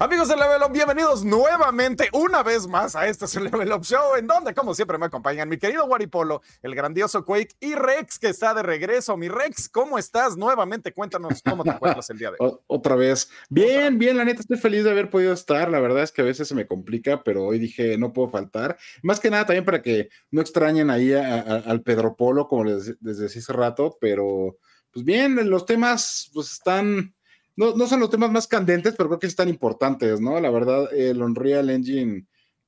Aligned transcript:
Amigos 0.00 0.28
de 0.28 0.36
Level 0.36 0.62
Up, 0.64 0.72
bienvenidos 0.72 1.24
nuevamente, 1.24 2.08
una 2.12 2.44
vez 2.44 2.68
más, 2.68 2.94
a 2.94 3.08
este 3.08 3.24
es 3.24 3.34
el 3.34 3.44
Level 3.44 3.72
Up 3.72 3.82
Show, 3.82 4.14
en 4.16 4.28
donde, 4.28 4.54
como 4.54 4.72
siempre, 4.72 4.96
me 4.96 5.06
acompañan 5.06 5.48
mi 5.48 5.58
querido 5.58 5.86
Waripolo, 5.86 6.40
el 6.62 6.76
grandioso 6.76 7.24
Quake 7.24 7.56
y 7.58 7.74
Rex, 7.74 8.20
que 8.20 8.28
está 8.28 8.54
de 8.54 8.62
regreso. 8.62 9.16
Mi 9.16 9.28
Rex, 9.28 9.68
¿cómo 9.68 9.98
estás? 9.98 10.36
Nuevamente, 10.36 10.92
cuéntanos 10.92 11.42
cómo 11.42 11.64
te 11.64 11.70
encuentras 11.70 12.08
el 12.10 12.18
día 12.18 12.30
de 12.30 12.36
hoy. 12.38 12.52
Otra 12.68 12.94
vez. 12.94 13.28
Bien, 13.50 13.98
bien, 13.98 14.16
la 14.16 14.24
neta, 14.24 14.38
estoy 14.38 14.58
feliz 14.58 14.84
de 14.84 14.92
haber 14.92 15.10
podido 15.10 15.32
estar. 15.32 15.68
La 15.68 15.80
verdad 15.80 16.04
es 16.04 16.12
que 16.12 16.22
a 16.22 16.26
veces 16.26 16.46
se 16.46 16.54
me 16.54 16.68
complica, 16.68 17.24
pero 17.24 17.46
hoy 17.46 17.58
dije, 17.58 17.98
no 17.98 18.12
puedo 18.12 18.28
faltar. 18.28 18.78
Más 19.02 19.18
que 19.18 19.30
nada, 19.30 19.46
también 19.46 19.64
para 19.64 19.82
que 19.82 20.10
no 20.30 20.40
extrañen 20.40 20.90
ahí 20.90 21.12
al 21.12 21.82
Pedro 21.82 22.14
Polo, 22.14 22.46
como 22.46 22.62
les, 22.62 22.94
les 23.02 23.18
decía 23.18 23.42
hace 23.42 23.52
rato, 23.52 23.98
pero 24.00 24.58
pues 24.92 25.04
bien, 25.04 25.50
los 25.50 25.66
temas 25.66 26.30
pues 26.32 26.52
están 26.52 27.14
no, 27.58 27.74
no 27.74 27.88
son 27.88 27.98
los 27.98 28.08
temas 28.08 28.30
más 28.30 28.46
candentes, 28.46 28.94
pero 28.96 29.08
creo 29.08 29.18
que 29.18 29.26
están 29.26 29.48
importantes, 29.48 30.20
¿no? 30.20 30.38
La 30.38 30.48
verdad, 30.48 30.94
el 30.94 31.20
Unreal 31.20 31.70
Engine, 31.70 32.24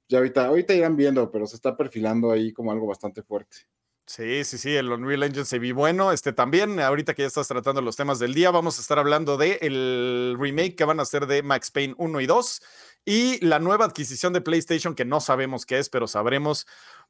ya 0.08 0.18
ahorita, 0.18 0.46
ahorita 0.46 0.74
irán 0.74 0.96
viendo, 0.96 1.30
pero 1.30 1.46
se 1.46 1.54
está 1.54 1.76
perfilando 1.76 2.32
ahí 2.32 2.52
como 2.52 2.72
algo 2.72 2.88
bastante 2.88 3.22
fuerte. 3.22 3.58
Sí, 4.04 4.42
sí, 4.42 4.58
sí, 4.58 4.74
el 4.74 4.90
Unreal 4.90 5.22
Engine 5.22 5.44
se 5.44 5.60
vi 5.60 5.70
bueno. 5.70 6.10
Este 6.10 6.32
también, 6.32 6.80
ahorita 6.80 7.14
que 7.14 7.22
ya 7.22 7.28
estás 7.28 7.46
tratando 7.46 7.80
los 7.80 7.94
temas 7.94 8.18
del 8.18 8.34
día, 8.34 8.50
vamos 8.50 8.78
a 8.78 8.80
estar 8.80 8.98
hablando 8.98 9.36
de 9.36 9.60
el 9.62 10.36
remake 10.36 10.74
que 10.74 10.84
van 10.84 10.98
a 10.98 11.04
hacer 11.04 11.28
de 11.28 11.44
Max 11.44 11.70
Payne 11.70 11.94
1 11.96 12.20
y 12.20 12.26
2 12.26 12.62
y 13.04 13.46
la 13.46 13.60
nueva 13.60 13.84
adquisición 13.84 14.32
de 14.32 14.40
PlayStation 14.40 14.96
que 14.96 15.04
no 15.04 15.20
sabemos 15.20 15.66
qué 15.66 15.78
es, 15.78 15.88
pero 15.88 16.08
sabremos 16.08 16.66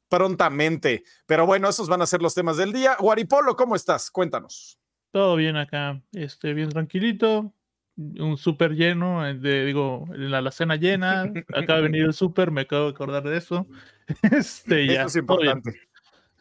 prontamente. 0.07 1.03
Pero 1.25 1.47
bueno, 1.47 1.67
esos 1.67 1.89
van 1.89 2.03
a 2.03 2.05
ser 2.05 2.21
los 2.21 2.35
temas 2.35 2.57
del 2.57 2.73
día. 2.73 2.95
Guaripolo, 2.99 3.55
¿cómo 3.55 3.75
estás? 3.75 4.11
Cuéntanos. 4.11 4.77
Todo 5.09 5.35
bien 5.35 5.57
acá, 5.57 5.99
este, 6.11 6.53
bien 6.53 6.69
tranquilito, 6.69 7.55
un 7.97 8.37
súper 8.37 8.71
lleno, 8.73 9.27
eh, 9.27 9.33
de, 9.33 9.65
digo, 9.65 10.05
la, 10.15 10.41
la 10.41 10.51
cena 10.51 10.75
llena, 10.75 11.23
acaba 11.53 11.77
de 11.77 11.83
venir 11.83 12.03
el 12.03 12.13
súper, 12.13 12.51
me 12.51 12.61
acabo 12.61 12.85
de 12.85 12.91
acordar 12.91 13.23
de 13.23 13.37
eso. 13.37 13.67
Este, 14.31 14.87
ya, 14.87 15.01
eso 15.01 15.07
es 15.07 15.15
importante. 15.17 15.79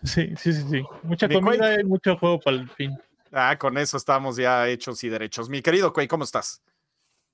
Sí, 0.03 0.33
sí, 0.37 0.53
sí, 0.53 0.63
sí. 0.69 0.83
Mucha 1.05 1.29
comida 1.29 1.81
y 1.81 1.85
mucho 1.85 2.17
juego 2.17 2.41
para 2.41 2.57
el 2.57 2.69
fin. 2.69 2.99
Ah, 3.31 3.57
con 3.59 3.79
eso 3.79 3.97
estamos 3.97 4.37
ya 4.37 4.69
hechos 4.69 5.05
y 5.05 5.09
derechos. 5.09 5.49
Mi 5.49 5.63
querido 5.63 5.93
Quay, 5.93 6.09
¿cómo 6.09 6.25
estás? 6.25 6.63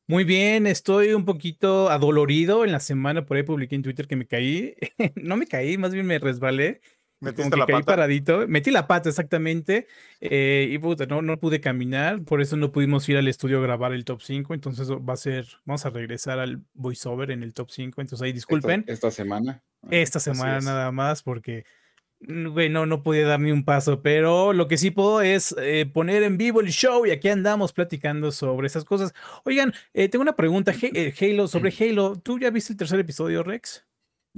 Muy 0.08 0.24
bien, 0.24 0.66
estoy 0.66 1.14
un 1.14 1.24
poquito 1.24 1.88
adolorido. 1.88 2.64
En 2.64 2.72
la 2.72 2.80
semana 2.80 3.24
por 3.24 3.36
ahí 3.36 3.44
publiqué 3.44 3.76
en 3.76 3.82
Twitter 3.82 4.06
que 4.06 4.16
me 4.16 4.26
caí. 4.26 4.74
no 5.16 5.36
me 5.36 5.46
caí, 5.46 5.78
más 5.78 5.94
bien 5.94 6.06
me 6.06 6.18
resbalé 6.18 6.80
Metiste 7.20 7.56
la 7.56 7.66
pata. 7.66 7.84
paradito, 7.84 8.46
metí 8.46 8.70
la 8.70 8.86
pata 8.86 9.08
exactamente 9.08 9.86
eh, 10.20 10.68
y 10.70 10.78
puta, 10.78 11.06
no, 11.06 11.22
no 11.22 11.38
pude 11.38 11.62
caminar, 11.62 12.22
por 12.22 12.42
eso 12.42 12.56
no 12.56 12.72
pudimos 12.72 13.08
ir 13.08 13.16
al 13.16 13.26
estudio 13.26 13.58
a 13.58 13.62
grabar 13.62 13.92
el 13.94 14.04
top 14.04 14.20
5, 14.20 14.52
entonces 14.52 14.90
va 14.90 15.14
a 15.14 15.16
ser, 15.16 15.46
vamos 15.64 15.86
a 15.86 15.90
regresar 15.90 16.38
al 16.38 16.62
voiceover 16.74 17.30
en 17.30 17.42
el 17.42 17.54
top 17.54 17.70
5, 17.70 18.02
entonces 18.02 18.22
ahí 18.22 18.34
disculpen. 18.34 18.84
Esta, 18.86 19.10
semana. 19.10 19.62
Esta 19.90 20.20
semana 20.20 20.60
nada 20.60 20.92
más 20.92 21.22
porque, 21.22 21.64
mm, 22.20 22.48
güey, 22.48 22.68
no, 22.68 23.02
pude 23.02 23.22
dar 23.22 23.40
ni 23.40 23.50
un 23.50 23.64
paso, 23.64 24.02
pero 24.02 24.52
lo 24.52 24.68
que 24.68 24.76
sí 24.76 24.90
puedo 24.90 25.22
es 25.22 25.54
eh, 25.58 25.86
poner 25.90 26.22
en 26.22 26.36
vivo 26.36 26.60
el 26.60 26.68
show 26.68 27.06
y 27.06 27.12
aquí 27.12 27.30
andamos 27.30 27.72
platicando 27.72 28.30
sobre 28.30 28.66
esas 28.66 28.84
cosas. 28.84 29.14
Oigan, 29.44 29.72
eh, 29.94 30.10
tengo 30.10 30.22
una 30.22 30.36
pregunta, 30.36 30.74
Halo, 31.18 31.48
sobre 31.48 31.72
Halo, 31.80 32.16
¿tú 32.16 32.38
ya 32.38 32.50
viste 32.50 32.74
el 32.74 32.76
tercer 32.76 33.00
episodio, 33.00 33.42
Rex? 33.42 33.86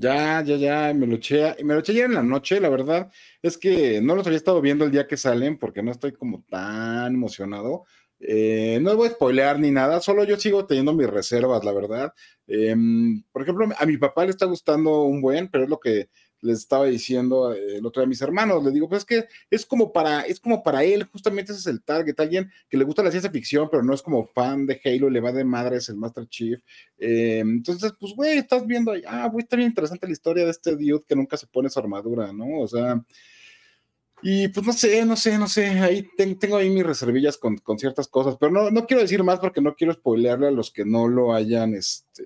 Ya, 0.00 0.42
ya, 0.44 0.56
ya, 0.56 0.94
me 0.94 1.06
lo 1.08 1.16
eché, 1.16 1.56
me 1.64 1.74
lo 1.74 1.80
eché 1.80 1.90
ayer 1.92 2.04
en 2.04 2.14
la 2.14 2.22
noche, 2.22 2.60
la 2.60 2.68
verdad 2.68 3.10
es 3.42 3.58
que 3.58 4.00
no 4.00 4.14
los 4.14 4.24
había 4.26 4.36
estado 4.36 4.60
viendo 4.60 4.84
el 4.84 4.92
día 4.92 5.08
que 5.08 5.16
salen 5.16 5.58
porque 5.58 5.82
no 5.82 5.90
estoy 5.90 6.12
como 6.12 6.44
tan 6.48 7.14
emocionado. 7.14 7.84
Eh, 8.20 8.78
no 8.80 8.96
voy 8.96 9.08
a 9.08 9.10
spoilear 9.10 9.58
ni 9.58 9.72
nada, 9.72 10.00
solo 10.00 10.22
yo 10.22 10.36
sigo 10.36 10.66
teniendo 10.66 10.92
mis 10.92 11.08
reservas, 11.08 11.64
la 11.64 11.72
verdad. 11.72 12.12
Em, 12.46 13.24
por 13.32 13.42
ejemplo, 13.42 13.66
a 13.76 13.86
mi 13.86 13.96
papá 13.96 14.24
le 14.24 14.30
está 14.30 14.46
gustando 14.46 15.02
un 15.02 15.20
buen, 15.20 15.48
pero 15.48 15.64
es 15.64 15.70
lo 15.70 15.80
que 15.80 16.08
les 16.40 16.58
estaba 16.58 16.86
diciendo 16.86 17.52
eh, 17.52 17.76
el 17.76 17.86
otro 17.86 18.00
día 18.00 18.06
a 18.06 18.08
mis 18.08 18.20
hermanos, 18.20 18.64
les 18.64 18.72
digo, 18.72 18.88
pues 18.88 19.00
es 19.00 19.04
que 19.04 19.24
es 19.50 19.66
como 19.66 19.92
para, 19.92 20.22
es 20.22 20.40
como 20.40 20.62
para 20.62 20.84
él, 20.84 21.04
justamente 21.04 21.52
ese 21.52 21.60
es 21.60 21.66
el 21.66 21.82
target, 21.82 22.18
alguien 22.18 22.50
que 22.68 22.76
le 22.76 22.84
gusta 22.84 23.02
la 23.02 23.10
ciencia 23.10 23.30
ficción, 23.30 23.68
pero 23.70 23.82
no 23.82 23.94
es 23.94 24.02
como 24.02 24.26
fan 24.26 24.66
de 24.66 24.80
Halo, 24.84 25.10
le 25.10 25.20
va 25.20 25.32
de 25.32 25.44
madre, 25.44 25.76
es 25.76 25.88
el 25.88 25.96
Master 25.96 26.26
Chief. 26.28 26.60
Eh, 26.98 27.40
entonces, 27.40 27.92
pues, 27.98 28.14
güey, 28.14 28.38
estás 28.38 28.66
viendo 28.66 28.92
ahí, 28.92 29.02
ah, 29.06 29.28
güey, 29.28 29.42
está 29.42 29.56
bien 29.56 29.68
interesante 29.68 30.06
la 30.06 30.12
historia 30.12 30.44
de 30.44 30.50
este 30.50 30.72
dude 30.72 31.04
que 31.06 31.16
nunca 31.16 31.36
se 31.36 31.46
pone 31.46 31.70
su 31.70 31.78
armadura, 31.78 32.32
¿no? 32.32 32.60
O 32.60 32.68
sea, 32.68 33.02
y 34.22 34.48
pues 34.48 34.66
no 34.66 34.72
sé, 34.72 35.04
no 35.04 35.16
sé, 35.16 35.38
no 35.38 35.46
sé, 35.46 35.66
ahí 35.66 36.08
tengo 36.16 36.56
ahí 36.56 36.68
mis 36.70 36.84
reservillas 36.84 37.38
con, 37.38 37.56
con 37.58 37.78
ciertas 37.78 38.08
cosas, 38.08 38.36
pero 38.38 38.50
no, 38.50 38.70
no 38.70 38.86
quiero 38.86 39.02
decir 39.02 39.22
más 39.22 39.38
porque 39.38 39.60
no 39.60 39.76
quiero 39.76 39.92
spoilearle 39.92 40.48
a 40.48 40.50
los 40.50 40.72
que 40.72 40.84
no 40.84 41.06
lo 41.06 41.32
hayan, 41.32 41.74
este, 41.74 42.24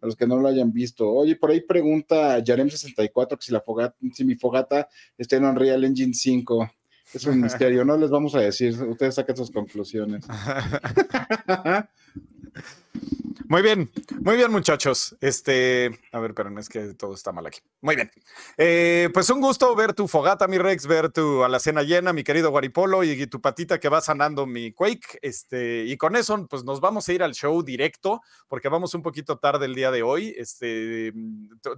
a 0.00 0.06
los 0.06 0.16
que 0.16 0.26
no 0.26 0.38
lo 0.38 0.48
hayan 0.48 0.72
visto. 0.72 1.08
Oye, 1.08 1.36
por 1.36 1.50
ahí 1.50 1.60
pregunta 1.60 2.38
Yarem64 2.38 3.38
que 3.38 3.44
si, 3.44 3.52
la 3.52 3.60
fogata, 3.60 3.96
si 4.12 4.24
mi 4.24 4.34
fogata 4.34 4.88
está 5.16 5.36
en 5.36 5.44
Unreal 5.44 5.84
Engine 5.84 6.14
5. 6.14 6.70
Es 7.14 7.24
un 7.24 7.40
misterio, 7.40 7.84
no 7.86 7.96
les 7.96 8.10
vamos 8.10 8.34
a 8.34 8.40
decir, 8.40 8.74
ustedes 8.82 9.14
saquen 9.14 9.36
sus 9.36 9.50
conclusiones. 9.50 10.26
Muy 13.50 13.62
bien, 13.62 13.90
muy 14.20 14.36
bien, 14.36 14.52
muchachos. 14.52 15.16
Este, 15.22 15.98
a 16.12 16.20
ver, 16.20 16.34
pero 16.34 16.56
es 16.58 16.68
que 16.68 16.92
todo 16.92 17.14
está 17.14 17.32
mal 17.32 17.46
aquí. 17.46 17.60
Muy 17.80 17.96
bien. 17.96 18.10
Eh, 18.58 19.08
pues 19.14 19.30
un 19.30 19.40
gusto 19.40 19.74
ver 19.74 19.94
tu 19.94 20.06
fogata, 20.06 20.46
mi 20.46 20.58
Rex, 20.58 20.86
ver 20.86 21.10
tu 21.10 21.42
alacena 21.42 21.82
llena, 21.82 22.12
mi 22.12 22.24
querido 22.24 22.50
Guaripolo, 22.50 23.04
y, 23.04 23.26
tu 23.26 23.40
patita 23.40 23.80
que 23.80 23.88
va 23.88 24.02
sanando 24.02 24.44
mi 24.44 24.72
Quake. 24.72 25.18
Este, 25.22 25.84
y 25.86 25.96
con 25.96 26.14
eso, 26.14 26.46
pues 26.46 26.62
nos 26.62 26.80
vamos 26.80 27.08
a 27.08 27.12
ir 27.14 27.22
al 27.22 27.32
show 27.32 27.62
directo, 27.62 28.20
porque 28.48 28.68
vamos 28.68 28.92
un 28.92 29.00
poquito 29.02 29.38
tarde 29.38 29.64
el 29.64 29.74
día 29.74 29.90
de 29.90 30.02
hoy. 30.02 30.34
Este, 30.36 31.14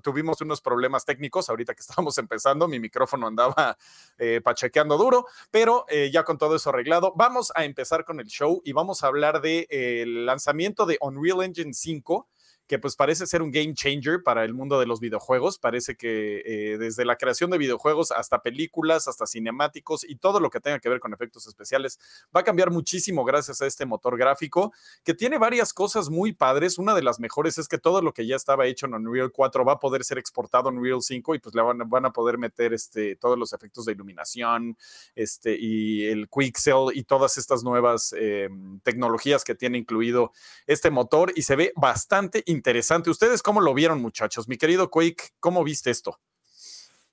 tuvimos 0.03 0.41
unos 0.41 0.61
problemas 0.61 1.05
técnicos 1.05 1.51
ahorita 1.51 1.75
que 1.75 1.81
estábamos 1.89 2.19
empezando. 2.19 2.67
Mi 2.67 2.81
micrófono 2.81 3.29
andaba 3.29 3.79
eh, 4.19 4.41
pachequeando 4.43 4.99
duro, 4.99 5.25
pero 5.53 5.85
eh, 5.89 6.11
ya 6.13 6.25
con 6.25 6.37
todo 6.37 6.57
eso 6.57 6.71
arreglado, 6.71 7.13
vamos 7.15 7.53
a 7.55 7.65
empezar 7.65 8.05
con 8.05 8.19
el 8.19 8.27
show 8.27 8.61
y 8.65 8.73
vamos 8.73 9.05
a 9.05 9.07
hablar 9.07 9.41
del 9.41 9.69
de, 9.69 10.05
lanzamiento 10.07 10.85
de 10.85 10.99
Unreal 11.01 11.45
Engine 11.45 11.60
5 11.65 12.27
que 12.71 12.79
pues 12.79 12.95
parece 12.95 13.27
ser 13.27 13.43
un 13.43 13.51
game 13.51 13.75
changer 13.75 14.23
para 14.23 14.45
el 14.45 14.55
mundo 14.55 14.79
de 14.79 14.87
los 14.87 15.01
videojuegos. 15.01 15.59
Parece 15.59 15.97
que 15.97 16.41
eh, 16.47 16.79
desde 16.79 17.05
la 17.05 17.17
creación 17.17 17.51
de 17.51 17.59
videojuegos 17.59 18.13
hasta 18.13 18.43
películas, 18.43 19.09
hasta 19.09 19.27
cinemáticos 19.27 20.09
y 20.09 20.15
todo 20.15 20.39
lo 20.39 20.51
que 20.51 20.61
tenga 20.61 20.79
que 20.79 20.89
ver 20.89 21.01
con 21.01 21.13
efectos 21.13 21.49
especiales 21.49 21.99
va 22.35 22.43
a 22.43 22.45
cambiar 22.45 22.71
muchísimo 22.71 23.25
gracias 23.25 23.61
a 23.61 23.67
este 23.67 23.87
motor 23.87 24.17
gráfico 24.17 24.73
que 25.03 25.15
tiene 25.15 25.37
varias 25.37 25.75
cosas 25.75 26.11
muy 26.11 26.33
padres. 26.33 26.79
Una 26.79 26.95
de 26.95 27.03
las 27.03 27.19
mejores 27.19 27.59
es 27.59 27.67
que 27.67 27.77
todo 27.77 28.03
lo 28.03 28.15
que 28.15 28.25
ya 28.25 28.37
estaba 28.37 28.67
hecho 28.67 28.87
en 28.87 28.95
Unreal 28.95 29.33
4 29.33 29.65
va 29.65 29.73
a 29.73 29.79
poder 29.81 30.05
ser 30.05 30.19
exportado 30.19 30.69
en 30.69 30.79
Unreal 30.79 31.03
5 31.03 31.35
y 31.35 31.41
pues 31.41 31.57
le 31.57 31.63
van, 31.63 32.05
a 32.07 32.13
poder 32.13 32.39
meter 32.39 32.73
este, 32.73 33.17
todos 33.17 33.37
los 33.37 33.53
efectos 33.53 33.85
de 33.85 33.95
iluminación 33.95 34.79
este, 35.17 35.57
y 35.59 36.07
el 36.07 36.29
Quixel 36.29 36.91
y 36.95 37.03
todas 37.03 37.37
estas 37.37 37.65
nuevas 37.65 38.15
eh, 38.17 38.49
tecnologías 38.85 39.43
que 39.43 39.57
tiene 39.57 39.77
incluido 39.77 40.31
este 40.69 40.93
motor 40.93 41.33
y 41.35 41.43
se 41.43 41.57
ve 41.57 41.73
bastante 41.75 42.45
interesante 42.47 42.60
interesante. 42.61 43.09
¿Ustedes 43.09 43.43
cómo 43.43 43.63
lo 43.63 43.73
vieron, 43.73 44.03
muchachos? 44.03 44.49
Mi 44.49 44.59
querido 44.59 44.91
Quake, 44.91 45.31
¿cómo 45.41 45.65
viste 45.65 45.91
esto? 45.91 46.21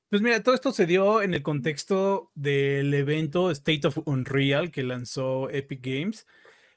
Pues 0.09 0.21
mira, 0.21 0.43
todo 0.43 0.55
esto 0.55 0.73
se 0.73 0.85
dio 0.85 1.21
en 1.21 1.33
el 1.33 1.41
contexto 1.41 2.31
del 2.35 2.93
evento 2.93 3.49
State 3.51 3.87
of 3.87 3.99
Unreal 4.05 4.71
que 4.71 4.83
lanzó 4.83 5.49
Epic 5.49 5.79
Games. 5.81 6.27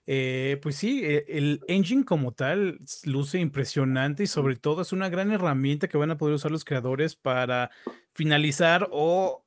Eh, 0.06 0.58
pues 0.62 0.76
sí, 0.76 1.02
e, 1.04 1.24
el 1.28 1.60
engine 1.66 2.04
como 2.04 2.32
tal 2.32 2.78
luce 3.04 3.38
impresionante 3.38 4.22
y 4.22 4.26
sobre 4.28 4.54
todo 4.56 4.82
es 4.82 4.92
una 4.92 5.08
gran 5.08 5.32
herramienta 5.32 5.88
que 5.88 5.98
van 5.98 6.12
a 6.12 6.16
poder 6.16 6.36
usar 6.36 6.52
los 6.52 6.64
creadores 6.64 7.16
para 7.16 7.70
finalizar 8.14 8.88
o, 8.92 9.44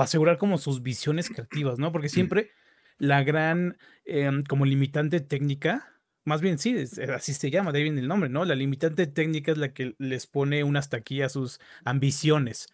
asegurar 0.00 0.36
como 0.36 0.58
sus 0.58 0.82
visiones 0.82 1.28
creativas, 1.28 1.78
¿no? 1.78 1.92
Porque 1.92 2.08
siempre 2.08 2.50
la 2.98 3.22
gran 3.22 3.78
em, 4.04 4.44
como 4.44 4.66
limitante 4.66 5.20
técnica 5.20 5.93
más 6.24 6.40
bien, 6.40 6.58
sí, 6.58 6.76
así 7.14 7.34
se 7.34 7.50
llama, 7.50 7.72
de 7.72 7.78
ahí 7.78 7.84
viene 7.84 8.00
el 8.00 8.08
nombre, 8.08 8.30
¿no? 8.30 8.44
La 8.44 8.54
limitante 8.54 9.06
técnica 9.06 9.52
es 9.52 9.58
la 9.58 9.72
que 9.72 9.94
les 9.98 10.26
pone 10.26 10.64
un 10.64 10.76
hasta 10.76 10.96
aquí 10.96 11.22
a 11.22 11.28
sus 11.28 11.60
ambiciones. 11.84 12.68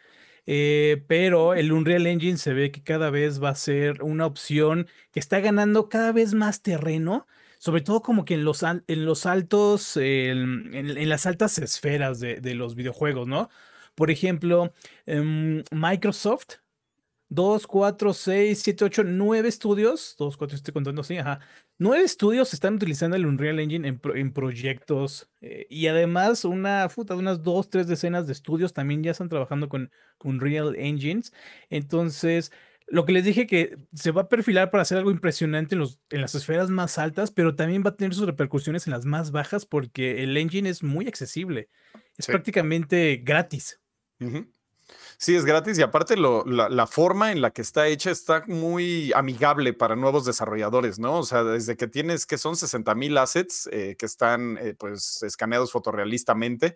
Eh, 0.47 1.05
pero 1.07 1.55
el 1.55 1.73
Unreal 1.73 2.07
Engine 2.07 2.39
se 2.39 2.55
ve 2.55 2.71
que 2.71 2.83
cada 2.83 3.11
vez 3.11 3.43
va 3.43 3.51
a 3.51 3.55
ser 3.55 4.03
una 4.03 4.27
opción 4.27 4.89
que 5.13 5.21
está 5.21 5.41
ganando 5.41 5.89
cada 5.89 6.13
vez 6.13 6.35
más 6.35 6.63
terreno, 6.63 7.27
sobre 7.59 7.83
todo 7.83 8.03
como 8.03 8.25
que 8.25 8.35
en 8.35 8.45
los, 8.45 8.63
en 8.63 9.05
los 9.05 9.27
altos, 9.27 9.97
en, 9.97 11.09
las 11.09 11.27
altas 11.27 11.59
esferas 11.59 12.21
de, 12.21 12.55
los 12.55 12.75
videojuegos, 12.75 13.29
¿no? 13.29 13.51
Por 13.95 14.11
ejemplo, 14.11 14.73
em, 15.07 15.63
Microsoft 15.71 16.60
2, 17.31 17.67
4, 17.69 18.13
6, 18.13 18.61
7, 18.61 18.85
8, 18.85 19.05
9 19.05 19.49
estudios. 19.49 20.17
2, 20.19 20.37
4, 20.37 20.57
estoy 20.57 20.75
contando 20.75 21.01
así, 21.03 21.17
ajá. 21.17 21.39
9 21.79 22.03
estudios 22.03 22.53
están 22.53 22.75
utilizando 22.75 23.17
el 23.17 23.25
Unreal 23.25 23.61
Engine 23.61 23.87
en, 23.89 24.33
proyectos. 24.33 25.31
Eh, 25.41 25.67
y 25.71 25.87
además, 25.87 26.45
una 26.45 26.89
puta, 26.89 27.15
unas 27.15 27.43
2, 27.43 27.71
3 27.71 27.87
decenas 27.87 28.27
de 28.27 28.33
estudios 28.33 28.73
también 28.73 29.03
ya 29.03 29.13
están 29.13 29.29
trabajando 29.29 29.69
con 29.69 29.91
Unreal 30.25 30.75
Engines. 30.77 31.33
Entonces, 31.71 32.51
lo 32.89 33.05
que 33.05 33.13
les 33.13 33.25
dije 33.25 33.47
que 33.47 33.79
se 33.95 34.11
va 34.11 34.23
a 34.23 34.29
perfilar 34.29 34.73
para 34.73 34.83
hacer 34.83 34.99
algo 34.99 35.13
impresionante 35.13 35.77
en, 35.77 35.79
los, 35.79 36.01
en 36.11 36.21
las 36.21 36.35
esferas 36.35 36.69
más 36.71 36.99
altas, 36.99 37.31
pero 37.31 37.55
también 37.55 37.85
va 37.87 37.91
a 37.91 37.97
tener 37.97 38.13
sus 38.13 38.27
repercusiones 38.27 38.89
en 38.89 38.91
las 38.93 39.05
más 39.07 39.31
bajas 39.31 39.65
porque 39.65 40.25
el 40.25 40.37
engine 40.37 40.69
es 40.69 40.83
muy 40.83 41.07
accesible. 41.07 41.69
Es 42.19 42.27
Sí. 42.27 42.33
prácticamente 42.33 43.23
gratis. 43.25 43.81
Ujú. 44.21 44.51
Sí, 45.23 45.37
es 45.37 45.45
gratis 45.45 45.79
y 45.79 45.83
aparte 45.83 46.17
lo- 46.17 46.45
la, 46.47 46.71
la 46.71 46.87
forma 46.87 47.31
en 47.31 47.43
la 47.43 47.51
que 47.51 47.61
está 47.61 47.87
hecha 47.89 48.11
está 48.11 48.43
muy 48.47 49.13
amigable 49.15 49.75
para 49.75 49.95
nuevos 49.95 50.25
desarrolladores, 50.25 50.99
¿no? 50.99 51.19
O 51.19 51.25
sea, 51.25 51.45
desde 51.45 51.77
que 51.77 51.87
tienes 51.89 52.25
que 52.25 52.39
son 52.39 52.57
60 52.57 52.95
mil 52.95 53.19
assets 53.19 53.69
eh, 53.71 53.97
que 53.99 54.07
están 54.07 54.57
eh, 54.59 54.75
pues 54.79 55.23
escaneados 55.23 55.73
fotorrealistamente 55.73 56.75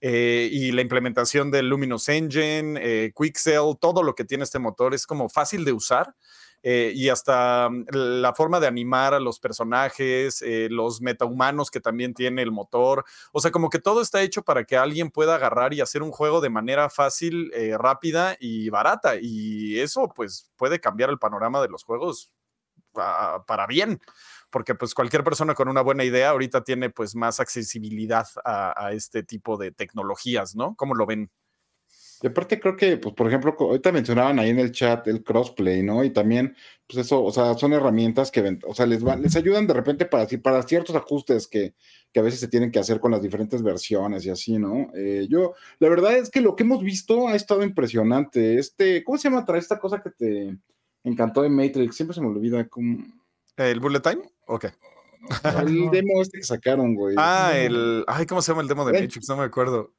eh, 0.00 0.48
y 0.52 0.70
la 0.70 0.82
implementación 0.82 1.50
del 1.50 1.68
Luminous 1.68 2.08
Engine, 2.08 2.78
eh, 2.80 3.12
Quixel, 3.16 3.76
todo 3.80 4.04
lo 4.04 4.14
que 4.14 4.24
tiene 4.24 4.44
este 4.44 4.60
motor 4.60 4.94
es 4.94 5.04
como 5.04 5.28
fácil 5.28 5.64
de 5.64 5.72
usar. 5.72 6.14
Eh, 6.62 6.92
y 6.94 7.08
hasta 7.08 7.68
mm, 7.70 7.86
la 7.92 8.34
forma 8.34 8.60
de 8.60 8.66
animar 8.66 9.14
a 9.14 9.20
los 9.20 9.40
personajes, 9.40 10.42
eh, 10.42 10.68
los 10.70 11.00
metahumanos 11.00 11.70
que 11.70 11.80
también 11.80 12.14
tiene 12.14 12.42
el 12.42 12.52
motor, 12.52 13.04
o 13.32 13.40
sea, 13.40 13.50
como 13.50 13.70
que 13.70 13.78
todo 13.78 14.02
está 14.02 14.22
hecho 14.22 14.42
para 14.42 14.64
que 14.64 14.76
alguien 14.76 15.10
pueda 15.10 15.34
agarrar 15.36 15.74
y 15.74 15.80
hacer 15.80 16.02
un 16.02 16.10
juego 16.12 16.40
de 16.40 16.50
manera 16.50 16.90
fácil, 16.90 17.50
eh, 17.54 17.76
rápida 17.78 18.36
y 18.40 18.68
barata. 18.70 19.14
Y 19.20 19.78
eso 19.80 20.08
pues 20.14 20.50
puede 20.56 20.80
cambiar 20.80 21.10
el 21.10 21.18
panorama 21.18 21.60
de 21.62 21.68
los 21.68 21.84
juegos 21.84 22.32
pa- 22.92 23.44
para 23.46 23.66
bien, 23.66 24.00
porque 24.50 24.74
pues 24.74 24.94
cualquier 24.94 25.24
persona 25.24 25.54
con 25.54 25.68
una 25.68 25.82
buena 25.82 26.04
idea 26.04 26.30
ahorita 26.30 26.64
tiene 26.64 26.90
pues 26.90 27.14
más 27.14 27.40
accesibilidad 27.40 28.26
a, 28.44 28.86
a 28.86 28.92
este 28.92 29.22
tipo 29.22 29.56
de 29.56 29.72
tecnologías, 29.72 30.56
¿no? 30.56 30.74
¿Cómo 30.76 30.94
lo 30.94 31.06
ven? 31.06 31.30
Y 32.22 32.26
aparte 32.26 32.60
creo 32.60 32.76
que, 32.76 32.96
pues, 32.98 33.14
por 33.14 33.26
ejemplo, 33.28 33.56
ahorita 33.58 33.92
mencionaban 33.92 34.38
ahí 34.38 34.50
en 34.50 34.58
el 34.58 34.72
chat 34.72 35.06
el 35.08 35.22
crossplay, 35.24 35.82
¿no? 35.82 36.04
Y 36.04 36.10
también, 36.10 36.54
pues 36.86 37.06
eso, 37.06 37.22
o 37.24 37.32
sea, 37.32 37.54
son 37.54 37.72
herramientas 37.72 38.30
que, 38.30 38.58
o 38.66 38.74
sea, 38.74 38.84
les, 38.86 39.06
va- 39.06 39.16
les 39.16 39.36
ayudan 39.36 39.66
de 39.66 39.72
repente 39.74 40.04
para, 40.04 40.26
para 40.42 40.62
ciertos 40.62 40.94
ajustes 40.96 41.46
que, 41.48 41.74
que 42.12 42.20
a 42.20 42.22
veces 42.22 42.40
se 42.40 42.48
tienen 42.48 42.70
que 42.70 42.78
hacer 42.78 43.00
con 43.00 43.10
las 43.10 43.22
diferentes 43.22 43.62
versiones 43.62 44.26
y 44.26 44.30
así, 44.30 44.58
¿no? 44.58 44.90
Eh, 44.94 45.26
yo, 45.30 45.54
la 45.78 45.88
verdad 45.88 46.14
es 46.18 46.28
que 46.28 46.42
lo 46.42 46.56
que 46.56 46.64
hemos 46.64 46.82
visto 46.82 47.28
ha 47.28 47.34
estado 47.36 47.62
impresionante. 47.62 48.58
Este, 48.58 49.02
¿cómo 49.02 49.16
se 49.16 49.30
llama? 49.30 49.44
Trae 49.46 49.58
esta 49.58 49.78
cosa 49.78 50.02
que 50.02 50.10
te 50.10 50.58
encantó 51.04 51.40
de 51.40 51.48
Matrix, 51.48 51.96
siempre 51.96 52.14
se 52.14 52.20
me 52.20 52.26
olvida 52.26 52.68
cómo... 52.68 52.98
¿El 53.56 53.80
Bullet 53.80 54.00
Time? 54.00 54.22
Ok. 54.46 54.66
El 55.66 55.90
demo 55.90 56.20
este 56.22 56.38
que 56.38 56.44
sacaron, 56.44 56.94
güey. 56.94 57.14
Ah, 57.18 57.52
el. 57.54 58.04
Ay, 58.06 58.24
¿cómo 58.26 58.40
se 58.40 58.52
llama 58.52 58.62
el 58.62 58.68
demo 58.68 58.86
de. 58.86 58.92
Matrix? 59.02 59.28
No 59.28 59.36
me 59.36 59.44
acuerdo. 59.44 59.92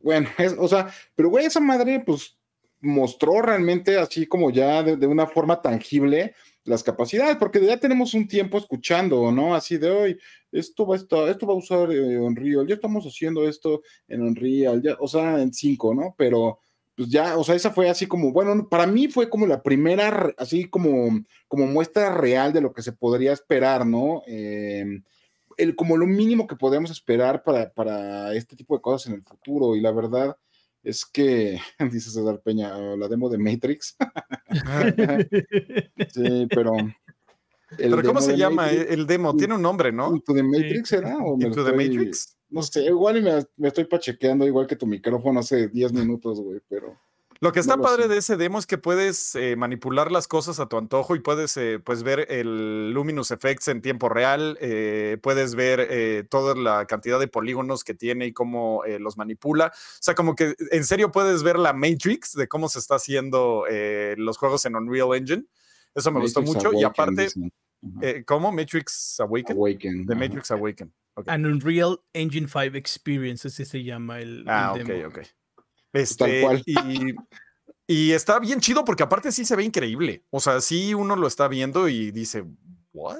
Bueno, 0.00 0.28
es, 0.38 0.54
o 0.58 0.68
sea, 0.68 0.92
pero 1.14 1.28
güey, 1.30 1.46
esa 1.46 1.60
madre, 1.60 2.00
pues, 2.04 2.36
mostró 2.80 3.42
realmente 3.42 3.98
así 3.98 4.26
como 4.26 4.50
ya 4.50 4.82
de, 4.82 4.96
de 4.96 5.06
una 5.06 5.26
forma 5.26 5.60
tangible 5.60 6.34
las 6.64 6.82
capacidades, 6.82 7.36
porque 7.36 7.64
ya 7.64 7.78
tenemos 7.78 8.14
un 8.14 8.28
tiempo 8.28 8.58
escuchando, 8.58 9.30
¿no? 9.32 9.54
Así 9.54 9.78
de 9.78 9.90
hoy, 9.90 10.18
esto 10.52 10.86
va 10.86 10.94
a 10.94 10.98
estar, 10.98 11.28
esto 11.28 11.46
va 11.46 11.54
a 11.54 11.56
usar 11.56 11.90
eh, 11.92 12.18
Unreal, 12.18 12.66
ya 12.66 12.74
estamos 12.74 13.04
haciendo 13.04 13.48
esto 13.48 13.82
en 14.08 14.22
Unreal, 14.22 14.82
ya, 14.82 14.96
o 15.00 15.08
sea, 15.08 15.40
en 15.40 15.52
5, 15.52 15.94
¿no? 15.94 16.14
Pero 16.16 16.60
pues 16.96 17.08
ya, 17.08 17.38
o 17.38 17.44
sea, 17.44 17.54
esa 17.54 17.70
fue 17.70 17.88
así 17.88 18.06
como, 18.06 18.30
bueno, 18.32 18.68
para 18.68 18.86
mí 18.86 19.08
fue 19.08 19.30
como 19.30 19.46
la 19.46 19.62
primera, 19.62 20.34
así 20.36 20.64
como, 20.68 21.24
como 21.48 21.66
muestra 21.66 22.14
real 22.14 22.52
de 22.52 22.60
lo 22.60 22.72
que 22.72 22.82
se 22.82 22.92
podría 22.92 23.32
esperar, 23.32 23.86
¿no? 23.86 24.22
Eh, 24.26 24.84
el, 25.62 25.76
como 25.76 25.96
lo 25.96 26.06
mínimo 26.06 26.46
que 26.46 26.56
podemos 26.56 26.90
esperar 26.90 27.42
para, 27.42 27.70
para 27.72 28.34
este 28.34 28.56
tipo 28.56 28.74
de 28.76 28.82
cosas 28.82 29.08
en 29.08 29.14
el 29.14 29.22
futuro. 29.22 29.76
Y 29.76 29.80
la 29.80 29.92
verdad 29.92 30.36
es 30.82 31.04
que, 31.04 31.58
dice 31.92 32.10
César 32.10 32.40
Peña, 32.42 32.76
la 32.96 33.08
demo 33.08 33.28
de 33.28 33.38
Matrix. 33.38 33.96
sí, 36.08 36.46
pero. 36.50 36.76
el 36.76 36.94
¿Pero 37.90 38.02
cómo 38.02 38.20
se 38.20 38.36
llama 38.36 38.66
Matrix- 38.68 38.86
el 38.90 39.06
demo? 39.06 39.36
Tiene 39.36 39.54
un 39.54 39.62
nombre, 39.62 39.92
¿no? 39.92 40.12
¿Into 40.14 40.34
the 40.34 40.42
Matrix 40.42 40.92
era? 40.92 41.18
¿O 41.18 41.36
me 41.36 41.46
Into 41.46 41.64
the 41.64 41.70
estoy- 41.70 41.88
Matrix. 41.88 42.36
No 42.48 42.62
sé, 42.64 42.84
igual 42.86 43.18
y 43.18 43.22
me, 43.22 43.32
me 43.58 43.68
estoy 43.68 43.84
pachequeando 43.84 44.44
igual 44.44 44.66
que 44.66 44.74
tu 44.74 44.84
micrófono 44.84 45.38
hace 45.38 45.68
10 45.68 45.92
minutos, 45.92 46.40
güey, 46.40 46.60
pero. 46.68 46.98
Lo 47.42 47.52
que 47.52 47.60
está 47.60 47.76
No 47.76 47.82
lo 47.82 47.88
padre 47.88 48.02
sé. 48.02 48.08
de 48.10 48.16
ese 48.18 48.36
demo 48.36 48.58
es 48.58 48.66
que 48.66 48.76
puedes 48.76 49.34
eh, 49.34 49.56
manipular 49.56 50.12
las 50.12 50.28
cosas 50.28 50.60
a 50.60 50.66
tu 50.68 50.76
antojo 50.76 51.16
y 51.16 51.20
puedes 51.20 51.56
eh, 51.56 51.78
pues 51.82 52.02
ver 52.02 52.26
el 52.30 52.90
Luminous 52.92 53.30
Effects 53.30 53.68
en 53.68 53.80
tiempo 53.80 54.10
real, 54.10 54.58
eh, 54.60 55.16
puedes 55.22 55.54
ver 55.54 55.86
eh, 55.90 56.24
toda 56.28 56.54
la 56.54 56.84
cantidad 56.86 57.18
de 57.18 57.28
polígonos 57.28 57.82
que 57.82 57.94
tiene 57.94 58.26
y 58.26 58.32
cómo 58.34 58.84
eh, 58.84 58.98
los 58.98 59.16
manipula. 59.16 59.68
O 59.68 59.98
sea, 60.00 60.14
como 60.14 60.34
que 60.34 60.54
en 60.70 60.84
serio 60.84 61.10
puedes 61.12 61.42
ver 61.42 61.58
la 61.58 61.72
Matrix 61.72 62.34
de 62.34 62.46
cómo 62.46 62.68
se 62.68 62.78
está 62.78 62.96
haciendo 62.96 63.64
eh, 63.70 64.14
los 64.18 64.36
juegos 64.36 64.66
en 64.66 64.76
Unreal 64.76 65.14
Engine. 65.14 65.44
Eso 65.94 66.12
me 66.12 66.20
gustó 66.20 66.42
Matrix 66.42 66.64
mucho. 66.64 66.78
y 66.78 66.84
aparte, 66.84 67.28
eh, 68.02 68.22
¿cómo? 68.26 68.52
Matrix 68.52 69.18
Awaken. 69.20 69.56
Awaken. 69.56 70.06
The 70.06 70.12
ajá. 70.12 70.20
Matrix 70.20 70.50
Awaken. 70.50 70.92
Ok. 71.14 71.28
An 71.28 71.46
Unreal 71.46 71.98
Engine 72.12 72.46
5 72.46 72.76
Experience, 72.76 73.48
así 73.48 73.64
se 73.64 73.82
llama 73.82 74.20
el, 74.20 74.40
el 74.40 74.44
Ah, 74.46 74.74
demo. 74.76 75.06
ok, 75.08 75.16
ok. 75.16 75.26
Este, 75.92 76.42
cual. 76.42 76.62
Y, 76.66 76.76
y 77.86 78.12
está 78.12 78.38
bien 78.38 78.60
chido 78.60 78.84
porque 78.84 79.02
aparte 79.02 79.32
sí 79.32 79.44
se 79.44 79.56
ve 79.56 79.64
increíble. 79.64 80.24
O 80.30 80.40
sea, 80.40 80.60
sí 80.60 80.94
uno 80.94 81.16
lo 81.16 81.26
está 81.26 81.48
viendo 81.48 81.88
y 81.88 82.10
dice, 82.12 82.44
¿what? 82.92 83.18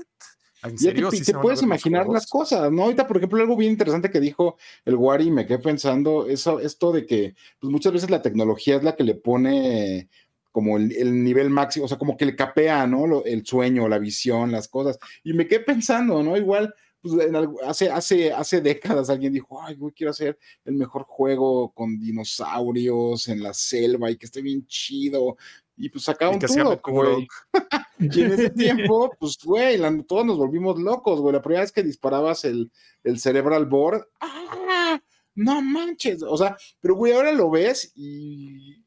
¿En 0.63 0.77
Ya 0.77 0.93
te, 0.93 1.35
puedes 1.35 1.63
imaginar 1.63 2.05
juegos?" 2.05 2.23
las 2.23 2.31
cosas, 2.31 2.71
¿no? 2.71 2.85
Ahorita, 2.85 3.07
por 3.07 3.17
ejemplo, 3.17 3.41
algo 3.41 3.57
bien 3.57 3.73
interesante 3.73 4.11
que 4.11 4.21
dijo 4.21 4.59
el 4.85 4.95
Wari, 4.95 5.29
y 5.29 5.31
me 5.31 5.47
quedé 5.47 5.59
pensando, 5.59 6.29
eso, 6.29 6.61
esto 6.61 6.93
de 6.93 7.07
que 7.07 7.35
pues, 7.59 7.71
muchas 7.71 7.93
veces 7.93 8.11
la 8.11 8.23
tecnología 8.23 8.77
es 8.77 8.85
la 8.85 8.95
que 8.95 9.05
le 9.05 9.15
pone 9.15 10.09
como 10.53 10.77
el, 10.77 10.93
el 10.93 11.25
nivel 11.25 11.49
máximo, 11.49 11.87
o 11.87 11.89
sea, 11.89 11.97
como 11.99 12.17
que 12.17 12.27
le 12.27 12.37
capea, 12.37 12.87
¿no? 12.87 13.07
Lo- 13.07 13.25
el 13.25 13.47
sueño, 13.47 13.89
la 13.89 13.99
visión, 13.99 14.53
las 14.53 14.69
cosas. 14.69 14.99
Y 15.25 15.33
me 15.33 15.47
quedé 15.47 15.61
pensando, 15.61 16.23
¿no? 16.23 16.37
Igual, 16.37 16.75
pues 17.03 17.15
en 17.27 17.35
algo- 17.37 17.59
hace, 17.65 17.91
hace, 17.91 18.33
hace 18.33 18.61
décadas 18.61 19.09
alguien 19.11 19.33
dijo, 19.33 19.61
ay, 19.63 19.75
güey, 19.77 19.93
quiero 19.95 20.11
hacer 20.11 20.39
el 20.65 20.75
mejor 20.75 21.05
juego 21.05 21.73
con 21.73 21.99
dinosaurios 21.99 23.29
en 23.29 23.43
la 23.43 23.55
selva 23.55 24.11
y 24.11 24.17
que 24.17 24.27
esté 24.27 24.43
bien 24.43 24.67
chido. 24.67 25.37
Y 25.77 25.89
pues 25.89 26.03
Y 26.03 26.07
sacaron 26.07 26.39
llame 26.39 26.77
todo, 26.77 26.81
güey. 26.93 27.29
Y 27.99 28.23
en 28.23 28.33
ese 28.33 28.51
tiempo, 28.51 29.11
pues, 29.19 29.39
güey, 29.45 29.77
la- 29.79 30.03
todos 30.03 30.25
nos 30.25 30.39
volvimos 30.39 30.79
locos, 30.81 31.21
güey. 31.21 31.33
La 31.35 31.43
primera 31.43 31.63
vez 31.63 31.73
que 31.73 31.83
disparabas 31.83 32.45
el, 32.45 32.71
el 33.05 33.19
cerebral 33.19 33.67
board, 33.67 34.07
¡ah! 34.21 35.01
No 35.35 35.63
manches. 35.63 36.23
O 36.23 36.37
sea, 36.37 36.57
pero, 36.81 36.95
güey, 36.97 37.13
ahora 37.13 37.33
lo 37.33 37.51
ves 37.51 37.93
y 37.95 38.83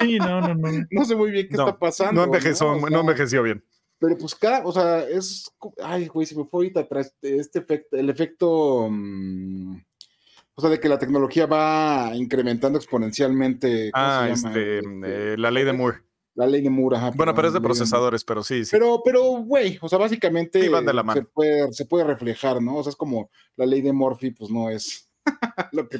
Sí, 0.00 0.18
no, 0.18 0.40
no, 0.40 0.54
no. 0.54 0.68
no 0.90 1.04
sé 1.04 1.14
muy 1.14 1.30
bien 1.30 1.48
qué 1.48 1.56
No, 1.56 1.66
está 1.68 1.78
pasando. 1.78 2.12
No 2.12 2.24
envejeció, 2.24 2.72
O 2.72 2.80
sea, 2.80 2.90
no 2.90 3.00
envejeció 3.00 3.42
bien. 3.42 3.64
Pero 3.98 4.16
pues 4.18 4.34
cada, 4.34 4.64
o 4.66 4.72
sea, 4.72 5.00
es, 5.08 5.50
ay, 5.82 6.06
güey, 6.08 6.26
se 6.26 6.36
me 6.36 6.44
fue 6.44 6.58
ahorita 6.58 6.80
atrás 6.80 7.14
este 7.22 7.60
efecto, 7.60 7.96
el 7.96 8.10
efecto, 8.10 8.88
mm, 8.90 9.76
o 10.54 10.60
sea, 10.60 10.70
de 10.70 10.78
que 10.80 10.88
la 10.88 10.98
tecnología 10.98 11.46
va 11.46 12.10
incrementando 12.14 12.78
exponencialmente. 12.78 13.90
¿cómo 13.92 14.04
Ah, 14.04 14.28
se 14.34 14.34
llama? 14.42 14.48
este, 14.50 14.78
Este, 14.78 15.32
eh, 15.32 15.36
la 15.38 15.50
ley 15.50 15.64
de 15.64 15.72
Moore. 15.72 15.98
la 16.34 16.46
ley 16.46 16.60
de 16.62 16.68
Moore, 16.70 16.96
ajá, 16.98 17.10
Bueno, 17.14 17.34
pero 17.34 17.48
es 17.48 17.54
de 17.54 17.60
procesadores, 17.62 18.22
pero 18.22 18.42
sí, 18.42 18.64
sí. 18.66 18.70
Pero, 18.70 19.00
pero, 19.02 19.22
güey, 19.42 19.78
o 19.80 19.88
sea, 19.88 19.98
básicamente 19.98 20.60
Sí, 20.62 20.68
van 20.68 20.84
de 20.84 20.92
la 20.92 21.00
se, 21.00 21.06
mano. 21.06 21.28
puede, 21.32 21.72
se 21.72 21.86
puede 21.86 22.04
reflejar, 22.04 22.60
¿no? 22.60 22.76
O 22.76 22.82
sea, 22.82 22.90
es 22.90 22.96
como 22.96 23.30
la 23.56 23.64
ley 23.64 23.80
de 23.80 23.92
Murphy, 23.94 24.30
pues 24.32 24.50
no 24.50 24.68
es 24.68 25.08
lo 25.72 25.88
que. 25.88 25.98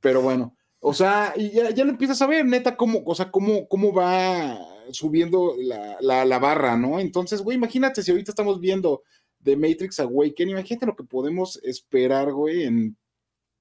Pero 0.00 0.22
bueno, 0.22 0.56
o 0.78 0.94
sea, 0.94 1.34
y 1.36 1.50
ya, 1.50 1.70
ya 1.70 1.84
lo 1.84 1.90
empiezas 1.90 2.22
a 2.22 2.26
ver, 2.28 2.46
neta, 2.46 2.76
cómo, 2.76 3.02
o 3.04 3.14
sea, 3.16 3.30
cómo, 3.32 3.66
cómo 3.68 3.92
va 3.92 4.56
subiendo 4.92 5.54
la, 5.58 5.96
la, 6.00 6.24
la 6.24 6.38
barra, 6.38 6.76
¿no? 6.76 7.00
Entonces, 7.00 7.42
güey, 7.42 7.56
imagínate 7.56 8.02
si 8.02 8.10
ahorita 8.10 8.32
estamos 8.32 8.60
viendo 8.60 9.02
The 9.42 9.56
Matrix 9.56 10.00
Awaken, 10.00 10.50
imagínate 10.50 10.86
lo 10.86 10.96
que 10.96 11.04
podemos 11.04 11.58
esperar, 11.62 12.32
güey, 12.32 12.64
en. 12.64 12.96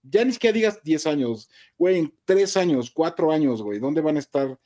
Ya 0.02 0.24
ni 0.24 0.32
siquiera 0.32 0.54
digas 0.54 0.80
10 0.82 1.08
años, 1.08 1.50
güey, 1.78 2.00
en 2.00 2.14
3 2.24 2.56
años, 2.58 2.90
4 2.90 3.32
años, 3.32 3.62
güey, 3.62 3.80
¿dónde 3.80 4.00
van 4.00 4.16
a 4.16 4.20
estar? 4.20 4.58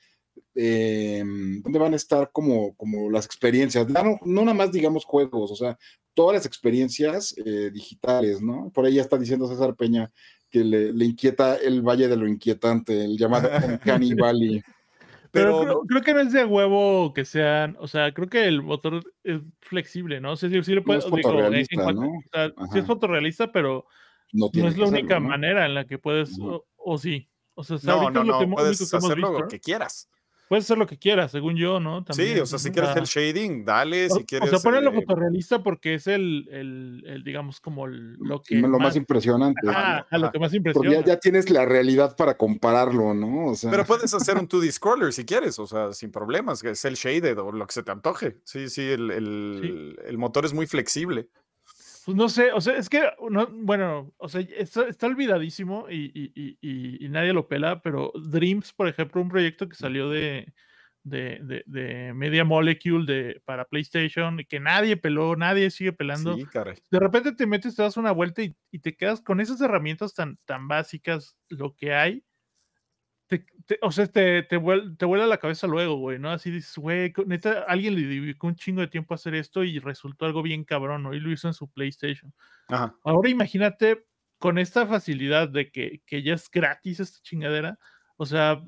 eh, 0.55 1.23
dónde 1.63 1.79
van 1.79 1.93
a 1.93 1.97
estar 1.97 2.31
como, 2.31 2.75
como 2.75 3.09
las 3.09 3.25
experiencias, 3.25 3.87
no, 3.89 4.19
no 4.23 4.41
nada 4.41 4.53
más 4.53 4.71
digamos 4.71 5.05
juegos, 5.05 5.51
o 5.51 5.55
sea, 5.55 5.77
todas 6.13 6.35
las 6.35 6.45
experiencias 6.45 7.35
eh, 7.43 7.71
digitales, 7.71 8.41
¿no? 8.41 8.69
Por 8.73 8.85
ahí 8.85 8.95
ya 8.95 9.01
está 9.01 9.17
diciendo 9.17 9.47
César 9.47 9.75
Peña 9.75 10.11
que 10.49 10.63
le, 10.63 10.93
le 10.93 11.05
inquieta 11.05 11.55
el 11.55 11.81
valle 11.81 12.07
de 12.07 12.15
lo 12.15 12.27
inquietante, 12.27 13.03
el 13.03 13.17
llamado 13.17 13.49
Valley. 14.19 14.61
Pero, 15.33 15.59
Pero- 15.61 15.63
creo, 15.65 15.81
creo 15.87 16.01
que 16.03 16.13
no 16.13 16.19
es 16.19 16.31
de 16.31 16.45
huevo 16.45 17.11
que 17.11 17.25
sean, 17.25 17.75
o 17.79 17.87
sea, 17.87 18.13
creo 18.13 18.29
que 18.29 18.45
el 18.47 18.61
motor 18.61 19.03
es 19.23 19.41
flexible, 19.61 20.21
¿no? 20.21 20.33
O 20.33 20.35
sea, 20.35 20.47
sí, 20.47 20.61
sí 20.63 20.71
le 20.71 20.77
No 20.81 20.83
puede, 20.85 20.99
es 20.99 21.05
digo, 21.05 21.17
en- 21.17 21.23
fotorrealista, 21.23 21.75
en 21.75 21.81
cuanto- 21.83 22.01
¿no? 22.03 22.07
o 22.09 22.21
sea, 22.31 22.53
sí 22.71 22.79
es 22.79 22.85
fotorrealista, 22.85 23.51
pero 23.51 23.87
No, 24.31 24.49
no 24.53 24.67
es 24.67 24.77
la 24.77 24.85
única 24.87 25.19
¿no? 25.19 25.29
manera 25.29 25.65
en 25.65 25.73
la 25.73 25.85
que 25.85 25.97
puedes, 25.97 26.37
o, 26.39 26.65
o 26.77 26.97
sí. 26.99 27.27
O 27.55 27.63
sea, 27.63 27.77
No, 27.83 27.93
ahorita 27.93 28.23
no, 28.23 28.31
lo, 28.31 28.39
que, 28.39 28.47
no, 28.47 28.55
puedes 28.55 28.79
único 28.79 28.99
que 29.09 29.15
visto. 29.15 29.39
lo 29.39 29.47
que 29.47 29.59
quieras. 29.59 30.07
Puedes 30.49 30.65
hacer 30.65 30.77
lo 30.77 30.85
que 30.87 30.97
quieras, 30.97 31.31
según 31.31 31.55
yo, 31.55 31.79
¿no? 31.79 32.05
sí, 32.11 32.37
o 32.39 32.45
sea, 32.45 32.59
si 32.59 32.71
quieres 32.71 32.95
el 32.95 33.05
shading, 33.05 33.65
dale, 33.65 34.09
si 34.09 34.23
quieres. 34.25 34.49
O 34.53 34.57
sea, 34.57 34.71
ponelo 34.71 34.91
eh, 34.91 34.95
fotorrealista 34.95 35.63
porque 35.63 35.95
es 35.95 36.07
el, 36.07 36.47
el, 36.51 37.03
el, 37.07 37.23
digamos, 37.23 37.59
como 37.59 37.85
el- 37.85 38.13
lo 38.15 38.41
que. 38.41 38.55
lo 38.55 38.79
más 38.79 38.95
impresionante. 38.95 39.61
Ajá, 39.69 40.05
a 40.09 40.17
lo 40.17 40.31
que 40.31 40.39
más 40.39 40.51
Porque 40.51 40.57
impresiona. 40.57 40.91
ya, 40.99 41.05
ya 41.05 41.17
tienes 41.19 41.49
la 41.49 41.65
realidad 41.65 42.15
para 42.15 42.35
compararlo, 42.37 43.13
¿no? 43.13 43.47
O 43.51 43.55
sea, 43.55 43.71
Pero 43.71 43.85
puedes 43.85 44.13
hacer 44.13 44.37
un 44.37 44.47
2D 44.47 44.71
scroller 44.71 45.11
si 45.13 45.25
quieres, 45.25 45.57
o 45.59 45.67
sea, 45.67 45.91
sin 45.93 46.11
problemas, 46.11 46.61
que 46.61 46.71
es 46.71 46.85
el 46.85 46.95
shaded 46.95 47.37
o 47.39 47.51
lo 47.51 47.65
que 47.67 47.73
se 47.73 47.83
te 47.83 47.91
antoje. 47.91 48.37
Sí, 48.43 48.69
sí, 48.69 48.81
el, 48.81 49.11
el- 49.11 49.99
el 50.05 50.17
motor 50.17 50.45
es 50.45 50.53
muy 50.53 50.67
flexible. 50.67 51.27
Pues 52.05 52.17
no 52.17 52.27
sé, 52.29 52.51
o 52.51 52.59
sea, 52.61 52.75
es 52.77 52.89
que, 52.89 53.01
no, 53.29 53.47
bueno, 53.47 54.13
o 54.17 54.27
sea, 54.27 54.41
está, 54.41 54.87
está 54.87 55.07
olvidadísimo 55.07 55.89
y, 55.89 56.11
y- 56.13 56.31
y- 56.35 56.57
y- 56.61 57.05
y 57.05 57.09
nadie 57.09 57.33
lo 57.33 57.47
pela, 57.47 57.81
pero 57.81 58.11
Dreams, 58.15 58.73
por 58.73 58.87
ejemplo, 58.87 59.21
un 59.21 59.29
proyecto 59.29 59.69
que 59.69 59.75
salió 59.75 60.09
de, 60.09 60.53
de, 61.03 61.39
de- 61.43 61.63
de 61.65 62.13
Media 62.13 62.43
Molecule 62.43 63.05
de, 63.05 63.41
para 63.45 63.65
PlayStation, 63.65 64.39
y 64.39 64.45
que 64.45 64.59
nadie 64.59 64.97
peló, 64.97 65.35
nadie 65.35 65.69
sigue 65.71 65.93
pelando. 65.93 66.35
Sí, 66.35 66.45
caray. 66.45 66.75
De 66.91 66.99
repente 66.99 67.31
te 67.33 67.47
metes, 67.47 67.75
te 67.75 67.83
das 67.83 67.95
una 67.97 68.11
vuelta 68.11 68.41
y, 68.43 68.55
y 68.71 68.79
te 68.79 68.95
quedas 68.95 69.21
con 69.21 69.39
esas 69.39 69.61
herramientas 69.61 70.13
tan, 70.13 70.37
tan 70.45 70.67
básicas, 70.67 71.37
lo 71.49 71.75
que 71.75 71.93
hay. 71.93 72.23
Te- 73.39 73.45
te- 73.65 73.79
o 73.81 73.91
sea, 73.91 74.07
te, 74.07 74.43
te, 74.43 74.57
vuel- 74.57 74.97
te 74.97 75.05
vuela 75.05 75.25
la 75.27 75.37
cabeza 75.37 75.67
luego, 75.67 75.95
güey, 75.97 76.19
¿no? 76.19 76.29
Así 76.31 76.51
dices, 76.51 76.77
güey, 76.77 77.13
neta, 77.25 77.63
alguien 77.67 77.95
le 77.95 78.01
dedicó 78.07 78.47
un 78.47 78.55
chingo 78.55 78.81
de 78.81 78.87
tiempo 78.87 79.13
a 79.13 79.15
hacer 79.15 79.35
esto 79.35 79.63
y 79.63 79.79
resultó 79.79 80.25
algo 80.25 80.41
bien 80.41 80.63
cabrón, 80.63 81.03
¿no? 81.03 81.13
Y 81.13 81.19
lo 81.19 81.31
hizo 81.31 81.47
en 81.47 81.53
su 81.53 81.69
PlayStation. 81.71 82.33
Ajá. 82.67 82.95
Ahora 83.03 83.29
imagínate 83.29 84.05
con 84.39 84.57
esta 84.57 84.85
facilidad 84.85 85.47
de 85.49 85.71
que, 85.71 86.01
que 86.05 86.21
ya 86.23 86.33
es 86.33 86.49
gratis 86.51 86.99
esta 86.99 87.19
chingadera, 87.21 87.79
o 88.17 88.25
sea, 88.25 88.61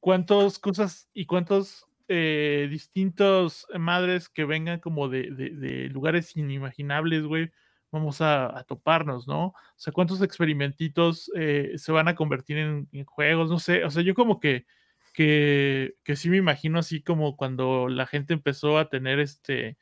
cuántas 0.00 0.58
cosas 0.58 1.08
y 1.14 1.26
cuántos 1.26 1.86
eh, 2.08 2.66
distintos 2.70 3.66
madres 3.78 4.28
que 4.28 4.44
vengan 4.44 4.80
como 4.80 5.08
de, 5.08 5.30
de- 5.30 5.50
de 5.50 5.88
lugares 5.88 6.36
inimaginables, 6.36 7.22
güey, 7.24 7.50
vamos 7.92 8.20
a, 8.20 8.58
a 8.58 8.64
toparnos, 8.64 9.28
¿no? 9.28 9.46
O 9.48 9.54
sea, 9.76 9.92
cuántos 9.92 10.22
experimentitos 10.22 11.30
eh, 11.36 11.72
se 11.76 11.92
van 11.92 12.08
a 12.08 12.14
convertir 12.16 12.58
en, 12.58 12.88
en 12.92 13.04
juegos, 13.04 13.50
no 13.50 13.58
sé, 13.60 13.84
o 13.84 13.90
sea, 13.90 14.02
yo 14.02 14.14
como 14.14 14.40
que, 14.40 14.66
que, 15.12 15.94
que 16.04 16.16
sí 16.16 16.30
me 16.30 16.38
imagino 16.38 16.78
así 16.78 17.02
como 17.02 17.36
cuando 17.36 17.88
la 17.88 18.06
gente 18.06 18.32
empezó 18.34 18.78
a 18.78 18.88
tener 18.88 19.20
este 19.20 19.76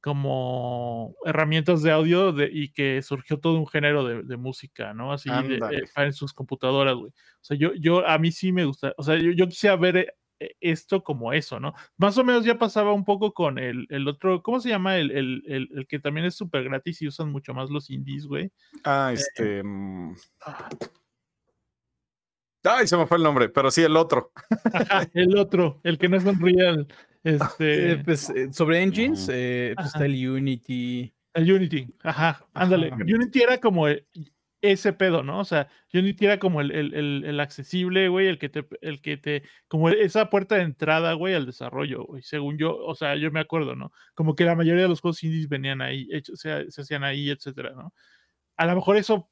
como 0.00 1.16
herramientas 1.24 1.82
de 1.82 1.90
audio 1.90 2.32
de- 2.32 2.50
y 2.52 2.72
que 2.72 3.02
surgió 3.02 3.40
todo 3.40 3.58
un 3.58 3.66
género 3.66 4.04
de, 4.06 4.22
de 4.22 4.36
música, 4.36 4.94
¿no? 4.94 5.12
Así 5.12 5.30
de- 5.48 5.56
eh, 5.70 5.88
en 5.96 6.12
sus 6.12 6.32
computadoras, 6.32 6.94
güey. 6.94 7.10
O 7.10 7.44
sea, 7.44 7.56
yo, 7.58 7.74
yo 7.74 8.06
a 8.06 8.18
mí 8.18 8.30
sí 8.32 8.52
me 8.52 8.64
gusta, 8.64 8.94
o 8.96 9.02
sea, 9.02 9.16
yo, 9.16 9.32
yo 9.32 9.48
quisiera 9.48 9.76
ver 9.76 9.96
eh, 9.96 10.08
esto 10.60 11.02
como 11.02 11.32
eso, 11.32 11.58
¿no? 11.60 11.74
Más 11.96 12.16
o 12.18 12.24
menos 12.24 12.44
ya 12.44 12.58
pasaba 12.58 12.92
un 12.92 13.04
poco 13.04 13.32
con 13.34 13.58
el, 13.58 13.86
el 13.90 14.06
otro, 14.08 14.42
¿cómo 14.42 14.60
se 14.60 14.68
llama? 14.68 14.96
El, 14.96 15.10
el, 15.10 15.42
el- 15.46 15.68
el 15.74 15.86
que 15.86 15.98
también 15.98 16.26
es 16.26 16.34
súper 16.36 16.64
gratis 16.64 17.02
y 17.02 17.08
usan 17.08 17.30
mucho 17.32 17.54
más 17.54 17.70
los 17.70 17.90
indies, 17.90 18.26
güey. 18.26 18.50
Ah, 18.84 19.10
este. 19.12 19.62
mm. 19.64 20.14
Ay, 22.64 22.86
se 22.86 22.96
me 22.96 23.06
fue 23.06 23.16
el 23.16 23.22
nombre, 23.22 23.48
pero 23.48 23.70
sí 23.70 23.82
el 23.82 23.96
otro. 23.96 24.32
Ajá, 24.72 25.08
el 25.14 25.36
otro, 25.38 25.80
el 25.84 25.96
que 25.98 26.08
no 26.08 26.16
es 26.16 26.24
Unreal, 26.24 26.86
este, 27.24 27.92
Eh, 27.92 28.02
pues, 28.04 28.30
eh, 28.30 28.52
sobre 28.52 28.82
engines, 28.82 29.28
eh, 29.32 29.72
pues 29.76 29.86
está 29.88 30.04
el 30.04 30.28
Unity. 30.28 31.12
el 31.34 31.52
Unity, 31.52 31.88
ajá, 32.02 32.44
ándale. 32.52 32.88
Ajá. 32.88 33.02
Unity 33.02 33.42
era 33.42 33.58
como 33.58 33.86
el- 33.88 34.04
ese 34.60 34.92
pedo, 34.92 35.22
¿no? 35.22 35.40
O 35.40 35.44
sea, 35.44 35.68
Unity 35.94 36.24
era 36.26 36.38
como 36.38 36.60
el, 36.60 36.70
el, 36.72 36.94
el- 36.94 37.24
el 37.24 37.40
accesible, 37.40 38.08
güey, 38.08 38.26
el 38.26 38.38
que 38.38 38.48
te, 38.48 38.66
el 38.80 39.00
que 39.00 39.16
te, 39.16 39.42
como 39.68 39.88
esa 39.90 40.30
puerta 40.30 40.56
de 40.56 40.62
entrada, 40.62 41.12
güey, 41.14 41.34
al 41.34 41.46
desarrollo, 41.46 42.04
güey, 42.04 42.22
según 42.22 42.58
yo, 42.58 42.76
o 42.76 42.94
sea, 42.94 43.16
yo 43.16 43.30
me 43.30 43.40
acuerdo, 43.40 43.76
¿no? 43.76 43.92
Como 44.14 44.34
que 44.34 44.44
la 44.44 44.56
mayoría 44.56 44.82
de 44.82 44.88
los 44.88 45.00
juegos 45.00 45.22
indies 45.24 45.48
venían 45.48 45.80
ahí, 45.82 46.08
hechos, 46.12 46.40
se, 46.40 46.70
se 46.70 46.80
hacían 46.82 47.04
ahí, 47.04 47.30
etcétera, 47.30 47.72
¿no? 47.76 47.94
A 48.56 48.66
lo 48.66 48.74
mejor 48.76 48.96
eso, 48.96 49.30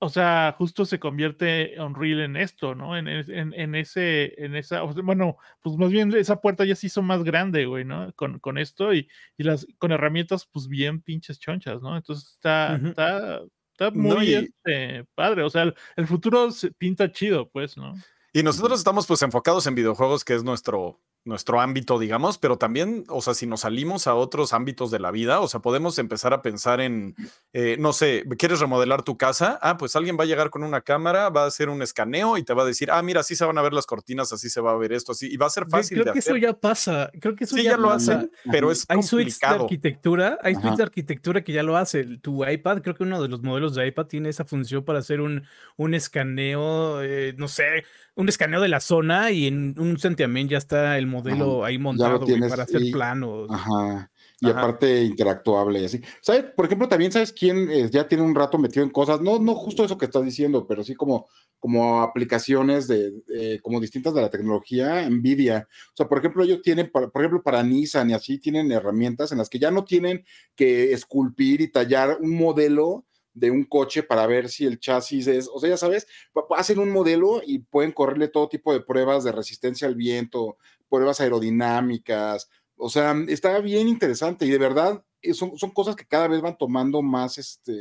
o 0.00 0.08
sea, 0.10 0.54
justo 0.58 0.84
se 0.84 0.98
convierte 0.98 1.74
Unreal 1.80 2.20
en 2.20 2.36
esto, 2.36 2.74
¿no? 2.74 2.96
En, 2.98 3.08
en, 3.08 3.54
en 3.54 3.74
ese, 3.74 4.34
en 4.44 4.54
esa, 4.56 4.82
bueno, 4.82 5.36
pues 5.62 5.76
más 5.76 5.90
bien 5.90 6.12
esa 6.14 6.40
puerta 6.40 6.64
ya 6.66 6.74
se 6.76 6.88
hizo 6.88 7.02
más 7.02 7.24
grande, 7.24 7.64
güey, 7.66 7.84
¿no? 7.84 8.12
Con, 8.14 8.38
con 8.40 8.58
esto 8.58 8.92
y, 8.94 9.08
y 9.38 9.44
las, 9.44 9.66
con 9.78 9.92
herramientas, 9.92 10.46
pues 10.52 10.68
bien 10.68 11.00
pinches 11.02 11.38
chonchas, 11.40 11.80
¿no? 11.82 11.96
Entonces 11.96 12.32
está, 12.34 12.76
está, 12.90 13.42
está 13.74 13.90
No, 13.90 14.14
muy 14.16 14.30
y- 14.30 14.34
este, 14.34 15.04
padre, 15.14 15.42
o 15.42 15.50
sea, 15.50 15.62
el, 15.64 15.74
el 15.96 16.06
futuro 16.06 16.50
se 16.50 16.70
pinta 16.72 17.10
chido, 17.10 17.48
pues, 17.50 17.76
¿no? 17.76 17.92
Y 18.32 18.42
nosotros 18.42 18.78
estamos 18.78 19.06
pues 19.06 19.22
enfocados 19.22 19.66
en 19.66 19.74
videojuegos, 19.74 20.24
que 20.24 20.34
es 20.34 20.42
nuestro, 20.42 21.00
nuestro 21.24 21.60
ámbito, 21.60 21.98
digamos, 21.98 22.38
pero 22.38 22.58
también, 22.58 23.04
o 23.08 23.22
sea, 23.22 23.34
si 23.34 23.46
nos 23.46 23.60
salimos 23.60 24.06
a 24.06 24.14
otros 24.14 24.52
ámbitos 24.52 24.90
de 24.90 24.98
la 24.98 25.10
vida, 25.10 25.40
o 25.40 25.48
sea, 25.48 25.60
podemos 25.60 25.98
empezar 25.98 26.34
a 26.34 26.42
pensar 26.42 26.80
en, 26.80 27.14
eh, 27.52 27.76
no 27.78 27.92
sé, 27.92 28.24
¿quieres 28.38 28.60
remodelar 28.60 29.02
tu 29.02 29.16
casa? 29.16 29.58
Ah, 29.62 29.76
pues 29.78 29.96
alguien 29.96 30.16
va 30.18 30.24
a 30.24 30.26
llegar 30.26 30.50
con 30.50 30.62
una 30.62 30.82
cámara, 30.82 31.30
va 31.30 31.44
a 31.44 31.46
hacer 31.46 31.68
un 31.70 31.80
escaneo 31.82 32.36
y 32.36 32.42
te 32.42 32.52
va 32.52 32.62
a 32.62 32.66
decir, 32.66 32.90
ah, 32.90 33.02
mira, 33.02 33.20
así 33.20 33.36
se 33.36 33.44
van 33.44 33.56
a 33.56 33.62
ver 33.62 33.72
las 33.72 33.86
cortinas, 33.86 34.32
así 34.32 34.50
se 34.50 34.60
va 34.60 34.72
a 34.72 34.76
ver 34.76 34.92
esto, 34.92 35.12
así, 35.12 35.32
y 35.32 35.36
va 35.38 35.46
a 35.46 35.50
ser 35.50 35.66
fácil 35.66 35.96
Creo 35.96 36.04
de 36.06 36.12
que 36.12 36.18
hacer. 36.18 36.36
eso 36.36 36.46
ya 36.46 36.52
pasa. 36.52 37.10
Creo 37.20 37.34
que 37.34 37.44
eso 37.44 37.56
sí, 37.56 37.62
ya, 37.62 37.70
ya 37.72 37.76
lo 37.78 37.90
hacen, 37.90 38.30
pero 38.50 38.70
es 38.70 38.84
Hay 38.88 39.02
suites 39.02 39.34
de 39.40 39.40
complicado. 39.46 39.64
arquitectura, 39.64 40.38
hay 40.42 40.54
suites 40.54 40.76
de 40.76 40.82
arquitectura 40.82 41.42
que 41.42 41.52
ya 41.52 41.62
lo 41.62 41.76
hace. 41.76 42.04
Tu 42.18 42.44
iPad, 42.46 42.82
creo 42.82 42.94
que 42.94 43.02
uno 43.02 43.22
de 43.22 43.28
los 43.28 43.42
modelos 43.42 43.74
de 43.74 43.86
iPad 43.86 44.06
tiene 44.06 44.28
esa 44.28 44.44
función 44.44 44.84
para 44.84 44.98
hacer 44.98 45.20
un, 45.20 45.44
un 45.76 45.94
escaneo, 45.94 47.02
eh, 47.02 47.34
no 47.38 47.48
sé, 47.48 47.84
un 48.16 48.28
escaneo 48.28 48.60
de 48.60 48.68
la 48.68 48.80
zona 48.80 49.30
y 49.32 49.46
en 49.46 49.74
un 49.78 49.98
santiamén 49.98 50.48
ya 50.48 50.58
está 50.58 50.98
el 50.98 51.06
modelo 51.06 51.64
ahí 51.64 51.78
montado 51.78 52.20
güey, 52.20 52.40
para 52.48 52.62
hacer 52.62 52.82
y- 52.82 52.92
planos. 52.92 53.48
Ajá. 53.50 54.10
Y 54.40 54.50
Ajá. 54.50 54.58
aparte 54.60 55.02
interactuable 55.04 55.80
y 55.80 55.84
así. 55.86 56.00
¿Sabes? 56.20 56.44
Por 56.56 56.66
ejemplo, 56.66 56.88
también 56.88 57.10
sabes 57.12 57.32
quién 57.32 57.70
eh, 57.70 57.88
ya 57.90 58.06
tiene 58.06 58.24
un 58.24 58.34
rato 58.34 58.58
metido 58.58 58.84
en 58.84 58.90
cosas, 58.90 59.20
no, 59.20 59.38
no 59.38 59.54
justo 59.54 59.84
eso 59.84 59.96
que 59.96 60.04
estás 60.04 60.24
diciendo, 60.24 60.66
pero 60.66 60.84
sí 60.84 60.94
como, 60.94 61.28
como 61.58 62.02
aplicaciones 62.02 62.86
de, 62.88 63.12
eh, 63.34 63.58
como 63.62 63.80
distintas 63.80 64.12
de 64.12 64.20
la 64.20 64.30
tecnología, 64.30 65.08
Nvidia. 65.08 65.66
O 65.92 65.96
sea, 65.96 66.08
por 66.08 66.18
ejemplo, 66.18 66.42
ellos 66.44 66.60
tienen, 66.62 66.90
para- 66.90 67.08
por 67.08 67.22
ejemplo, 67.22 67.42
para 67.42 67.62
Nissan 67.62 68.10
y 68.10 68.12
así 68.14 68.38
tienen 68.38 68.70
herramientas 68.70 69.32
en 69.32 69.38
las 69.38 69.48
que 69.48 69.58
ya 69.60 69.70
no 69.70 69.84
tienen 69.84 70.24
que 70.56 70.92
esculpir 70.92 71.60
y 71.62 71.70
tallar 71.70 72.18
un 72.20 72.36
modelo 72.36 73.06
de 73.34 73.50
un 73.50 73.64
coche 73.64 74.02
para 74.02 74.26
ver 74.26 74.48
si 74.48 74.64
el 74.64 74.78
chasis 74.78 75.26
es, 75.26 75.50
o 75.52 75.58
sea, 75.60 75.70
ya 75.70 75.76
sabes, 75.76 76.06
hacen 76.56 76.78
un 76.78 76.90
modelo 76.90 77.42
y 77.44 77.58
pueden 77.58 77.92
correrle 77.92 78.28
todo 78.28 78.48
tipo 78.48 78.72
de 78.72 78.80
pruebas 78.80 79.24
de 79.24 79.32
resistencia 79.32 79.86
al 79.88 79.96
viento, 79.96 80.56
pruebas 80.88 81.20
aerodinámicas, 81.20 82.48
o 82.76 82.88
sea, 82.88 83.14
está 83.28 83.58
bien 83.60 83.88
interesante 83.88 84.46
y 84.46 84.50
de 84.50 84.58
verdad 84.58 85.04
eh, 85.22 85.34
son, 85.34 85.56
son 85.58 85.70
cosas 85.70 85.96
que 85.96 86.06
cada 86.06 86.28
vez 86.28 86.40
van 86.40 86.56
tomando 86.58 87.02
más, 87.02 87.38
este, 87.38 87.72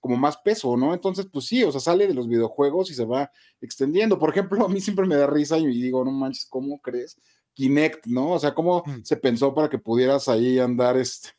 como 0.00 0.16
más 0.16 0.36
peso, 0.38 0.76
¿no? 0.76 0.92
Entonces, 0.92 1.26
pues 1.32 1.46
sí, 1.46 1.64
o 1.64 1.72
sea, 1.72 1.80
sale 1.80 2.06
de 2.06 2.14
los 2.14 2.28
videojuegos 2.28 2.90
y 2.90 2.94
se 2.94 3.04
va 3.06 3.30
extendiendo. 3.60 4.18
Por 4.18 4.30
ejemplo, 4.30 4.64
a 4.64 4.68
mí 4.68 4.80
siempre 4.80 5.06
me 5.06 5.16
da 5.16 5.26
risa 5.26 5.56
y 5.56 5.66
digo, 5.66 6.04
no 6.04 6.10
manches, 6.10 6.46
¿cómo 6.46 6.78
crees? 6.80 7.16
Kinect, 7.54 8.06
¿no? 8.06 8.32
O 8.32 8.38
sea, 8.38 8.52
¿cómo 8.54 8.82
Mm. 8.86 9.02
se 9.02 9.16
pensó 9.16 9.54
para 9.54 9.70
que 9.70 9.78
pudieras 9.78 10.28
ahí 10.28 10.58
andar, 10.58 10.96
este... 10.98 11.30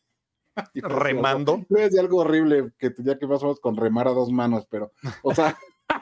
Remando. 0.75 1.65
iba 1.69 1.81
a 1.81 1.83
decir 1.83 2.00
algo 2.00 2.19
horrible, 2.19 2.71
que 2.77 2.93
ya 3.00 3.17
que 3.17 3.27
pasamos 3.27 3.59
con 3.59 3.75
remar 3.75 4.07
a 4.07 4.12
dos 4.12 4.31
manos, 4.31 4.65
pero, 4.69 4.91
o 5.21 5.33
sea, 5.33 5.57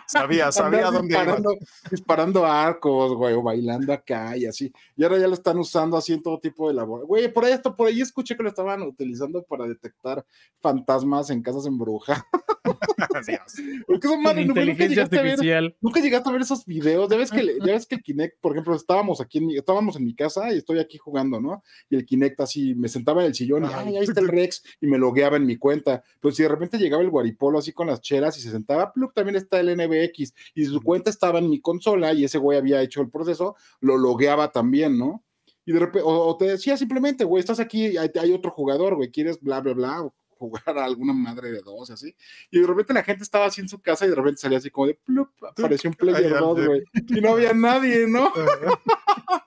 Sabía, 0.08 0.52
sabía 0.52 0.92
dónde 0.92 1.16
disparando, 1.16 1.56
disparando 1.90 2.46
arcos, 2.46 3.14
güey, 3.16 3.34
o 3.34 3.42
bailando 3.42 3.92
acá 3.94 4.36
y 4.38 4.46
así. 4.46 4.72
Y 4.96 5.04
ahora 5.04 5.18
ya 5.18 5.28
lo 5.28 5.34
están 5.34 5.58
usando 5.58 5.98
así 5.98 6.14
en 6.14 6.22
todo 6.22 6.40
tipo 6.40 6.68
de 6.68 6.74
labor. 6.74 7.06
Güey, 7.06 7.32
por 7.32 7.46
ahí, 7.46 7.54
esto, 7.54 7.76
por 7.76 7.88
ahí 7.88 8.02
escuché 8.02 8.36
que 8.38 8.44
lo 8.44 8.50
estaban 8.50 8.82
utilizando 8.82 9.44
para 9.44 9.66
detectar 9.66 10.26
fantasmas 10.62 11.30
en 11.30 11.42
casas 11.42 11.66
embrujadas. 11.66 12.24
Dios. 13.28 13.54
Porque 13.86 14.08
son 14.08 14.22
madre, 14.22 14.46
nunca, 14.46 14.62
nunca 14.62 14.72
inteligencia 14.72 14.88
llegaste 14.88 15.20
a 15.20 15.22
ver, 15.22 15.32
artificial. 15.34 15.76
nunca 15.82 16.00
llegaste 16.00 16.30
a 16.30 16.32
ver 16.32 16.42
esos 16.42 16.66
videos. 16.66 17.10
Ya 17.10 17.18
ves 17.18 17.32
que, 17.32 17.44
le- 17.44 17.58
ya 17.66 17.74
ves 17.74 17.86
que 17.86 17.96
el 17.96 18.04
Kinect, 18.04 18.40
por 18.40 18.54
ejemplo, 18.54 18.76
estábamos 18.76 19.22
aquí, 19.22 19.40
en 19.40 19.48
mi- 19.48 19.58
estábamos 19.58 19.96
en 19.98 20.06
mi 20.06 20.16
casa 20.16 20.54
y 20.54 20.58
estoy 20.58 20.80
aquí 20.80 20.98
jugando, 20.98 21.40
¿no? 21.42 21.64
Y 21.90 21.96
el 21.96 22.06
Kinect 22.06 22.40
así, 22.42 22.74
me 22.76 22.88
sentaba 22.88 23.22
en 23.22 23.28
el 23.28 23.36
sillón 23.36 23.66
y, 23.66 23.68
ay, 23.74 23.98
ahí 23.98 24.04
está 24.04 24.22
el 24.22 24.28
Rex, 24.30 24.64
y 24.82 24.88
me 24.88 24.98
logueaba 24.98 25.38
en 25.38 25.46
mi 25.46 25.58
cuenta. 25.58 26.04
Pero 26.20 26.34
si 26.34 26.44
de 26.44 26.50
repente 26.50 26.78
llegaba 26.78 27.04
el 27.04 27.10
guaripolo 27.10 27.60
así 27.60 27.72
con 27.74 27.88
las 27.88 28.02
chelas 28.02 28.38
y 28.38 28.42
se 28.42 28.52
sentaba, 28.52 28.92
plup, 28.94 29.14
también 29.14 29.36
está 29.36 29.60
el 29.60 29.70
NBX. 29.76 30.34
Y 30.56 30.66
su 30.66 30.82
cuenta 30.82 31.10
estaba 31.10 31.40
en 31.40 31.50
mi 31.50 31.60
consola 31.62 32.14
y 32.14 32.24
ese 32.24 32.38
güey 32.38 32.58
había 32.58 32.82
hecho 32.82 33.02
el 33.02 33.10
proceso, 33.10 33.56
lo 33.80 33.98
logueaba 33.98 34.52
también, 34.52 34.98
¿no? 34.98 35.24
Y 35.66 35.72
de 35.72 35.80
repente, 35.80 36.08
o, 36.08 36.28
o 36.28 36.38
te 36.38 36.46
decía 36.46 36.78
simplemente, 36.78 37.24
güey, 37.24 37.40
estás 37.40 37.60
aquí, 37.60 37.98
hay, 37.98 38.10
hay 38.20 38.34
otro 38.34 38.52
jugador, 38.52 38.96
güey, 38.96 39.12
quieres 39.12 39.40
bla, 39.40 39.62
bla, 39.62 39.74
bla, 39.74 40.10
jugar 40.48 40.78
a 40.78 40.86
alguna 40.86 41.14
madre 41.14 41.52
de 41.52 41.62
dos, 41.62 41.90
así. 41.92 42.16
Y 42.52 42.60
de 42.60 42.68
repente 42.68 42.94
la 42.94 43.04
gente 43.04 43.24
estaba 43.24 43.46
así 43.46 43.62
en 43.62 43.70
su 43.70 43.82
casa 43.82 44.06
y 44.06 44.10
de 44.10 44.16
repente 44.16 44.38
salía 44.42 44.58
así 44.58 44.70
como 44.70 44.88
de 44.88 44.96
plup, 45.06 45.30
apareció 45.44 45.90
un 45.90 45.96
player 45.96 46.34
Hay 46.34 46.40
2, 46.40 46.58
alguien. 46.60 46.68
güey. 46.68 46.84
Y 47.08 47.22
no 47.22 47.30
había 47.34 47.54
nadie, 47.54 48.08
¿no? 48.08 48.32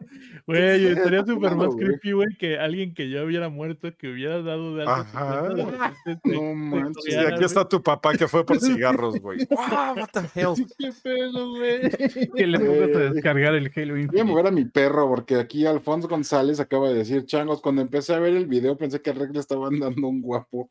Güey, 0.47 0.87
estaría 0.87 1.25
súper 1.27 1.57
más 1.57 1.75
creepy, 1.75 2.13
güey, 2.13 2.29
que 2.39 2.57
alguien 2.59 2.95
que 2.95 3.11
ya 3.11 3.25
hubiera 3.25 3.49
muerto, 3.49 3.89
que 3.97 4.09
hubiera 4.13 4.41
dado 4.43 4.77
de 4.77 4.85
su 4.85 4.91
Ajá. 4.91 5.49
te- 6.05 6.19
No 6.25 6.55
manches, 6.55 7.05
troleara, 7.05 7.35
aquí 7.35 7.45
está 7.45 7.69
tu 7.69 7.83
papá 7.83 8.13
que 8.17 8.29
fue 8.29 8.47
por 8.47 8.61
cigarros, 8.61 9.19
güey. 9.21 9.45
Wow, 9.51 9.97
what 9.97 10.09
the 10.13 10.21
hell? 10.41 10.55
¿Qué 10.79 10.91
pedo, 11.03 11.51
güey? 11.51 11.91
Que 12.35 12.47
le 12.47 12.59
pongas 12.61 12.97
a 12.97 13.13
descargar 13.13 13.55
el 13.57 13.73
Halo 13.75 13.93
Voy 13.95 14.01
a 14.01 14.03
Infinite. 14.05 14.25
mover 14.25 14.47
a 14.47 14.51
mi 14.53 14.65
perro 14.67 15.09
porque 15.09 15.35
aquí 15.37 15.67
Alfonso 15.67 16.07
González 16.09 16.61
acaba 16.61 16.89
de 16.91 16.95
decir, 16.95 17.25
changos, 17.27 17.61
cuando 17.61 17.83
empecé 17.83 18.15
a 18.15 18.21
ver 18.21 18.35
el 18.35 18.47
video 18.47 18.77
pensé 18.77 19.03
que 19.03 19.11
a 19.11 19.15
Rec 19.15 19.33
le 19.33 19.41
estaban 19.41 19.79
dando 19.81 20.07
un 20.07 20.23
guapo. 20.23 20.71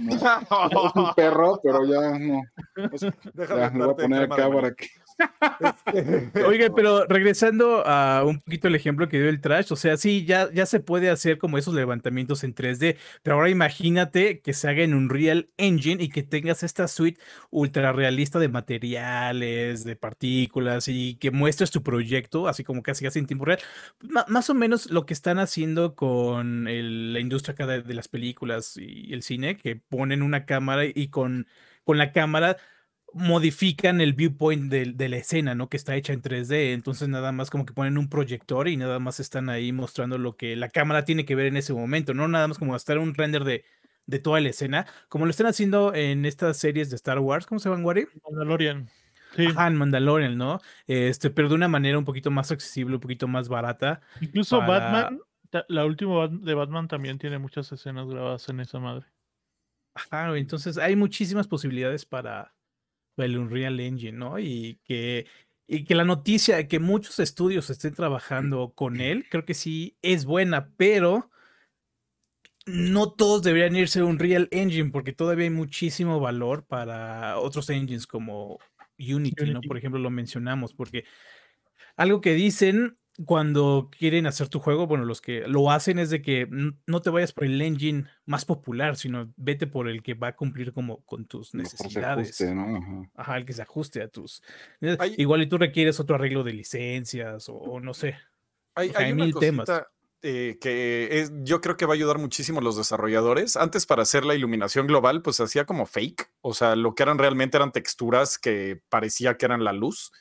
No, 0.00 0.16
es 0.86 0.94
un 0.94 1.14
perro, 1.14 1.60
pero 1.62 1.84
ya 1.86 2.18
no. 2.18 2.42
Pues, 2.90 3.06
Déjame 3.34 3.60
ya, 3.60 3.70
lo 3.70 3.84
voy 3.86 3.92
a 3.92 3.96
poner 3.96 4.28
cámara, 4.28 4.34
acá 4.34 4.46
güey. 4.46 4.60
para 4.60 4.74
que... 4.74 4.88
Oiga, 6.46 6.68
pero 6.74 7.04
regresando 7.06 7.82
a 7.86 8.24
un 8.24 8.40
poquito 8.40 8.68
el 8.68 8.74
ejemplo 8.74 9.08
que 9.08 9.18
dio 9.18 9.28
el 9.28 9.40
Trash, 9.40 9.70
o 9.72 9.76
sea, 9.76 9.96
sí, 9.98 10.24
ya, 10.24 10.50
ya 10.52 10.64
se 10.66 10.80
puede 10.80 11.10
hacer 11.10 11.36
como 11.38 11.58
esos 11.58 11.74
levantamientos 11.74 12.42
en 12.44 12.54
3D, 12.54 12.96
pero 13.22 13.36
ahora 13.36 13.50
imagínate 13.50 14.40
que 14.40 14.52
se 14.54 14.68
haga 14.68 14.82
en 14.82 14.94
un 14.94 15.08
Real 15.10 15.48
Engine 15.58 16.02
y 16.02 16.08
que 16.08 16.22
tengas 16.22 16.62
esta 16.62 16.88
suite 16.88 17.20
ultra 17.50 17.92
realista 17.92 18.38
de 18.38 18.48
materiales, 18.48 19.84
de 19.84 19.96
partículas 19.96 20.88
y 20.88 21.16
que 21.16 21.30
muestres 21.30 21.70
tu 21.70 21.82
proyecto, 21.82 22.48
así 22.48 22.64
como 22.64 22.82
casi 22.82 23.04
casi 23.04 23.18
en 23.18 23.26
tiempo 23.26 23.44
real. 23.44 23.60
Ma- 24.00 24.24
más 24.28 24.48
o 24.50 24.54
menos 24.54 24.90
lo 24.90 25.06
que 25.06 25.14
están 25.14 25.38
haciendo 25.38 25.94
con 25.94 26.66
el- 26.68 27.12
la 27.12 27.20
industria 27.20 27.52
acá 27.54 27.66
de, 27.66 27.82
de 27.82 27.94
las 27.94 28.08
películas 28.08 28.76
y 28.76 29.12
el 29.12 29.22
cine, 29.22 29.56
que 29.56 29.69
ponen 29.76 30.22
una 30.22 30.44
cámara 30.46 30.84
y 30.86 31.08
con, 31.08 31.46
con 31.84 31.98
la 31.98 32.12
cámara 32.12 32.56
modifican 33.12 34.00
el 34.00 34.12
viewpoint 34.12 34.70
de, 34.70 34.92
de 34.92 35.08
la 35.08 35.16
escena, 35.16 35.54
¿no? 35.54 35.68
Que 35.68 35.76
está 35.76 35.96
hecha 35.96 36.12
en 36.12 36.22
3D. 36.22 36.72
Entonces 36.72 37.08
nada 37.08 37.32
más 37.32 37.50
como 37.50 37.66
que 37.66 37.72
ponen 37.72 37.98
un 37.98 38.08
proyector 38.08 38.68
y 38.68 38.76
nada 38.76 38.98
más 38.98 39.20
están 39.20 39.48
ahí 39.48 39.72
mostrando 39.72 40.16
lo 40.18 40.36
que 40.36 40.54
la 40.56 40.68
cámara 40.68 41.04
tiene 41.04 41.24
que 41.24 41.34
ver 41.34 41.46
en 41.46 41.56
ese 41.56 41.72
momento, 41.72 42.14
no 42.14 42.28
nada 42.28 42.46
más 42.48 42.58
como 42.58 42.76
estar 42.76 42.98
un 42.98 43.14
render 43.14 43.44
de, 43.44 43.64
de 44.06 44.18
toda 44.20 44.40
la 44.40 44.50
escena, 44.50 44.86
como 45.08 45.24
lo 45.26 45.30
están 45.30 45.46
haciendo 45.48 45.92
en 45.94 46.24
estas 46.24 46.56
series 46.56 46.90
de 46.90 46.96
Star 46.96 47.18
Wars, 47.18 47.46
¿cómo 47.46 47.58
se 47.58 47.68
llaman, 47.68 47.84
Wari? 47.84 48.06
Mandalorian. 48.28 48.88
Sí, 49.36 49.46
Ajá, 49.46 49.68
en 49.68 49.76
Mandalorian, 49.76 50.36
¿no? 50.36 50.60
Este, 50.88 51.30
pero 51.30 51.48
de 51.48 51.54
una 51.54 51.68
manera 51.68 51.98
un 51.98 52.04
poquito 52.04 52.30
más 52.32 52.50
accesible, 52.50 52.96
un 52.96 53.00
poquito 53.00 53.28
más 53.28 53.48
barata. 53.48 54.00
incluso 54.20 54.58
para- 54.60 54.90
Batman, 54.90 55.20
la 55.68 55.84
última 55.84 56.28
de 56.28 56.54
Batman 56.54 56.88
también 56.88 57.18
tiene 57.18 57.38
muchas 57.38 57.70
escenas 57.72 58.08
grabadas 58.08 58.48
en 58.48 58.58
esa 58.60 58.78
madre. 58.80 59.06
Ajá, 59.94 60.36
entonces 60.36 60.78
hay 60.78 60.96
muchísimas 60.96 61.48
posibilidades 61.48 62.06
para 62.06 62.54
el 63.16 63.36
Unreal 63.38 63.80
Engine, 63.80 64.16
¿no? 64.16 64.38
Y 64.38 64.80
que, 64.84 65.26
y 65.66 65.84
que 65.84 65.94
la 65.94 66.04
noticia 66.04 66.56
de 66.56 66.68
que 66.68 66.78
muchos 66.78 67.18
estudios 67.18 67.70
estén 67.70 67.94
trabajando 67.94 68.72
con 68.74 69.00
él, 69.00 69.26
creo 69.30 69.44
que 69.44 69.54
sí 69.54 69.96
es 70.02 70.24
buena, 70.24 70.70
pero 70.76 71.30
no 72.66 73.12
todos 73.12 73.42
deberían 73.42 73.76
irse 73.76 74.00
a 74.00 74.04
Unreal 74.04 74.48
Engine 74.50 74.90
porque 74.90 75.12
todavía 75.12 75.44
hay 75.44 75.50
muchísimo 75.50 76.20
valor 76.20 76.64
para 76.64 77.38
otros 77.38 77.68
engines 77.70 78.06
como 78.06 78.58
Unity, 78.98 79.44
¿no? 79.46 79.52
Unity. 79.52 79.68
Por 79.68 79.76
ejemplo, 79.76 80.00
lo 80.00 80.10
mencionamos, 80.10 80.74
porque 80.74 81.04
algo 81.96 82.20
que 82.20 82.34
dicen 82.34 82.99
cuando 83.24 83.90
quieren 83.96 84.26
hacer 84.26 84.48
tu 84.48 84.60
juego, 84.60 84.86
bueno, 84.86 85.04
los 85.04 85.20
que 85.20 85.40
lo 85.46 85.70
hacen 85.70 85.98
es 85.98 86.10
de 86.10 86.22
que 86.22 86.48
no 86.86 87.02
te 87.02 87.10
vayas 87.10 87.32
por 87.32 87.44
el 87.44 87.60
engine 87.60 88.04
más 88.24 88.44
popular, 88.44 88.96
sino 88.96 89.32
vete 89.36 89.66
por 89.66 89.88
el 89.88 90.02
que 90.02 90.14
va 90.14 90.28
a 90.28 90.36
cumplir 90.36 90.72
como 90.72 91.04
con 91.04 91.26
tus 91.26 91.54
necesidades. 91.54 92.28
ajuste, 92.40 92.54
¿no? 92.54 92.76
Ajá. 92.76 93.10
Ajá, 93.16 93.36
el 93.36 93.44
que 93.44 93.52
se 93.52 93.62
ajuste 93.62 94.02
a 94.02 94.08
tus. 94.08 94.42
Hay- 94.98 95.14
Igual 95.18 95.42
y 95.42 95.48
tú 95.48 95.58
requieres 95.58 96.00
otro 96.00 96.16
arreglo 96.16 96.42
de 96.44 96.52
licencias 96.54 97.48
o, 97.48 97.54
o 97.56 97.80
no 97.80 97.92
sé. 97.94 98.16
Hay, 98.74 98.88
O 98.88 98.92
sea, 98.92 99.00
hay 99.00 99.06
hay 99.06 99.12
una 99.12 99.24
mil 99.24 99.34
temas. 99.34 99.68
eh, 100.22 100.58
que 100.60 101.08
es- 101.20 101.32
yo 101.42 101.60
creo 101.60 101.76
que 101.76 101.86
va 101.86 101.94
a 101.94 101.96
ayudar 101.96 102.18
muchísimo 102.18 102.60
a 102.60 102.62
los 102.62 102.76
desarrolladores. 102.76 103.56
Antes 103.56 103.86
para 103.86 104.02
hacer 104.02 104.24
la 104.24 104.34
iluminación 104.34 104.86
global, 104.86 105.22
pues 105.22 105.40
hacía 105.40 105.64
como 105.64 105.86
fake, 105.86 106.30
o 106.42 106.52
sea, 106.54 106.76
lo 106.76 106.94
que 106.94 107.02
eran 107.02 107.18
realmente 107.18 107.56
eran 107.56 107.72
texturas 107.72 108.38
que 108.38 108.82
parecía 108.88 109.36
que 109.36 109.46
eran 109.46 109.64
la 109.64 109.72
luz. 109.72 110.12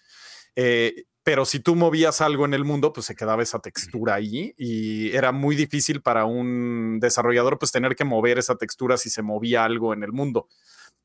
Eh, 0.56 1.04
pero 1.30 1.46
si 1.46 1.60
tú 1.60 1.76
movías 1.76 2.22
algo 2.22 2.46
en 2.46 2.56
el 2.56 2.66
mundo, 2.66 2.92
pues 2.92 3.06
se 3.06 3.16
quedaba 3.16 3.44
esa 3.44 3.60
textura 3.60 4.16
ahí 4.16 4.56
y 4.58 5.16
era 5.16 5.32
muy 5.32 5.56
difícil 5.56 6.02
para 6.02 6.26
un 6.26 6.98
desarrollador 7.00 7.60
pues 7.60 7.72
tener 7.72 7.96
que 7.96 8.04
mover 8.04 8.40
esa 8.40 8.56
textura 8.56 8.98
si 8.98 9.12
se 9.12 9.22
movía 9.22 9.64
algo 9.64 9.94
en 9.94 10.02
el 10.02 10.12
mundo 10.12 10.48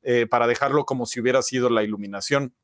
eh, 0.02 0.26
para 0.26 0.46
dejarlo 0.46 0.86
como 0.86 1.04
si 1.04 1.20
hubiera 1.20 1.42
sido 1.42 1.68
la 1.68 1.82
iluminación. 1.82 2.54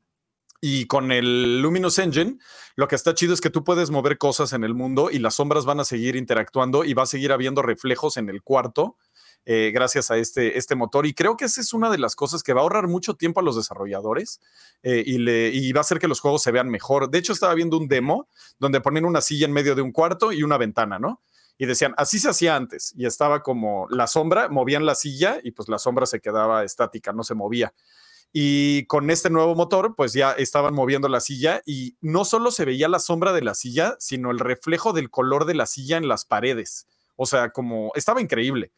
Y 0.63 0.87
con 0.87 1.13
el 1.13 1.61
Luminous 1.61 1.99
Engine, 1.99 2.39
lo 2.77 2.89
que 2.89 2.97
está 2.97 3.15
chido 3.15 3.35
es 3.35 3.43
que 3.43 3.51
tú 3.51 3.63
puedes 3.63 3.91
mover 3.91 4.17
cosas 4.17 4.55
en 4.55 4.65
el 4.65 4.73
mundo 4.73 5.11
y 5.11 5.19
las 5.19 5.35
sombras 5.35 5.67
van 5.67 5.81
a 5.81 5.85
seguir 5.85 6.17
interactuando 6.17 6.87
y 6.87 6.95
va 6.95 7.03
a 7.03 7.07
seguir 7.07 7.31
habiendo 7.31 7.61
reflejos 7.61 8.17
en 8.17 8.31
el 8.31 8.43
cuarto 8.43 8.97
eh, 9.47 9.71
gracias 9.73 10.11
a 10.11 10.17
este, 10.17 10.59
este 10.59 10.75
motor. 10.75 11.07
Y 11.07 11.15
creo 11.15 11.37
que 11.37 11.47
esa 11.47 11.61
es 11.61 11.73
una 11.73 11.91
de 11.91 11.99
las 11.99 12.15
cosas 12.15 12.43
que 12.43 12.53
va 12.53 12.61
a 12.61 12.63
ahorrar 12.63 12.89
mucho 12.89 13.15
tiempo 13.15 13.41
a 13.41 13.43
los 13.43 13.57
desarrolladores 13.57 14.41
eh, 14.83 15.03
y, 15.05 15.19
le, 15.19 15.49
y 15.49 15.73
va 15.73 15.81
a 15.81 15.83
hacer 15.83 15.99
que 15.99 16.09
los 16.09 16.21
juegos 16.21 16.43
se 16.43 16.53
vean 16.53 16.69
mejor. 16.69 17.11
De 17.11 17.19
hecho, 17.19 17.33
estaba 17.33 17.55
viendo 17.55 17.79
un 17.79 17.89
demo 17.89 18.29
donde 18.59 18.81
ponen 18.81 19.05
una 19.05 19.21
silla 19.21 19.47
en 19.47 19.53
medio 19.53 19.75
de 19.75 19.83
un 19.83 19.93
cuarto 19.93 20.33
y 20.33 20.43
una 20.43 20.59
ventana, 20.59 20.99
¿no? 20.99 21.21
Y 21.59 21.67
decían, 21.67 21.95
así 21.97 22.19
se 22.19 22.31
hacía 22.31 22.57
antes. 22.57 22.95
Y 22.97 23.07
estaba 23.07 23.43
como 23.43 23.87
la 23.91 24.07
sombra, 24.07 24.49
movían 24.49 24.87
la 24.87 24.95
silla 24.95 25.39
y 25.43 25.51
pues 25.51 25.69
la 25.69 25.79
sombra 25.79 26.07
se 26.07 26.21
quedaba 26.21 26.65
estática, 26.65 27.13
no 27.13 27.23
se 27.23 27.35
movía. 27.35 27.75
Y 28.33 28.87
con 28.87 29.11
este 29.11 29.29
nuevo 29.29 29.55
motor, 29.55 29.95
pues 29.97 30.13
ya 30.13 30.33
estaban 30.33 30.73
moviendo 30.73 31.09
la 31.09 31.21
silla 31.21 31.63
y 31.67 31.97
no 32.01 32.25
solo 32.25 32.51
se 32.53 32.65
veía 32.65 32.89
la 32.89 33.01
sombra 33.01 33.33
de 33.33 33.43
la 33.43 33.55
silla, 33.55 33.97
sino 33.99 34.31
el 34.31 34.39
reflejo 34.39 34.93
del 34.93 35.11
color 35.11 35.47
de 35.47 35.55
la 35.55 35.67
silla 35.67 35.97
en 35.97 36.07
las 36.07 36.25
paredes. 36.25 36.87
O 37.17 37.27
sea, 37.27 37.51
como 37.51 37.93
estaba 37.95 38.21
increíble. 38.23 38.73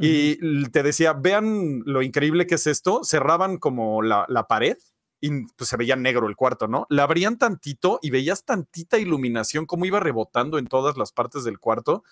Y 0.00 0.68
te 0.70 0.82
decía, 0.82 1.12
vean 1.12 1.82
lo 1.84 2.02
increíble 2.02 2.46
que 2.46 2.54
es 2.54 2.66
esto. 2.66 3.02
Cerraban 3.02 3.58
como 3.58 4.00
la, 4.02 4.24
la 4.28 4.46
pared 4.46 4.76
y 5.20 5.46
pues 5.56 5.68
se 5.70 5.76
veía 5.76 5.96
negro 5.96 6.28
el 6.28 6.36
cuarto, 6.36 6.68
¿no? 6.68 6.86
La 6.88 7.02
abrían 7.02 7.38
tantito 7.38 7.98
y 8.02 8.10
veías 8.10 8.44
tantita 8.44 8.98
iluminación 8.98 9.66
como 9.66 9.84
iba 9.84 10.00
rebotando 10.00 10.58
en 10.58 10.66
todas 10.66 10.96
las 10.96 11.12
partes 11.12 11.44
del 11.44 11.58
cuarto. 11.58 12.04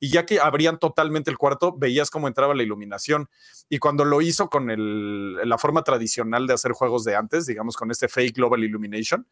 Y 0.00 0.10
ya 0.10 0.26
que 0.26 0.40
abrían 0.40 0.78
totalmente 0.78 1.30
el 1.30 1.38
cuarto, 1.38 1.74
veías 1.76 2.10
cómo 2.10 2.28
entraba 2.28 2.54
la 2.54 2.62
iluminación. 2.62 3.28
Y 3.68 3.78
cuando 3.78 4.04
lo 4.04 4.20
hizo 4.20 4.50
con 4.50 4.68
la 4.68 5.58
forma 5.58 5.82
tradicional 5.82 6.46
de 6.46 6.54
hacer 6.54 6.72
juegos 6.72 7.04
de 7.04 7.16
antes, 7.16 7.46
digamos 7.46 7.76
con 7.76 7.90
este 7.90 8.08
fake 8.08 8.36
global 8.36 8.64
illumination, 8.64 9.26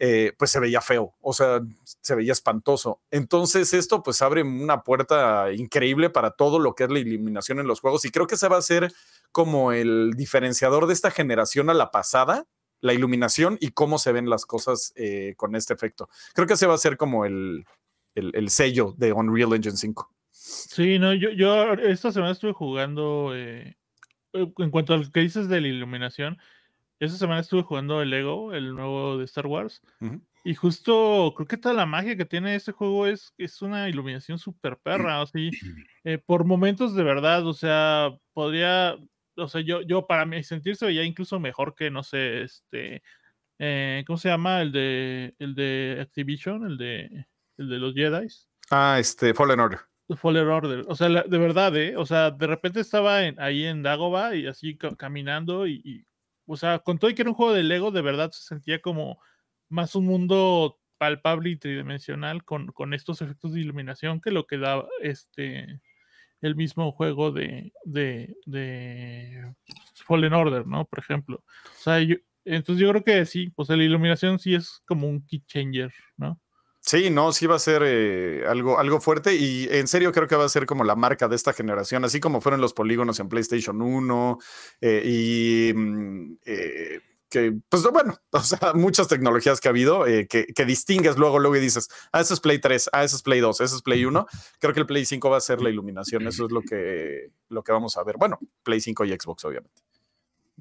eh, 0.00 0.32
pues 0.38 0.52
se 0.52 0.60
veía 0.60 0.80
feo, 0.80 1.14
o 1.20 1.32
sea, 1.32 1.60
se 2.00 2.14
veía 2.14 2.32
espantoso. 2.32 3.00
Entonces 3.10 3.74
esto 3.74 4.02
pues 4.02 4.22
abre 4.22 4.42
una 4.42 4.82
puerta 4.82 5.52
increíble 5.52 6.08
para 6.08 6.32
todo 6.32 6.60
lo 6.60 6.74
que 6.74 6.84
es 6.84 6.90
la 6.90 7.00
iluminación 7.00 7.58
en 7.58 7.66
los 7.66 7.80
juegos 7.80 8.04
y 8.04 8.10
creo 8.10 8.28
que 8.28 8.36
se 8.36 8.48
va 8.48 8.58
a 8.58 8.62
ser 8.62 8.92
como 9.32 9.72
el 9.72 10.12
diferenciador 10.16 10.86
de 10.86 10.92
esta 10.92 11.10
generación 11.10 11.68
a 11.68 11.74
la 11.74 11.90
pasada, 11.90 12.46
la 12.80 12.92
iluminación 12.92 13.58
y 13.60 13.72
cómo 13.72 13.98
se 13.98 14.12
ven 14.12 14.30
las 14.30 14.46
cosas 14.46 14.92
eh, 14.94 15.34
con 15.36 15.56
este 15.56 15.74
efecto. 15.74 16.08
Creo 16.32 16.46
que 16.46 16.54
ese 16.54 16.66
va 16.66 16.74
a 16.74 16.78
ser 16.78 16.96
como 16.96 17.24
el, 17.24 17.66
el- 18.18 18.32
el 18.34 18.48
sello 18.50 18.94
de 18.96 19.12
Unreal 19.12 19.54
Engine 19.54 19.76
5. 19.76 20.12
Sí, 20.30 20.98
no, 20.98 21.12
yo, 21.14 21.30
yo 21.30 21.72
esta 21.74 22.12
semana 22.12 22.32
estuve 22.32 22.52
jugando, 22.52 23.32
eh, 23.34 23.76
eh, 24.32 24.52
en 24.58 24.70
cuanto 24.70 24.94
a 24.94 24.96
lo 24.98 25.10
que 25.10 25.20
dices 25.20 25.48
de 25.48 25.60
la 25.60 25.68
iluminación, 25.68 26.38
esta 27.00 27.16
semana 27.16 27.40
estuve 27.40 27.62
jugando 27.62 28.02
el 28.02 28.10
Lego, 28.10 28.52
el 28.54 28.74
nuevo 28.74 29.18
de 29.18 29.24
Star 29.24 29.46
Wars, 29.46 29.80
y 30.44 30.54
justo 30.54 31.32
creo 31.36 31.46
que 31.46 31.56
toda 31.56 31.74
la 31.74 31.86
magia 31.86 32.16
que 32.16 32.24
tiene 32.24 32.54
este 32.54 32.72
juego 32.72 33.06
es, 33.06 33.32
es 33.38 33.62
una 33.62 33.88
iluminación 33.88 34.38
súper 34.38 34.78
perra, 34.78 35.20
así, 35.22 35.50
eh, 36.04 36.18
por 36.18 36.44
momentos 36.44 36.94
de 36.94 37.02
verdad, 37.04 37.46
o 37.46 37.52
sea, 37.54 38.10
podría, 38.32 38.96
o 39.36 39.48
sea, 39.48 39.60
yo, 39.60 39.82
yo 39.82 40.06
para 40.06 40.24
mí 40.26 40.42
sentirse 40.42 40.86
veía 40.86 41.04
incluso 41.04 41.38
mejor 41.40 41.74
que, 41.74 41.90
no 41.90 42.02
sé, 42.02 42.42
este, 42.42 43.02
eh, 43.58 44.02
¿cómo 44.06 44.16
se 44.16 44.28
llama? 44.28 44.62
El 44.62 44.72
de, 44.72 45.34
el 45.38 45.54
de 45.54 45.98
Activision, 46.00 46.64
el 46.66 46.78
de, 46.78 47.26
el 47.58 47.68
de 47.68 47.78
los 47.78 47.94
Jedi's. 47.94 48.48
Ah, 48.70 48.96
este, 48.98 49.34
Fallen 49.34 49.60
Order. 49.60 49.80
Fallen 50.16 50.48
Order. 50.48 50.84
O 50.88 50.94
sea, 50.94 51.08
la- 51.08 51.22
de 51.22 51.38
verdad, 51.38 51.76
¿eh? 51.76 51.96
O 51.96 52.06
sea, 52.06 52.30
de 52.30 52.46
repente 52.46 52.80
estaba 52.80 53.24
en- 53.24 53.38
ahí 53.40 53.64
en 53.64 53.82
Dagoba 53.82 54.34
y 54.34 54.46
así 54.46 54.76
ca- 54.76 54.96
caminando 54.96 55.66
y, 55.66 55.82
y, 55.84 56.04
o 56.46 56.56
sea, 56.56 56.78
con 56.78 56.98
todo 56.98 57.10
y 57.10 57.14
que 57.14 57.22
era 57.22 57.30
un 57.30 57.36
juego 57.36 57.52
de 57.52 57.62
Lego, 57.62 57.90
de 57.90 58.02
verdad 58.02 58.30
se 58.30 58.42
sentía 58.42 58.80
como 58.80 59.20
más 59.68 59.94
un 59.94 60.06
mundo 60.06 60.78
palpable 60.96 61.50
y 61.50 61.56
tridimensional 61.56 62.42
con, 62.44 62.68
con 62.68 62.94
estos 62.94 63.20
efectos 63.22 63.52
de 63.52 63.60
iluminación 63.60 64.20
que 64.20 64.30
lo 64.30 64.46
que 64.46 64.58
da 64.58 64.84
este 65.02 65.80
el 66.40 66.54
mismo 66.56 66.92
juego 66.92 67.32
de, 67.32 67.72
de, 67.84 68.34
de 68.46 69.52
Fallen 70.06 70.32
Order, 70.32 70.66
¿no? 70.66 70.84
Por 70.86 71.00
ejemplo. 71.00 71.44
O 71.46 71.82
sea, 71.82 72.00
yo- 72.00 72.16
entonces 72.44 72.80
yo 72.80 72.90
creo 72.90 73.04
que 73.04 73.26
sí, 73.26 73.50
pues 73.50 73.68
la 73.68 73.76
iluminación 73.76 74.38
sí 74.38 74.54
es 74.54 74.80
como 74.86 75.08
un 75.08 75.20
key 75.26 75.40
changer, 75.46 75.92
¿no? 76.16 76.40
Sí, 76.88 77.10
no, 77.10 77.32
sí 77.32 77.46
va 77.46 77.56
a 77.56 77.58
ser 77.58 77.82
eh, 77.84 78.44
algo, 78.48 78.78
algo 78.78 78.98
fuerte 78.98 79.34
y 79.34 79.68
en 79.70 79.86
serio 79.86 80.10
creo 80.10 80.26
que 80.26 80.36
va 80.36 80.46
a 80.46 80.48
ser 80.48 80.64
como 80.64 80.84
la 80.84 80.96
marca 80.96 81.28
de 81.28 81.36
esta 81.36 81.52
generación, 81.52 82.02
así 82.06 82.18
como 82.18 82.40
fueron 82.40 82.62
los 82.62 82.72
polígonos 82.72 83.20
en 83.20 83.28
PlayStation 83.28 83.82
1 83.82 84.38
eh, 84.80 85.02
y 85.04 85.74
mm, 85.74 86.38
eh, 86.46 87.00
que, 87.28 87.52
pues 87.68 87.82
bueno, 87.92 88.16
o 88.30 88.40
sea, 88.40 88.72
muchas 88.72 89.06
tecnologías 89.06 89.60
que 89.60 89.68
ha 89.68 89.70
habido 89.70 90.06
eh, 90.06 90.26
que, 90.26 90.46
que, 90.46 90.64
distingues 90.64 91.18
luego, 91.18 91.38
luego 91.38 91.56
y 91.56 91.60
dices, 91.60 91.88
ah, 92.10 92.22
eso 92.22 92.32
es 92.32 92.40
Play 92.40 92.58
3, 92.58 92.88
ah, 92.94 93.04
eso 93.04 93.16
es 93.16 93.22
Play 93.22 93.40
2, 93.40 93.60
eso 93.60 93.76
es 93.76 93.82
Play 93.82 94.06
1. 94.06 94.26
Creo 94.58 94.72
que 94.72 94.80
el 94.80 94.86
Play 94.86 95.04
5 95.04 95.28
va 95.28 95.36
a 95.36 95.40
ser 95.40 95.60
la 95.60 95.68
iluminación, 95.68 96.26
eso 96.26 96.46
es 96.46 96.52
lo 96.52 96.62
que, 96.62 97.32
lo 97.50 97.62
que 97.62 97.72
vamos 97.72 97.98
a 97.98 98.04
ver. 98.04 98.16
Bueno, 98.18 98.38
Play 98.62 98.80
5 98.80 99.04
y 99.04 99.10
Xbox, 99.10 99.44
obviamente. 99.44 99.82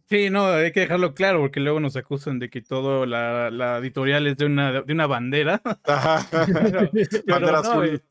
Sí, 0.10 0.30
no, 0.30 0.48
hay 0.48 0.72
que 0.72 0.82
dejarlo 0.82 1.14
claro 1.14 1.42
porque 1.42 1.60
luego 1.60 1.82
nos 1.82 1.98
acusan 1.98 2.40
de 2.40 2.50
que 2.50 2.62
todo 2.62 3.06
la, 3.06 3.52
la 3.52 3.78
editorial 3.80 4.26
es 4.28 4.38
de 4.38 4.46
una, 4.46 4.82
de 4.82 4.94
una 4.94 5.06
bandera. 5.06 5.62
bandera 7.28 7.60
azul. 7.60 8.02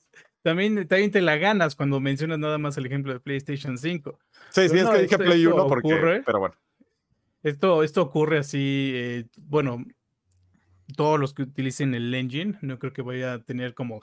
También, 0.43 0.87
también 0.87 1.11
te 1.11 1.23
la 1.23 1.37
ganas 1.39 1.75
cuando 1.75 1.99
mencionas 1.99 2.39
nada 2.39 2.59
más 2.59 2.77
el 2.77 2.87
ejemplo 2.87 3.13
de 3.13 3.21
PlayStation 3.21 3.79
5. 3.79 4.19
Sí, 4.51 4.69
sí, 4.69 4.79
es 4.79 4.89
que 4.89 5.03
dije 5.03 5.19
Play 5.19 5.47
1 5.47 5.67
porque, 5.67 5.95
ocurre, 5.95 6.23
pero 6.25 6.39
bueno. 6.39 6.55
Esto, 7.43 7.83
esto 7.83 8.03
ocurre 8.03 8.39
así, 8.39 8.93
eh, 8.95 9.25
bueno, 9.39 9.85
todos 10.97 11.19
los 11.19 11.33
que 11.33 11.43
utilicen 11.43 11.95
el 11.95 12.15
engine, 12.15 12.59
no 12.61 12.79
creo 12.79 12.93
que 12.93 13.03
vaya 13.03 13.35
a 13.35 13.39
tener 13.43 13.75
como 13.75 14.01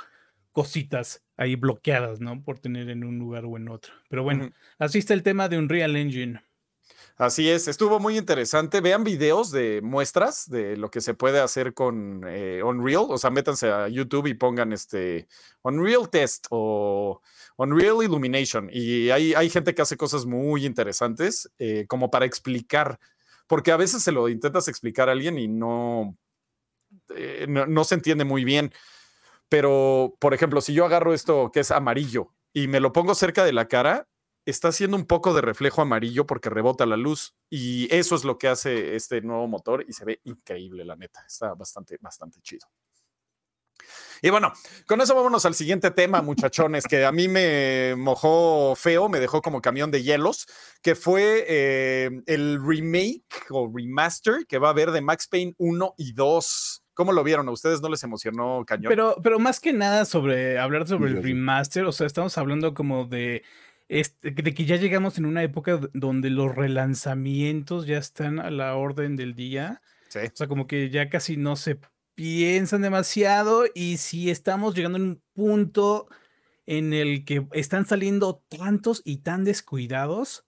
cositas 0.51 1.23
ahí 1.37 1.55
bloqueadas, 1.55 2.19
¿no? 2.19 2.41
Por 2.43 2.59
tener 2.59 2.89
en 2.89 3.03
un 3.03 3.19
lugar 3.19 3.45
o 3.45 3.55
en 3.55 3.69
otro. 3.69 3.93
Pero 4.09 4.23
bueno, 4.23 4.49
así 4.79 4.99
está 4.99 5.13
el 5.13 5.23
tema 5.23 5.47
de 5.47 5.57
Unreal 5.57 5.95
Engine. 5.95 6.41
Así 7.15 7.49
es, 7.49 7.67
estuvo 7.67 7.99
muy 7.99 8.17
interesante. 8.17 8.81
Vean 8.81 9.03
videos 9.03 9.51
de 9.51 9.81
muestras 9.83 10.49
de 10.49 10.77
lo 10.77 10.89
que 10.89 10.99
se 10.99 11.13
puede 11.13 11.39
hacer 11.39 11.73
con 11.73 12.23
eh, 12.27 12.63
Unreal. 12.63 13.05
O 13.09 13.17
sea, 13.17 13.29
métanse 13.29 13.69
a 13.69 13.87
YouTube 13.87 14.27
y 14.27 14.33
pongan 14.33 14.73
este 14.73 15.27
Unreal 15.61 16.09
Test 16.09 16.47
o 16.49 17.21
Unreal 17.57 18.03
Illumination. 18.03 18.69
Y 18.71 19.11
hay, 19.11 19.35
hay 19.35 19.49
gente 19.49 19.75
que 19.75 19.83
hace 19.83 19.95
cosas 19.95 20.25
muy 20.25 20.65
interesantes 20.65 21.51
eh, 21.59 21.85
como 21.87 22.09
para 22.09 22.25
explicar, 22.25 22.99
porque 23.47 23.71
a 23.71 23.77
veces 23.77 24.01
se 24.01 24.11
lo 24.11 24.27
intentas 24.27 24.67
explicar 24.67 25.07
a 25.07 25.11
alguien 25.11 25.37
y 25.37 25.47
no, 25.47 26.17
eh, 27.15 27.45
no 27.47 27.83
se 27.83 27.95
entiende 27.95 28.25
muy 28.25 28.43
bien. 28.43 28.73
Pero, 29.49 30.15
por 30.19 30.33
ejemplo, 30.33 30.61
si 30.61 30.73
yo 30.73 30.83
agarro 30.83 31.13
esto 31.13 31.51
que 31.53 31.59
es 31.59 31.69
amarillo 31.69 32.33
y 32.53 32.67
me 32.67 32.79
lo 32.79 32.91
pongo 32.91 33.13
cerca 33.13 33.45
de 33.45 33.53
la 33.53 33.67
cara, 33.67 34.07
está 34.45 34.69
haciendo 34.69 34.97
un 34.97 35.05
poco 35.05 35.33
de 35.33 35.41
reflejo 35.41 35.81
amarillo 35.81 36.25
porque 36.25 36.49
rebota 36.49 36.85
la 36.85 36.97
luz 36.97 37.35
y 37.49 37.93
eso 37.95 38.15
es 38.15 38.23
lo 38.23 38.37
que 38.37 38.47
hace 38.47 38.95
este 38.95 39.21
nuevo 39.21 39.47
motor 39.47 39.85
y 39.87 39.93
se 39.93 40.05
ve 40.05 40.21
increíble, 40.23 40.85
la 40.85 40.95
neta. 40.95 41.23
Está 41.27 41.53
bastante, 41.53 41.97
bastante 42.01 42.41
chido. 42.41 42.67
Y 44.21 44.29
bueno, 44.29 44.53
con 44.87 45.01
eso 45.01 45.15
vámonos 45.15 45.45
al 45.45 45.53
siguiente 45.53 45.91
tema, 45.91 46.21
muchachones, 46.21 46.85
que 46.85 47.03
a 47.03 47.11
mí 47.11 47.27
me 47.27 47.93
mojó 47.97 48.73
feo, 48.73 49.09
me 49.09 49.19
dejó 49.19 49.41
como 49.41 49.61
camión 49.61 49.91
de 49.91 50.01
hielos, 50.01 50.47
que 50.81 50.95
fue 50.95 51.45
eh, 51.45 52.09
el 52.25 52.65
remake 52.65 53.25
o 53.49 53.69
remaster 53.73 54.45
que 54.47 54.59
va 54.59 54.69
a 54.69 54.71
haber 54.71 54.91
de 54.91 55.01
Max 55.01 55.27
Payne 55.27 55.53
1 55.57 55.95
y 55.97 56.13
2. 56.13 56.83
¿Cómo 56.93 57.11
lo 57.11 57.23
vieron? 57.23 57.49
¿A 57.49 57.51
ustedes 57.51 57.81
no 57.81 57.89
les 57.89 58.01
emocionó 58.03 58.63
cañón? 58.65 58.87
Pero, 58.87 59.17
pero 59.21 59.39
más 59.39 59.59
que 59.59 59.73
nada 59.73 60.05
sobre 60.05 60.57
hablar 60.57 60.87
sobre 60.87 61.11
el 61.11 61.21
remaster, 61.21 61.83
o 61.83 61.91
sea, 61.91 62.07
estamos 62.07 62.37
hablando 62.37 62.73
como 62.73 63.05
de 63.05 63.43
este, 63.93 64.31
de 64.31 64.53
que 64.55 64.65
ya 64.65 64.77
llegamos 64.77 65.19
en 65.19 65.25
una 65.25 65.43
época 65.43 65.79
donde 65.93 66.31
los 66.31 66.55
relanzamientos 66.55 67.85
ya 67.85 67.99
están 67.99 68.39
a 68.39 68.49
la 68.49 68.75
orden 68.75 69.15
del 69.15 69.35
día. 69.35 69.81
O 70.07 70.31
sea, 70.33 70.47
como 70.47 70.65
que 70.65 70.89
ya 70.89 71.09
casi 71.09 71.37
no 71.37 71.55
se 71.55 71.79
piensan 72.15 72.81
demasiado 72.81 73.65
y 73.75 73.97
si 73.97 74.31
estamos 74.31 74.73
llegando 74.73 74.97
a 74.97 75.01
un 75.01 75.21
punto 75.33 76.07
en 76.65 76.93
el 76.93 77.23
que 77.23 77.45
están 77.51 77.85
saliendo 77.85 78.43
tantos 78.49 79.03
y 79.05 79.17
tan 79.17 79.43
descuidados 79.43 80.47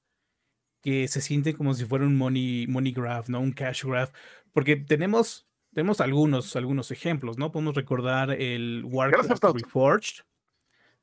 que 0.82 1.08
se 1.08 1.22
siente 1.22 1.54
como 1.54 1.76
si 1.76 1.86
fuera 1.86 2.06
un 2.06 2.16
money, 2.16 2.66
money 2.66 2.94
graph, 2.94 3.30
¿no? 3.30 3.40
Un 3.42 3.52
cash 3.52 3.84
graph. 3.84 4.12
Porque 4.54 4.76
tenemos, 4.76 5.48
tenemos 5.72 6.02
algunos, 6.02 6.56
algunos 6.56 6.90
ejemplos, 6.90 7.38
¿no? 7.38 7.52
Podemos 7.52 7.76
recordar 7.76 8.32
el 8.32 8.84
Warcraft 8.86 9.44
Reforged. 9.54 10.24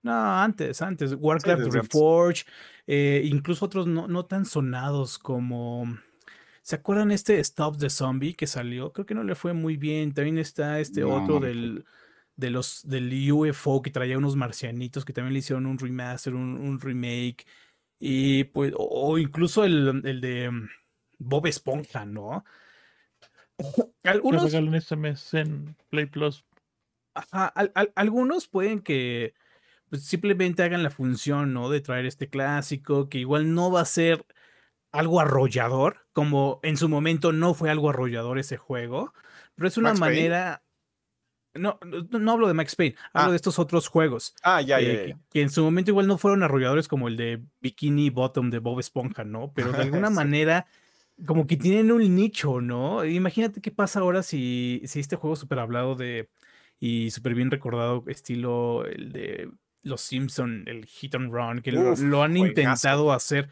No, 0.02 0.12
antes, 0.12 0.82
antes. 0.82 1.14
Warcraft 1.18 1.72
Reforged, 1.72 2.46
eh, 2.86 3.22
incluso 3.24 3.64
otros 3.64 3.86
no, 3.86 4.08
no, 4.08 4.24
tan 4.26 4.44
sonados 4.44 5.18
como. 5.18 5.86
¿Se 6.62 6.76
acuerdan 6.76 7.10
este 7.10 7.40
Stop 7.40 7.78
the 7.78 7.90
Zombie 7.90 8.34
que 8.34 8.46
salió? 8.46 8.92
Creo 8.92 9.06
que 9.06 9.14
no 9.14 9.24
le 9.24 9.34
fue 9.34 9.52
muy 9.52 9.76
bien. 9.76 10.12
También 10.12 10.38
está 10.38 10.80
este 10.80 11.02
otro 11.02 11.40
del, 11.40 11.84
de 12.36 12.50
los, 12.50 12.86
del 12.88 13.32
UFO 13.32 13.82
que 13.82 13.90
traía 13.90 14.18
unos 14.18 14.36
marcianitos 14.36 15.04
que 15.04 15.12
también 15.12 15.32
le 15.32 15.40
hicieron 15.40 15.66
un 15.66 15.78
remaster, 15.78 16.34
un, 16.34 16.80
remake. 16.80 17.46
Y 17.98 18.44
pues, 18.44 18.72
o, 18.76 19.18
incluso 19.18 19.64
el, 19.64 20.02
el, 20.04 20.20
de 20.20 20.50
mm, 20.50 20.68
Bob 21.18 21.46
Esponja, 21.46 22.04
¿no? 22.04 22.44
Algunos. 24.04 24.52
este 24.52 24.96
mes 24.96 25.34
en 25.34 25.76
Play 25.90 26.06
Plus. 26.06 26.44
Ajá, 27.14 27.52
algunos 27.94 28.48
pueden 28.48 28.80
que 28.80 29.34
pues 29.92 30.04
simplemente 30.04 30.62
hagan 30.62 30.82
la 30.82 30.88
función, 30.88 31.52
¿no? 31.52 31.68
De 31.68 31.82
traer 31.82 32.06
este 32.06 32.30
clásico, 32.30 33.10
que 33.10 33.18
igual 33.18 33.52
no 33.52 33.70
va 33.70 33.82
a 33.82 33.84
ser 33.84 34.24
algo 34.90 35.20
arrollador, 35.20 36.06
como 36.14 36.60
en 36.62 36.78
su 36.78 36.88
momento 36.88 37.30
no 37.30 37.52
fue 37.52 37.68
algo 37.68 37.90
arrollador 37.90 38.38
ese 38.38 38.56
juego, 38.56 39.12
pero 39.54 39.68
es 39.68 39.76
una 39.76 39.92
manera... 39.92 40.62
No, 41.52 41.78
no, 42.08 42.32
hablo 42.32 42.48
de 42.48 42.54
Max 42.54 42.74
Payne, 42.74 42.96
hablo 43.12 43.28
ah. 43.28 43.30
de 43.32 43.36
estos 43.36 43.58
otros 43.58 43.88
juegos. 43.88 44.34
Ah, 44.42 44.62
ya, 44.62 44.80
ya, 44.80 45.08
ya. 45.08 45.18
Que, 45.30 45.42
en 45.42 45.50
su 45.50 45.62
momento 45.62 45.90
igual 45.90 46.06
no 46.06 46.16
fueron 46.16 46.42
arrolladores 46.42 46.88
como 46.88 47.08
el 47.08 47.18
de 47.18 47.44
Bikini 47.60 48.08
Bottom 48.08 48.48
de 48.48 48.60
Bob 48.60 48.80
Esponja, 48.80 49.24
¿no? 49.24 49.52
Pero 49.54 49.72
de 49.72 49.82
alguna 49.82 50.08
manera 50.08 50.64
como 51.26 51.46
que 51.46 51.58
tienen 51.58 51.92
un 51.92 52.14
nicho, 52.14 52.62
¿no? 52.62 53.04
Imagínate 53.04 53.60
qué 53.60 53.70
pasa 53.70 54.00
ahora 54.00 54.22
si, 54.22 54.80
si 54.86 55.00
este 55.00 55.16
juego 55.16 55.36
súper 55.36 55.58
hablado 55.58 55.96
de 55.96 56.30
y 56.80 57.10
súper 57.10 57.34
bien 57.34 57.50
recordado, 57.50 58.02
estilo 58.06 58.86
el 58.86 59.12
de 59.12 59.50
los 59.82 60.00
Simpson, 60.00 60.64
el 60.66 60.86
hit 60.86 61.14
and 61.14 61.32
run, 61.32 61.60
que 61.60 61.72
lo, 61.72 62.22
han 62.22 62.36
intentado 62.36 63.12
hacer. 63.12 63.50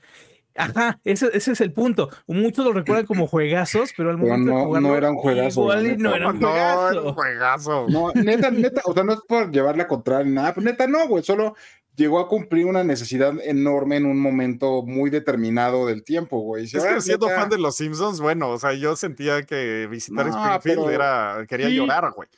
Ajá, 0.57 1.01
ese, 1.05 1.31
ese, 1.33 1.53
es 1.53 1.61
el 1.61 1.73
punto. 1.73 2.11
Muchos 2.27 2.65
lo 2.65 2.73
recuerdan 2.73 3.07
como 3.07 3.27
juegazos, 3.27 3.93
pero 3.97 4.11
al 4.11 4.19
momento 4.19 4.53
no, 4.53 4.81
no 4.81 4.97
eran 4.97 5.15
juegazos. 5.15 5.57
Igual 5.57 5.99
no 5.99 6.15
eran 6.15 6.41
juegazos. 6.41 7.15
juegazo. 7.15 7.87
No, 7.89 8.13
neta, 8.15 8.51
neta, 8.51 8.83
o 8.85 8.93
sea, 8.93 9.05
no 9.05 9.13
es 9.13 9.21
por 9.27 9.51
llevarle 9.51 9.83
a 9.83 9.89
contraria 9.89 10.27
ni 10.27 10.33
nada, 10.33 10.55
pero 10.55 10.65
neta 10.65 10.87
no, 10.87 11.07
güey, 11.09 11.23
solo 11.23 11.55
llegó 11.95 12.19
a 12.19 12.29
cumplir 12.29 12.67
una 12.67 12.83
necesidad 12.83 13.35
enorme 13.45 13.97
en 13.97 14.07
un 14.07 14.19
momento 14.19 14.83
muy 14.83 15.11
determinado 15.11 15.87
del 15.87 16.03
tiempo, 16.03 16.41
güey. 16.41 16.65
es 16.65 16.73
que 16.73 17.01
siendo 17.01 17.29
fan 17.29 17.49
de 17.49 17.59
los 17.59 17.77
Simpsons, 17.77 18.21
bueno, 18.21 18.51
o 18.51 18.59
sea, 18.59 18.73
yo 18.75 18.97
sentía 18.97 19.43
que 19.45 19.87
visitar 19.89 20.29
Springfield 20.29 20.91
era, 20.91 21.45
quería 21.49 21.69
llorar, 21.69 22.13
güey 22.13 22.29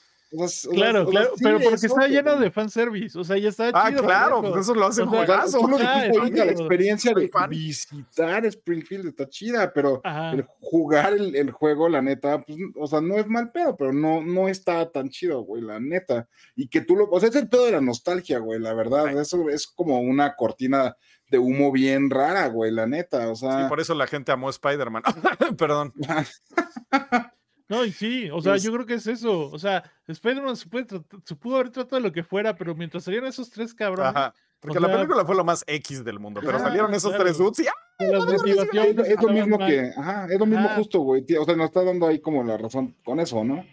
claro, 0.70 1.06
claro, 1.06 1.32
pero 1.42 1.60
porque 1.60 1.86
está 1.86 2.08
lleno 2.08 2.36
de 2.36 2.50
fanservice, 2.50 3.18
o 3.18 3.24
sea, 3.24 3.36
ya 3.36 3.50
está 3.50 3.70
ah, 3.74 3.92
claro, 3.92 4.40
pues 4.40 4.62
eso 4.62 4.74
lo 4.74 4.86
hace 4.86 5.04
juegazo. 5.04 5.68
la 5.68 6.44
experiencia 6.44 7.12
de 7.14 7.30
visitar 7.48 8.46
Springfield 8.46 9.08
está 9.08 9.28
chida, 9.28 9.72
pero 9.72 10.00
el 10.04 10.46
jugar 10.60 11.14
el, 11.14 11.50
juego, 11.50 11.88
la 11.88 12.00
neta, 12.00 12.42
pues, 12.42 12.58
o 12.76 12.86
sea, 12.86 13.00
no 13.00 13.18
es 13.18 13.26
mal 13.26 13.52
pedo, 13.52 13.76
pero 13.76 13.92
no, 13.92 14.22
no 14.22 14.48
está 14.48 14.90
tan 14.90 15.10
chido, 15.10 15.42
güey, 15.42 15.62
la 15.62 15.78
neta. 15.78 16.28
Y 16.56 16.68
que 16.68 16.80
tú 16.80 16.96
lo, 16.96 17.08
o 17.10 17.20
sea, 17.20 17.28
es 17.28 17.36
el 17.36 17.48
pedo 17.48 17.66
de 17.66 17.72
la 17.72 17.80
nostalgia, 17.80 18.38
güey, 18.38 18.58
la 18.58 18.74
verdad, 18.74 19.08
eso 19.18 19.48
es 19.50 19.66
como 19.66 20.00
una 20.00 20.34
cortina 20.34 20.96
de 21.28 21.38
humo 21.38 21.72
bien 21.72 22.10
rara, 22.10 22.46
güey, 22.48 22.70
la 22.70 22.86
neta, 22.86 23.28
o 23.30 23.34
sea. 23.34 23.62
Sí, 23.62 23.68
por 23.68 23.80
eso 23.80 23.94
la 23.94 24.06
gente 24.06 24.32
amó 24.32 24.50
Spider-Man. 24.50 25.02
Perdón. 25.58 25.92
No, 27.68 27.84
y 27.84 27.92
sí, 27.92 28.30
o 28.30 28.40
sea, 28.40 28.56
yo 28.56 28.72
creo 28.72 28.86
que 28.86 28.94
es 28.94 29.06
eso. 29.06 29.50
O 29.50 29.58
sea, 29.58 29.82
Spider-Man 30.06 30.56
se, 30.56 30.68
pudo 30.68 31.56
haber 31.56 31.70
tratado 31.70 31.96
de 31.96 32.08
lo 32.08 32.12
que 32.12 32.22
fuera, 32.22 32.54
pero 32.56 32.74
mientras 32.74 33.04
salieron 33.04 33.28
esos 33.28 33.50
tres 33.50 33.74
cabrones. 33.74 34.14
Ajá. 34.14 34.34
Porque 34.62 34.78
la 34.78 34.92
película 34.92 35.24
fue 35.24 35.34
lo 35.34 35.44
más 35.44 35.64
X 35.66 36.04
del 36.04 36.20
mundo, 36.20 36.40
pero 36.44 36.56
salieron 36.60 36.94
esos 36.94 37.16
tres 37.16 37.36
dudes 37.36 37.58
y 37.58 37.66
¡ah! 37.66 37.72
Es, 37.98 39.20
lo 39.20 39.32
mismo 39.32 39.58
que, 39.58 39.92
ajá, 39.96 40.26
es 40.30 40.38
lo 40.38 40.46
mismo 40.46 40.68
justo, 40.70 41.00
güey. 41.00 41.24
O 41.36 41.44
sea, 41.44 41.56
nos 41.56 41.66
está 41.66 41.82
dando 41.82 42.06
ahí 42.06 42.20
como 42.20 42.44
la 42.44 42.56
razón 42.56 42.96
con 43.04 43.18
eso, 43.18 43.42
¿no? 43.42 43.64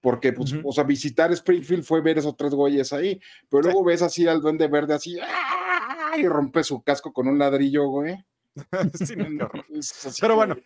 Porque, 0.00 0.32
pues, 0.32 0.54
o 0.62 0.72
sea, 0.72 0.84
visitar 0.84 1.32
Springfield 1.32 1.82
fue 1.82 2.00
ver 2.02 2.18
esos 2.18 2.36
tres 2.36 2.54
güeyes 2.54 2.92
ahí, 2.92 3.20
pero 3.50 3.64
luego 3.64 3.82
ves 3.82 4.00
así 4.02 4.28
al 4.28 4.40
duende 4.40 4.68
verde 4.68 4.94
así, 4.94 5.18
¡ah! 5.20 6.16
y 6.16 6.26
rompe 6.26 6.62
su 6.62 6.82
casco 6.82 7.12
con 7.12 7.26
un 7.26 7.38
ladrillo, 7.38 7.88
güey. 7.88 8.16
Pero 10.20 10.36
bueno, 10.36 10.56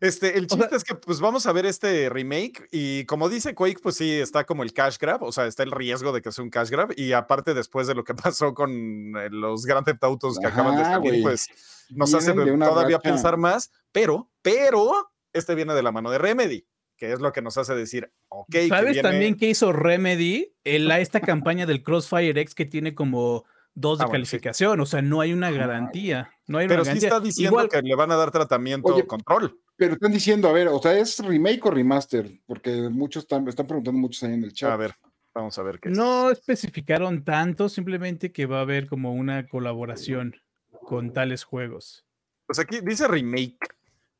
este, 0.00 0.38
el 0.38 0.46
chiste 0.46 0.76
es 0.76 0.84
que 0.84 0.94
pues 0.94 1.20
vamos 1.20 1.46
a 1.46 1.52
ver 1.52 1.66
este 1.66 2.08
remake 2.08 2.68
y 2.70 3.04
como 3.06 3.28
dice 3.28 3.54
Quake, 3.54 3.80
pues 3.82 3.96
sí, 3.96 4.12
está 4.12 4.44
como 4.44 4.62
el 4.62 4.72
cash 4.72 4.98
grab, 4.98 5.22
o 5.22 5.32
sea, 5.32 5.46
está 5.46 5.62
el 5.62 5.70
riesgo 5.70 6.12
de 6.12 6.22
que 6.22 6.32
sea 6.32 6.44
un 6.44 6.50
cash 6.50 6.70
grab 6.70 6.92
y 6.96 7.12
aparte 7.12 7.54
después 7.54 7.86
de 7.86 7.94
lo 7.94 8.04
que 8.04 8.14
pasó 8.14 8.54
con 8.54 8.70
eh, 9.16 9.28
los 9.30 9.66
Grand 9.66 9.84
Theft 9.84 10.04
Autos 10.04 10.38
que 10.38 10.46
acaban 10.46 10.76
de 10.76 10.84
salir, 10.84 11.22
pues 11.22 11.46
nos 11.90 12.14
hace 12.14 12.32
todavía 12.32 12.98
pensar 12.98 13.36
más, 13.36 13.70
pero, 13.92 14.30
pero, 14.42 15.10
este 15.32 15.54
viene 15.54 15.74
de 15.74 15.82
la 15.82 15.92
mano 15.92 16.10
de 16.10 16.18
Remedy 16.18 16.66
que 16.96 17.12
es 17.12 17.20
lo 17.20 17.32
que 17.32 17.42
nos 17.42 17.58
hace 17.58 17.74
decir, 17.74 18.12
ok. 18.28 18.54
¿Sabes 18.68 19.02
también 19.02 19.36
qué 19.36 19.48
hizo 19.48 19.72
Remedy? 19.72 20.54
en 20.64 20.90
esta 20.92 21.20
campaña 21.20 21.66
del 21.66 21.82
Crossfire 21.82 22.40
X 22.40 22.54
que 22.54 22.64
tiene 22.64 22.94
como 22.94 23.44
dos 23.74 23.98
de 23.98 24.04
ah, 24.04 24.08
calificación, 24.08 24.80
o 24.80 24.86
sea, 24.86 25.02
no 25.02 25.20
hay 25.20 25.32
una 25.32 25.50
garantía. 25.50 26.30
No 26.46 26.58
hay 26.58 26.68
Pero 26.68 26.84
sí 26.84 26.98
está 26.98 27.20
diciendo 27.20 27.68
que 27.68 27.82
le 27.82 27.94
van 27.94 28.10
a 28.12 28.16
dar 28.16 28.30
tratamiento 28.30 28.94
control. 29.06 29.58
Pero 29.76 29.94
están 29.94 30.12
diciendo, 30.12 30.48
a 30.48 30.52
ver, 30.52 30.68
o 30.68 30.80
sea, 30.80 30.96
¿es 30.96 31.18
remake 31.18 31.66
o 31.66 31.70
remaster? 31.70 32.30
Porque 32.46 32.88
muchos 32.90 33.24
están, 33.24 33.46
están 33.48 33.66
preguntando 33.66 33.98
muchos 33.98 34.22
ahí 34.22 34.34
en 34.34 34.44
el 34.44 34.52
chat. 34.52 34.70
A 34.70 34.76
ver, 34.76 34.94
vamos 35.34 35.58
a 35.58 35.62
ver 35.62 35.80
qué 35.80 35.88
es. 35.88 35.96
No 35.96 36.30
especificaron 36.30 37.24
tanto, 37.24 37.68
simplemente 37.68 38.30
que 38.30 38.46
va 38.46 38.58
a 38.58 38.62
haber 38.62 38.86
como 38.86 39.12
una 39.12 39.48
colaboración 39.48 40.36
con 40.84 41.12
tales 41.12 41.42
juegos. 41.42 42.06
Pues 42.46 42.60
aquí 42.60 42.80
dice 42.82 43.08
remake. 43.08 43.58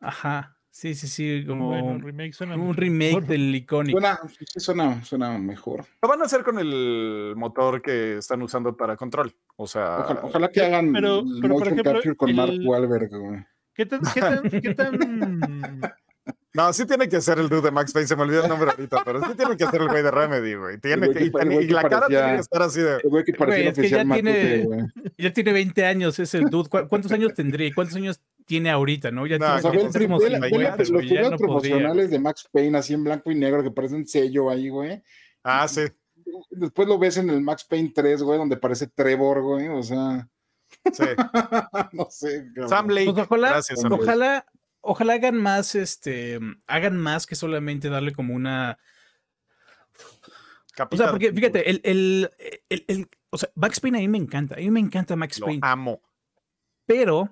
Ajá, 0.01 0.57
sí, 0.75 0.95
sí, 0.97 1.07
sí, 1.07 1.45
como 1.47 1.69
Bueno, 1.69 1.87
un 1.87 2.01
remake 2.03 2.33
suena 2.33 2.57
un 2.57 2.75
remake 2.75 3.11
mejor. 3.15 3.27
del 3.27 3.55
Iconic. 3.55 3.93
Suena, 3.93 4.19
sí, 4.29 4.45
suena, 4.61 5.05
suena 5.05 5.39
mejor. 5.39 5.85
Lo 6.03 6.09
van 6.09 6.21
a 6.21 6.25
hacer 6.25 6.43
con 6.43 6.59
el 6.59 7.35
motor 7.37 7.81
que 7.81 8.19
están 8.19 8.43
usando 8.43 8.77
para 8.77 8.97
control. 8.97 9.33
O 9.57 9.67
sea, 9.69 9.99
Ojalá, 10.01 10.21
ojalá 10.25 10.49
que 10.49 10.61
hagan 10.63 10.93
pero- 10.93 11.21
el 11.21 11.27
pero, 11.41 11.41
por 11.41 11.51
motion 11.51 11.69
ejemplo, 11.75 11.93
capture 11.93 12.17
con 12.17 12.35
Mark 12.35 12.53
Wahlberg, 12.65 13.09
güey. 13.11 13.47
¿Qué 13.75 13.87
tan, 13.87 14.01
qué 14.13 14.21
tan, 14.21 14.43
qué 14.51 14.75
tan- 14.75 14.99
no, 16.55 16.73
sí 16.73 16.87
tiene 16.87 17.09
que 17.09 17.21
ser 17.21 17.39
el 17.39 17.49
dude 17.49 17.63
de 17.63 17.71
Max 17.71 17.93
Payne. 17.93 18.07
Se 18.07 18.15
me 18.17 18.23
olvidó 18.23 18.43
el 18.45 18.49
nombre 18.49 18.71
ahorita, 18.71 19.03
pero 19.05 19.21
sí 19.27 19.35
tiene 19.37 19.57
que 19.57 19.67
ser 19.67 19.81
el 19.81 19.89
güey 19.89 20.03
de 20.03 20.11
Remedy, 20.11 20.55
güey. 20.55 20.79
Tiene 20.79 21.09
que, 21.11 21.31
que 21.33 21.63
y, 21.63 21.69
la 21.69 21.83
cara 21.89 22.07
tiene 22.07 22.35
que 22.35 22.41
estar 22.41 22.63
así 22.63 22.81
de. 22.81 22.97
El 23.03 23.11
güey 23.11 23.25
que 23.25 23.33
parecía 23.33 23.63
Güey, 23.65 23.67
el 23.67 23.73
es 23.73 23.79
que 23.79 23.89
ya 23.89 24.05
Matute, 24.05 24.33
tiene- 24.33 24.65
güey. 24.65 24.81
Ya 25.19 25.33
tiene 25.33 25.53
20 25.53 25.85
años 25.87 26.19
ese 26.21 26.41
dude. 26.41 26.69
¿Cu- 26.69 26.89
¿Cuántos 26.89 27.11
años 27.13 27.35
tendría? 27.35 27.73
¿Cuántos 27.75 27.97
años 27.97 28.21
tiene 28.45 28.71
ahorita, 28.71 29.11
no? 29.11 29.27
Ya 29.27 29.39
No, 29.39 29.47
tiene 29.47 29.59
O 29.59 29.61
sea, 29.63 29.71
que 29.71 29.77
ve, 29.79 29.83
como 29.83 29.93
ve- 29.93 30.07
como 30.07 30.19
ve 30.19 30.31
la- 30.31 30.39
ve 30.41 30.51
la- 30.51 30.77
50, 30.85 30.93
los 30.93 31.09
ya 31.11 31.31
no 31.31 31.37
promocionales 31.37 32.11
de 32.11 32.19
Max 32.19 32.49
Payne 32.53 32.79
así 32.79 32.93
en 32.95 33.05
blanco 33.05 33.31
y 33.31 33.35
negro 33.35 33.63
que 33.63 33.71
parece 33.71 33.95
un 33.97 34.07
sello 34.07 34.51
ahí, 34.51 34.69
güey. 34.69 35.03
Ah, 35.43 35.67
sí. 35.69 35.83
Después 36.51 36.89
lo 36.89 36.99
ves 36.99 37.17
en 37.19 37.31
el 37.31 37.41
Max 37.41 37.65
Payne 37.65 37.93
3, 37.95 38.23
güey, 38.23 38.39
donde 38.39 38.57
parece 38.57 38.87
Trevor, 38.87 39.43
güey. 39.43 39.69
O 39.69 39.83
sea, 39.83 40.29
sí. 40.93 41.05
no 41.93 42.07
sé. 42.11 42.47
cabrón. 42.55 42.69
Sam 42.69 42.89
Lake. 42.89 43.13
Pues 43.13 43.27
ojalá, 43.27 43.49
Gracias, 43.51 43.81
Sam 43.81 43.91
Lake. 43.93 44.03
ojalá, 44.03 44.47
ojalá 44.81 45.13
hagan 45.15 45.37
más, 45.37 45.75
este, 45.75 46.39
hagan 46.67 46.97
más 46.99 47.27
que 47.27 47.35
solamente 47.35 47.89
darle 47.89 48.13
como 48.13 48.35
una. 48.35 48.79
O 49.97 50.77
Capita 50.77 51.05
sea, 51.05 51.11
porque 51.13 51.33
fíjate, 51.33 51.71
el, 51.71 51.81
el, 51.85 52.31
el- 52.69 52.85
el- 52.89 53.09
o 53.31 53.39
sea, 53.39 53.49
Max 53.55 53.81
Payne 53.81 53.99
a 53.99 54.01
mí 54.01 54.09
me 54.09 54.19
encanta, 54.19 54.55
a 54.57 54.59
mí 54.59 54.71
me 54.71 54.81
encanta 54.81 55.15
Max 55.17 55.39
Lo 55.41 55.47
Payne, 55.47 55.61
amo. 55.63 56.01
pero 56.87 57.29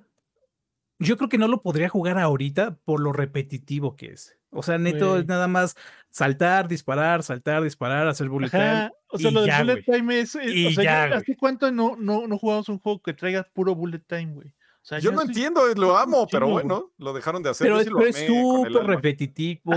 yo 1.03 1.17
creo 1.17 1.29
que 1.29 1.39
no 1.39 1.49
lo 1.49 1.63
podría 1.63 1.89
jugar 1.89 2.19
ahorita 2.19 2.77
por 2.85 3.01
lo 3.01 3.13
repetitivo 3.13 3.97
que 3.97 4.07
es. 4.13 4.39
O 4.51 4.63
sea, 4.63 4.77
neto 4.79 5.19
es 5.19 5.27
nada 5.27 5.49
más 5.49 5.77
saltar, 6.11 6.69
disparar, 6.69 7.23
saltar, 7.23 7.63
disparar, 7.63 8.07
hacer 8.07 8.29
bullet 8.29 8.51
time. 8.51 8.91
O 9.09 9.19
sea, 9.19 9.31
y 9.31 9.35
lo 9.35 9.41
del 9.41 9.51
ya, 9.51 9.61
bullet 9.61 9.83
güey. 9.85 9.99
time 9.99 10.21
es. 10.21 10.35
es- 10.35 10.55
Y 10.55 10.67
o 10.67 10.71
sea, 10.73 10.85
ya, 10.85 11.09
ya, 11.09 11.17
¿hace 11.17 11.37
cuánto 11.37 11.73
no, 11.73 11.97
no, 11.97 12.27
no 12.27 12.37
jugamos 12.39 12.69
un 12.69 12.79
juego 12.79 13.01
que 13.01 13.15
traiga 13.15 13.47
puro 13.55 13.75
bullet 13.75 14.01
time, 14.07 14.33
güey? 14.35 14.55
O 14.83 14.85
sea, 14.85 14.99
Yo 14.99 15.13
no 15.13 15.21
estoy- 15.21 15.35
entiendo, 15.37 15.63
lo 15.77 15.97
amo, 15.97 16.27
pero 16.29 16.49
bueno, 16.49 16.91
lo 16.99 17.13
dejaron 17.13 17.41
de 17.43 17.51
hacer. 17.51 17.67
Pero, 17.69 17.79
sí 17.79 17.85
pero 17.87 18.05
es 18.05 18.17
súper 18.27 18.85
repetitivo, 18.85 19.73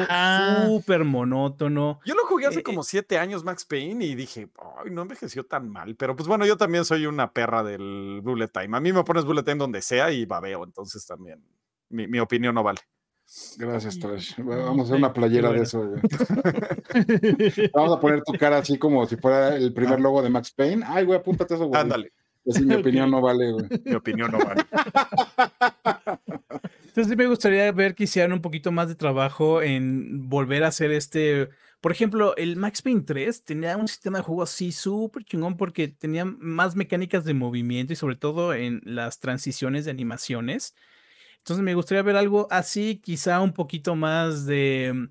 súper 0.65 1.03
monótono. 1.03 1.99
Yo 2.05 2.15
lo 2.15 2.25
jugué 2.25 2.47
hace 2.47 2.61
Eh, 2.61 2.63
como 2.63 2.81
siete 2.81 3.19
años, 3.19 3.43
Max 3.43 3.65
Payne, 3.65 4.03
y 4.03 4.15
dije, 4.15 4.49
ay, 4.83 4.89
no 4.91 5.03
envejeció 5.03 5.45
tan 5.45 5.69
mal. 5.69 5.95
Pero 5.95 6.15
pues 6.15 6.27
bueno, 6.27 6.45
yo 6.47 6.57
también 6.57 6.85
soy 6.85 7.05
una 7.05 7.31
perra 7.31 7.63
del 7.63 8.21
bullet 8.23 8.47
time. 8.47 8.75
A 8.75 8.79
mí 8.79 8.91
me 8.91 9.03
pones 9.03 9.25
bullet 9.25 9.43
time 9.43 9.57
donde 9.57 9.83
sea 9.83 10.11
y 10.11 10.25
babeo, 10.25 10.63
entonces 10.63 11.05
también 11.05 11.43
mi, 11.89 12.07
mi 12.07 12.19
opinión 12.19 12.55
no 12.55 12.63
vale. 12.63 12.79
Gracias, 13.57 13.99
Trash. 13.99 14.33
Vamos 14.39 14.79
a 14.79 14.83
hacer 14.85 14.95
una 14.97 15.13
playera 15.13 15.51
de 15.51 15.61
eso, 15.61 15.85
güey. 15.87 16.01
Vamos 17.73 17.97
a 17.97 17.99
poner 17.99 18.23
tu 18.23 18.33
cara 18.33 18.57
así 18.57 18.77
como 18.77 19.05
si 19.07 19.17
fuera 19.17 19.55
el 19.55 19.73
primer 19.73 19.99
logo 19.99 20.21
de 20.21 20.29
Max 20.29 20.51
Payne. 20.51 20.83
Ay, 20.87 21.05
güey, 21.05 21.19
apúntate 21.19 21.55
eso, 21.55 21.65
güey. 21.65 21.79
Ándale, 21.81 22.11
Así 22.49 22.63
mi 22.65 22.75
opinión 22.75 23.09
no 23.11 23.21
vale, 23.21 23.51
güey. 23.51 23.65
mi 23.85 23.93
opinión 23.95 24.31
no 24.31 24.39
vale. 24.39 24.63
Entonces 26.87 27.07
sí 27.09 27.15
me 27.15 27.27
gustaría 27.27 27.69
ver 27.71 27.93
que 27.95 28.05
hicieran 28.05 28.31
un 28.33 28.41
poquito 28.41 28.71
más 28.71 28.87
de 28.87 28.95
trabajo 28.95 29.61
en 29.61 30.29
volver 30.29 30.63
a 30.63 30.67
hacer 30.69 30.91
este. 30.91 31.49
Por 31.81 31.91
ejemplo, 31.91 32.35
el 32.37 32.55
Max 32.55 32.81
Payne 32.81 33.01
3 33.01 33.43
tenía 33.43 33.77
un 33.77 33.87
sistema 33.87 34.19
de 34.19 34.23
juego 34.23 34.43
así 34.43 34.71
súper 34.71 35.23
chingón 35.23 35.57
porque 35.57 35.87
tenía 35.89 36.25
más 36.25 36.75
mecánicas 36.75 37.25
de 37.25 37.33
movimiento 37.33 37.93
y 37.93 37.95
sobre 37.95 38.15
todo 38.15 38.53
en 38.53 38.81
las 38.85 39.19
transiciones 39.19 39.85
de 39.85 39.91
animaciones. 39.91 40.73
Entonces 41.39 41.63
me 41.63 41.75
gustaría 41.75 42.01
ver 42.01 42.15
algo 42.15 42.47
así, 42.49 42.99
quizá 43.03 43.41
un 43.41 43.53
poquito 43.53 43.95
más 43.95 44.45
de, 44.47 45.09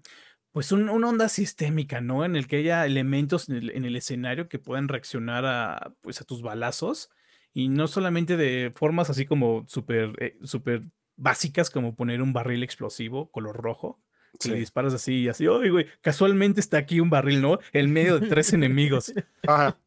pues 0.52 0.72
un- 0.72 0.88
una 0.88 1.08
onda 1.10 1.28
sistémica, 1.28 2.00
¿no? 2.00 2.24
En 2.24 2.34
el 2.34 2.48
que 2.48 2.56
haya 2.56 2.86
elementos 2.86 3.48
en 3.48 3.56
el, 3.56 3.70
en 3.70 3.84
el 3.84 3.94
escenario 3.96 4.48
que 4.48 4.58
puedan 4.58 4.88
reaccionar 4.88 5.44
a, 5.46 5.92
pues, 6.00 6.20
a 6.20 6.24
tus 6.24 6.42
balazos 6.42 7.10
y 7.54 7.68
no 7.68 7.86
solamente 7.86 8.36
de 8.36 8.72
formas 8.74 9.08
así 9.08 9.24
como 9.24 9.64
súper 9.66 10.12
eh, 10.18 10.36
súper 10.42 10.82
básicas 11.16 11.70
como 11.70 11.94
poner 11.94 12.20
un 12.20 12.32
barril 12.32 12.62
explosivo 12.64 13.30
color 13.30 13.56
rojo. 13.56 14.00
Le 14.32 14.38
Sí. 14.40 14.52
disparas 14.54 14.92
así 14.92 15.14
y 15.22 15.28
así, 15.28 15.46
oye, 15.46 15.70
güey, 15.70 15.86
casualmente 16.00 16.58
está 16.60 16.76
aquí 16.76 16.98
un 16.98 17.08
barril, 17.08 17.40
¿no? 17.40 17.60
En 17.72 17.92
medio 17.92 18.18
de 18.18 18.26
tres 18.28 18.52
enemigos 18.52 19.14
Ajá. 19.46 19.78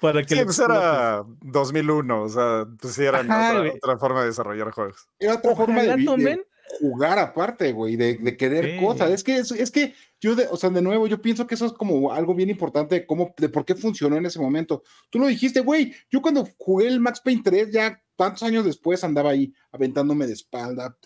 para 0.00 0.22
que 0.22 0.34
Sí, 0.36 0.42
pues 0.44 0.58
era 0.58 1.22
2001, 1.42 2.22
o 2.22 2.28
sea, 2.30 2.66
pues 2.80 2.94
sí, 2.94 3.04
era 3.04 3.18
Ajá, 3.20 3.62
otra, 3.74 3.98
forma 3.98 4.20
de 4.22 4.28
desarrollar 4.28 4.70
juegos. 4.70 5.06
Era 5.18 5.34
otra 5.34 5.54
forma 5.54 5.82
de, 5.82 5.88
Ojalá 5.88 5.96
vi- 5.96 6.02
de 6.02 6.06
tomen 6.10 6.40
jugar 6.78 7.18
aparte, 7.18 7.72
güey, 7.72 7.96
de, 7.96 8.16
de 8.18 8.36
querer 8.36 8.78
Sí. 8.78 8.84
cosas. 8.84 9.10
Es 9.10 9.24
que, 9.24 9.36
es, 9.38 9.50
es 9.52 9.70
que 9.70 9.94
yo, 10.20 10.34
de, 10.34 10.46
o 10.50 10.56
sea, 10.56 10.70
de 10.70 10.82
nuevo, 10.82 11.06
yo 11.06 11.20
pienso 11.20 11.46
que 11.46 11.54
eso 11.54 11.66
es 11.66 11.72
como 11.72 12.12
algo 12.12 12.34
bien 12.34 12.50
importante 12.50 12.94
de 12.96 13.06
cómo, 13.06 13.34
de 13.36 13.48
por 13.48 13.64
qué 13.64 13.74
funcionó 13.74 14.16
en 14.16 14.26
ese 14.26 14.38
momento. 14.38 14.82
Tú 15.10 15.18
lo 15.18 15.26
dijiste, 15.26 15.60
güey, 15.60 15.92
yo 16.10 16.20
cuando 16.22 16.46
jugué 16.58 16.86
el 16.88 17.00
Max 17.00 17.20
Payne 17.24 17.42
3, 17.44 17.70
ya 17.72 18.00
tantos 18.16 18.42
años 18.42 18.64
después 18.64 19.02
andaba 19.02 19.30
ahí 19.30 19.52
aventándome 19.72 20.26
de 20.26 20.34
espalda. 20.34 20.96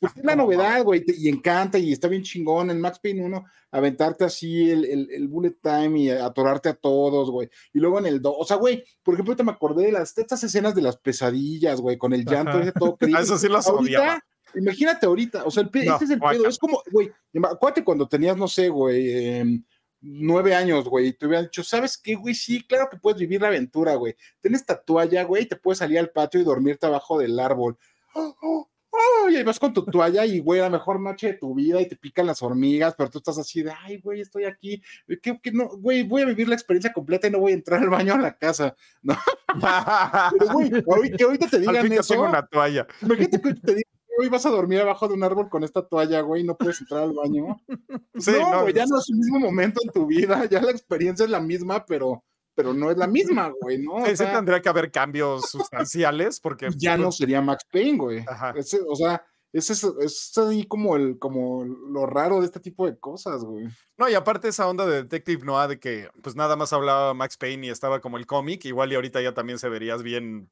Pues 0.00 0.12
es 0.16 0.24
la 0.24 0.32
¿Cómo 0.36 0.44
novedad, 0.44 0.84
güey, 0.84 1.04
te- 1.04 1.16
y 1.16 1.28
encanta 1.28 1.76
y 1.76 1.92
está 1.92 2.06
bien 2.06 2.22
chingón 2.22 2.70
en 2.70 2.80
Max 2.80 3.00
Payne 3.02 3.24
1, 3.24 3.44
aventarte 3.72 4.24
así 4.24 4.70
el, 4.70 4.84
el, 4.84 5.10
el 5.10 5.26
bullet 5.26 5.56
time 5.60 5.98
y 5.98 6.08
atorarte 6.10 6.68
a 6.68 6.74
todos, 6.74 7.32
güey. 7.32 7.48
Y 7.74 7.80
luego 7.80 7.98
en 7.98 8.06
el 8.06 8.22
2, 8.22 8.32
o 8.38 8.44
sea, 8.44 8.58
güey, 8.58 8.84
por 9.02 9.14
ejemplo, 9.14 9.32
ahorita 9.32 9.42
me 9.42 9.50
acordé 9.50 9.86
de 9.86 9.92
las, 9.92 10.14
de 10.14 10.22
estas 10.22 10.44
escenas 10.44 10.76
de 10.76 10.82
las 10.82 10.98
pesadillas, 10.98 11.80
güey, 11.80 11.98
con 11.98 12.12
el 12.12 12.24
llanto 12.24 12.52
Ajá. 12.52 12.60
ese 12.62 12.72
todo 12.72 12.96
creepy. 12.96 13.16
eso 13.22 13.36
sí 13.38 13.48
Ahorita, 13.48 13.72
odiaba. 13.72 14.24
Imagínate 14.54 15.06
ahorita, 15.06 15.44
o 15.44 15.50
sea, 15.50 15.62
el 15.62 15.70
No, 15.86 15.92
este 15.92 16.04
es 16.06 16.10
el 16.10 16.18
guácala. 16.18 16.38
pedo, 16.40 16.48
es 16.48 16.58
como, 16.58 16.82
güey, 16.90 17.10
acuérdate 17.50 17.84
cuando 17.84 18.08
tenías, 18.08 18.36
no 18.36 18.48
sé, 18.48 18.68
güey, 18.68 19.10
em, 19.38 19.64
nueve 20.00 20.54
años, 20.54 20.88
güey, 20.88 21.08
y 21.08 21.12
te 21.12 21.26
hubieran 21.26 21.46
dicho, 21.46 21.62
¿sabes 21.64 21.98
qué, 21.98 22.14
güey? 22.14 22.34
Sí, 22.34 22.62
claro 22.66 22.88
que 22.90 22.96
puedes 22.98 23.18
vivir 23.20 23.40
la 23.42 23.48
aventura, 23.48 23.94
güey. 23.96 24.14
Tienes 24.40 24.60
esta 24.60 24.80
toalla, 24.80 25.24
güey, 25.24 25.42
y 25.42 25.46
te 25.46 25.56
puedes 25.56 25.78
salir 25.78 25.98
al 25.98 26.10
patio 26.10 26.40
y 26.40 26.44
dormirte 26.44 26.86
abajo 26.86 27.18
del 27.18 27.38
árbol. 27.40 27.76
Oh, 28.14 28.34
oh, 28.42 28.70
oh, 28.90 29.28
y 29.28 29.36
ahí 29.36 29.42
vas 29.42 29.58
con 29.58 29.72
tu 29.74 29.84
toalla 29.84 30.24
y, 30.24 30.38
güey, 30.38 30.60
la 30.60 30.70
mejor 30.70 31.00
noche 31.00 31.28
de 31.28 31.34
tu 31.34 31.54
vida 31.54 31.80
y 31.80 31.86
te 31.86 31.96
pican 31.96 32.26
las 32.26 32.42
hormigas, 32.42 32.94
pero 32.96 33.10
tú 33.10 33.18
estás 33.18 33.38
así 33.38 33.62
de, 33.62 33.72
ay, 33.84 33.98
güey, 34.00 34.20
estoy 34.20 34.44
aquí. 34.44 34.80
¿Qué, 35.22 35.38
qué 35.42 35.52
no? 35.52 35.68
Güey, 35.68 36.04
voy 36.04 36.22
a 36.22 36.26
vivir 36.26 36.48
la 36.48 36.54
experiencia 36.54 36.92
completa 36.92 37.26
y 37.26 37.30
no 37.30 37.40
voy 37.40 37.52
a 37.52 37.56
entrar 37.56 37.80
al 37.82 37.90
baño 37.90 38.14
a 38.14 38.18
la 38.18 38.36
casa. 38.38 38.74
Pero, 40.32 40.52
güey, 40.52 40.70
que 41.16 41.24
ahorita 41.24 41.48
te 41.48 41.56
Al 41.56 41.62
digan 41.62 41.82
fin 41.82 41.92
eso. 41.94 42.14
tengo 42.14 42.26
una 42.26 42.46
toalla. 42.46 42.86
Imagínate 43.02 43.40
que 43.40 43.54
te 43.54 43.74
digan, 43.74 43.92
hoy 44.18 44.28
vas 44.28 44.44
a 44.46 44.50
dormir 44.50 44.80
abajo 44.80 45.06
de 45.08 45.14
un 45.14 45.22
árbol 45.22 45.48
con 45.48 45.62
esta 45.64 45.86
toalla, 45.86 46.20
güey, 46.20 46.44
no 46.44 46.56
puedes 46.56 46.80
entrar 46.80 47.04
al 47.04 47.12
baño. 47.12 47.56
Sí, 48.18 48.32
no, 48.32 48.50
no, 48.50 48.62
güey, 48.62 48.74
ya 48.74 48.84
no 48.86 48.98
es 48.98 49.08
el 49.10 49.16
mismo 49.16 49.38
momento 49.38 49.80
en 49.84 49.90
tu 49.92 50.06
vida, 50.06 50.44
ya 50.50 50.60
la 50.60 50.72
experiencia 50.72 51.24
es 51.24 51.30
la 51.30 51.40
misma, 51.40 51.86
pero, 51.86 52.24
pero 52.54 52.74
no 52.74 52.90
es 52.90 52.96
la 52.96 53.06
misma, 53.06 53.52
güey, 53.60 53.78
¿no? 53.78 53.92
O 53.94 54.06
Sí, 54.06 54.16
tendría 54.16 54.60
que 54.60 54.68
haber 54.68 54.90
cambios 54.90 55.48
sustanciales 55.48 56.40
porque 56.40 56.68
ya 56.76 56.96
no 56.96 57.12
sería 57.12 57.40
Max 57.40 57.64
Payne, 57.70 57.98
güey. 57.98 58.24
Ajá. 58.26 58.54
Ese- 58.56 58.80
o 58.88 58.96
sea, 58.96 59.24
ese 59.52 59.72
es, 59.72 59.84
es 60.00 60.36
ahí 60.36 60.66
como 60.66 60.96
el, 60.96 61.18
como 61.18 61.64
lo 61.64 62.06
raro 62.06 62.40
de 62.40 62.46
este 62.46 62.60
tipo 62.60 62.86
de 62.86 62.98
cosas, 62.98 63.44
güey. 63.44 63.66
No, 63.96 64.08
y 64.08 64.14
aparte 64.14 64.48
esa 64.48 64.68
onda 64.68 64.84
de 64.84 65.04
Detective 65.04 65.44
Noah 65.44 65.68
de 65.68 65.78
que 65.78 66.10
pues 66.22 66.36
nada 66.36 66.56
más 66.56 66.72
hablaba 66.72 67.14
Max 67.14 67.36
Payne 67.38 67.68
y 67.68 67.70
estaba 67.70 68.00
como 68.00 68.18
el 68.18 68.26
cómic, 68.26 68.64
igual 68.64 68.92
y 68.92 68.96
ahorita 68.96 69.22
ya 69.22 69.32
también 69.32 69.58
se 69.58 69.68
verías 69.68 70.02
bien 70.02 70.50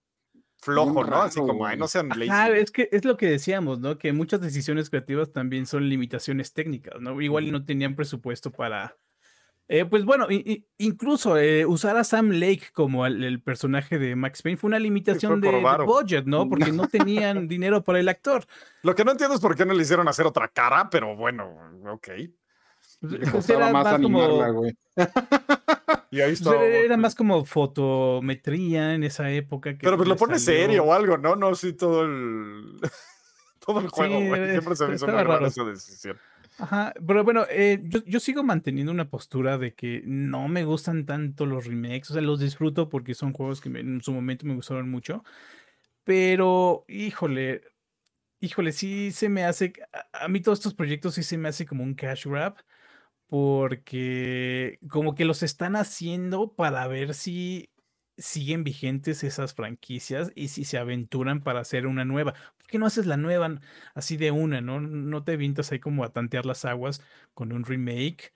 flojo, 0.58 1.04
¿no? 1.04 1.22
Así 1.22 1.38
como, 1.40 1.66
ay, 1.66 1.76
no 1.76 1.86
sean 1.88 2.08
lazy. 2.08 2.28
Ajá, 2.30 2.48
es 2.50 2.70
que 2.70 2.88
es 2.92 3.04
lo 3.04 3.16
que 3.16 3.28
decíamos, 3.30 3.78
¿no? 3.80 3.98
Que 3.98 4.12
muchas 4.12 4.40
decisiones 4.40 4.90
creativas 4.90 5.32
también 5.32 5.66
son 5.66 5.88
limitaciones 5.88 6.52
técnicas, 6.52 7.00
¿no? 7.00 7.20
Igual 7.20 7.46
y 7.46 7.50
no 7.50 7.64
tenían 7.64 7.94
presupuesto 7.94 8.50
para. 8.50 8.96
eh, 9.68 9.84
pues 9.84 10.04
bueno, 10.04 10.26
incluso 10.78 11.36
eh, 11.38 11.66
usar 11.66 11.96
a 11.96 12.04
Sam 12.04 12.30
Lake 12.30 12.68
como 12.72 13.04
el, 13.06 13.24
el 13.24 13.40
personaje 13.42 13.98
de 13.98 14.14
Max 14.14 14.42
Payne 14.42 14.56
fue 14.56 14.68
una 14.68 14.78
limitación 14.78 15.40
de, 15.40 15.48
por 15.48 15.56
de 15.56 15.62
varo. 15.62 15.86
budget, 15.86 16.24
¿no? 16.26 16.48
Porque 16.48 16.70
no 16.72 16.88
tenían 16.88 17.48
dinero 17.48 17.82
para 17.82 17.98
el 18.00 18.08
actor. 18.08 18.44
Lo 18.82 18.94
que 18.94 19.04
no 19.04 19.10
entiendo 19.12 19.34
es 19.34 19.40
por 19.40 19.56
qué 19.56 19.66
no 19.66 19.74
le 19.74 19.82
hicieron 19.82 20.06
hacer 20.08 20.26
otra 20.26 20.48
cara, 20.48 20.88
pero 20.90 21.16
bueno, 21.16 21.50
ok. 21.92 22.08
Pues, 23.00 23.12
Le 23.12 23.18
pues, 23.18 23.30
costaba 23.30 23.64
era 23.64 23.72
más 23.72 23.84
más 23.84 24.00
como, 24.00 24.22
animarla, 24.22 24.48
güey. 24.50 24.76
Y 26.10 26.20
ahí 26.20 26.28
pues, 26.30 26.40
está. 26.40 26.64
era 26.64 26.96
más 26.96 27.14
como 27.14 27.44
fotometría 27.44 28.94
en 28.94 29.04
esa 29.04 29.30
época. 29.30 29.72
que 29.76 29.84
Pero 29.84 29.96
pues 29.96 30.08
lo 30.08 30.16
pone 30.16 30.38
salió. 30.38 30.60
serio 30.62 30.84
o 30.84 30.92
algo, 30.92 31.18
¿no? 31.18 31.36
No, 31.36 31.54
sí, 31.54 31.72
todo 31.72 32.04
el. 32.04 32.78
todo 33.66 33.80
el 33.80 33.88
juego, 33.88 34.18
Sí, 34.20 34.26
güey. 34.28 34.50
Siempre 34.50 34.76
se 34.76 34.86
me 34.86 34.94
hizo 34.94 35.06
estaba 35.06 35.24
muy 35.24 35.32
raro. 35.32 35.46
esa 35.46 35.64
decisión. 35.64 36.16
Ajá, 36.58 36.94
pero 37.06 37.22
bueno, 37.22 37.44
eh, 37.50 37.80
yo, 37.84 38.00
yo 38.06 38.18
sigo 38.18 38.42
manteniendo 38.42 38.90
una 38.90 39.10
postura 39.10 39.58
de 39.58 39.74
que 39.74 40.02
no 40.06 40.48
me 40.48 40.64
gustan 40.64 41.04
tanto 41.04 41.44
los 41.44 41.66
remakes, 41.66 42.10
o 42.10 42.14
sea, 42.14 42.22
los 42.22 42.40
disfruto 42.40 42.88
porque 42.88 43.14
son 43.14 43.34
juegos 43.34 43.60
que 43.60 43.68
me- 43.68 43.80
en 43.80 44.00
su 44.00 44.10
momento 44.10 44.46
me 44.46 44.54
gustaron 44.54 44.88
mucho, 44.88 45.22
pero 46.04 46.84
híjole, 46.88 47.62
híjole, 48.40 48.72
sí 48.72 49.12
se 49.12 49.28
me 49.28 49.44
hace, 49.44 49.72
a, 49.92 50.24
a 50.24 50.28
mí 50.28 50.40
todos 50.40 50.58
estos 50.60 50.72
proyectos 50.74 51.14
sí 51.16 51.22
se 51.22 51.36
me 51.36 51.48
hace 51.48 51.66
como 51.66 51.82
un 51.84 51.94
cash 51.94 52.26
grab, 52.26 52.54
porque 53.28 54.78
como 54.88 55.14
que 55.14 55.24
los 55.24 55.42
están 55.42 55.76
haciendo 55.76 56.54
para 56.54 56.86
ver 56.86 57.14
si 57.14 57.70
siguen 58.18 58.64
vigentes 58.64 59.24
esas 59.24 59.54
franquicias 59.54 60.32
y 60.34 60.48
si 60.48 60.64
se 60.64 60.78
aventuran 60.78 61.42
para 61.42 61.60
hacer 61.60 61.86
una 61.86 62.04
nueva. 62.04 62.34
¿Por 62.58 62.66
qué 62.68 62.78
no 62.78 62.86
haces 62.86 63.06
la 63.06 63.16
nueva 63.16 63.60
así 63.94 64.16
de 64.16 64.30
una, 64.30 64.60
no? 64.60 64.80
No 64.80 65.24
te 65.24 65.32
avientas 65.32 65.72
ahí 65.72 65.80
como 65.80 66.04
a 66.04 66.12
tantear 66.12 66.46
las 66.46 66.64
aguas 66.64 67.02
con 67.34 67.52
un 67.52 67.64
remake. 67.64 68.32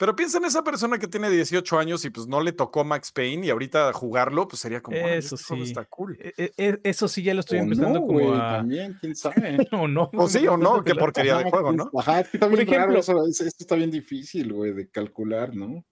Pero 0.00 0.16
piensa 0.16 0.38
en 0.38 0.46
esa 0.46 0.64
persona 0.64 0.98
que 0.98 1.06
tiene 1.06 1.28
18 1.28 1.78
años 1.78 2.02
y 2.06 2.10
pues 2.10 2.26
no 2.26 2.40
le 2.40 2.52
tocó 2.52 2.84
Max 2.84 3.12
Payne 3.12 3.46
y 3.46 3.50
ahorita 3.50 3.92
jugarlo, 3.92 4.48
pues 4.48 4.60
sería 4.62 4.80
como, 4.80 4.96
"Órale, 4.96 5.18
Eso 5.18 5.34
este 5.34 5.54
sí. 5.56 5.62
está 5.62 5.84
cool. 5.84 6.16
E- 6.18 6.32
e- 6.38 6.52
e- 6.56 6.80
Eso 6.84 7.06
sí 7.06 7.22
ya 7.22 7.34
lo 7.34 7.40
estoy 7.40 7.58
O 7.58 7.62
empezando 7.64 8.00
no, 8.00 8.06
como 8.06 8.32
a... 8.34 8.56
también, 8.56 8.96
quién 8.98 9.14
sabe. 9.54 9.58
O 9.72 9.86
no. 9.86 10.08
O 10.14 10.26
sí 10.26 10.46
o 10.48 10.56
no, 10.56 10.82
qué 10.82 10.94
porquería 10.94 11.36
de 11.36 11.50
juego, 11.50 11.72
¿no? 11.72 11.90
Ajá, 11.98 12.20
es 12.20 12.28
que 12.30 12.38
está 12.38 12.48
Por 12.48 12.58
raro 12.58 12.70
ejemplo- 12.72 12.98
eso, 12.98 13.26
es- 13.26 13.40
esto 13.42 13.62
está 13.62 13.74
bien 13.76 13.90
difícil, 13.90 14.52
güey, 14.54 14.72
de 14.72 14.88
calcular, 14.88 15.54
¿no? 15.54 15.84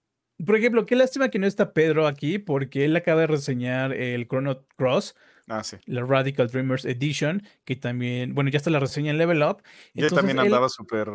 Por 0.43 0.57
ejemplo, 0.57 0.87
qué 0.87 0.97
lástima 0.97 1.29
que 1.29 1.39
no 1.39 1.47
está 1.47 1.75
Pedro 1.75 2.07
aquí 2.07 2.39
porque 2.39 2.87
él 2.87 2.97
acaba 2.97 3.21
de 3.21 3.27
reseñar 3.27 3.93
el 3.93 4.27
Chrono 4.27 4.65
Cross, 4.77 5.17
Ah, 5.49 5.65
sí. 5.65 5.77
la 5.87 6.03
Radical 6.05 6.49
Dreamers 6.49 6.85
Edition, 6.85 7.43
que 7.65 7.75
también, 7.77 8.35
bueno, 8.35 8.51
ya 8.51 8.59
está 8.59 8.71
la 8.71 8.81
reseña 8.81 9.11
en 9.11 9.19
Level 9.19 9.43
Up. 9.43 9.63
Y 9.95 10.01
él 10.01 10.05
Entonces, 10.05 10.17
también 10.17 10.39
él- 10.39 10.45
andaba 10.47 10.69
súper 10.69 11.09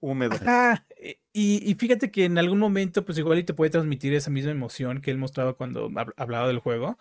húmedo. 0.00 0.34
Ajá, 0.34 0.86
e- 0.96 1.18
Y, 1.32 1.62
y 1.70 1.74
fíjate 1.74 2.10
que 2.10 2.24
en 2.24 2.36
algún 2.36 2.58
momento, 2.58 3.04
pues 3.04 3.16
igual 3.18 3.38
y 3.38 3.44
te 3.44 3.54
puede 3.54 3.70
transmitir 3.70 4.12
esa 4.14 4.28
misma 4.30 4.50
emoción 4.50 5.00
que 5.00 5.10
él 5.12 5.18
mostraba 5.18 5.54
cuando 5.54 5.88
hab- 5.90 6.12
hablaba 6.16 6.48
del 6.48 6.58
juego. 6.58 6.98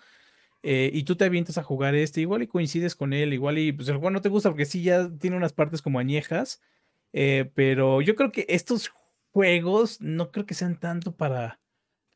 eh, 0.63 0.89
y 0.93 1.03
tú 1.03 1.15
te 1.15 1.25
avientas 1.25 1.57
a 1.59 1.63
jugar 1.63 1.95
este, 1.95 2.19
igual 2.21 2.41
y 2.41 2.47
coincides 2.47 2.95
con 2.95 3.13
él, 3.13 3.31
igual 3.33 3.57
y 3.59 3.71
pues 3.71 3.87
el 3.89 3.95
juego 3.97 4.09
no 4.11 4.21
te 4.21 4.29
gusta 4.29 4.49
porque 4.49 4.65
sí 4.65 4.81
ya 4.83 5.09
tiene 5.19 5.37
unas 5.37 5.53
partes 5.53 5.81
como 5.81 5.99
añejas. 5.99 6.61
eh, 7.13 7.51
pero 7.55 8.01
yo 8.01 8.15
creo 8.15 8.31
que 8.31 8.45
estos 8.49 8.91
juegos 9.31 10.01
no 10.01 10.31
creo 10.31 10.45
que 10.45 10.53
sean 10.55 10.79
tanto 10.79 11.15
para, 11.15 11.59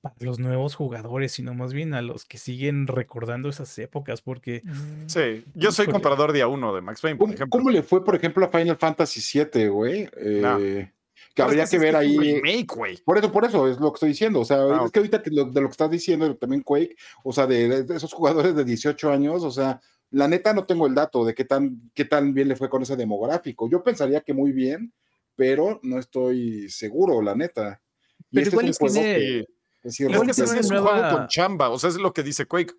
para 0.01 0.15
los 0.19 0.39
nuevos 0.39 0.75
jugadores, 0.75 1.31
sino 1.31 1.53
más 1.53 1.73
bien 1.73 1.93
a 1.93 2.01
los 2.01 2.25
que 2.25 2.37
siguen 2.37 2.87
recordando 2.87 3.49
esas 3.49 3.77
épocas, 3.79 4.21
porque 4.21 4.63
Sí, 5.07 5.45
yo 5.53 5.71
soy 5.71 5.83
Híjole. 5.83 5.93
comprador 5.93 6.33
día 6.33 6.47
uno 6.47 6.73
de 6.73 6.81
Max 6.81 7.01
Payne, 7.01 7.17
por 7.17 7.25
¿Cómo, 7.27 7.33
ejemplo. 7.35 7.59
cómo 7.59 7.69
le 7.69 7.83
fue, 7.83 8.03
por 8.03 8.15
ejemplo, 8.15 8.45
a 8.45 8.49
Final 8.49 8.77
Fantasy 8.77 9.21
VII, 9.53 9.67
güey? 9.67 10.09
No. 10.41 10.59
Eh, 10.59 10.91
que 11.33 11.35
Pero 11.35 11.47
habría 11.49 11.65
que 11.65 11.77
ver 11.77 11.95
ahí. 11.95 12.17
remake, 12.17 12.65
güey. 12.75 12.97
Por 13.05 13.17
eso, 13.17 13.31
por 13.31 13.45
eso 13.45 13.67
es 13.67 13.79
lo 13.79 13.91
que 13.91 13.95
estoy 13.97 14.09
diciendo. 14.09 14.39
O 14.41 14.45
sea, 14.45 14.57
Ah, 14.63 14.81
es 14.85 14.91
que 14.91 14.99
ahorita 14.99 15.21
lo- 15.27 15.45
de 15.45 15.61
lo 15.61 15.67
que 15.67 15.71
estás 15.71 15.89
diciendo 15.89 16.35
también 16.35 16.61
Quake, 16.63 16.95
o 17.23 17.31
sea, 17.31 17.47
de, 17.47 17.83
de 17.83 17.95
esos 17.95 18.11
jugadores 18.11 18.53
de 18.55 18.65
18 18.65 19.11
años, 19.11 19.43
o 19.43 19.51
sea, 19.51 19.79
la 20.09 20.27
neta 20.27 20.51
no 20.53 20.65
tengo 20.65 20.87
el 20.87 20.95
dato 20.95 21.23
de 21.23 21.33
qué 21.33 21.45
tan, 21.45 21.89
qué 21.93 22.03
tan 22.05 22.33
bien 22.33 22.49
le 22.49 22.55
fue 22.57 22.69
con 22.69 22.81
ese 22.81 22.97
demográfico. 22.97 23.69
Yo 23.69 23.81
pensaría 23.81 24.19
que 24.21 24.33
muy 24.33 24.51
bien, 24.51 24.91
pero 25.35 25.79
no 25.83 25.99
estoy 25.99 26.69
seguro, 26.69 27.21
la 27.21 27.33
neta. 27.35 27.81
Y 28.29 28.35
Pero 28.35 28.43
este 28.43 28.55
igual 28.55 28.65
es 28.69 28.81
un 28.81 28.87
es 28.87 28.93
juego 28.93 28.93
tiene- 29.05 29.19
que- 29.19 29.45
que 29.81 29.91
sí 29.91 30.03
Es 30.05 30.19
que 30.21 30.31
es 30.31 30.39
es 30.39 30.65
un 30.69 30.75
nueva- 30.77 30.99
juego 30.99 31.17
con 31.17 31.27
chamba, 31.27 31.69
o 31.69 31.79
sea, 31.79 31.89
es 31.89 31.95
lo 31.97 32.13
que 32.13 32.23
dice 32.23 32.45
Quake. 32.45 32.73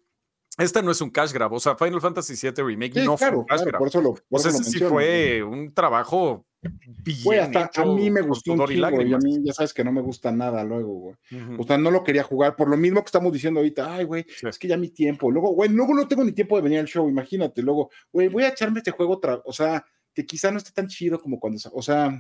Este 0.58 0.82
no 0.82 0.90
es 0.90 1.00
un 1.00 1.08
cash 1.10 1.32
grab, 1.32 1.52
o 1.54 1.60
sea, 1.60 1.76
Final 1.76 2.00
Fantasy 2.00 2.34
VII 2.34 2.62
Remake 2.62 3.00
Sí, 3.00 3.06
no 3.06 3.16
fue 3.16 3.30
un 3.34 3.44
cash 3.44 3.60
claro, 3.62 3.70
grab. 3.70 3.78
por 3.78 3.88
eso 3.88 4.02
lo, 4.02 4.12
por 4.14 4.22
o 4.28 4.38
sea, 4.38 4.50
ese 4.50 4.64
sí 4.64 4.78
fue 4.80 5.42
un 5.42 5.72
trabajo 5.72 6.44
bien 6.60 7.18
Güey, 7.24 7.38
hasta 7.40 7.70
a 7.82 7.84
mí 7.86 8.10
me 8.10 8.20
gustó 8.20 8.52
un 8.52 8.66
chingo, 8.66 9.00
y 9.02 9.12
a 9.14 9.18
mí 9.18 9.38
ya 9.42 9.52
sabes 9.54 9.72
que 9.72 9.82
no 9.82 9.90
me 9.92 10.02
gusta 10.02 10.30
nada 10.30 10.62
luego, 10.62 10.92
güey. 10.92 11.16
O 11.58 11.64
sea, 11.64 11.78
no 11.78 11.90
lo 11.90 12.04
quería 12.04 12.22
jugar 12.22 12.54
por 12.54 12.68
lo 12.68 12.76
mismo 12.76 13.00
que 13.00 13.06
estamos 13.06 13.32
diciendo 13.32 13.60
ahorita. 13.60 13.94
Ay, 13.94 14.04
güey, 14.04 14.26
Sí. 14.28 14.46
es 14.46 14.58
que 14.58 14.68
ya 14.68 14.76
mi 14.76 14.90
tiempo. 14.90 15.30
Luego, 15.30 15.52
güey, 15.54 15.70
luego 15.70 15.94
no 15.94 16.06
tengo 16.06 16.22
ni 16.22 16.32
tiempo 16.32 16.54
de 16.56 16.62
venir 16.62 16.80
al 16.80 16.86
show, 16.86 17.08
imagínate. 17.08 17.62
Luego, 17.62 17.90
güey, 18.12 18.28
voy 18.28 18.44
a 18.44 18.48
echarme 18.48 18.78
este 18.80 18.90
juego 18.92 19.14
otra, 19.14 19.40
o 19.46 19.52
sea, 19.54 19.84
que 20.14 20.26
quizá 20.26 20.50
no 20.52 20.58
esté 20.58 20.70
tan 20.72 20.86
chido 20.86 21.18
como 21.18 21.40
cuando, 21.40 21.58
o 21.72 21.82
sea, 21.82 22.10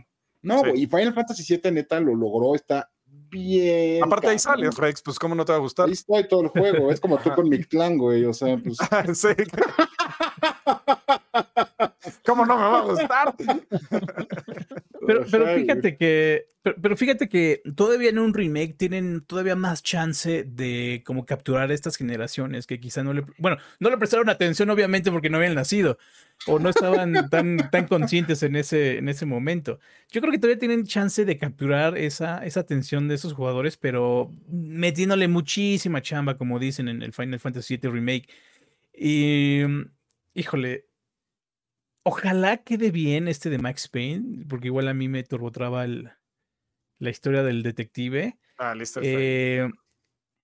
no, 0.40 0.58
Sí. 0.60 0.70
güey. 0.70 0.82
Y 0.82 0.86
Final 0.86 1.12
Fantasy 1.14 1.44
VII 1.56 1.70
neta 1.70 2.00
lo 2.00 2.14
logró, 2.16 2.54
está 2.56 2.90
bien. 3.32 4.04
Aparte 4.04 4.28
ahí 4.28 4.38
sale, 4.38 4.64
cabrón. 4.64 4.82
Rex, 4.82 5.02
pues 5.02 5.18
cómo 5.18 5.34
no 5.34 5.44
te 5.44 5.52
va 5.52 5.58
a 5.58 5.60
gustar. 5.60 5.86
Ahí 5.86 5.92
estoy 5.92 6.28
todo 6.28 6.42
el 6.42 6.48
juego, 6.48 6.92
es 6.92 7.00
como 7.00 7.18
tú 7.18 7.30
con 7.34 7.48
Mictlán, 7.48 7.98
güey, 7.98 8.24
o 8.24 8.32
sea, 8.32 8.56
pues. 8.58 8.76
Sí. 9.14 9.28
¿Cómo 12.24 12.46
no 12.46 12.56
me 12.56 12.62
va 12.62 12.78
a 12.78 12.82
gustar? 12.82 13.34
Pero, 15.12 15.26
pero 15.30 15.54
fíjate 15.54 15.96
que, 15.96 16.46
pero, 16.62 16.76
pero 16.80 16.96
fíjate 16.96 17.28
que 17.28 17.62
todavía 17.74 18.10
en 18.10 18.18
un 18.18 18.32
remake 18.32 18.74
tienen 18.76 19.22
todavía 19.22 19.56
más 19.56 19.82
chance 19.82 20.44
de 20.44 21.02
como 21.04 21.26
capturar 21.26 21.72
estas 21.72 21.96
generaciones 21.96 22.66
que 22.66 22.80
quizá 22.80 23.02
no 23.02 23.12
le, 23.12 23.24
bueno, 23.38 23.56
no 23.80 23.90
le 23.90 23.98
prestaron 23.98 24.28
atención 24.28 24.70
obviamente 24.70 25.10
porque 25.10 25.28
no 25.28 25.38
habían 25.38 25.54
nacido 25.54 25.98
o 26.46 26.58
no 26.58 26.68
estaban 26.68 27.12
tan, 27.30 27.70
tan 27.70 27.86
conscientes 27.86 28.42
en 28.42 28.56
ese, 28.56 28.98
en 28.98 29.08
ese 29.08 29.26
momento. 29.26 29.78
Yo 30.10 30.20
creo 30.20 30.32
que 30.32 30.38
todavía 30.38 30.58
tienen 30.58 30.84
chance 30.84 31.24
de 31.24 31.36
capturar 31.36 31.98
esa, 31.98 32.44
esa 32.44 32.60
atención 32.60 33.08
de 33.08 33.16
esos 33.16 33.32
jugadores, 33.32 33.76
pero 33.76 34.32
metiéndole 34.48 35.28
muchísima 35.28 36.02
chamba, 36.02 36.36
como 36.36 36.58
dicen 36.58 36.88
en 36.88 37.02
el 37.02 37.12
Final 37.12 37.40
Fantasy 37.40 37.76
VII 37.76 37.90
Remake. 37.90 38.28
Y, 38.94 39.62
híjole, 40.34 40.86
Ojalá 42.04 42.58
quede 42.58 42.90
bien 42.90 43.28
este 43.28 43.48
de 43.50 43.58
Max 43.58 43.88
Payne, 43.88 44.44
porque 44.48 44.68
igual 44.68 44.88
a 44.88 44.94
mí 44.94 45.08
me 45.08 45.22
turbotraba 45.22 45.84
el- 45.84 46.10
la 46.98 47.10
historia 47.10 47.42
del 47.42 47.62
detective. 47.62 48.38
Ah, 48.58 48.74
listo. 48.74 49.00
Eh, 49.02 49.68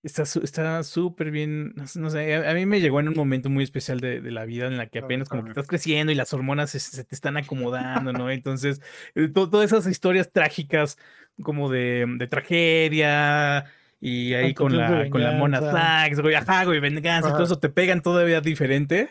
está 0.03 0.83
súper 0.83 1.31
bien. 1.31 1.73
No, 1.75 2.09
sé- 2.09 2.35
a, 2.35 2.51
a 2.51 2.53
mí 2.53 2.65
me 2.65 2.79
llegó 2.81 2.99
en 2.99 3.09
un 3.09 3.13
momento 3.15 3.49
muy 3.49 3.63
especial 3.63 3.99
de, 3.99 4.21
de 4.21 4.31
la 4.31 4.45
vida 4.45 4.67
en 4.67 4.77
la 4.77 4.87
que 4.87 4.99
apenas 4.99 5.27
como 5.29 5.43
que 5.43 5.49
estás 5.49 5.67
creciendo 5.67 6.11
y 6.11 6.15
las 6.15 6.33
hormonas 6.33 6.69
se, 6.71 6.79
se 6.79 7.03
te 7.03 7.15
están 7.15 7.37
acomodando, 7.37 8.13
¿no? 8.13 8.29
Entonces, 8.31 8.81
eh, 9.15 9.27
to- 9.27 9.49
todas 9.49 9.71
esas 9.71 9.87
historias 9.87 10.31
trágicas 10.31 10.97
como 11.41 11.69
de, 11.69 12.05
de 12.17 12.27
tragedia. 12.27 13.65
Y 14.01 14.33
ahí 14.33 14.53
con 14.53 14.77
la, 14.77 15.09
con 15.09 15.21
la 15.21 15.33
Mona. 15.33 15.59
Flax, 15.59 16.21
güey, 16.21 16.33
ajá, 16.35 16.63
güey, 16.63 16.79
venganza, 16.79 17.27
y 17.27 17.31
todo 17.31 17.43
Ajá. 17.43 17.43
eso 17.51 17.59
te 17.59 17.67
pegan 17.67 18.01
todavía 18.01 18.39
diferente. 18.39 19.09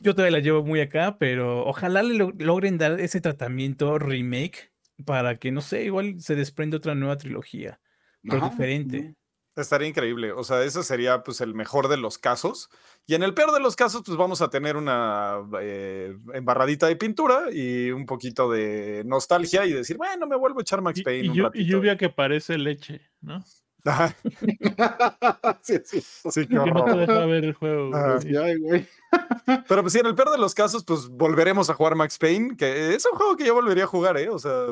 Yo 0.00 0.14
todavía 0.14 0.38
la 0.38 0.42
llevo 0.42 0.62
muy 0.64 0.80
acá, 0.80 1.16
pero 1.18 1.64
ojalá 1.66 2.02
le 2.02 2.14
lo- 2.14 2.32
logren 2.38 2.78
dar 2.78 3.00
ese 3.00 3.20
tratamiento 3.20 3.98
remake 3.98 4.72
para 5.06 5.38
que, 5.38 5.50
no 5.52 5.60
sé, 5.60 5.84
igual 5.84 6.20
se 6.20 6.34
desprende 6.34 6.76
otra 6.76 6.94
nueva 6.94 7.16
trilogía, 7.16 7.80
pero 8.22 8.36
Ajá, 8.38 8.50
diferente. 8.50 9.14
Estaría 9.56 9.88
increíble. 9.88 10.32
O 10.32 10.42
sea, 10.44 10.62
ese 10.64 10.82
sería 10.82 11.22
pues 11.22 11.40
el 11.40 11.54
mejor 11.54 11.88
de 11.88 11.96
los 11.98 12.18
casos. 12.18 12.70
Y 13.06 13.14
en 13.14 13.22
el 13.22 13.34
peor 13.34 13.52
de 13.52 13.60
los 13.60 13.76
casos, 13.76 14.02
pues 14.06 14.16
vamos 14.16 14.40
a 14.40 14.48
tener 14.48 14.76
una 14.76 15.38
eh, 15.60 16.16
embarradita 16.32 16.86
de 16.86 16.96
pintura 16.96 17.50
y 17.52 17.90
un 17.90 18.06
poquito 18.06 18.50
de 18.50 19.02
nostalgia 19.04 19.66
y 19.66 19.72
decir, 19.72 19.96
bueno, 19.98 20.26
me 20.26 20.36
vuelvo 20.36 20.60
a 20.60 20.62
echar 20.62 20.80
Max 20.80 21.00
Y, 21.00 21.02
Payne. 21.02 21.26
y 21.26 21.28
un 21.30 21.36
y 21.36 21.40
ratito". 21.42 21.64
lluvia 21.64 21.96
que 21.96 22.08
parece 22.08 22.56
leche, 22.58 23.10
¿no? 23.20 23.44
Ajá, 23.84 24.14
sí, 25.62 25.74
sí. 25.84 26.00
sí, 26.02 26.46
Que 26.46 26.54
no 26.54 26.64
te 26.64 26.70
horror. 26.70 26.96
deja 26.98 27.26
ver 27.26 27.44
el 27.44 27.54
juego. 27.54 27.94
Ajá. 27.94 28.12
güey. 28.16 28.22
Sí, 28.22 28.36
ay, 28.36 28.56
güey. 28.58 28.86
Pero 29.68 29.82
pues 29.82 29.92
sí, 29.92 29.98
en 30.00 30.06
el 30.06 30.14
peor 30.14 30.30
de 30.32 30.38
los 30.38 30.54
casos, 30.54 30.84
pues 30.84 31.08
volveremos 31.08 31.70
a 31.70 31.74
jugar 31.74 31.94
Max 31.94 32.18
Payne, 32.18 32.56
que 32.56 32.94
es 32.94 33.06
un 33.10 33.16
juego 33.18 33.36
que 33.36 33.46
yo 33.46 33.54
volvería 33.54 33.84
a 33.84 33.88
jugar, 33.88 34.16
¿eh? 34.18 34.28
O 34.28 34.38
sea, 34.38 34.66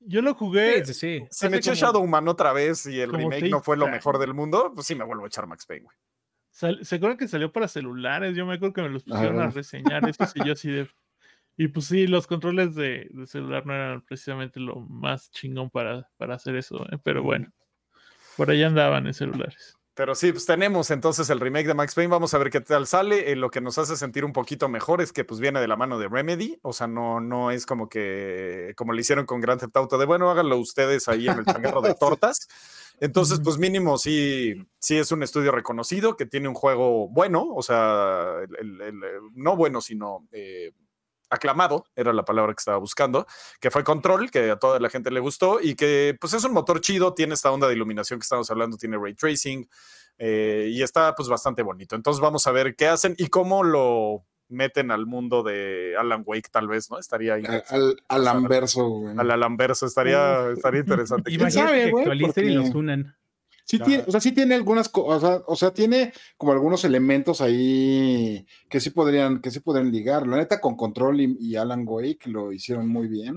Yo 0.00 0.22
lo 0.22 0.34
jugué. 0.34 0.84
Sí, 0.84 0.94
sí, 0.94 0.94
sí. 0.94 1.18
si 1.30 1.46
Hace 1.46 1.50
me 1.50 1.56
eché 1.58 1.70
como- 1.70 1.80
Shadowman 1.80 2.28
otra 2.28 2.52
vez 2.52 2.86
y 2.86 3.00
el 3.00 3.12
remake 3.12 3.50
no 3.50 3.60
fue 3.60 3.76
lo 3.76 3.88
mejor 3.88 4.18
del 4.18 4.32
mundo, 4.34 4.72
pues 4.74 4.86
sí 4.86 4.94
me 4.94 5.04
vuelvo 5.04 5.24
a 5.24 5.26
echar 5.28 5.46
Max 5.46 5.66
Payne, 5.66 5.84
güey. 5.84 5.96
Sal- 6.50 6.84
¿Se 6.84 6.96
acuerdan 6.96 7.18
que 7.18 7.28
salió 7.28 7.52
para 7.52 7.68
celulares? 7.68 8.36
Yo 8.36 8.46
me 8.46 8.54
acuerdo 8.54 8.72
que 8.74 8.82
me 8.82 8.88
los 8.88 9.02
pusieron 9.04 9.40
a 9.40 9.48
reseñar 9.50 10.08
eso 10.08 10.24
y 10.34 10.44
yo 10.46 10.52
así 10.54 10.70
de... 10.70 10.88
Y 11.60 11.66
pues 11.68 11.86
sí, 11.86 12.06
los 12.06 12.28
controles 12.28 12.76
de, 12.76 13.08
de 13.10 13.26
celular 13.26 13.66
no 13.66 13.74
eran 13.74 14.00
precisamente 14.02 14.60
lo 14.60 14.76
más 14.76 15.30
chingón 15.32 15.70
para, 15.70 16.08
para 16.16 16.36
hacer 16.36 16.54
eso, 16.54 16.84
¿eh? 16.92 16.98
pero 17.02 17.22
bueno, 17.24 17.52
por 18.38 18.50
ahí 18.50 18.62
andaban 18.62 19.06
en 19.06 19.12
celulares. 19.12 19.74
Pero 19.94 20.14
sí, 20.14 20.30
pues 20.30 20.46
tenemos 20.46 20.92
entonces 20.92 21.28
el 21.28 21.40
remake 21.40 21.66
de 21.66 21.74
Max 21.74 21.96
Payne. 21.96 22.08
Vamos 22.08 22.32
a 22.32 22.38
ver 22.38 22.50
qué 22.50 22.60
tal 22.60 22.86
sale. 22.86 23.32
Eh, 23.32 23.36
lo 23.36 23.50
que 23.50 23.60
nos 23.60 23.78
hace 23.78 23.96
sentir 23.96 24.24
un 24.24 24.32
poquito 24.32 24.68
mejor 24.68 25.00
es 25.02 25.12
que 25.12 25.24
pues 25.24 25.40
viene 25.40 25.60
de 25.60 25.66
la 25.66 25.74
mano 25.74 25.98
de 25.98 26.06
Remedy. 26.06 26.56
O 26.62 26.72
sea, 26.72 26.86
no, 26.86 27.20
no 27.20 27.50
es 27.50 27.66
como 27.66 27.88
que 27.88 28.74
como 28.76 28.92
le 28.92 29.00
hicieron 29.00 29.26
con 29.26 29.40
Grand 29.40 29.58
Theft 29.60 29.76
Auto 29.76 29.98
de 29.98 30.06
bueno, 30.06 30.30
háganlo 30.30 30.56
ustedes 30.56 31.08
ahí 31.08 31.26
en 31.28 31.38
el 31.40 31.44
changarro 31.44 31.82
de 31.82 31.94
tortas. 31.94 32.46
Entonces, 33.00 33.40
pues 33.42 33.58
mínimo 33.58 33.98
sí, 33.98 34.54
sí 34.78 34.96
es 34.98 35.10
un 35.10 35.24
estudio 35.24 35.50
reconocido 35.50 36.16
que 36.16 36.26
tiene 36.26 36.46
un 36.48 36.54
juego 36.54 37.08
bueno, 37.08 37.44
o 37.52 37.62
sea, 37.62 38.36
el- 38.42 38.56
el- 38.56 38.80
el- 38.80 39.02
el- 39.04 39.20
no 39.34 39.56
bueno, 39.56 39.80
sino 39.80 40.28
eh, 40.30 40.70
aclamado, 41.30 41.84
era 41.94 42.12
la 42.12 42.24
palabra 42.24 42.52
que 42.54 42.60
estaba 42.60 42.78
buscando, 42.78 43.26
que 43.60 43.70
fue 43.70 43.84
Control, 43.84 44.30
que 44.30 44.50
a 44.50 44.56
toda 44.56 44.80
la 44.80 44.88
gente 44.90 45.10
le 45.10 45.20
gustó 45.20 45.60
y 45.60 45.74
que 45.74 46.16
pues 46.20 46.32
es 46.34 46.44
un 46.44 46.52
motor 46.52 46.80
chido, 46.80 47.14
tiene 47.14 47.34
esta 47.34 47.50
onda 47.50 47.68
de 47.68 47.74
iluminación 47.74 48.18
que 48.18 48.24
estamos 48.24 48.50
hablando, 48.50 48.76
tiene 48.76 48.96
ray 48.98 49.14
tracing 49.14 49.68
eh, 50.18 50.68
y 50.70 50.82
está 50.82 51.14
pues 51.14 51.28
bastante 51.28 51.62
bonito. 51.62 51.94
Entonces 51.96 52.20
vamos 52.20 52.46
a 52.46 52.52
ver 52.52 52.74
qué 52.76 52.88
hacen 52.88 53.14
y 53.18 53.28
cómo 53.28 53.62
lo 53.62 54.24
meten 54.48 54.90
al 54.90 55.04
mundo 55.06 55.42
de 55.42 55.94
Alan 55.98 56.22
Wake 56.24 56.48
tal 56.50 56.68
vez, 56.68 56.90
¿no? 56.90 56.98
Estaría 56.98 57.34
Al, 57.34 57.40
interesante. 57.40 57.76
al, 57.76 57.96
al. 58.08 58.28
Al 59.18 59.30
Alan 59.30 59.56
Verso 59.56 59.84
estaría, 59.86 60.50
estaría 60.50 60.80
interesante. 60.80 61.28
¿Quién 61.30 61.42
Imagínate 61.42 61.68
sabe, 61.68 61.84
que 61.84 61.90
güey? 61.90 62.02
actualicen 62.04 62.44
y 62.48 62.54
los 62.54 62.70
unan. 62.74 63.14
Sí 63.68 63.78
tiene, 63.78 64.04
o 64.06 64.10
sea, 64.10 64.20
sí 64.20 64.32
tiene 64.32 64.54
algunas 64.54 64.88
cosas, 64.88 65.42
o 65.46 65.54
sea, 65.54 65.72
tiene 65.74 66.14
como 66.38 66.52
algunos 66.52 66.84
elementos 66.86 67.42
ahí 67.42 68.46
que 68.70 68.80
sí 68.80 68.88
podrían, 68.88 69.42
que 69.42 69.50
sí 69.50 69.60
podrían 69.60 69.92
ligar. 69.92 70.26
La 70.26 70.38
neta, 70.38 70.58
con 70.58 70.74
Control 70.74 71.20
y, 71.20 71.36
y 71.38 71.56
Alan 71.56 71.84
Wake 71.86 72.30
lo 72.30 72.50
hicieron 72.50 72.88
muy 72.88 73.08
bien. 73.08 73.36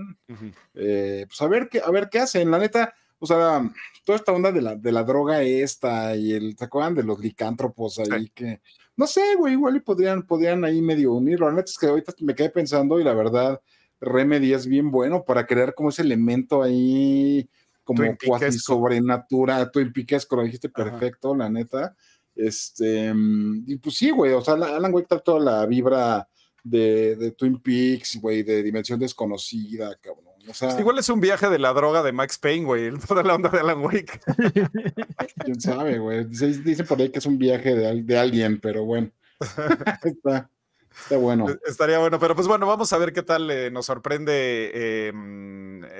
Eh, 0.73 1.25
pues 1.27 1.41
a 1.41 1.47
ver 1.47 1.67
qué, 1.69 1.81
a 1.81 1.91
ver 1.91 2.07
qué 2.09 2.19
hacen. 2.19 2.49
La 2.49 2.59
neta, 2.59 2.93
o 3.19 3.25
sea, 3.25 3.69
toda 4.05 4.17
esta 4.17 4.31
onda 4.31 4.53
de 4.53 4.61
la, 4.61 4.75
de 4.75 4.91
la 4.93 5.03
droga 5.03 5.41
esta 5.43 6.15
y 6.15 6.31
el, 6.31 6.55
¿se 6.57 6.63
acuerdan 6.63 6.95
de 6.95 7.03
los 7.03 7.19
licántropos 7.19 7.99
ahí 7.99 8.23
Sí. 8.27 8.31
que, 8.33 8.61
no 8.95 9.07
sé, 9.07 9.35
güey, 9.37 9.53
igual 9.53 9.75
y 9.75 9.79
podrían, 9.81 10.23
podrían 10.25 10.63
ahí 10.63 10.81
medio 10.81 11.11
unirlo. 11.11 11.47
La 11.49 11.55
neta 11.57 11.69
es 11.69 11.77
que 11.77 11.87
ahorita 11.87 12.13
me 12.21 12.35
quedé 12.35 12.49
pensando 12.51 13.01
y 13.01 13.03
la 13.03 13.13
verdad, 13.13 13.59
Remedy 13.99 14.53
es 14.53 14.65
bien 14.65 14.91
bueno 14.91 15.25
para 15.25 15.45
crear 15.45 15.75
como 15.75 15.89
ese 15.89 16.03
elemento 16.03 16.63
ahí 16.63 17.49
como 17.95 18.17
cuasi 18.25 18.59
sobrenatural, 18.59 19.71
Twin 19.71 19.91
Peakesco, 19.93 20.35
lo 20.35 20.43
dijiste 20.43 20.69
Ajá. 20.73 20.83
perfecto, 20.91 21.35
la 21.35 21.49
neta. 21.49 21.95
Este, 22.35 23.13
mm, 23.13 23.63
y 23.67 23.75
pues 23.77 23.95
sí, 23.97 24.09
güey, 24.09 24.33
o 24.33 24.41
sea, 24.41 24.55
la- 24.57 24.75
Alan 24.75 24.93
Wake 24.93 25.07
trae 25.07 25.21
toda 25.21 25.39
la 25.39 25.65
vibra 25.65 26.27
de, 26.63 27.15
de 27.15 27.31
Twin 27.31 27.59
Peaks, 27.59 28.19
güey, 28.21 28.43
de 28.43 28.63
dimensión 28.63 28.99
desconocida, 28.99 29.95
cabrón. 29.99 30.25
O 30.49 30.53
sea, 30.55 30.79
Igual 30.79 30.97
es 30.97 31.07
un 31.09 31.19
viaje 31.19 31.49
de 31.49 31.59
la 31.59 31.71
droga 31.71 32.01
de 32.01 32.11
Max 32.13 32.39
Payne, 32.39 32.65
güey. 32.65 32.91
Toda 33.07 33.21
la 33.23 33.35
onda 33.35 33.49
de 33.49 33.59
Alan 33.59 33.81
Wake. 33.83 34.19
quién 35.45 35.61
sabe, 35.61 35.99
güey. 35.99 36.25
Dice- 36.25 36.83
por 36.83 36.99
ahí 36.99 37.09
que 37.09 37.19
es 37.19 37.25
un 37.25 37.37
viaje 37.37 37.75
de, 37.75 38.01
de 38.01 38.17
alguien, 38.17 38.59
pero 38.59 38.83
bueno. 38.85 39.11
está, 40.03 40.49
está 40.91 41.17
bueno. 41.17 41.45
Estaría 41.65 41.99
bueno, 41.99 42.19
pero 42.19 42.35
pues 42.35 42.47
bueno, 42.47 42.67
vamos 42.67 42.91
a 42.93 42.97
ver 42.97 43.13
qué 43.13 43.23
tal 43.23 43.49
eh, 43.49 43.71
nos 43.71 43.85
sorprende 43.85 44.71
eh, 44.73 45.11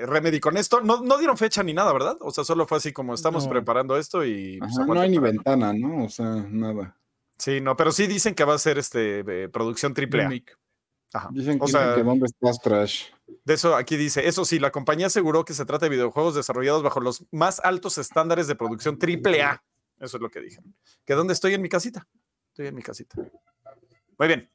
Remedy 0.06 0.40
con 0.40 0.56
esto. 0.56 0.80
No, 0.80 1.02
no 1.02 1.18
dieron 1.18 1.36
fecha 1.36 1.62
ni 1.62 1.72
nada, 1.74 1.92
¿verdad? 1.92 2.16
O 2.20 2.30
sea, 2.30 2.44
solo 2.44 2.66
fue 2.66 2.78
así 2.78 2.92
como 2.92 3.14
estamos 3.14 3.44
No. 3.44 3.50
preparando 3.50 3.96
esto 3.96 4.24
y... 4.24 4.58
pues, 4.58 4.76
Ajá, 4.78 4.86
no 4.86 5.00
hay 5.00 5.10
ni 5.10 5.16
para- 5.18 5.32
ventana, 5.32 5.72
¿no? 5.72 6.04
O 6.04 6.08
sea, 6.08 6.26
nada. 6.48 6.96
Sí, 7.38 7.60
no, 7.60 7.76
pero 7.76 7.90
sí 7.92 8.06
dicen 8.06 8.34
que 8.34 8.44
va 8.44 8.54
a 8.54 8.58
ser 8.58 8.78
este 8.78 9.20
eh, 9.26 9.48
producción 9.48 9.94
triple 9.94 10.22
A. 10.24 10.30
Ajá. 11.14 11.28
Dicen 11.32 11.58
que, 11.58 11.64
O 11.64 11.68
sea, 11.68 11.94
que 11.94 12.04
Trash. 12.62 13.06
de 13.44 13.54
eso 13.54 13.76
aquí 13.76 13.96
dice, 13.96 14.26
eso 14.28 14.44
sí, 14.44 14.58
la 14.58 14.70
compañía 14.70 15.08
aseguró 15.08 15.44
que 15.44 15.52
se 15.52 15.66
trata 15.66 15.86
de 15.86 15.90
videojuegos 15.90 16.34
desarrollados 16.34 16.82
bajo 16.82 17.00
los 17.00 17.26
más 17.30 17.60
altos 17.60 17.98
estándares 17.98 18.46
de 18.46 18.54
producción 18.54 18.98
triple 18.98 19.42
A. 19.42 19.62
Eso 19.98 20.16
es 20.16 20.20
lo 20.22 20.30
que 20.30 20.40
dijeron. 20.40 20.74
¿Que 21.04 21.14
dónde 21.14 21.32
estoy 21.34 21.52
en 21.54 21.62
mi 21.62 21.68
casita? 21.68 22.06
Estoy 22.48 22.68
en 22.68 22.74
mi 22.74 22.82
casita. 22.82 23.16
Muy 24.18 24.28
bien. 24.28 24.50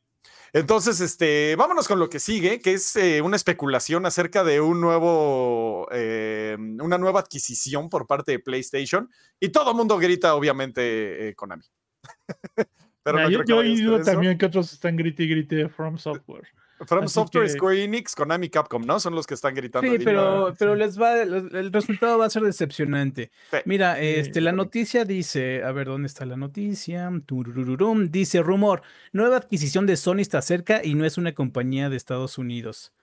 Entonces, 0.54 1.02
este, 1.02 1.56
vámonos 1.56 1.88
con 1.88 2.00
lo 2.00 2.10
que 2.10 2.20
sigue, 2.20 2.60
que 2.60 2.74
es 2.74 2.96
eh, 2.96 3.22
una 3.22 3.36
especulación 3.36 4.06
acerca 4.06 4.44
de 4.44 4.62
un 4.62 4.80
nuevo, 4.82 5.88
eh, 5.92 6.56
una 6.58 6.98
nueva 6.98 7.20
adquisición 7.20 7.90
por 7.90 8.08
parte 8.08 8.34
de 8.34 8.40
PlayStation. 8.40 9.10
Y 9.40 9.50
todo 9.50 9.72
el 9.72 9.78
mundo 9.78 9.98
grita, 9.98 10.36
obviamente, 10.36 11.30
eh, 11.30 11.36
Konami. 11.36 11.66
Pero 13.04 13.20
Ah, 13.20 13.24
no 13.24 13.30
yo, 13.30 13.42
he 13.42 13.54
oído 13.54 14.02
también 14.02 14.38
que 14.38 14.46
otros 14.46 14.74
están 14.74 14.98
grite 14.98 15.24
y 15.24 15.30
grite 15.30 15.70
From 15.70 15.98
Software. 15.98 16.48
From 16.86 17.06
así 17.06 17.14
Software, 17.16 17.46
que- 17.46 17.54
Square 17.54 17.84
Enix, 17.84 18.14
Konami, 18.16 18.50
Capcom, 18.50 18.86
¿no? 18.86 19.00
Son 19.00 19.16
los 19.16 19.26
que 19.26 19.34
están 19.34 19.56
gritando. 19.56 19.92
Sí, 19.92 19.98
pero, 20.04 20.54
pero 20.60 20.74
sí. 20.74 20.80
les 20.80 21.02
va, 21.02 21.22
el 21.22 21.74
resultado 21.74 22.20
va 22.20 22.26
a 22.26 22.30
ser 22.30 22.44
decepcionante. 22.44 23.32
Sí. 23.50 23.58
Mira, 23.66 23.96
Sí, 23.96 24.02
este, 24.06 24.42
la 24.42 24.52
noticia 24.52 25.04
dice, 25.04 25.64
a 25.64 25.72
ver, 25.72 25.88
¿dónde 25.88 26.06
está 26.08 26.26
la 26.26 26.38
noticia? 26.38 27.10
Turururum, 27.26 28.10
dice 28.12 28.44
rumor, 28.44 28.84
nueva 29.12 29.38
adquisición 29.38 29.88
de 29.88 29.98
Sony 29.98 30.20
está 30.20 30.42
cerca 30.44 30.82
y 30.84 30.94
no 30.94 31.04
es 31.06 31.18
una 31.18 31.34
compañía 31.34 31.90
de 31.90 31.98
Estados 31.98 32.38
Unidos. 32.38 32.94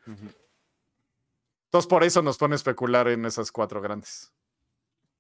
Entonces, 1.67 1.89
por 1.89 2.05
eso 2.05 2.23
nos 2.23 2.39
pone 2.39 2.55
a 2.55 2.57
especular 2.57 3.09
en 3.09 3.25
esas 3.25 3.51
cuatro 3.51 3.81
grandes. 3.81 4.33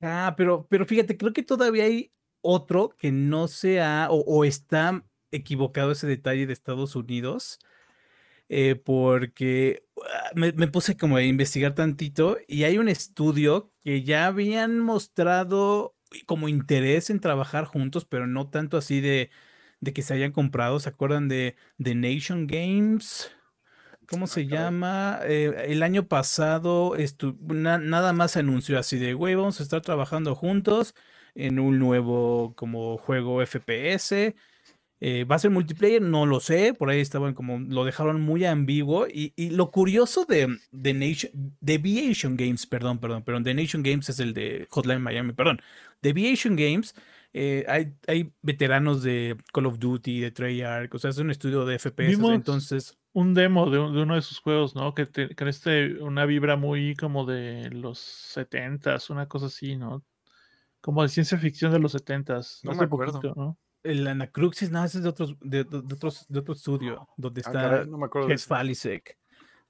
Ah, 0.00 0.34
pero, 0.36 0.66
pero 0.68 0.86
fíjate, 0.86 1.16
creo 1.16 1.32
que 1.32 1.42
todavía 1.42 1.84
hay 1.84 2.12
otro 2.40 2.90
que 2.98 3.11
no 3.11 3.48
se 3.48 3.80
ha 3.80 4.09
o, 4.11 4.20
o 4.20 4.44
está 4.44 5.02
equivocado 5.32 5.90
ese 5.92 6.07
detalle 6.07 6.46
de 6.46 6.52
Estados 6.52 6.94
Unidos. 6.94 7.59
Eh, 8.49 8.74
porque 8.76 9.86
ah, 9.99 10.30
me, 10.34 10.53
me 10.53 10.68
puse 10.68 10.97
como 10.97 11.16
a 11.16 11.22
investigar 11.22 11.74
tantito 11.74 12.38
y 12.49 12.64
hay 12.64 12.78
un 12.78 12.88
estudio 12.88 13.72
que 13.82 14.03
ya 14.03 14.26
habían 14.26 14.78
mostrado 14.80 15.97
como 16.26 16.49
interés 16.49 17.11
en 17.11 17.20
trabajar 17.20 17.64
juntos, 17.64 18.05
pero 18.05 18.26
no 18.26 18.49
tanto 18.51 18.76
así 18.76 19.01
de, 19.01 19.30
de 19.80 19.92
que 19.92 20.03
se 20.03 20.14
hayan 20.14 20.32
comprado. 20.32 20.80
¿Se 20.80 20.88
acuerdan 20.88 21.28
de 21.28 21.57
The 21.82 21.95
Nation 21.95 22.47
Games? 22.47 23.30
¿Cómo 24.07 24.26
se 24.26 24.47
llama? 24.47 25.20
Eh, 25.24 25.66
el 25.68 25.82
año 25.82 26.07
pasado 26.09 26.95
na- 27.49 27.78
nada 27.78 28.12
más 28.12 28.36
anunció 28.36 28.78
así 28.78 28.99
de, 28.99 29.14
güey, 29.14 29.34
vamos 29.34 29.61
a 29.61 29.62
estar 29.62 29.80
trabajando 29.80 30.34
juntos 30.34 30.95
en 31.34 31.59
un 31.59 31.78
nuevo 31.78 32.55
como 32.55 32.99
juego 32.99 33.40
FPS. 33.42 34.36
Eh, 35.07 35.24
¿Va 35.24 35.36
a 35.36 35.38
ser 35.38 35.50
multiplayer? 35.50 36.00
No 36.00 36.24
lo 36.24 36.40
sé. 36.40 36.72
Por 36.72 36.88
ahí 36.88 37.00
estaban 37.00 37.34
como, 37.34 37.59
lo 37.59 37.84
dejaron 37.84 38.22
muy 38.22 38.46
ambiguo. 38.46 39.07
Y, 39.07 39.34
y 39.36 39.50
lo 39.50 39.70
curioso 39.70 40.24
de, 40.24 40.57
de 40.72 40.94
Nation, 40.94 41.30
Deviation 41.61 42.38
Games, 42.38 42.66
perdón, 42.66 42.98
perdón, 42.98 43.22
perdón, 43.22 43.44
The 43.44 43.52
Nation 43.52 43.82
Games 43.82 44.09
es 44.09 44.18
el 44.18 44.32
de 44.32 44.66
Hotline 44.70 45.02
Miami, 45.02 45.34
perdón. 45.34 45.61
Deviation 46.00 46.57
Games, 46.57 46.94
eh, 47.34 47.66
hay, 47.68 47.92
hay 48.07 48.32
veteranos 48.40 49.02
de 49.02 49.36
Call 49.52 49.66
of 49.66 49.78
Duty, 49.78 50.20
de 50.20 50.30
Treyarch, 50.30 50.94
o 50.94 50.98
sea, 50.98 51.11
es 51.11 51.18
un 51.18 51.30
estudio 51.30 51.66
de 51.66 51.74
FPS, 51.78 52.16
Vimos- 52.16 52.34
entonces... 52.34 52.96
Un 53.12 53.34
demo 53.34 53.70
de, 53.70 53.78
un- 53.78 53.94
de 53.94 54.02
uno 54.02 54.14
de 54.14 54.22
sus 54.22 54.40
juegos, 54.40 54.74
¿no? 54.74 54.94
Que, 54.94 55.05
te, 55.05 55.28
que 55.28 55.48
este, 55.48 56.02
una 56.02 56.24
vibra 56.24 56.57
muy 56.57 56.96
como 56.96 57.26
de 57.26 57.68
los 57.70 57.98
70s, 58.34 59.11
una 59.11 59.28
cosa 59.28 59.46
así, 59.46 59.76
¿no? 59.76 60.02
Como 60.80 61.02
de 61.02 61.09
ciencia 61.11 61.36
ficción 61.38 61.72
de 61.72 61.78
los 61.78 61.94
70s. 61.94 62.61
No 62.64 62.74
me 62.74 62.84
acuerdo. 62.84 63.20
poquito, 63.20 63.34
¿no? 63.36 63.59
El 63.85 64.07
Anacruxis, 64.07 64.70
no, 64.70 64.85
ese 64.85 64.99
es 64.99 65.05
de, 65.05 65.11
otros, 65.11 65.37
de, 65.41 65.62
de- 65.64 65.82
de 65.82 65.95
otros, 65.95 66.26
de 66.28 66.39
otro 66.41 66.55
estudio, 66.55 67.07
donde 67.16 67.43
Ah, 67.45 67.49
está 67.49 67.53
caray, 67.62 67.87
no 67.87 67.99
me 67.99 68.07
acuerdo 68.07 68.28
de. 68.28 68.39
Falisek. 68.39 69.16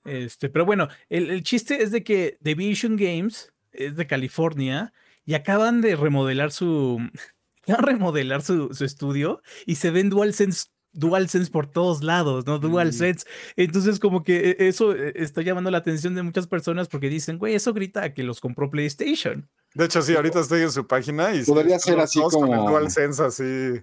Este, 0.05 0.49
pero 0.49 0.65
bueno, 0.65 0.89
el, 1.09 1.31
el 1.31 1.43
chiste 1.43 1.83
es 1.83 1.91
de 1.91 2.03
que 2.05 2.37
Deviation 2.41 2.97
Games 2.97 3.53
es 3.73 3.97
de 3.97 4.07
California 4.07 4.93
y 5.27 5.35
acaban 5.35 5.81
de 5.81 5.97
remodelar 5.97 6.53
su. 6.53 6.99
acaban 7.65 7.85
de 7.87 7.93
remodelar 7.93 8.43
su, 8.43 8.73
su 8.73 8.85
estudio 8.85 9.43
y 9.67 9.75
se 9.77 9.91
ven 9.91 10.11
DualSense. 10.11 10.67
DualSense 10.97 11.51
por 11.51 11.67
todos 11.67 12.05
lados, 12.05 12.47
¿no? 12.47 12.61
DualSense. 12.61 13.27
Entonces, 13.57 13.99
como 13.99 14.23
que 14.23 14.51
eh, 14.51 14.57
eso 14.61 14.95
eh, 14.95 15.13
está 15.17 15.43
llamando 15.43 15.69
la 15.73 15.79
atención 15.79 16.15
de 16.15 16.23
muchas 16.23 16.47
personas 16.47 16.87
porque 16.87 17.09
dicen, 17.09 17.37
güey, 17.39 17.55
eso 17.57 17.73
grita 17.75 18.05
a 18.05 18.15
que 18.15 18.23
los 18.23 18.41
compró 18.41 18.71
PlayStation. 18.71 19.49
De 19.75 19.87
hecho, 19.87 20.01
sí, 20.03 20.15
ahorita 20.15 20.39
estoy 20.41 20.63
en 20.63 20.71
su 20.71 20.87
página 20.87 21.35
y 21.35 21.43
Podría 21.43 21.81
ser 21.81 21.99
así 21.99 22.21
dos 22.21 22.33
con 22.33 22.49
el 22.49 22.57
como- 22.59 22.71
DualSense 22.71 23.23
así. 23.25 23.81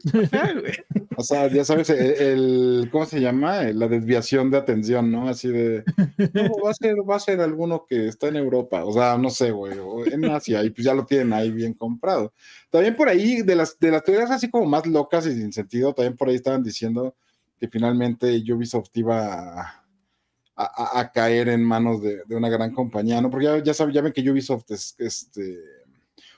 O 1.18 1.24
sea, 1.24 1.48
ya 1.48 1.66
sabes, 1.66 1.89
el, 1.89 2.00
el- 2.00 2.89
¿cómo 2.92 3.06
se 3.06 3.20
llama? 3.20 3.64
La 3.74 3.88
desviación 3.89 4.50
de 4.50 4.58
atención, 4.58 5.12
¿no? 5.12 5.28
Así 5.28 5.50
de, 5.50 5.84
no, 6.34 6.50
va 6.64 6.72
a 6.72 6.74
ser, 6.74 6.96
va 7.08 7.16
a 7.18 7.20
ser 7.20 7.42
alguno 7.42 7.86
que 7.88 8.08
está 8.08 8.28
en 8.30 8.38
Europa, 8.38 8.86
o 8.86 8.94
sea, 8.94 9.18
no 9.18 9.30
sé, 9.30 9.52
güey, 9.52 9.78
o 9.80 10.06
en 10.06 10.26
Asia, 10.26 10.64
y 10.64 10.70
pues 10.70 10.86
ya 10.86 10.94
lo 10.94 11.06
tienen 11.06 11.34
ahí 11.34 11.52
bien 11.52 11.74
comprado. 11.74 12.34
También 12.70 12.96
por 12.96 13.10
ahí, 13.10 13.42
de 13.42 13.56
las, 13.56 13.78
de 13.78 13.92
las 13.92 14.04
teorías 14.04 14.32
así 14.32 14.50
como 14.50 14.66
más 14.66 14.88
locas 14.88 15.26
y 15.26 15.34
sin 15.36 15.52
sentido, 15.52 15.94
también 15.94 16.16
por 16.16 16.30
ahí 16.30 16.36
estaban 16.36 16.64
diciendo 16.64 17.16
que 17.60 17.68
finalmente 17.68 18.42
Ubisoft 18.52 18.89
iba 18.96 19.62
a, 19.62 19.84
a- 20.56 21.00
a 21.02 21.12
caer 21.12 21.50
en 21.50 21.64
manos 21.64 22.02
de, 22.02 22.22
de 22.26 22.36
una 22.36 22.50
gran 22.50 22.74
compañía, 22.74 23.22
¿no? 23.22 23.30
Porque 23.30 23.46
ya, 23.46 23.62
ya 23.62 23.74
saben, 23.74 23.94
ya 23.94 24.02
ven 24.02 24.14
que 24.14 24.28
Ubisoft 24.32 24.72
es, 24.72 24.96
este, 24.98 25.60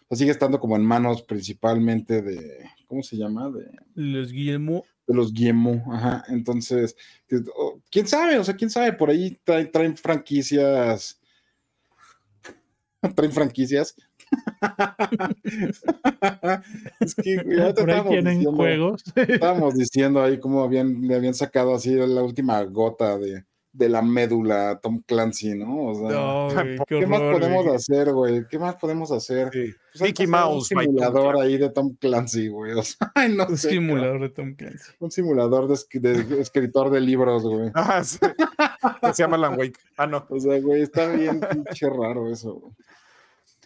sea, 0.09 0.17
sigue 0.17 0.31
estando 0.31 0.59
como 0.59 0.75
en 0.75 0.83
manos 0.85 1.21
principalmente 1.23 2.21
de, 2.21 2.65
¿cómo 2.87 3.03
se 3.03 3.17
llama? 3.17 3.49
De, 3.49 3.65
Los 3.95 4.31
Guillermo. 4.31 4.83
de 5.07 5.13
los 5.15 5.33
Guillemot, 5.33 5.81
ajá, 5.91 6.23
entonces, 6.29 6.95
que- 7.27 7.43
o- 7.55 7.81
quién 7.91 8.07
sabe, 8.07 8.37
o 8.39 8.43
sea, 8.43 8.55
quién 8.55 8.69
sabe, 8.69 8.93
por 8.93 9.09
ahí 9.09 9.37
traen, 9.43 9.69
traen 9.71 9.97
franquicias, 9.97 11.19
traen 13.15 13.31
franquicias. 13.31 13.95
es 16.99 17.15
que 17.15 17.37
güey, 17.43 17.59
ahorita 17.61 17.81
Por 17.81 17.89
ahí 17.91 17.97
estábamos 17.97 18.09
tienen 18.09 18.33
diciendo- 18.39 18.55
juegos. 18.57 19.03
Estábamos 19.15 19.73
diciendo 19.75 20.21
ahí 20.23 20.39
cómo 20.39 20.63
habían, 20.63 21.01
le 21.01 21.15
habían 21.15 21.33
sacado 21.33 21.75
así 21.75 21.91
la 21.93 22.23
última 22.23 22.61
gota 22.63 23.17
de, 23.17 23.43
de 23.73 23.89
la 23.89 24.01
médula 24.03 24.79
Tom 24.81 25.01
Clancy, 25.05 25.55
¿no? 25.55 25.87
O 25.87 25.95
sea, 25.95 26.09
No, 26.09 26.47
güey, 26.53 26.77
qué 26.87 26.99
¿qué 26.99 27.07
más 27.07 27.19
podemos 27.21 27.63
güey. 27.65 27.75
hacer, 27.75 28.13
güey? 28.13 28.47
¿Qué 28.47 28.59
más 28.59 28.75
podemos 28.75 29.11
hacer? 29.11 29.49
Sí. 29.51 29.73
Pues 29.93 30.01
Mickey 30.03 30.27
Mouse, 30.27 30.71
Un 30.71 30.79
simulador 30.83 31.41
ahí 31.41 31.57
de 31.57 31.69
Tom 31.71 31.95
Clancy, 31.99 32.47
güey. 32.49 32.73
O 32.73 32.83
sea, 32.83 33.11
ay, 33.15 33.35
no 33.35 33.47
Un 33.47 33.57
sé, 33.57 33.71
simulador 33.71 34.21
de 34.21 34.29
Tom 34.29 34.55
Clancy. 34.55 34.91
Un 34.99 35.11
simulador 35.11 35.67
de, 35.67 35.73
esc- 35.73 35.99
de 35.99 36.39
escritor 36.41 36.89
de 36.91 37.01
libros, 37.01 37.43
güey. 37.43 37.71
Ah, 37.75 38.03
sí. 38.03 38.19
Que 39.01 39.13
se 39.13 39.23
llama 39.23 39.35
Alan 39.37 39.57
Wake. 39.57 39.79
Ah, 39.97 40.05
no. 40.07 40.25
O 40.29 40.39
sea, 40.39 40.59
güey, 40.61 40.83
está 40.83 41.07
bien 41.07 41.39
pinche 41.39 41.89
raro 41.89 42.31
eso. 42.31 42.53
güey. 42.53 42.73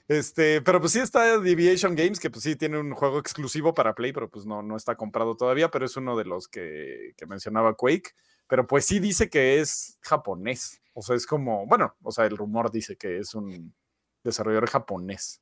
Este, 0.07 0.61
pero 0.61 0.79
pues 0.79 0.93
sí 0.93 0.99
está 0.99 1.37
Deviation 1.37 1.93
Games, 1.95 2.19
que 2.21 2.29
pues 2.29 2.43
sí 2.43 2.55
tiene 2.55 2.79
un 2.79 2.93
juego 2.93 3.19
exclusivo 3.19 3.73
para 3.73 3.93
Play, 3.93 4.13
pero 4.13 4.29
pues 4.29 4.45
no, 4.45 4.63
no 4.63 4.77
está 4.77 4.95
comprado 4.95 5.35
todavía, 5.35 5.69
pero 5.69 5.85
es 5.85 5.97
uno 5.97 6.15
de 6.17 6.23
los 6.23 6.47
que, 6.47 7.11
que 7.17 7.25
mencionaba 7.25 7.73
Quake. 7.73 8.11
Pero 8.47 8.65
pues 8.65 8.85
sí 8.85 8.99
dice 8.99 9.29
que 9.29 9.59
es 9.59 9.97
japonés. 10.01 10.81
O 10.93 11.01
sea, 11.01 11.15
es 11.15 11.27
como, 11.27 11.65
bueno, 11.67 11.95
o 12.01 12.11
sea, 12.11 12.25
el 12.25 12.37
rumor 12.37 12.71
dice 12.71 12.95
que 12.95 13.19
es 13.19 13.35
un 13.35 13.75
desarrollador 14.23 14.69
japonés. 14.69 15.41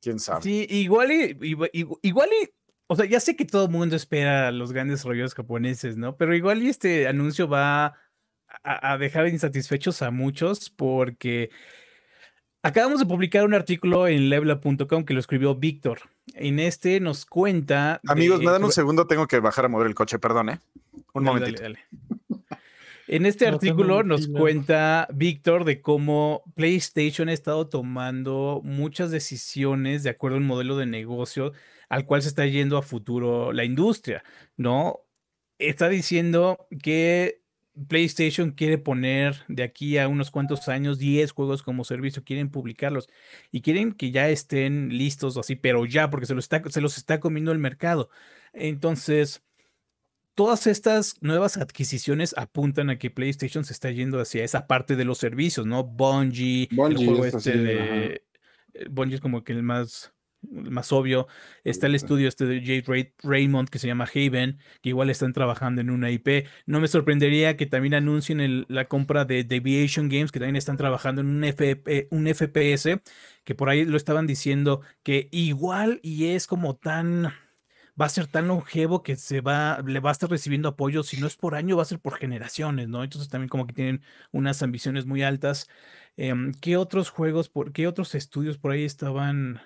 quién 0.00 0.18
sabe. 0.18 0.42
Sí, 0.42 0.66
igual 0.70 1.12
y, 1.12 1.36
igual, 2.02 2.30
y, 2.32 2.48
o 2.86 2.96
sea, 2.96 3.04
ya 3.04 3.20
sé 3.20 3.36
que 3.36 3.44
todo 3.44 3.66
el 3.66 3.70
mundo 3.70 3.96
espera 3.96 4.50
los 4.52 4.72
grandes 4.72 5.04
rollos 5.04 5.34
japoneses, 5.34 5.96
¿no? 5.96 6.16
Pero 6.16 6.34
igual 6.34 6.62
y 6.62 6.68
este 6.68 7.08
anuncio 7.08 7.48
va 7.48 7.86
a, 8.62 8.92
a 8.92 8.98
dejar 8.98 9.28
insatisfechos 9.28 10.02
a 10.02 10.10
muchos 10.10 10.70
porque 10.70 11.50
acabamos 12.62 13.00
de 13.00 13.06
publicar 13.06 13.44
un 13.44 13.54
artículo 13.54 14.06
en 14.06 14.30
levela.com 14.30 15.04
que 15.04 15.14
lo 15.14 15.20
escribió 15.20 15.54
Víctor. 15.56 16.00
En 16.34 16.58
este 16.58 17.00
nos 17.00 17.24
cuenta... 17.24 18.00
Amigos, 18.06 18.40
de- 18.40 18.46
me 18.46 18.52
dan 18.52 18.64
un 18.64 18.72
segundo, 18.72 19.06
tengo 19.06 19.26
que 19.26 19.40
bajar 19.40 19.64
a 19.66 19.68
mover 19.68 19.86
el 19.86 19.94
coche, 19.94 20.18
perdón, 20.18 20.50
¿eh? 20.50 20.60
Un 21.12 21.24
Dale, 21.24 21.38
momentito. 21.40 21.62
dale, 21.62 21.78
dale. 21.90 22.48
En 23.08 23.24
este 23.24 23.46
No 23.48 23.54
artículo 23.54 24.02
nos 24.02 24.26
cuenta 24.26 25.06
Víctor 25.14 25.64
de 25.64 25.80
cómo 25.80 26.42
PlayStation 26.56 27.28
ha 27.28 27.32
estado 27.32 27.68
tomando 27.68 28.60
muchas 28.64 29.12
decisiones 29.12 30.02
de 30.02 30.10
acuerdo 30.10 30.36
a 30.36 30.40
un 30.40 30.46
modelo 30.46 30.76
de 30.76 30.86
negocio 30.86 31.52
al 31.88 32.04
cual 32.04 32.22
se 32.22 32.28
está 32.28 32.44
yendo 32.46 32.76
a 32.76 32.82
futuro 32.82 33.52
la 33.52 33.64
industria, 33.64 34.24
¿no? 34.56 35.02
Está 35.58 35.88
diciendo 35.88 36.66
que 36.82 37.42
PlayStation 37.88 38.52
quiere 38.52 38.78
poner 38.78 39.44
de 39.48 39.62
aquí 39.62 39.98
a 39.98 40.08
unos 40.08 40.30
cuantos 40.30 40.68
años 40.68 40.98
10 40.98 41.32
juegos 41.32 41.62
como 41.62 41.84
servicio, 41.84 42.24
quieren 42.24 42.50
publicarlos 42.50 43.08
y 43.52 43.60
quieren 43.60 43.92
que 43.92 44.10
ya 44.10 44.28
estén 44.28 44.96
listos 44.96 45.36
así, 45.36 45.56
pero 45.56 45.84
ya, 45.84 46.08
porque 46.10 46.26
se 46.26 46.34
los 46.34 46.44
está, 46.44 46.62
se 46.70 46.80
los 46.80 46.96
está 46.96 47.20
comiendo 47.20 47.52
el 47.52 47.58
mercado. 47.58 48.08
Entonces, 48.54 49.42
todas 50.34 50.66
estas 50.66 51.16
nuevas 51.20 51.58
adquisiciones 51.58 52.34
apuntan 52.38 52.90
a 52.90 52.98
que 52.98 53.10
PlayStation 53.10 53.64
se 53.64 53.74
está 53.74 53.90
yendo 53.90 54.20
hacia 54.20 54.44
esa 54.44 54.66
parte 54.66 54.96
de 54.96 55.04
los 55.04 55.18
servicios, 55.18 55.66
¿no? 55.66 55.84
Bungie, 55.84 56.68
Bungie, 56.72 57.02
el 57.02 57.06
juego 57.06 57.24
este 57.26 57.58
de... 57.58 58.22
eh, 58.74 58.86
Bungie 58.88 59.16
es 59.16 59.20
como 59.20 59.44
que 59.44 59.52
el 59.52 59.62
más, 59.62 60.14
más 60.42 60.92
obvio. 60.92 61.26
Está 61.64 61.86
el 61.86 61.94
estudio 61.94 62.28
este 62.28 62.46
de 62.46 62.60
Jade 62.60 62.84
Ray- 62.86 63.12
Raymond 63.22 63.68
que 63.68 63.78
se 63.78 63.86
llama 63.86 64.08
Haven, 64.12 64.58
que 64.80 64.90
igual 64.90 65.10
están 65.10 65.32
trabajando 65.32 65.80
en 65.80 65.90
una 65.90 66.10
IP. 66.10 66.46
No 66.66 66.80
me 66.80 66.88
sorprendería 66.88 67.56
que 67.56 67.66
también 67.66 67.94
anuncien 67.94 68.40
el- 68.40 68.66
la 68.68 68.86
compra 68.86 69.24
de 69.24 69.44
Deviation 69.44 70.08
Games, 70.08 70.32
que 70.32 70.38
también 70.40 70.56
están 70.56 70.76
trabajando 70.76 71.20
en 71.22 71.28
un, 71.28 71.44
FP 71.44 72.08
un 72.10 72.26
FPS, 72.26 73.00
que 73.44 73.54
por 73.54 73.68
ahí 73.68 73.84
lo 73.84 73.96
estaban 73.96 74.26
diciendo 74.26 74.80
que 75.02 75.28
igual 75.32 76.00
y 76.02 76.26
es 76.26 76.46
como 76.46 76.76
tan 76.76 77.32
va 78.00 78.06
a 78.06 78.08
ser 78.10 78.26
tan 78.26 78.48
longevo 78.48 79.02
que 79.02 79.16
se 79.16 79.40
va, 79.40 79.80
le 79.86 80.00
va 80.00 80.10
a 80.10 80.12
estar 80.12 80.28
recibiendo 80.30 80.68
apoyo, 80.68 81.02
si 81.02 81.16
no 81.18 81.26
es 81.26 81.36
por 81.36 81.54
año, 81.54 81.76
va 81.76 81.82
a 81.82 81.86
ser 81.86 81.98
por 82.00 82.16
generaciones, 82.18 82.88
¿no? 82.88 83.02
Entonces 83.02 83.28
también 83.30 83.48
como 83.48 83.66
que 83.66 83.72
tienen 83.72 84.02
unas 84.32 84.62
ambiciones 84.62 85.06
muy 85.06 85.22
altas. 85.22 85.66
Em, 86.16 86.52
¿qué 86.60 86.76
otros 86.76 87.10
juegos, 87.10 87.48
por, 87.48 87.72
qué 87.72 87.86
otros 87.86 88.14
estudios 88.14 88.58
por 88.58 88.72
ahí 88.72 88.84
estaban 88.84 89.60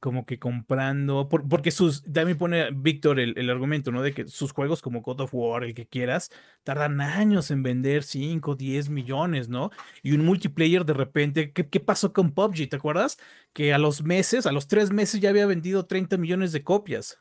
como 0.00 0.26
que 0.26 0.38
comprando? 0.38 1.28
Por- 1.28 1.48
porque 1.48 1.70
sus, 1.70 2.02
también 2.04 2.38
pone 2.38 2.70
Víctor 2.72 3.18
el, 3.20 3.36
el 3.38 3.50
argumento, 3.50 3.90
¿no? 3.92 4.02
De 4.02 4.12
que 4.14 4.28
sus 4.28 4.52
juegos 4.52 4.80
como 4.82 5.02
God 5.02 5.22
of 5.22 5.34
War, 5.34 5.64
el 5.64 5.74
que 5.74 5.86
quieras, 5.88 6.30
tardan 6.62 7.00
años 7.00 7.50
en 7.50 7.62
vender 7.62 8.02
5, 8.04 8.54
10 8.56 8.90
millones, 8.90 9.48
¿no? 9.48 9.70
Y 10.02 10.12
un 10.12 10.24
multiplayer 10.24 10.84
de 10.84 10.94
repente, 10.94 11.52
¿qué, 11.52 11.68
qué 11.68 11.80
pasó 11.80 12.12
con 12.12 12.32
PUBG? 12.32 12.68
¿Te 12.68 12.76
acuerdas? 12.76 13.18
Que 13.52 13.72
a 13.74 13.78
los 13.78 14.02
meses, 14.02 14.46
a 14.46 14.52
los 14.52 14.68
tres 14.68 14.90
meses 14.92 15.20
ya 15.20 15.30
había 15.30 15.46
vendido 15.46 15.86
30 15.86 16.16
millones 16.16 16.52
de 16.52 16.62
copias. 16.62 17.18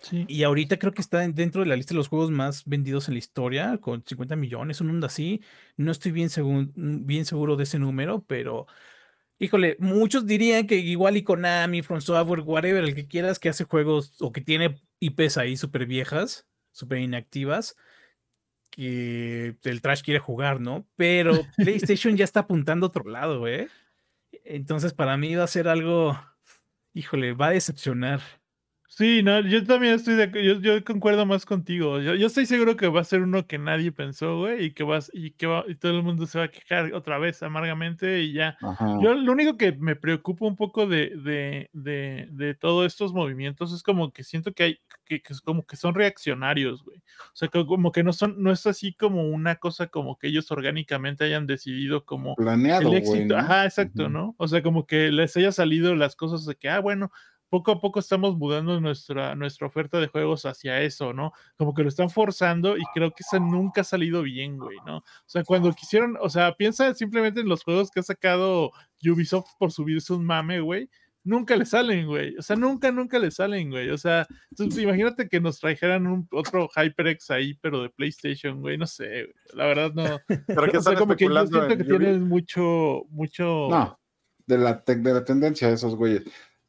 Sí. 0.00 0.26
Y 0.28 0.42
ahorita 0.42 0.78
creo 0.78 0.92
que 0.92 1.00
está 1.00 1.24
en- 1.24 1.34
dentro 1.34 1.62
de 1.62 1.68
la 1.68 1.76
lista 1.76 1.94
de 1.94 1.98
los 1.98 2.08
juegos 2.08 2.30
más 2.30 2.64
vendidos 2.66 3.08
en 3.08 3.14
la 3.14 3.18
historia, 3.18 3.78
con 3.78 4.04
50 4.04 4.36
millones, 4.36 4.80
un 4.80 4.88
mundo 4.88 5.06
así. 5.06 5.40
No 5.76 5.90
estoy 5.90 6.12
bien, 6.12 6.28
segun- 6.28 6.72
bien 6.74 7.24
seguro 7.24 7.56
de 7.56 7.62
ese 7.64 7.78
número, 7.78 8.22
pero 8.26 8.66
híjole, 9.38 9.76
muchos 9.78 10.26
dirían 10.26 10.66
que 10.66 10.76
igual 10.76 11.16
y 11.16 11.22
Konami, 11.22 11.82
From 11.82 12.00
Software, 12.00 12.40
whatever, 12.40 12.84
el 12.84 12.94
que 12.94 13.06
quieras 13.06 13.38
que 13.38 13.48
hace 13.48 13.64
juegos 13.64 14.20
o 14.20 14.32
que 14.32 14.40
tiene 14.40 14.80
IPs 15.00 15.38
ahí 15.38 15.56
súper 15.56 15.86
viejas, 15.86 16.46
súper 16.72 16.98
inactivas, 16.98 17.76
que 18.70 19.56
el 19.62 19.80
trash 19.80 20.02
quiere 20.02 20.20
jugar, 20.20 20.60
¿no? 20.60 20.86
Pero 20.96 21.32
PlayStation 21.56 22.16
ya 22.16 22.24
está 22.24 22.40
apuntando 22.40 22.86
a 22.86 22.88
otro 22.88 23.08
lado, 23.08 23.46
¿eh? 23.46 23.68
Entonces 24.44 24.92
para 24.92 25.16
mí 25.16 25.34
va 25.34 25.44
a 25.44 25.48
ser 25.48 25.68
algo, 25.68 26.18
híjole, 26.92 27.32
va 27.32 27.48
a 27.48 27.52
decepcionar. 27.52 28.20
Sí, 28.96 29.22
no, 29.22 29.40
yo 29.40 29.62
también 29.62 29.92
estoy 29.92 30.14
de 30.14 30.30
yo, 30.42 30.58
yo 30.58 30.82
concuerdo 30.82 31.26
más 31.26 31.44
contigo. 31.44 32.00
Yo, 32.00 32.14
yo 32.14 32.28
estoy 32.28 32.46
seguro 32.46 32.76
que 32.76 32.88
va 32.88 33.02
a 33.02 33.04
ser 33.04 33.20
uno 33.20 33.46
que 33.46 33.58
nadie 33.58 33.92
pensó, 33.92 34.38
güey, 34.38 34.64
y 34.64 34.70
que 34.72 34.84
vas, 34.84 35.10
y 35.12 35.32
que 35.32 35.46
va, 35.46 35.64
y 35.68 35.74
todo 35.74 35.98
el 35.98 36.02
mundo 36.02 36.24
se 36.24 36.38
va 36.38 36.44
a 36.46 36.48
quejar 36.48 36.94
otra 36.94 37.18
vez 37.18 37.42
amargamente 37.42 38.22
y 38.22 38.32
ya. 38.32 38.56
Ajá. 38.62 38.96
Yo 39.02 39.12
lo 39.12 39.32
único 39.32 39.58
que 39.58 39.72
me 39.72 39.96
preocupa 39.96 40.46
un 40.46 40.56
poco 40.56 40.86
de, 40.86 41.10
de, 41.14 41.68
de, 41.74 42.26
de 42.30 42.54
todos 42.54 42.86
estos 42.86 43.12
movimientos 43.12 43.70
es 43.74 43.82
como 43.82 44.12
que 44.14 44.24
siento 44.24 44.54
que 44.54 44.62
hay, 44.62 44.78
que, 45.04 45.20
que 45.20 45.34
es 45.34 45.42
como 45.42 45.66
que 45.66 45.76
son 45.76 45.94
reaccionarios, 45.94 46.82
güey. 46.82 46.96
O 46.98 47.36
sea, 47.36 47.48
que 47.48 47.66
como 47.66 47.92
que 47.92 48.02
no 48.02 48.14
son, 48.14 48.42
no 48.42 48.50
es 48.50 48.66
así 48.66 48.94
como 48.94 49.28
una 49.28 49.56
cosa 49.56 49.88
como 49.88 50.16
que 50.16 50.28
ellos 50.28 50.50
orgánicamente 50.50 51.22
hayan 51.24 51.46
decidido 51.46 52.06
como 52.06 52.34
Planeado, 52.34 52.80
el 52.80 52.88
güey. 52.88 53.00
éxito, 53.00 53.34
¿no? 53.34 53.40
ajá, 53.40 53.66
exacto. 53.66 54.08
¿no? 54.08 54.34
O 54.38 54.48
sea, 54.48 54.62
como 54.62 54.86
que 54.86 55.12
les 55.12 55.36
haya 55.36 55.52
salido 55.52 55.94
las 55.94 56.16
cosas 56.16 56.46
de 56.46 56.54
que, 56.54 56.70
ah, 56.70 56.80
bueno, 56.80 57.10
poco 57.48 57.72
a 57.72 57.80
poco 57.80 58.00
estamos 58.00 58.36
mudando 58.36 58.80
nuestra, 58.80 59.34
nuestra 59.34 59.66
oferta 59.66 60.00
de 60.00 60.08
juegos 60.08 60.46
hacia 60.46 60.82
eso, 60.82 61.12
¿no? 61.12 61.32
Como 61.56 61.74
que 61.74 61.82
lo 61.82 61.88
están 61.88 62.10
forzando 62.10 62.76
y 62.76 62.82
creo 62.94 63.10
que 63.10 63.22
eso 63.22 63.38
nunca 63.40 63.82
ha 63.82 63.84
salido 63.84 64.22
bien, 64.22 64.58
güey, 64.58 64.78
¿no? 64.86 64.98
O 64.98 65.04
sea, 65.26 65.44
cuando 65.44 65.72
quisieron, 65.72 66.16
o 66.20 66.28
sea, 66.28 66.54
piensa 66.54 66.94
simplemente 66.94 67.40
en 67.40 67.48
los 67.48 67.62
juegos 67.62 67.90
que 67.90 68.00
ha 68.00 68.02
sacado 68.02 68.72
Ubisoft 69.04 69.50
por 69.58 69.72
subirse 69.72 70.12
un 70.12 70.24
mame, 70.24 70.60
güey. 70.60 70.88
Nunca 71.22 71.56
le 71.56 71.66
salen, 71.66 72.06
güey. 72.06 72.36
O 72.36 72.42
sea, 72.42 72.54
nunca, 72.54 72.92
nunca 72.92 73.18
le 73.18 73.32
salen, 73.32 73.70
güey. 73.70 73.90
O 73.90 73.98
sea, 73.98 74.28
entonces, 74.50 74.80
imagínate 74.80 75.28
que 75.28 75.40
nos 75.40 75.58
trajeran 75.58 76.06
un, 76.06 76.28
otro 76.30 76.68
HyperX 76.68 77.30
ahí, 77.32 77.54
pero 77.60 77.82
de 77.82 77.90
PlayStation, 77.90 78.60
güey. 78.60 78.78
No 78.78 78.86
sé, 78.86 79.24
güey. 79.24 79.34
La 79.54 79.66
verdad 79.66 79.92
no. 79.92 80.20
Pero 80.46 80.70
que 80.70 80.78
O 80.78 80.82
sea, 80.82 80.94
como 80.94 81.16
que 81.16 81.24
yo 81.24 81.46
siento 81.46 81.68
en 81.68 81.78
que 81.78 81.92
Ubi? 81.92 81.98
tienes 81.98 82.20
mucho, 82.20 83.06
mucho. 83.10 83.66
No, 83.68 83.98
de 84.46 84.58
la, 84.58 84.84
de 84.86 85.12
la 85.12 85.24
tendencia 85.24 85.68
de 85.68 85.74
esos 85.74 85.96
güeyes, 85.96 86.22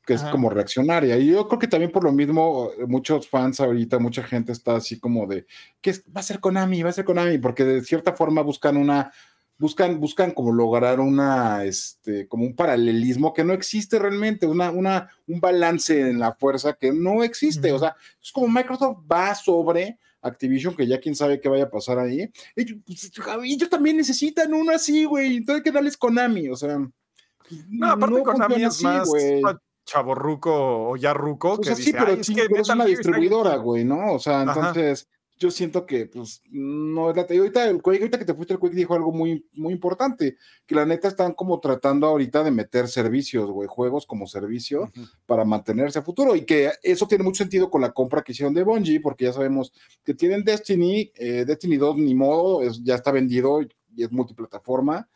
que 0.07 0.13
es 0.13 0.21
Ajá. 0.21 0.31
como 0.31 0.49
reaccionaria. 0.49 1.17
Y 1.17 1.27
yo 1.27 1.47
creo 1.49 1.59
que 1.59 1.67
también 1.67 1.91
por 1.91 2.05
lo 2.05 2.13
mismo, 2.13 2.71
eh, 2.79 2.85
muchos 2.87 3.27
fans 3.27 3.59
ahorita, 3.59 3.99
mucha 3.99 4.23
gente 4.23 4.53
está 4.53 4.77
así 4.77 4.97
como 4.99 5.27
de, 5.27 5.45
que 5.81 5.91
va 6.15 6.21
a 6.21 6.23
ser 6.23 6.39
Konami? 6.39 6.81
Va 6.81 6.89
a 6.89 6.93
ser 6.93 7.03
Konami, 7.03 7.37
porque 7.39 7.65
de 7.65 7.83
cierta 7.83 8.13
forma 8.13 8.41
buscan 8.41 8.77
una, 8.77 9.11
buscan, 9.57 9.99
buscan 9.99 10.31
como 10.31 10.53
lograr 10.53 11.01
una, 11.01 11.65
este, 11.65 12.25
como 12.29 12.45
un 12.45 12.55
paralelismo 12.55 13.33
que 13.33 13.43
no 13.43 13.51
existe 13.51 13.99
realmente, 13.99 14.47
una, 14.47 14.71
una, 14.71 15.09
un 15.27 15.41
balance 15.41 15.99
en 15.99 16.19
la 16.19 16.33
fuerza 16.33 16.71
que 16.71 16.93
no 16.93 17.21
existe. 17.21 17.73
O 17.73 17.79
sea, 17.79 17.93
es 18.23 18.31
como 18.31 18.47
Microsoft 18.47 18.99
va 19.11 19.35
sobre 19.35 19.97
Activision, 20.21 20.73
que 20.73 20.87
ya 20.87 21.01
quién 21.01 21.15
sabe 21.15 21.41
qué 21.41 21.49
vaya 21.49 21.65
a 21.65 21.69
pasar 21.69 21.99
ahí. 21.99 22.31
Ellos, 22.55 22.77
pues, 22.85 23.11
ellos 23.43 23.69
también 23.69 23.97
necesitan 23.97 24.53
uno 24.53 24.71
así, 24.71 25.03
güey. 25.03 25.35
Entonces 25.35 25.65
que 25.65 25.71
darles 25.71 25.97
Konami, 25.97 26.47
o 26.47 26.55
sea. 26.55 26.77
No, 27.69 27.87
aparte 27.91 28.23
Konami 28.23 28.63
funciona 28.63 29.03
es 29.03 29.13
así, 29.13 29.41
más. 29.41 29.57
Chaborruco 29.87 30.89
o 30.89 30.95
ya 30.97 31.13
ruco 31.13 31.53
O 31.53 31.57
que 31.61 31.73
dice, 31.73 31.91
pero, 31.93 32.07
"Ay, 32.07 32.19
es 32.21 32.27
que 32.27 32.45
pero 32.49 32.61
es 32.61 32.69
una 32.69 32.85
distribuidora, 32.85 33.51
chido". 33.51 33.63
güey, 33.63 33.83
¿no? 33.85 34.13
O 34.13 34.19
sea, 34.19 34.41
Ajá. 34.41 34.51
entonces 34.59 35.07
yo 35.39 35.51
siento 35.51 35.85
que, 35.85 36.07
pues, 36.07 36.41
no 36.49 37.11
es 37.11 37.15
la. 37.15 37.25
y 37.29 37.37
ahorita, 37.37 37.69
el 37.69 37.79
Quake, 37.81 37.99
ahorita 37.99 38.17
que 38.17 38.25
te 38.25 38.33
fuiste, 38.33 38.53
el 38.53 38.59
Quake 38.59 38.75
dijo 38.75 38.95
algo 38.95 39.11
muy, 39.11 39.45
muy 39.53 39.71
importante: 39.71 40.35
que 40.65 40.73
la 40.75 40.83
neta 40.85 41.07
están 41.07 41.33
como 41.33 41.59
tratando 41.59 42.07
ahorita 42.07 42.43
de 42.43 42.49
meter 42.51 42.87
servicios, 42.87 43.49
güey, 43.51 43.67
juegos 43.67 44.05
como 44.07 44.25
servicio 44.27 44.83
Ujú. 44.95 45.05
para 45.27 45.45
mantenerse 45.45 45.99
a 45.99 46.01
futuro. 46.01 46.35
Y 46.35 46.43
que 46.43 46.71
eso 46.81 47.07
tiene 47.07 47.23
mucho 47.23 47.43
sentido 47.43 47.69
con 47.69 47.81
la 47.81 47.91
compra 47.93 48.23
que 48.23 48.31
hicieron 48.31 48.53
de 48.55 48.63
Bungie, 48.63 48.99
porque 48.99 49.25
ya 49.25 49.33
sabemos 49.33 49.71
que 50.03 50.13
tienen 50.15 50.43
Destiny, 50.43 51.11
eh, 51.15 51.45
Destiny 51.45 51.77
2, 51.77 51.97
ni 51.97 52.15
modo, 52.15 52.63
es- 52.63 52.83
ya 52.83 52.95
está 52.95 53.11
vendido 53.11 53.61
y 53.61 54.03
es 54.03 54.11
multiplataforma. 54.11 55.07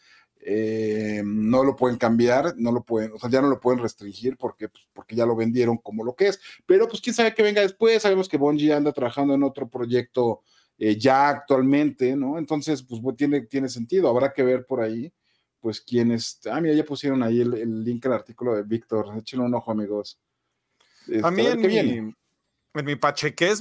Eh, 0.44 1.22
no 1.24 1.64
lo 1.64 1.76
pueden 1.76 1.98
cambiar, 1.98 2.56
no 2.58 2.72
lo 2.72 2.84
pueden, 2.84 3.12
o 3.14 3.20
sea, 3.20 3.30
ya 3.30 3.42
no 3.42 3.50
lo 3.50 3.60
pueden 3.60 3.82
restringir 3.82 4.38
porque, 4.38 4.70
pues, 4.70 4.88
porque 4.94 5.16
ya 5.16 5.26
lo 5.26 5.36
vendieron 5.36 5.78
como 5.78 6.04
lo 6.04 6.16
que 6.16 6.28
es. 6.30 6.40
Pero 6.66 6.88
pues 6.88 7.02
quién 7.02 7.14
sabe 7.14 7.34
que 7.34 7.44
venga 7.44 7.62
después, 7.62 8.02
sabemos 8.02 8.28
que 8.28 8.38
Bungie 8.38 8.74
anda 8.74 8.92
trabajando 8.92 9.36
en 9.36 9.44
otro 9.44 9.70
proyecto 9.70 10.42
eh, 10.78 10.98
ya 10.98 11.30
actualmente, 11.30 12.16
¿no? 12.16 12.40
Entonces, 12.40 12.84
pues 12.84 13.02
tiene, 13.16 13.42
tiene 13.42 13.70
sentido, 13.70 14.10
habrá 14.10 14.34
que 14.34 14.44
ver 14.44 14.66
por 14.66 14.82
ahí, 14.82 15.14
pues 15.60 15.80
quiénes, 15.80 16.40
ah, 16.52 16.60
mira, 16.60 16.74
ya 16.74 16.84
pusieron 16.84 17.22
ahí 17.22 17.42
el, 17.42 17.54
el 17.54 17.84
link 17.84 18.04
al 18.08 18.14
artículo 18.14 18.56
de 18.56 18.64
Víctor, 18.64 19.16
échenle 19.16 19.46
un 19.46 19.54
ojo, 19.54 19.72
amigos. 19.72 20.20
Este, 21.08 21.26
A 21.26 21.30
mí 21.30 21.46
en 21.46 21.62
qué 21.62 21.68
mi, 21.68 21.78
en 21.78 22.16
mi 22.74 22.96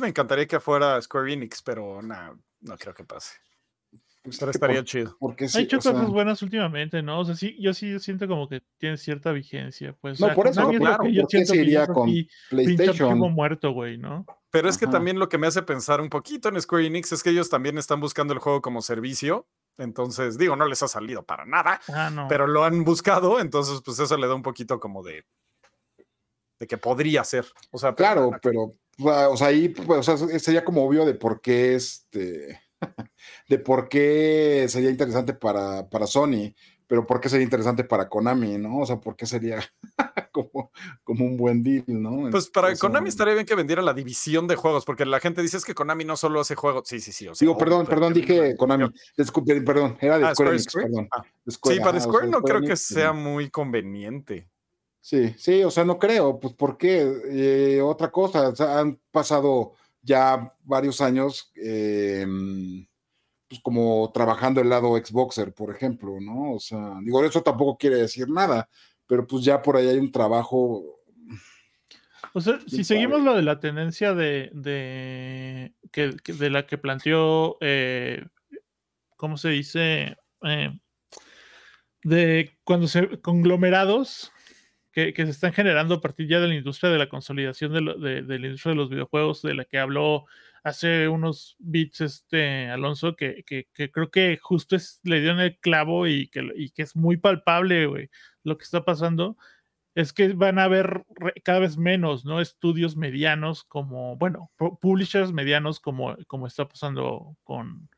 me 0.00 0.08
encantaría 0.08 0.46
que 0.46 0.60
fuera 0.60 1.00
Square 1.02 1.32
Enix, 1.32 1.62
pero 1.62 2.00
nah, 2.00 2.32
no 2.60 2.78
creo 2.78 2.94
que 2.94 3.04
pase. 3.04 3.34
Pues, 4.22 4.38
Pero 4.38 4.50
es 4.50 4.54
que 4.54 4.58
estaría 4.58 4.76
por- 4.80 4.84
chido. 4.84 5.16
porque 5.18 5.44
Ha 5.46 5.48
sí, 5.48 5.60
hecho 5.62 5.78
o 5.78 5.80
sea, 5.80 5.92
cosas 5.92 6.08
buenas 6.10 6.42
últimamente, 6.42 7.02
¿no? 7.02 7.20
O 7.20 7.24
sea, 7.24 7.34
sí, 7.34 7.56
yo 7.58 7.72
sí 7.72 7.98
siento 8.00 8.28
como 8.28 8.48
que 8.48 8.62
tiene 8.78 8.98
cierta 8.98 9.32
vigencia. 9.32 9.96
Pues, 10.00 10.20
No, 10.20 10.26
o 10.26 10.28
sea, 10.28 10.34
por 10.36 10.46
eso, 10.46 10.70
lo 10.70 10.78
claro, 10.78 11.04
que 11.04 11.12
yo 11.14 11.22
¿por 11.22 11.30
qué 11.30 11.36
siento 11.38 11.54
se 11.54 11.60
iría 11.62 11.86
con 11.86 12.10
PlayStation? 12.50 13.18
muerto, 13.32 13.72
güey, 13.72 13.96
¿no? 13.96 14.26
Pero 14.50 14.68
es 14.68 14.76
que 14.76 14.84
Ajá. 14.84 14.92
también 14.92 15.18
lo 15.18 15.28
que 15.30 15.38
me 15.38 15.46
hace 15.46 15.62
pensar 15.62 16.00
un 16.02 16.10
poquito 16.10 16.50
en 16.50 16.60
Square 16.60 16.86
Enix 16.86 17.12
es 17.12 17.22
que 17.22 17.30
ellos 17.30 17.48
también 17.48 17.78
están 17.78 18.00
buscando 18.00 18.34
el 18.34 18.40
juego 18.40 18.60
como 18.60 18.82
servicio. 18.82 19.46
Entonces, 19.78 20.36
digo, 20.36 20.54
no 20.56 20.66
les 20.66 20.82
ha 20.82 20.88
salido 20.88 21.22
para 21.24 21.46
nada, 21.46 21.80
Ah, 21.88 22.10
no. 22.12 22.26
pero 22.28 22.46
lo 22.46 22.64
han 22.64 22.84
buscado, 22.84 23.40
entonces 23.40 23.80
pues 23.82 23.98
eso 24.00 24.18
le 24.18 24.26
da 24.26 24.34
un 24.34 24.42
poquito 24.42 24.78
como 24.78 25.02
de 25.02 25.24
de 26.58 26.66
que 26.66 26.76
podría 26.76 27.24
ser. 27.24 27.46
O 27.70 27.78
sea, 27.78 27.94
pero 27.96 28.28
Claro, 28.28 28.30
pero, 28.42 29.30
o 29.30 29.36
sea, 29.38 29.46
ahí 29.46 29.70
pues, 29.70 30.06
o 30.06 30.16
sea, 30.16 30.38
sería 30.38 30.62
como 30.62 30.84
obvio 30.84 31.06
de 31.06 31.14
por 31.14 31.40
qué 31.40 31.74
este, 31.74 32.60
de 33.48 33.58
por 33.58 33.88
qué 33.88 34.66
sería 34.68 34.90
interesante 34.90 35.34
para, 35.34 35.88
para 35.88 36.06
Sony, 36.06 36.54
pero 36.86 37.06
por 37.06 37.20
qué 37.20 37.28
sería 37.28 37.44
interesante 37.44 37.84
para 37.84 38.08
Konami, 38.08 38.58
¿no? 38.58 38.78
O 38.78 38.86
sea, 38.86 38.98
por 38.98 39.14
qué 39.14 39.24
sería 39.24 39.60
como, 40.32 40.72
como 41.04 41.24
un 41.24 41.36
buen 41.36 41.62
deal, 41.62 41.84
¿no? 41.86 42.30
Pues 42.30 42.50
para 42.50 42.68
O 42.68 42.70
sea, 42.70 42.80
Konami 42.80 43.08
estaría 43.08 43.34
bien 43.34 43.46
que 43.46 43.54
vendiera 43.54 43.80
la 43.80 43.94
división 43.94 44.48
de 44.48 44.56
juegos, 44.56 44.84
porque 44.84 45.04
la 45.04 45.20
gente 45.20 45.40
dice 45.40 45.56
es 45.56 45.64
que 45.64 45.74
Konami 45.74 46.04
no 46.04 46.16
solo 46.16 46.40
hace 46.40 46.56
juegos. 46.56 46.88
Sí, 46.88 47.00
sí, 47.00 47.12
sí. 47.12 47.28
o 47.28 47.34
sea, 47.34 47.44
Digo, 47.44 47.52
obvio, 47.52 47.64
perdón, 47.64 47.86
perdón, 47.86 48.12
dije 48.12 48.56
Konami. 48.56 48.88
Disculpe, 49.16 49.60
perdón, 49.60 49.96
era 50.00 50.18
de 50.18 50.26
Ah, 50.26 50.34
Square 50.34 50.34
Square, 50.34 50.56
Enix, 50.56 50.64
Square. 50.72 50.86
perdón. 50.88 51.08
Ah, 51.12 51.24
Square, 51.48 51.76
sí, 51.76 51.82
para 51.82 51.98
o 51.98 52.00
Square 52.00 52.24
sea, 52.24 52.30
no 52.32 52.38
Square 52.38 52.58
creo 52.58 52.68
que 52.68 52.76
sea 52.76 53.12
muy 53.12 53.50
conveniente. 53.50 54.48
Sí, 55.00 55.34
sí, 55.38 55.64
o 55.64 55.70
sea, 55.70 55.84
no 55.84 55.98
creo, 55.98 56.38
pues 56.38 56.54
¿por 56.54 56.76
qué? 56.76 57.08
Eh, 57.30 57.80
otra 57.80 58.10
cosa, 58.10 58.48
o 58.48 58.56
sea, 58.56 58.80
han 58.80 59.00
pasado 59.10 59.72
ya 60.02 60.54
varios 60.64 61.00
años, 61.00 61.50
eh, 61.56 62.26
pues 63.48 63.60
como 63.62 64.10
trabajando 64.14 64.60
el 64.60 64.68
lado 64.68 64.96
Xboxer, 64.96 65.52
por 65.52 65.74
ejemplo, 65.74 66.18
¿no? 66.20 66.52
O 66.52 66.60
sea, 66.60 66.98
digo, 67.02 67.24
eso 67.24 67.42
tampoco 67.42 67.76
quiere 67.78 67.96
decir 67.96 68.28
nada, 68.28 68.68
pero 69.06 69.26
pues 69.26 69.44
ya 69.44 69.60
por 69.60 69.76
ahí 69.76 69.88
hay 69.88 69.98
un 69.98 70.12
trabajo, 70.12 70.84
O 72.32 72.40
sea, 72.40 72.60
si 72.68 72.84
seguimos 72.84 73.22
lo 73.22 73.34
de 73.34 73.42
la 73.42 73.58
tendencia 73.58 74.14
de, 74.14 74.50
de, 74.54 75.74
que, 75.90 76.14
que- 76.22 76.32
de 76.32 76.48
la 76.50 76.64
que 76.66 76.78
planteó, 76.78 77.56
eh, 77.60 78.24
¿cómo 79.16 79.36
se 79.36 79.48
dice? 79.48 80.16
Eh, 80.44 80.70
de 82.04 82.56
cuando 82.64 82.86
se 82.88 83.20
conglomerados 83.20 84.32
que, 84.92 85.12
que 85.14 85.24
se 85.24 85.30
están 85.32 85.52
generando 85.52 85.94
a 85.96 86.00
partir 86.00 86.28
ya 86.28 86.40
de 86.40 86.48
la 86.48 86.54
industria 86.54 86.90
de 86.90 86.98
la 86.98 87.08
consolidación 87.08 87.72
de, 87.72 87.80
lo- 87.80 87.98
de- 87.98 88.22
de 88.22 88.38
la 88.38 88.46
industria 88.46 88.70
de 88.72 88.76
los 88.76 88.90
videojuegos, 88.90 89.42
de 89.42 89.54
la 89.54 89.64
que 89.64 89.78
habló 89.78 90.26
hace 90.62 91.08
unos 91.08 91.56
bits 91.58 92.00
este 92.02 92.68
Alonso, 92.68 93.16
que, 93.16 93.44
que- 93.46 93.68
que 93.72 93.90
creo 93.90 94.10
que 94.10 94.36
justo 94.42 94.76
es, 94.76 95.00
le 95.04 95.20
dio 95.20 95.30
en 95.32 95.40
el 95.40 95.58
clavo 95.58 96.06
y 96.06 96.28
que, 96.28 96.48
y 96.56 96.70
que 96.70 96.82
es 96.82 96.96
muy 96.96 97.16
palpable, 97.16 97.86
güey, 97.86 98.10
lo 98.44 98.58
que 98.58 98.64
está 98.64 98.84
pasando 98.84 99.36
es 99.94 100.12
que 100.12 100.28
van 100.34 100.58
a 100.58 100.64
haber 100.64 101.04
cada 101.44 101.58
vez 101.60 101.76
menos, 101.76 102.24
¿no? 102.24 102.40
Estudios 102.40 102.96
medianos 102.96 103.64
como, 103.64 104.16
bueno, 104.16 104.50
pu- 104.58 104.78
publishers 104.80 105.32
medianos 105.32 105.80
como, 105.80 106.16
como 106.26 106.46
está 106.46 106.68
pasando 106.68 107.36
con... 107.42 107.88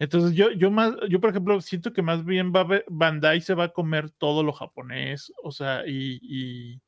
Entonces 0.00 0.36
yo, 0.36 0.50
yo 0.52 0.70
más, 0.70 0.94
yo 1.10 1.20
por 1.20 1.30
ejemplo 1.30 1.60
siento 1.60 1.92
que 1.92 2.02
más 2.02 2.24
bien 2.24 2.52
va 2.54 2.60
a 2.60 2.62
haber- 2.64 2.84
Bandai 2.88 3.40
se 3.40 3.54
va 3.54 3.64
a 3.64 3.72
comer 3.72 4.10
todo 4.10 4.42
lo 4.44 4.52
japonés, 4.52 5.32
o 5.42 5.50
sea, 5.50 5.82
y, 5.86 6.18
y, 6.22 6.80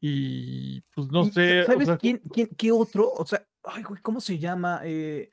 y, 0.00 0.80
pues 0.94 1.08
no 1.10 1.24
¿Y 1.24 1.30
sé, 1.32 1.62
o 1.62 1.66
¿Sabes 1.66 1.86
sea, 1.88 1.98
quién, 1.98 2.18
quién, 2.32 2.48
qué 2.56 2.72
otro? 2.72 3.10
O 3.12 3.26
sea, 3.26 3.46
ay, 3.64 3.82
güey, 3.82 4.00
¿cómo 4.02 4.20
se 4.20 4.38
llama? 4.38 4.80
Eh, 4.84 5.30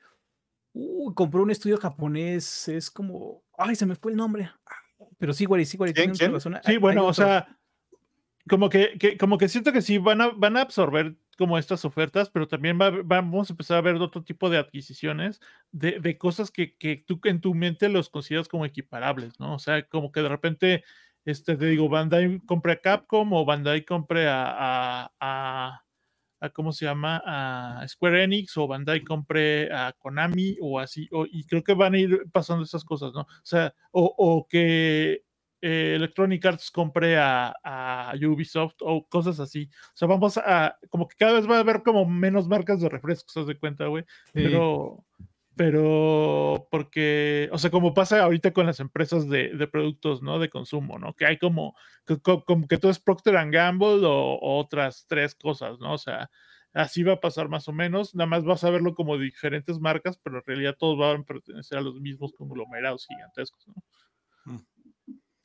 uy, 0.72 1.14
compró 1.14 1.42
un 1.42 1.50
estudio 1.50 1.76
japonés, 1.78 2.68
es 2.68 2.90
como, 2.90 3.42
ay, 3.56 3.74
se 3.74 3.86
me 3.86 3.94
fue 3.94 4.12
el 4.12 4.16
nombre. 4.16 4.50
Pero 5.18 5.32
sí, 5.32 5.44
güey, 5.44 5.64
sí, 5.64 5.76
güey, 5.76 5.92
¿Quién, 5.92 6.12
tiene 6.12 6.34
razón. 6.34 6.54
Sí, 6.64 6.72
Hay- 6.72 6.76
bueno, 6.78 7.02
hay 7.04 7.08
o 7.10 7.14
sea, 7.14 7.58
como 8.48 8.68
que, 8.68 8.98
que- 8.98 9.16
como 9.18 9.36
que 9.38 9.48
siento 9.48 9.72
que 9.72 9.82
sí 9.82 9.98
van 9.98 10.20
a, 10.20 10.28
van 10.28 10.56
a 10.56 10.62
absorber 10.62 11.16
como 11.38 11.58
estas 11.58 11.84
ofertas, 11.84 12.30
pero 12.30 12.48
también 12.48 12.78
va, 12.80 12.90
vamos 13.04 13.50
a 13.50 13.52
empezar 13.54 13.78
a 13.78 13.80
ver 13.82 13.94
otro 13.96 14.24
tipo 14.24 14.50
de 14.50 14.58
adquisiciones 14.58 15.40
de, 15.72 16.00
de 16.00 16.18
cosas 16.18 16.50
que, 16.50 16.76
que 16.76 16.96
tú 17.06 17.20
en 17.24 17.40
tu 17.40 17.54
mente 17.54 17.88
los 17.88 18.10
consideras 18.10 18.48
como 18.48 18.66
equiparables, 18.66 19.38
¿no? 19.40 19.54
O 19.54 19.58
sea, 19.60 19.82
como 19.88 20.12
que 20.12 20.20
de 20.22 20.28
repente, 20.28 20.84
este, 21.24 21.56
te 21.56 21.66
digo, 21.66 21.88
Bandai 21.88 22.40
compre 22.46 22.72
a 22.72 22.80
Capcom 22.80 23.32
o 23.32 23.44
Bandai 23.44 23.84
compre 23.84 24.28
a, 24.28 25.04
a, 25.04 25.12
a- 25.20 25.84
a, 26.40 26.50
¿cómo 26.50 26.72
se 26.72 26.84
llama? 26.86 27.22
A 27.26 27.86
Square 27.88 28.24
Enix 28.24 28.56
o 28.56 28.66
Bandai 28.68 29.02
compre 29.02 29.72
a 29.72 29.92
Konami 29.98 30.56
o 30.60 30.78
así, 30.78 31.08
o- 31.12 31.26
y 31.26 31.44
creo 31.44 31.62
que 31.64 31.74
van 31.74 31.94
a 31.94 31.98
ir 31.98 32.24
pasando 32.32 32.64
esas 32.64 32.84
cosas, 32.84 33.12
¿no? 33.14 33.22
O 33.22 33.26
sea, 33.44 33.74
o, 33.92 34.14
o 34.16 34.46
que 34.48 35.24
eh, 35.60 35.94
Electronic 35.96 36.44
Arts 36.44 36.70
compre 36.70 37.16
a, 37.18 37.54
a 37.62 38.14
Ubisoft 38.16 38.76
o 38.80 39.06
cosas 39.08 39.40
así. 39.40 39.68
O 39.94 39.96
sea, 39.96 40.08
vamos 40.08 40.38
a, 40.38 40.76
como 40.90 41.06
que 41.08 41.16
cada 41.16 41.34
vez 41.34 41.48
va 41.48 41.56
a 41.56 41.60
haber 41.60 41.82
como 41.82 42.04
menos 42.04 42.48
marcas 42.48 42.80
de 42.80 42.88
refrescos, 42.88 43.34
¿te 43.34 43.40
das 43.40 43.46
de 43.46 43.58
cuenta, 43.58 43.86
güey? 43.86 44.04
Sí. 44.26 44.30
Pero, 44.34 45.04
pero, 45.56 46.68
porque, 46.70 47.48
o 47.50 47.58
sea, 47.58 47.70
como 47.70 47.92
pasa 47.92 48.22
ahorita 48.22 48.52
con 48.52 48.66
las 48.66 48.78
empresas 48.78 49.28
de, 49.28 49.48
de 49.56 49.66
productos, 49.66 50.22
¿no? 50.22 50.38
De 50.38 50.48
consumo, 50.48 50.98
¿no? 51.00 51.14
Que 51.14 51.26
hay 51.26 51.36
como, 51.36 51.74
que, 52.06 52.20
co- 52.20 52.44
como 52.44 52.68
que 52.68 52.78
todo 52.78 52.92
es 52.92 53.00
Procter 53.00 53.36
and 53.36 53.52
Gamble 53.52 54.06
o, 54.06 54.34
o 54.34 54.58
otras 54.58 55.06
tres 55.08 55.34
cosas, 55.34 55.80
¿no? 55.80 55.94
O 55.94 55.98
sea, 55.98 56.30
así 56.72 57.02
va 57.02 57.14
a 57.14 57.20
pasar 57.20 57.48
más 57.48 57.66
o 57.66 57.72
menos. 57.72 58.14
Nada 58.14 58.28
más 58.28 58.44
vas 58.44 58.62
a 58.62 58.70
verlo 58.70 58.94
como 58.94 59.18
de 59.18 59.24
diferentes 59.24 59.80
marcas, 59.80 60.16
pero 60.22 60.36
en 60.36 60.44
realidad 60.46 60.76
todos 60.78 60.96
van 60.96 61.22
a 61.22 61.24
pertenecer 61.24 61.78
a 61.78 61.80
los 61.80 62.00
mismos 62.00 62.32
conglomerados 62.34 63.04
gigantescos, 63.08 63.66
¿no? 63.66 63.74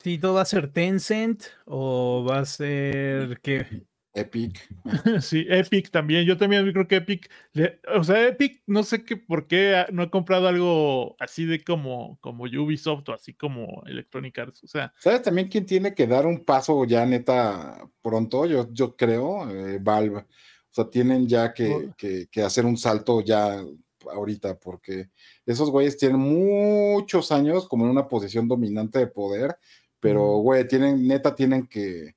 Sí, 0.04 0.18
todo 0.18 0.34
va 0.34 0.42
a 0.42 0.44
ser 0.44 0.70
Tencent 0.70 1.44
o 1.64 2.26
va 2.28 2.40
a 2.40 2.44
ser 2.44 3.40
qué. 3.40 3.86
Epic. 4.12 4.60
Sí, 5.22 5.46
Epic 5.48 5.90
también. 5.90 6.26
Yo 6.26 6.36
también 6.36 6.70
creo 6.72 6.86
que 6.86 6.96
Epic, 6.96 7.30
le- 7.54 7.80
o 7.96 8.04
sea, 8.04 8.28
Epic, 8.28 8.62
no 8.66 8.82
sé 8.82 9.02
qué, 9.02 9.16
por 9.16 9.46
qué 9.46 9.86
no 9.92 10.02
ha 10.02 10.10
comprado 10.10 10.46
algo 10.46 11.16
así 11.18 11.46
de 11.46 11.64
como, 11.64 12.18
como 12.20 12.44
Ubisoft 12.44 13.08
o 13.08 13.14
así 13.14 13.32
como 13.32 13.82
Electronic 13.86 14.38
Arts. 14.38 14.62
O 14.62 14.66
sea, 14.66 14.92
¿Sabes 14.98 15.22
también 15.22 15.48
quién 15.48 15.64
tiene 15.64 15.94
que 15.94 16.06
dar 16.06 16.26
un 16.26 16.44
paso 16.44 16.84
ya 16.84 17.06
neta 17.06 17.88
pronto? 18.02 18.44
Yo, 18.44 18.68
yo 18.74 18.94
creo, 18.96 19.48
eh, 19.50 19.78
Valve. 19.80 20.18
O 20.18 20.26
sea, 20.70 20.90
tienen 20.90 21.26
ya 21.26 21.54
que, 21.54 21.70
Oh. 21.72 21.94
que- 21.96 22.26
que 22.30 22.42
hacer 22.42 22.66
un 22.66 22.76
salto 22.76 23.22
ya 23.22 23.64
ahorita, 24.12 24.58
porque 24.60 25.08
esos 25.46 25.70
güeyes 25.70 25.96
tienen 25.96 26.18
muchos 26.20 27.32
años 27.32 27.66
como 27.66 27.84
en 27.86 27.90
una 27.90 28.06
posición 28.06 28.46
dominante 28.46 28.98
de 28.98 29.06
poder, 29.06 29.56
pero, 30.04 30.36
güey, 30.36 30.68
tienen, 30.68 31.08
neta, 31.08 31.34
tienen 31.34 31.66
que, 31.66 32.14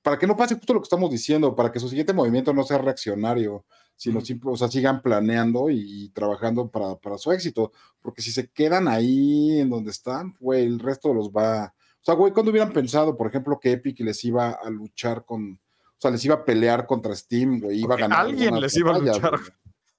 para 0.00 0.18
que 0.18 0.26
no 0.26 0.34
pase 0.34 0.54
justo 0.54 0.72
lo 0.72 0.80
que 0.80 0.84
estamos 0.84 1.10
diciendo, 1.10 1.54
para 1.54 1.70
que 1.70 1.78
su 1.78 1.86
siguiente 1.86 2.14
movimiento 2.14 2.54
no 2.54 2.64
sea 2.64 2.78
reaccionario, 2.78 3.66
sino 3.96 4.22
simple, 4.22 4.50
o 4.50 4.56
sea, 4.56 4.68
sigan 4.68 5.02
planeando 5.02 5.68
y, 5.68 6.04
y 6.04 6.08
trabajando 6.08 6.70
para, 6.70 6.96
para 6.96 7.18
su 7.18 7.30
éxito, 7.30 7.70
porque 8.00 8.22
si 8.22 8.32
se 8.32 8.48
quedan 8.48 8.88
ahí 8.88 9.60
en 9.60 9.68
donde 9.68 9.90
están, 9.90 10.36
güey, 10.40 10.64
el 10.64 10.78
resto 10.78 11.12
los 11.12 11.28
va, 11.28 11.74
o 12.00 12.00
sea, 12.00 12.14
güey, 12.14 12.32
cuando 12.32 12.50
hubieran 12.50 12.72
pensado, 12.72 13.14
por 13.14 13.26
ejemplo, 13.26 13.60
que 13.60 13.72
Epic 13.72 14.00
les 14.00 14.24
iba 14.24 14.52
a 14.52 14.70
luchar 14.70 15.26
con, 15.26 15.52
o 15.52 16.00
sea, 16.00 16.10
les 16.10 16.24
iba 16.24 16.36
a 16.36 16.44
pelear 16.46 16.86
contra 16.86 17.14
Steam, 17.14 17.60
güey, 17.60 17.80
iba 17.80 17.94
a 17.94 17.98
ganar. 17.98 18.20
alguien 18.20 18.58
les 18.58 18.74
iba 18.74 18.94
a 18.94 18.98
luchar. 19.00 19.38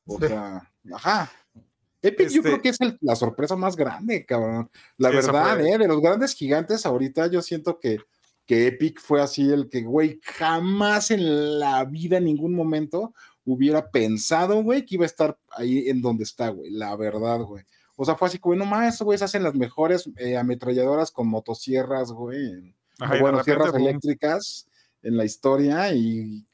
O 0.07 0.17
sea, 0.17 0.67
ajá. 0.91 1.31
Epic 2.01 2.29
yo 2.29 2.37
Este- 2.37 2.41
creo 2.41 2.61
que 2.61 2.69
es 2.69 2.81
el- 2.81 2.97
la 3.01 3.15
sorpresa 3.15 3.55
más 3.55 3.75
grande, 3.75 4.25
cabrón. 4.25 4.69
La 4.97 5.09
esa 5.09 5.31
verdad, 5.31 5.59
eh, 5.65 5.77
de 5.77 5.87
los 5.87 6.01
grandes 6.01 6.33
gigantes 6.33 6.85
ahorita 6.85 7.27
yo 7.27 7.41
siento 7.41 7.77
que, 7.79 7.97
que 8.45 8.67
Epic 8.67 8.99
fue 9.01 9.21
así 9.21 9.49
el 9.51 9.69
que, 9.69 9.81
güey, 9.81 10.19
jamás 10.23 11.11
en 11.11 11.59
la 11.59 11.83
vida, 11.85 12.17
en 12.17 12.25
ningún 12.25 12.53
momento, 12.53 13.13
hubiera 13.45 13.89
pensado, 13.91 14.63
güey, 14.63 14.85
que 14.85 14.95
iba 14.95 15.03
a 15.05 15.07
estar 15.07 15.37
ahí 15.51 15.89
en 15.89 16.01
donde 16.01 16.23
está, 16.23 16.49
güey. 16.49 16.69
La 16.71 16.95
verdad, 16.95 17.39
güey. 17.41 17.63
O 17.95 18.05
sea, 18.05 18.15
fue 18.15 18.27
así 18.29 18.39
como, 18.39 18.55
no 18.55 18.65
más, 18.65 19.01
güey, 19.01 19.17
se 19.17 19.25
hacen 19.25 19.43
las 19.43 19.55
mejores 19.55 20.09
eh, 20.17 20.37
ametralladoras 20.37 21.11
con 21.11 21.27
motosierras, 21.27 22.11
güey. 22.11 22.73
Ajá, 22.99 23.19
bueno, 23.19 23.43
sierras 23.43 23.71
boom. 23.71 23.81
eléctricas 23.81 24.67
en 25.01 25.17
la 25.17 25.25
historia 25.25 25.93
y, 25.93 26.45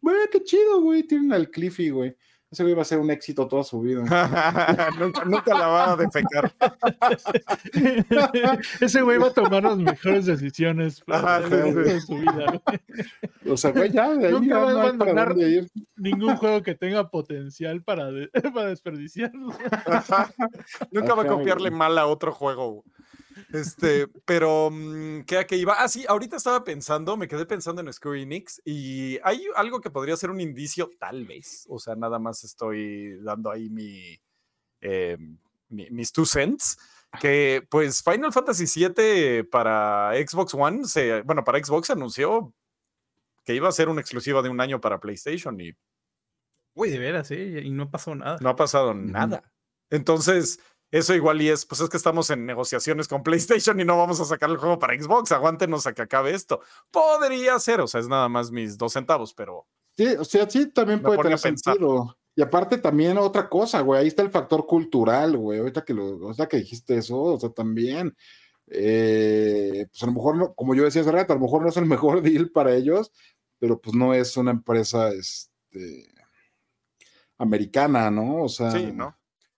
güey, 0.00 0.16
qué 0.32 0.42
chido, 0.42 0.80
güey, 0.80 1.02
tienen 1.02 1.32
al 1.32 1.50
Cliffy, 1.50 1.90
güey. 1.90 2.16
Ese 2.54 2.62
güey 2.62 2.74
va 2.76 2.82
a 2.82 2.84
ser 2.84 3.00
un 3.00 3.10
éxito 3.10 3.48
toda 3.48 3.64
su 3.64 3.80
vida. 3.80 4.02
nunca, 5.00 5.24
nunca 5.24 5.58
la 5.58 5.66
va 5.66 5.90
a 5.92 5.96
defecar. 5.96 6.52
ese 8.80 9.02
güey 9.02 9.18
va 9.18 9.26
a 9.26 9.32
tomar 9.32 9.64
las 9.64 9.76
mejores 9.76 10.26
decisiones 10.26 11.02
Ajá, 11.08 11.40
de 11.40 12.00
su 12.00 12.14
vida. 12.16 12.60
güey. 12.64 12.80
O 13.52 13.56
sea, 13.56 13.72
güey, 13.72 13.90
ya 13.90 14.08
de 14.14 14.28
ahí 14.28 14.32
Nunca 14.32 14.46
ya 14.46 14.58
va 14.58 14.68
a 14.70 14.82
abandonar. 14.82 15.34
Ningún 15.96 16.36
juego 16.36 16.62
que 16.62 16.76
tenga 16.76 17.10
potencial 17.10 17.82
para, 17.82 18.10
de- 18.12 18.28
para 18.54 18.68
desperdiciarlo. 18.68 19.48
Nunca 20.92 21.14
va 21.14 21.22
a 21.24 21.26
copiarle 21.26 21.70
güey. 21.70 21.78
mal 21.78 21.98
a 21.98 22.06
otro 22.06 22.32
juego. 22.32 22.84
Este, 23.52 24.06
pero 24.24 24.70
mm, 24.70 25.22
¿qué 25.26 25.38
a 25.38 25.46
qué 25.46 25.56
iba? 25.56 25.74
Ah, 25.82 25.88
sí, 25.88 26.04
ahorita 26.08 26.36
estaba 26.36 26.62
pensando, 26.64 27.16
me 27.16 27.28
quedé 27.28 27.46
pensando 27.46 27.80
en 27.80 27.92
Square 27.92 28.22
Enix 28.22 28.60
y 28.64 29.18
hay 29.22 29.46
algo 29.56 29.80
que 29.80 29.90
podría 29.90 30.16
ser 30.16 30.30
un 30.30 30.40
indicio, 30.40 30.90
tal 30.98 31.24
vez. 31.24 31.66
O 31.68 31.78
sea, 31.78 31.94
nada 31.96 32.18
más 32.18 32.44
estoy 32.44 33.18
dando 33.22 33.50
ahí 33.50 33.68
mi, 33.70 34.18
eh, 34.80 35.16
mi- 35.68 35.90
mis 35.90 36.12
two 36.12 36.26
cents. 36.26 36.76
Que 37.20 37.64
pues 37.70 38.02
Final 38.02 38.32
Fantasy 38.32 38.64
VII 38.66 39.44
para 39.44 40.12
Xbox 40.26 40.52
One, 40.54 40.84
se, 40.84 41.22
bueno, 41.22 41.44
para 41.44 41.62
Xbox 41.64 41.86
se 41.86 41.92
anunció 41.92 42.52
que 43.44 43.54
iba 43.54 43.68
a 43.68 43.72
ser 43.72 43.88
una 43.88 44.00
exclusiva 44.00 44.42
de 44.42 44.48
un 44.48 44.60
año 44.60 44.80
para 44.80 44.98
PlayStation 44.98 45.60
y 45.60 45.72
Uy, 46.74 46.90
de 46.90 46.98
veras, 46.98 47.30
¿eh? 47.30 47.62
Y 47.64 47.70
no 47.70 47.88
pasó 47.88 48.16
nada. 48.16 48.38
no 48.40 48.48
ha 48.48 48.56
pasado 48.56 48.94
nada. 48.94 49.52
Entonces, 49.90 50.58
eso 50.98 51.12
igual 51.14 51.42
y 51.42 51.48
es, 51.48 51.66
pues 51.66 51.80
es 51.80 51.88
que 51.88 51.96
estamos 51.96 52.30
en 52.30 52.46
negociaciones 52.46 53.08
con 53.08 53.22
PlayStation 53.24 53.80
y 53.80 53.84
no 53.84 53.96
vamos 53.98 54.20
a 54.20 54.24
sacar 54.24 54.48
el 54.50 54.58
juego 54.58 54.78
para 54.78 54.94
Xbox, 55.00 55.32
aguántenos 55.32 55.86
a 55.88 55.92
que 55.92 56.02
acabe 56.02 56.32
esto. 56.34 56.60
Podría 56.90 57.58
ser, 57.58 57.80
o 57.80 57.86
sea, 57.88 58.00
es 58.00 58.06
nada 58.08 58.28
más 58.28 58.50
mis 58.52 58.78
dos 58.78 58.92
centavos, 58.92 59.34
pero... 59.34 59.66
Sí, 59.96 60.06
o 60.06 60.24
sea, 60.24 60.48
sí, 60.48 60.70
también 60.70 61.02
puede 61.02 61.18
tener 61.20 61.38
sentido. 61.38 62.16
Y 62.36 62.42
aparte 62.42 62.78
también 62.78 63.18
otra 63.18 63.48
cosa, 63.48 63.80
güey, 63.80 64.00
ahí 64.02 64.06
está 64.08 64.22
el 64.22 64.30
factor 64.30 64.66
cultural, 64.66 65.36
güey, 65.36 65.58
ahorita 65.58 65.84
que, 65.84 65.94
lo, 65.94 66.04
ahorita 66.26 66.48
que 66.48 66.58
dijiste 66.58 66.96
eso, 66.96 67.20
o 67.20 67.40
sea, 67.40 67.50
también, 67.50 68.16
eh, 68.68 69.86
pues 69.90 70.02
a 70.02 70.06
lo 70.06 70.12
mejor, 70.12 70.36
no- 70.36 70.54
como 70.54 70.74
yo 70.74 70.84
decía 70.84 71.02
hace 71.02 71.12
rato, 71.12 71.32
a 71.32 71.36
lo 71.36 71.42
mejor 71.42 71.62
no 71.62 71.68
es 71.70 71.76
el 71.76 71.86
mejor 71.86 72.22
deal 72.22 72.50
para 72.50 72.74
ellos, 72.74 73.10
pero 73.58 73.80
pues 73.80 73.96
no 73.96 74.14
es 74.14 74.36
una 74.36 74.50
empresa, 74.52 75.10
este, 75.10 76.08
americana, 77.38 78.10
¿no? 78.10 78.44
O 78.44 78.48
sea, 78.48 78.70
Sí, 78.70 78.92
¿no? 78.92 79.16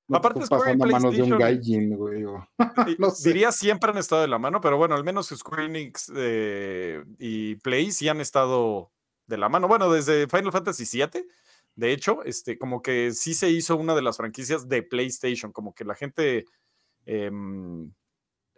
No 0.09 0.18
Aparte, 0.18 0.44
Square 0.46 0.74
y 0.74 0.76
pasando 0.76 0.84
a 0.84 1.00
manos 1.00 1.16
de 1.16 1.22
un 1.22 1.38
gaijin, 1.38 1.96
güey. 1.96 2.24
No 2.98 3.11
sé. 3.11 3.28
Diría 3.28 3.50
siempre 3.50 3.90
han 3.90 3.98
estado 3.98 4.22
de 4.22 4.28
la 4.28 4.38
mano, 4.38 4.61
pero 4.61 4.76
bueno, 4.76 4.94
al 4.94 5.04
menos 5.04 5.28
Square 5.28 5.64
Enix 5.66 6.12
eh, 6.14 7.04
y 7.18 7.57
Play 7.57 7.90
sí 7.90 8.09
han 8.09 8.20
estado 8.20 8.92
de 9.26 9.38
la 9.38 9.48
mano. 9.48 9.66
Bueno, 9.66 9.90
desde 9.90 10.28
Final 10.28 10.52
Fantasy 10.52 10.84
VII, 10.84 11.26
de 11.74 11.92
hecho, 11.92 12.22
este, 12.24 12.57
como 12.57 12.82
que 12.82 13.12
sí 13.12 13.34
se 13.34 13.50
hizo 13.50 13.76
una 13.76 13.94
de 13.94 14.02
las 14.02 14.16
franquicias 14.16 14.68
de 14.68 14.82
PlayStation, 14.82 15.52
como 15.52 15.74
que 15.74 15.84
la 15.84 15.94
gente 15.94 16.44
em, 17.04 17.92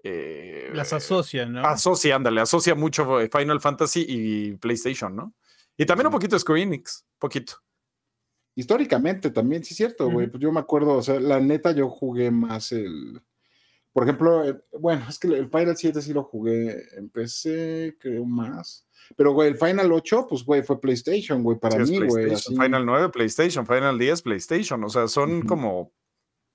eh, 0.02 0.70
Las 0.72 0.92
asocian, 0.92 1.54
¿no? 1.54 1.66
asocia, 1.66 2.14
ándale, 2.14 2.40
asocia 2.40 2.74
mucho 2.74 3.18
Final 3.30 3.60
Fantasy 3.60 4.04
y 4.06 4.52
PlayStation, 4.54 5.16
¿no? 5.16 5.34
Y 5.76 5.86
también 5.86 6.06
un 6.08 6.12
poquito 6.12 6.38
Square 6.38 6.62
Enix, 6.62 7.06
poquito. 7.18 7.54
Históricamente 8.58 9.30
también, 9.30 9.62
sí 9.62 9.72
es 9.74 9.76
cierto, 9.76 10.10
güey. 10.10 10.26
Pues 10.26 10.42
yo 10.42 10.50
me 10.50 10.58
acuerdo, 10.58 10.94
o 10.94 11.02
sea, 11.02 11.20
la 11.20 11.38
neta 11.38 11.70
yo 11.72 11.88
jugué 11.88 12.30
más 12.32 12.72
el. 12.72 13.20
Por 13.92 14.02
ejemplo, 14.02 14.42
el- 14.44 14.62
bueno, 14.80 15.06
es 15.08 15.18
que 15.18 15.28
el 15.28 15.48
Final 15.48 15.76
7 15.76 16.02
sí 16.02 16.12
lo 16.12 16.24
jugué, 16.24 16.76
empecé, 16.96 17.96
creo 18.00 18.24
más. 18.24 18.84
Pero, 19.16 19.32
güey, 19.32 19.48
el 19.50 19.56
Final 19.56 19.92
8, 19.92 20.26
pues, 20.28 20.42
güey, 20.44 20.62
fue 20.62 20.80
PlayStation, 20.80 21.42
güey, 21.44 21.56
para 21.58 21.84
Sí, 21.86 21.92
mí, 22.00 22.06
güey. 22.06 22.34
Final 22.36 22.84
9, 22.84 23.08
PlayStation. 23.10 23.64
Final 23.66 23.96
10, 23.96 24.22
PlayStation. 24.22 24.82
O 24.82 24.88
sea, 24.88 25.06
son 25.08 25.42
como. 25.42 25.92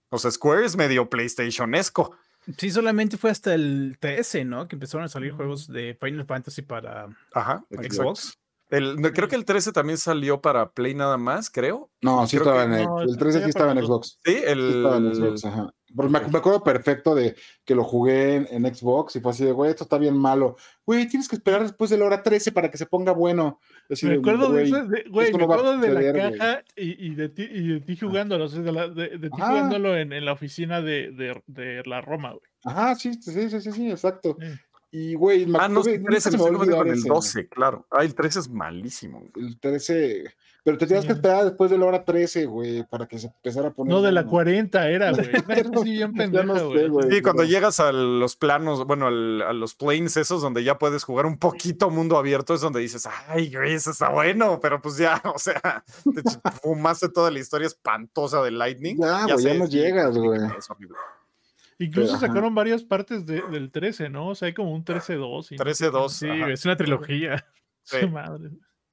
O 0.10 0.18
sea, 0.18 0.30
Square 0.30 0.66
es 0.66 0.76
medio 0.76 1.10
PlayStation-esco. 1.10 2.16
Sí, 2.58 2.70
solamente 2.70 3.16
fue 3.18 3.32
hasta 3.32 3.54
el 3.56 3.95
13, 3.99 4.43
¿no? 4.43 4.68
Que 4.68 4.76
empezaron 4.76 5.06
a 5.06 5.08
salir 5.08 5.32
juegos 5.32 5.68
de 5.68 5.97
Final 5.99 6.26
Fantasy 6.26 6.62
para 6.64 7.08
Ajá. 7.34 7.66
Xbox. 7.70 7.86
exacto. 7.86 8.42
El- 8.78 9.13
creo 9.13 9.28
que 9.28 9.36
el 9.36 9.45
13 9.45 9.71
también 9.71 9.97
salió 9.97 10.41
para 10.41 10.71
Play 10.71 10.95
nada 10.95 11.17
más, 11.17 11.49
creo. 11.49 11.91
No, 12.01 12.26
sí 12.28 12.38
Creo 12.38 12.51
estaba 12.53 12.76
que 12.76 12.82
en 12.82 12.86
no, 12.88 13.01
el, 13.01 13.09
el 13.09 13.17
13 13.17 13.43
sí 13.43 13.49
estaba 13.49 13.71
en 13.71 13.86
Xbox. 13.86 14.19
Sí, 14.24 14.34
Sí 14.34 14.43
estaba 14.45 14.97
en 14.97 15.05
el. 15.07 15.15
Xbox, 15.15 15.45
ajá. 15.45 15.74
Porque 15.95 16.11
me, 16.11 16.17
acuerdo 16.17 16.63
perfecto 16.63 17.13
de 17.13 17.36
que 17.63 17.76
lo 17.76 17.84
jugué 17.84 18.34
en, 18.38 18.47
en 18.49 18.76
Xbox 18.76 19.15
y 19.15 19.19
fue 19.19 19.30
así 19.30 19.45
de, 19.45 19.51
güey, 19.51 19.69
esto 19.69 19.84
está 19.84 19.99
bien 19.99 20.17
malo. 20.17 20.55
Güey, 20.88 21.07
tienes 21.07 21.30
que 21.30 21.36
esperar 21.36 21.61
después 21.61 21.91
de 21.91 21.99
la 21.99 22.05
hora 22.05 22.24
13 22.24 22.51
para 22.51 22.71
que 22.71 22.80
se 22.80 22.88
ponga 22.88 23.11
bueno. 23.11 23.59
Así 23.91 24.07
Me 24.07 24.13
de, 24.13 24.17
acuerdo 24.19 24.47
de 24.51 24.53
güey, 24.53 24.65
eso, 24.71 24.88
de- 24.88 25.03
güey, 25.11 25.32
me 25.32 25.38
no 25.38 25.43
acuerdo 25.43 25.78
de 25.78 25.89
la 25.89 26.01
suceder, 26.01 26.38
caja 26.39 26.63
y, 26.76 27.05
y 27.11 27.13
de 27.13 27.30
ti, 27.30 27.43
y 27.47 27.67
de 27.67 27.80
ti 27.82 27.95
jugándolo, 27.95 28.45
o 28.45 28.47
sea, 28.47 28.61
de, 28.61 28.71
la- 28.71 28.88
de- 28.88 29.19
de 29.19 29.30
ti 29.30 29.38
Ajá. 29.39 29.49
jugándolo 29.51 29.95
en, 29.95 30.13
en 30.13 30.26
la 30.26 30.32
oficina 30.34 30.82
de, 30.82 31.11
de- 31.11 31.43
de 31.45 31.84
la 31.86 32.01
Roma, 32.01 32.30
güey. 32.32 32.41
Ajá, 32.65 32.95
sí, 32.95 33.13
sí, 33.21 33.32
sí, 33.51 33.61
sí, 33.61 33.71
sí, 33.71 33.91
exacto. 33.91 34.36
Sí. 34.39 34.47
Y, 34.95 35.15
güey, 35.15 35.47
Ah, 35.57 35.67
no, 35.67 35.81
sí, 35.83 35.97
nunca 35.97 36.11
13, 36.11 36.31
se 36.31 36.37
me 36.37 36.43
con 36.43 36.87
el 36.87 36.93
ese, 36.99 37.07
12, 37.09 37.47
claro. 37.49 37.87
Ah, 37.89 38.03
el 38.03 38.13
13 38.13 38.41
es 38.41 38.49
malísimo. 38.49 39.23
El 39.35 39.59
13. 39.59 40.23
Pero 40.63 40.77
te 40.77 40.85
tenías 40.85 41.03
que 41.03 41.11
Sí. 41.13 41.17
esperar 41.17 41.43
después 41.45 41.71
de 41.71 41.77
la 41.79 41.85
hora 41.87 42.05
13, 42.05 42.45
güey, 42.45 42.83
para 42.87 43.05
que 43.07 43.17
se 43.17 43.27
empezara 43.27 43.69
a 43.69 43.71
poner. 43.73 43.91
No, 43.91 44.01
de 44.03 44.11
la 44.11 44.21
bueno. 44.21 44.29
40 44.31 44.87
era, 44.89 45.11
güey. 45.11 45.29
Así 45.35 45.91
bien 45.91 46.13
Ya 46.31 46.43
no 46.43 46.55
sé, 46.57 46.63
güey. 46.65 46.87
güey. 46.89 47.11
Sí, 47.11 47.21
cuando 47.23 47.43
llegas 47.43 47.79
a 47.79 47.91
los 47.91 48.35
planos, 48.35 48.85
bueno, 48.85 49.07
al- 49.07 49.41
a 49.41 49.51
los 49.51 49.73
planes 49.73 50.15
esos 50.15 50.41
donde 50.43 50.63
ya 50.63 50.77
puedes 50.77 51.03
jugar 51.03 51.25
un 51.25 51.37
poquito 51.39 51.89
mundo 51.89 52.15
abierto, 52.17 52.53
es 52.53 52.61
donde 52.61 52.79
dices, 52.79 53.09
ay, 53.27 53.51
güey, 53.53 53.73
eso 53.73 53.89
está 53.91 54.09
bueno, 54.09 54.59
pero 54.61 54.79
pues 54.79 54.95
ya, 54.97 55.19
o 55.35 55.39
sea, 55.39 55.83
te 56.03 56.21
fumaste 56.61 57.09
toda 57.09 57.31
la 57.31 57.39
historia 57.39 57.65
espantosa 57.65 58.41
de 58.43 58.51
Lightning. 58.51 58.97
Ya, 58.99 59.23
güey, 59.33 59.43
ya 59.43 59.53
no 59.55 59.65
sí, 59.65 59.71
llegas, 59.77 60.13
sí, 60.13 60.19
güey. 60.19 60.39
Es 60.57 60.69
horrible. 60.69 60.95
Incluso 61.84 62.13
Pero, 62.13 62.17
ajá. 62.17 62.27
sacaron 62.27 62.55
varias 62.55 62.84
partes 62.84 63.25
de- 63.25 63.41
del 63.51 63.71
13, 63.71 64.09
¿no? 64.09 64.29
O 64.29 64.36
sea, 64.36 64.47
hay 64.47 64.53
como 64.53 64.73
un 64.73 64.84
13-2. 64.86 65.51
y 65.51 65.55
no 65.55 65.63
sé 65.65 65.86
qué. 65.86 65.89
13-2, 65.91 66.09
Sí, 66.13 66.29
ajá. 66.29 66.51
es 66.51 66.65
una 66.65 66.77
trilogía. 66.77 67.45
Sí. 67.86 67.97
Su 67.99 68.09
madre. 68.09 68.49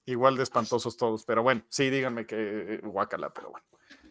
igual 0.07 0.37
de 0.37 0.43
espantosos 0.43 0.97
todos, 0.97 1.25
pero 1.25 1.45
bueno, 1.45 1.63
sí, 1.69 1.91
díganme 1.91 2.27
que 2.27 2.75
eh, 2.75 2.81
guácala, 2.83 3.33
pero 3.33 3.51
bueno. 3.51 3.65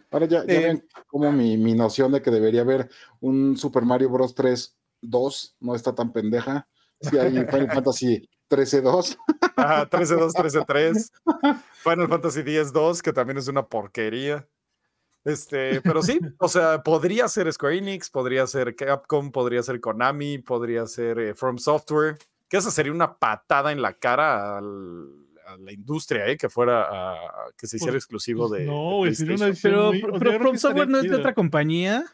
Ahora 0.10 0.26
ya, 0.26 0.46
ya 0.46 0.54
Eh, 0.54 0.64
ven 0.64 0.88
como 1.08 1.32
mi, 1.34 1.58
mi 1.58 1.74
noción 1.74 2.14
de 2.14 2.22
que 2.22 2.32
debería 2.32 2.62
haber 2.62 2.90
un 3.20 3.58
Super 3.58 3.84
Mario 3.84 4.10
Bros. 4.10 4.34
3 4.34 4.78
2 5.02 5.58
no 5.60 5.76
está 5.76 5.94
tan 5.94 6.14
pendeja. 6.14 6.66
Si 7.02 7.18
hay 7.18 7.32
Final 7.50 7.70
Fantasy 7.72 8.30
13 8.48 8.82
2. 8.82 9.18
Ajá, 9.58 9.90
13-2, 9.90 10.32
13-3. 10.34 11.12
Final 11.84 12.08
Fantasy 12.08 12.40
X-2, 12.40 13.02
que 13.02 13.12
también 13.12 13.38
es 13.38 13.50
una 13.50 13.68
porquería. 13.68 14.48
Este, 15.30 15.82
pero 15.82 16.02
sí, 16.02 16.20
o 16.38 16.48
sea, 16.48 16.82
podría 16.84 17.28
ser 17.28 17.52
Square 17.52 17.78
Enix, 17.78 18.10
podría 18.10 18.46
ser 18.48 18.76
Capcom, 18.76 19.32
podría 19.32 19.64
ser 19.64 19.80
Konami, 19.80 20.40
podría 20.40 20.86
ser 20.88 21.20
eh, 21.20 21.34
From 21.36 21.58
Software, 21.58 22.18
que 22.48 22.58
esa 22.58 22.72
sería 22.72 22.92
una 22.92 23.16
patada 23.18 23.72
en 23.72 23.82
la 23.82 23.94
cara 23.94 24.58
al- 24.58 25.26
a 25.46 25.58
la 25.58 25.72
industria, 25.72 26.28
¿eh? 26.28 26.38
que 26.38 26.48
fuera 26.50 26.84
a- 26.90 27.18
que 27.58 27.66
se 27.68 27.78
hiciera 27.78 27.94
Pues- 27.94 28.04
exclusivo 28.04 28.48
pues 28.50 28.62
de. 28.62 28.68
no, 28.68 29.04
de 29.06 29.16
sería 29.16 29.36
una. 29.36 29.52
Pero, 29.62 29.92
muy- 29.94 30.02
From 30.40 30.58
Software 30.58 30.88
no 30.90 31.00
es 31.00 31.10
de 31.10 31.16
otra 31.16 31.34
compañía. 31.34 32.06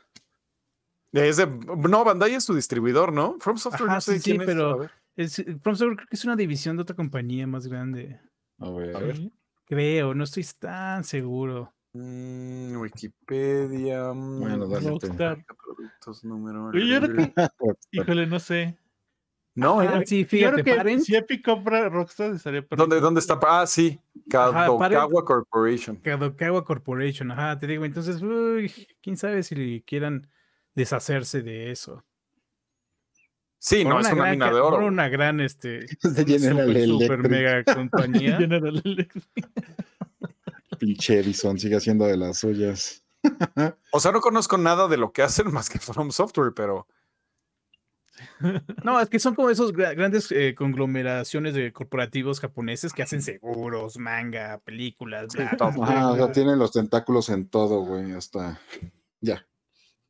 Es 1.12 1.38
de- 1.38 1.48
no, 1.48 2.04
Bandai 2.04 2.34
es 2.34 2.44
su 2.44 2.54
distribuidor, 2.54 3.14
¿no? 3.14 3.38
From 3.40 3.58
Software 3.58 3.88
Ajá, 3.90 3.96
no 3.96 4.02
sé 4.02 4.14
sí, 4.16 4.20
sí, 4.20 4.30
quién 4.32 4.42
es, 4.42 4.48
pero-. 4.48 4.90
Es, 5.16 5.36
From 5.62 5.76
Software 5.76 5.96
creo 5.98 6.08
que 6.10 6.16
es 6.16 6.26
una 6.26 6.36
división 6.36 6.76
de 6.76 6.82
otra 6.84 6.96
compañía 6.96 7.48
más 7.48 7.68
grande. 7.68 8.20
A 8.60 8.70
ver. 8.70 8.96
A 8.96 9.00
ver. 9.00 9.18
Sí. 9.18 9.32
Creo, 9.66 10.14
no 10.14 10.24
estoy 10.26 10.46
tan 10.60 11.04
seguro. 11.04 11.74
Mm, 11.98 12.76
Wikipedia. 12.82 14.12
mm, 14.14 14.40
Bueno, 14.42 14.68
dale 14.68 14.84
tú. 14.86 14.90
Rockstar. 15.00 15.46
Productos 15.46 16.26
número. 16.26 16.74
Yo 16.74 17.02
creo 17.02 17.16
que- 17.16 17.34
Híjole, 17.92 18.28
no 18.28 18.40
sé. 18.40 18.78
No, 19.58 19.80
Ah, 19.80 20.00
eh, 20.02 20.04
sí, 20.06 20.24
Yo 20.24 20.28
fíjate, 20.28 20.64
creo 20.64 20.66
que 20.66 20.76
Parent. 20.76 21.02
si 21.04 21.16
Epic 21.16 21.46
compra 21.46 21.88
Rockstar 21.88 22.32
estaría 22.32 22.60
¿Dónde, 22.60 22.76
perfecto. 22.76 23.00
¿Dónde 23.00 23.20
está? 23.22 23.40
Ah, 23.48 23.66
sí. 23.66 23.98
Kadokawa 24.30 25.24
Corporation. 25.24 25.96
Kadokawa 25.96 26.66
Corporation, 26.66 27.32
ajá, 27.32 27.58
te 27.58 27.66
digo, 27.68 27.86
entonces, 27.86 28.22
uy, 28.22 28.70
quién 29.02 29.16
sabe 29.16 29.44
si 29.44 29.82
quieran 29.88 30.28
deshacerse 30.74 31.42
de 31.42 31.72
eso. 31.72 32.04
Sí, 33.58 33.84
Por 33.84 33.94
no, 33.94 34.00
es 34.02 34.08
una 34.08 34.16
gran 34.16 34.32
mina 34.32 34.46
de 34.48 34.60
por 34.62 34.74
oro. 34.74 34.86
una 34.88 35.08
gran, 35.08 35.40
este, 35.40 35.86
De 36.04 36.26
General 36.26 36.68
super, 36.68 36.88
super 36.90 37.30
mega 37.30 37.64
compañía. 37.64 38.38
Pinche 40.78 41.20
Edison 41.20 41.58
sigue 41.60 41.76
haciendo 41.78 42.06
de 42.06 42.18
las 42.18 42.38
suyas. 42.40 43.04
O 43.92 44.00
sea, 44.00 44.12
no 44.12 44.22
conozco 44.22 44.58
nada 44.58 44.88
de 44.88 44.98
lo 44.98 45.12
que 45.12 45.24
hacen 45.24 45.52
más 45.52 45.70
que 45.70 45.80
From 45.80 46.12
Software, 46.12 46.54
pero 46.56 46.88
No, 48.84 49.00
es 49.00 49.10
que 49.10 49.20
son 49.20 49.34
como 49.36 49.50
esos 49.50 49.74
gra- 49.74 49.96
grandes 49.96 50.32
eh, 50.32 50.54
conglomeraciones 50.56 51.54
de 51.54 51.74
corporativos 51.74 52.40
japoneses 52.40 52.94
que 52.94 53.02
hacen 53.04 53.22
seguros, 53.22 53.98
manga, 53.98 54.60
películas, 54.60 55.28
Sí, 55.32 55.40
bla, 55.40 56.12
o 56.12 56.16
sea, 56.16 56.32
tienen 56.32 56.60
los 56.60 56.72
tentáculos 56.72 57.30
en 57.30 57.48
todo, 57.50 57.80
güey, 57.82 58.12
hasta. 58.14 58.60
Ya. 59.22 59.46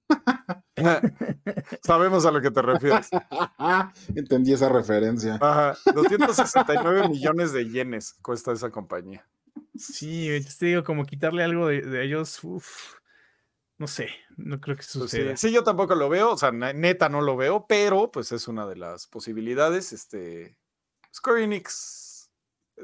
sabemos 1.84 2.26
a 2.26 2.32
lo 2.32 2.42
que 2.42 2.52
te 2.52 2.62
refieres. 2.62 3.10
Entendí 4.16 4.54
esa 4.54 4.70
referencia. 4.70 5.36
Ajá, 5.42 5.78
269 5.94 7.10
millones 7.10 7.54
de 7.54 7.70
yenes 7.70 8.14
cuesta 8.22 8.52
esa 8.52 8.70
compañía. 8.70 9.26
Sí, 9.78 10.30
entonces 10.30 10.58
te 10.58 10.66
digo, 10.68 10.84
como 10.84 11.06
quitarle 11.06 11.44
algo 11.44 11.68
de, 11.68 11.82
de 11.82 12.04
ellos, 12.04 12.44
uf, 12.44 12.96
no 13.78 13.88
sé, 13.88 14.10
no 14.38 14.60
creo 14.62 14.76
que 14.76 14.84
Pues 14.84 14.92
sí, 14.94 15.00
suceda. 15.00 15.38
sí, 15.38 15.52
yo 15.52 15.64
tampoco 15.64 15.96
lo 15.96 16.08
veo, 16.10 16.32
o 16.32 16.38
sea, 16.38 16.52
ne- 16.52 16.74
neta 16.74 17.10
no 17.10 17.22
lo 17.22 17.36
veo, 17.36 17.66
pero 17.68 18.12
pues 18.12 18.32
es 18.32 18.48
una 18.48 18.66
de 18.66 18.78
las 18.78 19.08
posibilidades. 19.08 19.92
Este, 19.94 20.58
Square 21.14 21.44
Enix 21.44 22.30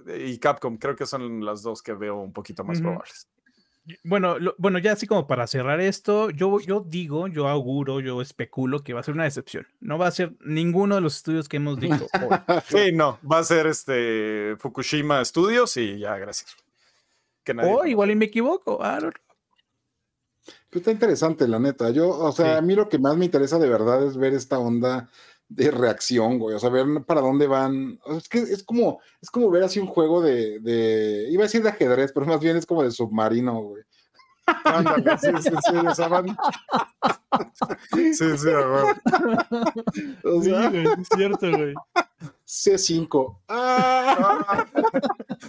eh, 0.08 0.26
y 0.30 0.38
Capcom 0.40 0.78
creo 0.78 0.96
que 0.96 1.06
son 1.06 1.44
las 1.46 1.62
dos 1.62 1.82
que 1.82 1.94
veo 1.94 2.18
un 2.18 2.34
poquito 2.34 2.64
más 2.64 2.80
probables. 2.82 3.28
Bueno, 4.04 4.38
lo- 4.38 4.54
bueno, 4.60 4.78
ya 4.80 4.92
así 4.92 5.08
como 5.08 5.26
para 5.28 5.48
cerrar 5.48 5.80
esto, 5.82 6.30
yo, 6.30 6.60
yo 6.60 6.82
digo, 6.88 7.28
yo 7.28 7.48
auguro, 7.48 8.00
yo 8.00 8.22
especulo 8.22 8.84
que 8.84 8.94
va 8.94 9.00
a 9.00 9.04
ser 9.04 9.16
una 9.16 9.24
decepción. 9.24 9.66
No 9.80 9.98
va 9.98 10.08
a 10.08 10.12
ser 10.12 10.34
ninguno 10.42 10.96
de 10.96 11.02
los 11.02 11.16
estudios 11.18 11.50
que 11.50 11.58
hemos 11.58 11.80
dicho 11.80 12.08
hoy. 12.22 12.38
Sí, 12.68 12.92
no, 12.94 13.20
va 13.30 13.40
a 13.40 13.44
ser 13.44 13.66
este 13.68 14.56
Fukushima 14.60 15.24
Studios 15.26 15.76
y 15.78 15.98
ya, 15.98 16.16
gracias. 16.18 16.56
Que 17.44 17.54
nadie 17.54 17.70
O 17.70 17.74
conoce. 17.76 17.90
igual 17.90 18.12
y 18.12 18.16
me 18.16 18.26
equivoco. 18.26 18.80
I 18.82 19.00
don't 19.02 19.14
know. 19.16 19.36
Pues 20.70 20.82
está 20.82 20.92
interesante, 20.92 21.48
la 21.48 21.60
neta. 21.60 21.90
Yo, 21.92 22.10
o 22.10 22.32
sea, 22.32 22.54
Sí. 22.54 22.58
a 22.58 22.62
mí 22.62 22.76
lo 22.76 22.90
que 22.90 22.98
más 23.00 23.16
me 23.18 23.26
interesa 23.26 23.60
de 23.60 23.70
verdad 23.70 24.06
es 24.06 24.18
ver 24.18 24.34
esta 24.34 24.58
onda 24.60 25.10
de 25.50 25.70
reacción, 25.70 26.40
güey. 26.40 26.56
O 26.56 26.60
sea, 26.60 26.70
ver 26.70 26.86
para 27.06 27.22
dónde 27.22 27.46
van. 27.48 28.00
O 28.06 28.10
sea, 28.12 28.18
es 28.18 28.30
que 28.30 28.40
es 28.40 28.64
como, 28.64 29.00
es 29.22 29.30
como 29.30 29.50
ver 29.52 29.64
así 29.64 29.80
un 29.80 29.88
juego 29.88 30.22
de, 30.22 30.60
de, 30.62 31.28
iba 31.30 31.44
a 31.44 31.48
decir 31.48 31.62
de 31.62 31.70
ajedrez, 31.70 32.12
pero 32.14 32.26
más 32.26 32.40
bien 32.40 32.56
es 32.58 32.66
como 32.66 32.84
de 32.84 32.92
submarino, 32.92 33.62
güey. 33.62 33.84
Ándale, 34.64 35.18
sí, 35.20 35.28
sí, 35.42 35.50
sí, 35.50 35.76
esa 35.92 36.08
banda. 36.08 36.36
Sí, 37.94 38.14
sí, 38.14 38.50
a 38.50 38.54
huevo. 38.68 38.92
O 40.24 40.42
Sí, 40.42 40.50
sea, 40.50 40.70
güey, 40.70 40.86
es 40.88 41.08
cierto, 41.16 41.50
güey. 41.52 41.74
C5. 42.46 43.40
¡Ah! 43.48 44.66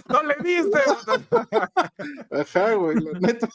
¡No 0.09 0.23
le 0.23 0.35
diste! 0.43 0.79
Ajá, 2.31 2.73
güey, 2.75 2.97
la 2.99 3.19
neta. 3.19 3.47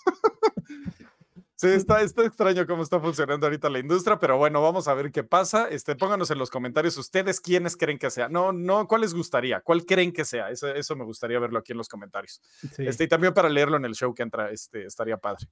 Sí, 1.57 1.67
está, 1.67 2.01
está 2.03 2.25
extraño 2.25 2.65
cómo 2.69 2.85
está 2.85 3.01
funcionando 3.01 3.45
ahorita 3.47 3.69
la 3.69 3.81
industria, 3.81 4.17
pero 4.21 4.39
bueno, 4.39 4.63
vamos 4.63 4.87
a 4.87 4.95
ver 4.95 5.11
qué 5.11 5.25
pasa. 5.25 5.69
Este, 5.69 5.97
pónganos 5.97 6.31
en 6.31 6.39
los 6.39 6.51
comentarios 6.51 6.97
ustedes 6.99 7.41
quiénes 7.41 7.77
creen 7.77 7.99
que 7.99 8.11
sea. 8.11 8.29
No, 8.29 8.53
no, 8.53 8.87
¿cuál 8.87 9.01
les 9.01 9.13
gustaría? 9.13 9.61
¿Cuál 9.61 9.85
creen 9.85 10.13
que 10.13 10.25
sea? 10.25 10.51
Eso, 10.51 10.69
eso 10.69 10.95
me 10.95 11.05
gustaría 11.05 11.41
verlo 11.41 11.59
aquí 11.59 11.73
en 11.73 11.79
los 11.79 11.89
comentarios. 11.89 12.41
Sí. 12.77 12.87
Este, 12.87 13.05
y 13.05 13.09
también 13.09 13.35
para 13.35 13.49
leerlo 13.49 13.77
en 13.77 13.85
el 13.85 13.95
show 13.97 14.15
que 14.15 14.23
entra, 14.23 14.53
este, 14.53 14.85
estaría 14.85 15.17
padre. 15.17 15.49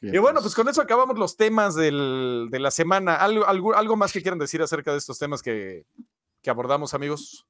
Bien, 0.00 0.16
Y 0.16 0.18
bueno, 0.18 0.40
pues 0.40 0.56
con 0.56 0.68
eso 0.68 0.82
acabamos 0.82 1.16
los 1.16 1.36
temas 1.36 1.76
del- 1.76 2.48
de 2.50 2.58
la 2.58 2.72
semana. 2.72 3.14
¿Algo, 3.14 3.46
algo, 3.46 3.76
algo 3.76 3.96
más 3.96 4.12
que 4.12 4.22
quieran 4.22 4.40
decir 4.40 4.60
acerca 4.60 4.90
de 4.90 4.98
estos 4.98 5.20
temas 5.20 5.40
que, 5.40 5.86
que 6.42 6.50
abordamos, 6.50 6.94
amigos? 6.94 7.46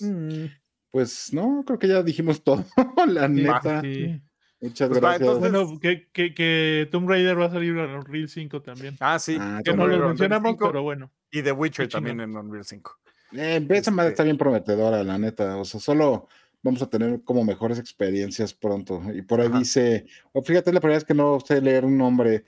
Mm, 0.00 0.44
Pues 0.90 1.32
no, 1.32 1.62
creo 1.66 1.78
que 1.78 1.88
ya 1.88 2.02
dijimos 2.02 2.42
todo. 2.44 2.64
la 3.06 3.28
neta. 3.28 3.80
sí. 3.82 4.20
Muchas 4.60 4.88
Pues 4.88 4.98
va, 5.04 5.10
gracias. 5.18 5.28
entonces- 5.36 5.52
Bueno, 5.52 5.80
que, 5.80 6.08
que, 6.12 6.34
que 6.34 6.88
Tomb 6.90 7.08
Raider 7.08 7.38
va 7.40 7.44
a 7.46 7.50
salir 7.50 7.76
en 7.76 7.90
Unreal 7.94 8.28
5 8.28 8.60
también. 8.62 8.96
Ah, 8.98 9.18
sí. 9.20 9.36
Ah, 9.40 9.60
Que 9.64 9.70
Tomb 9.70 9.78
no 9.80 9.86
Raider 9.86 10.00
lo 10.00 10.08
mencionamos, 10.08 10.50
5 10.52 10.66
pero 10.66 10.82
bueno. 10.82 11.12
Y 11.30 11.42
The 11.42 11.52
Witcher 11.52 11.86
Qué 11.86 11.92
también 11.92 12.20
en 12.20 12.36
Unreal 12.36 12.64
5. 12.64 12.98
Eh, 13.34 13.64
esa 13.70 13.90
madre 13.92 14.08
Este- 14.08 14.14
está 14.14 14.24
bien 14.24 14.36
prometedora, 14.38 15.04
la 15.04 15.16
neta. 15.18 15.56
O 15.58 15.64
sea, 15.64 15.78
solo 15.78 16.26
vamos 16.60 16.82
a 16.82 16.90
tener 16.90 17.22
como 17.22 17.44
mejores 17.44 17.78
experiencias 17.78 18.52
pronto. 18.52 19.00
Y 19.14 19.22
por 19.22 19.40
ahí 19.40 19.46
Ajá. 19.46 19.58
dice, 19.60 20.06
o 20.32 20.42
fíjate, 20.42 20.72
la 20.72 20.80
primera 20.80 20.96
vez 20.96 21.04
que 21.04 21.14
no 21.14 21.38
sé 21.38 21.60
leer 21.60 21.84
un 21.84 21.96
nombre. 21.96 22.44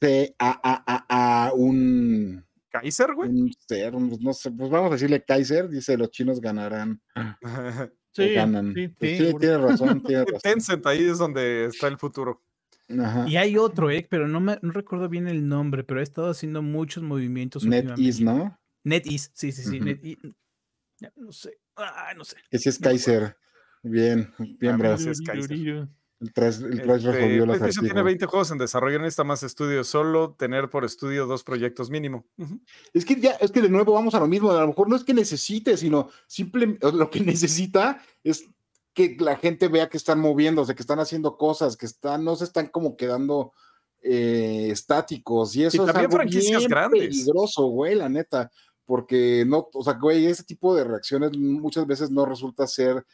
C-A-A-A-A, 0.00 1.52
un, 1.54 2.44
¿Kaiser, 2.70 3.14
güey? 3.14 3.30
no 3.30 4.32
sé, 4.32 4.50
pues 4.52 4.70
vamos 4.70 4.90
a 4.90 4.94
decirle 4.94 5.24
Kaiser, 5.24 5.68
dice 5.68 5.96
los 5.96 6.10
chinos 6.10 6.40
ganarán. 6.40 7.00
Sí, 8.12 8.32
ganan. 8.34 8.74
sí, 8.74 8.88
Pues 8.88 9.18
sí, 9.18 9.26
sí, 9.26 9.34
tiene 9.38 9.58
razón, 9.58 10.02
tiene 10.02 10.24
razón. 10.26 10.40
Tencent, 10.42 10.86
ahí 10.86 11.04
es 11.08 11.18
donde 11.18 11.66
está 11.66 11.86
el 11.88 11.98
futuro. 11.98 12.42
Ajá. 12.98 13.28
Y 13.28 13.36
hay 13.36 13.56
otro, 13.56 13.90
eh, 13.90 14.06
pero 14.10 14.26
no 14.26 14.40
me 14.40 14.58
no 14.62 14.72
recuerdo 14.72 15.08
bien 15.08 15.28
el 15.28 15.46
nombre, 15.46 15.84
pero 15.84 16.00
ha 16.00 16.02
estado 16.02 16.28
haciendo 16.30 16.60
muchos 16.62 17.02
movimientos 17.04 17.64
NetEase. 17.64 18.24
¿no? 18.24 18.58
NetEase, 18.82 19.30
sí, 19.32 19.52
sí, 19.52 19.62
sí. 19.62 19.78
NetEase. 19.80 20.18
No 21.16 21.30
sé. 21.32 21.58
Ah, 21.76 22.12
no 22.16 22.24
sé. 22.24 22.36
Sí 22.52 22.68
es 22.68 22.78
Kaiser. 22.78 23.36
Bien, 23.82 24.32
bien, 24.58 24.74
Ah, 24.74 24.76
bravo. 24.76 24.98
sí 24.98 25.08
es 25.08 25.20
Kaiser. 25.20 25.88
El 26.20 26.34
3, 26.34 26.60
el 26.60 26.82
tres 26.82 27.04
Este, 27.04 27.38
las 27.38 27.46
PlayStation 27.46 27.84
tiene 27.84 28.00
artículos. 28.00 28.04
20 28.04 28.26
juegos 28.26 28.50
en 28.50 28.58
desarrollo, 28.58 28.98
no 28.98 29.04
necesita 29.04 29.24
más 29.24 29.42
estudios, 29.42 29.88
solo 29.88 30.34
tener 30.34 30.68
por 30.68 30.84
estudio 30.84 31.26
dos 31.26 31.44
proyectos 31.44 31.88
mínimo. 31.88 32.26
Es 32.92 33.06
que 33.06 33.18
ya, 33.18 33.32
es 33.40 33.50
que 33.50 33.62
de 33.62 33.70
nuevo 33.70 33.94
vamos 33.94 34.14
a 34.14 34.20
lo 34.20 34.26
mismo. 34.26 34.50
A 34.50 34.60
lo 34.60 34.68
mejor 34.68 34.88
no 34.88 34.96
es 34.96 35.04
que 35.04 35.14
necesite, 35.14 35.78
sino 35.78 36.10
simplemente 36.26 36.92
lo 36.92 37.08
que 37.08 37.20
necesita 37.24 38.02
es 38.22 38.44
que 38.92 39.16
la 39.18 39.36
gente 39.36 39.68
vea 39.68 39.88
que 39.88 39.96
están 39.96 40.20
moviéndose, 40.20 40.74
que 40.74 40.82
están 40.82 41.00
haciendo 41.00 41.38
cosas, 41.38 41.76
que 41.76 41.86
están, 41.86 42.22
no 42.22 42.36
se 42.36 42.44
están 42.44 42.66
como 42.66 42.96
quedando 42.96 43.52
eh, 44.02 44.68
estáticos. 44.70 45.56
Y 45.56 45.64
eso 45.64 45.88
es 45.88 45.94
algo 45.94 46.16
franquicias 46.16 46.60
bien 46.60 46.70
grandes. 46.70 47.00
peligroso, 47.00 47.66
güey, 47.68 47.94
la 47.94 48.10
neta. 48.10 48.50
Porque 48.84 49.44
no, 49.46 49.68
o 49.72 49.82
sea, 49.82 49.94
güey, 49.94 50.26
ese 50.26 50.44
tipo 50.44 50.74
de 50.74 50.84
reacciones 50.84 51.36
muchas 51.38 51.86
veces 51.86 52.10
no 52.10 52.26
resulta 52.26 52.66
ser 52.66 53.06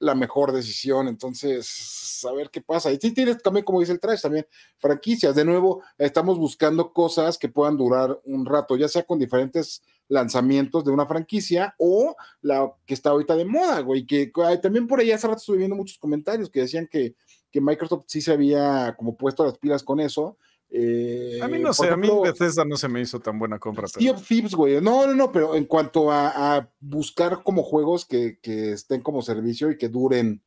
la 0.00 0.14
mejor 0.16 0.50
decisión. 0.50 1.06
Entonces, 1.06 2.26
a 2.28 2.32
ver 2.32 2.50
qué 2.50 2.60
pasa. 2.60 2.90
Y 2.90 2.96
sí 2.96 3.12
tienes 3.12 3.40
también, 3.40 3.64
como 3.64 3.80
dice 3.80 3.92
el 3.92 4.00
Trash, 4.00 4.22
también 4.22 4.46
franquicias. 4.78 5.34
De 5.34 5.44
nuevo, 5.44 5.82
estamos 5.96 6.38
buscando 6.38 6.92
cosas 6.92 7.38
que 7.38 7.48
puedan 7.48 7.76
durar 7.76 8.20
un 8.24 8.44
rato, 8.44 8.76
ya 8.76 8.88
sea 8.88 9.04
con 9.04 9.18
diferentes 9.18 9.82
lanzamientos 10.08 10.84
de 10.84 10.90
una 10.90 11.06
franquicia 11.06 11.74
o 11.78 12.16
la 12.42 12.72
que 12.84 12.94
está 12.94 13.10
ahorita 13.10 13.36
de 13.36 13.44
moda, 13.44 13.80
güey. 13.80 14.04
Que 14.04 14.32
también 14.60 14.88
por 14.88 14.98
ahí 14.98 15.12
hace 15.12 15.28
rato 15.28 15.38
estuve 15.38 15.58
viendo 15.58 15.76
muchos 15.76 15.98
comentarios 15.98 16.50
que 16.50 16.60
decían 16.60 16.88
que, 16.90 17.14
que 17.50 17.60
Microsoft 17.60 18.04
sí 18.08 18.20
se 18.20 18.32
había 18.32 18.96
como 18.98 19.16
puesto 19.16 19.44
las 19.44 19.58
pilas 19.58 19.82
con 19.84 20.00
eso. 20.00 20.36
Eh, 20.72 21.40
A 21.42 21.48
mí 21.48 21.58
no 21.58 21.72
sé, 21.72 21.88
a 21.88 21.96
mí 21.96 22.08
Bethesda 22.22 22.64
no 22.64 22.76
se 22.76 22.88
me 22.88 23.00
hizo 23.00 23.18
tan 23.20 23.38
buena 23.38 23.58
compra. 23.58 23.88
Sea 23.88 23.98
Pero... 24.00 24.14
of 24.18 24.26
Thieves, 24.28 24.54
güey. 24.54 24.80
No, 24.80 25.06
no, 25.06 25.14
no, 25.14 25.32
pero 25.32 25.54
en 25.56 25.64
cuanto 25.64 26.10
a, 26.12 26.56
a 26.56 26.70
buscar 26.78 27.42
como 27.42 27.62
juegos 27.62 28.04
que, 28.06 28.38
que 28.40 28.72
estén 28.72 29.00
como 29.02 29.20
servicio 29.22 29.70
y 29.70 29.76
que 29.78 29.88
duren 29.88 30.42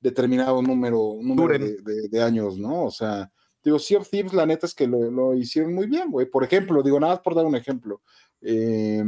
determinado 0.00 0.60
número, 0.62 1.14
de, 1.20 1.34
Duren. 1.34 1.76
de- 1.84 2.08
de 2.08 2.22
años, 2.22 2.58
¿no? 2.58 2.84
O 2.86 2.90
sea, 2.90 3.30
digo, 3.62 3.78
Sea 3.78 3.98
of 4.00 4.10
Thieves, 4.10 4.32
la 4.32 4.46
neta 4.46 4.66
es 4.66 4.74
que 4.74 4.88
lo, 4.88 5.10
lo 5.10 5.34
hicieron 5.34 5.72
muy 5.74 5.86
bien, 5.86 6.10
güey. 6.10 6.26
Por 6.26 6.42
ejemplo, 6.42 6.82
digo, 6.82 6.98
nada 6.98 7.14
más 7.14 7.22
por 7.22 7.36
dar 7.36 7.44
un 7.46 7.54
ejemplo. 7.54 8.02
Eh, 8.40 9.04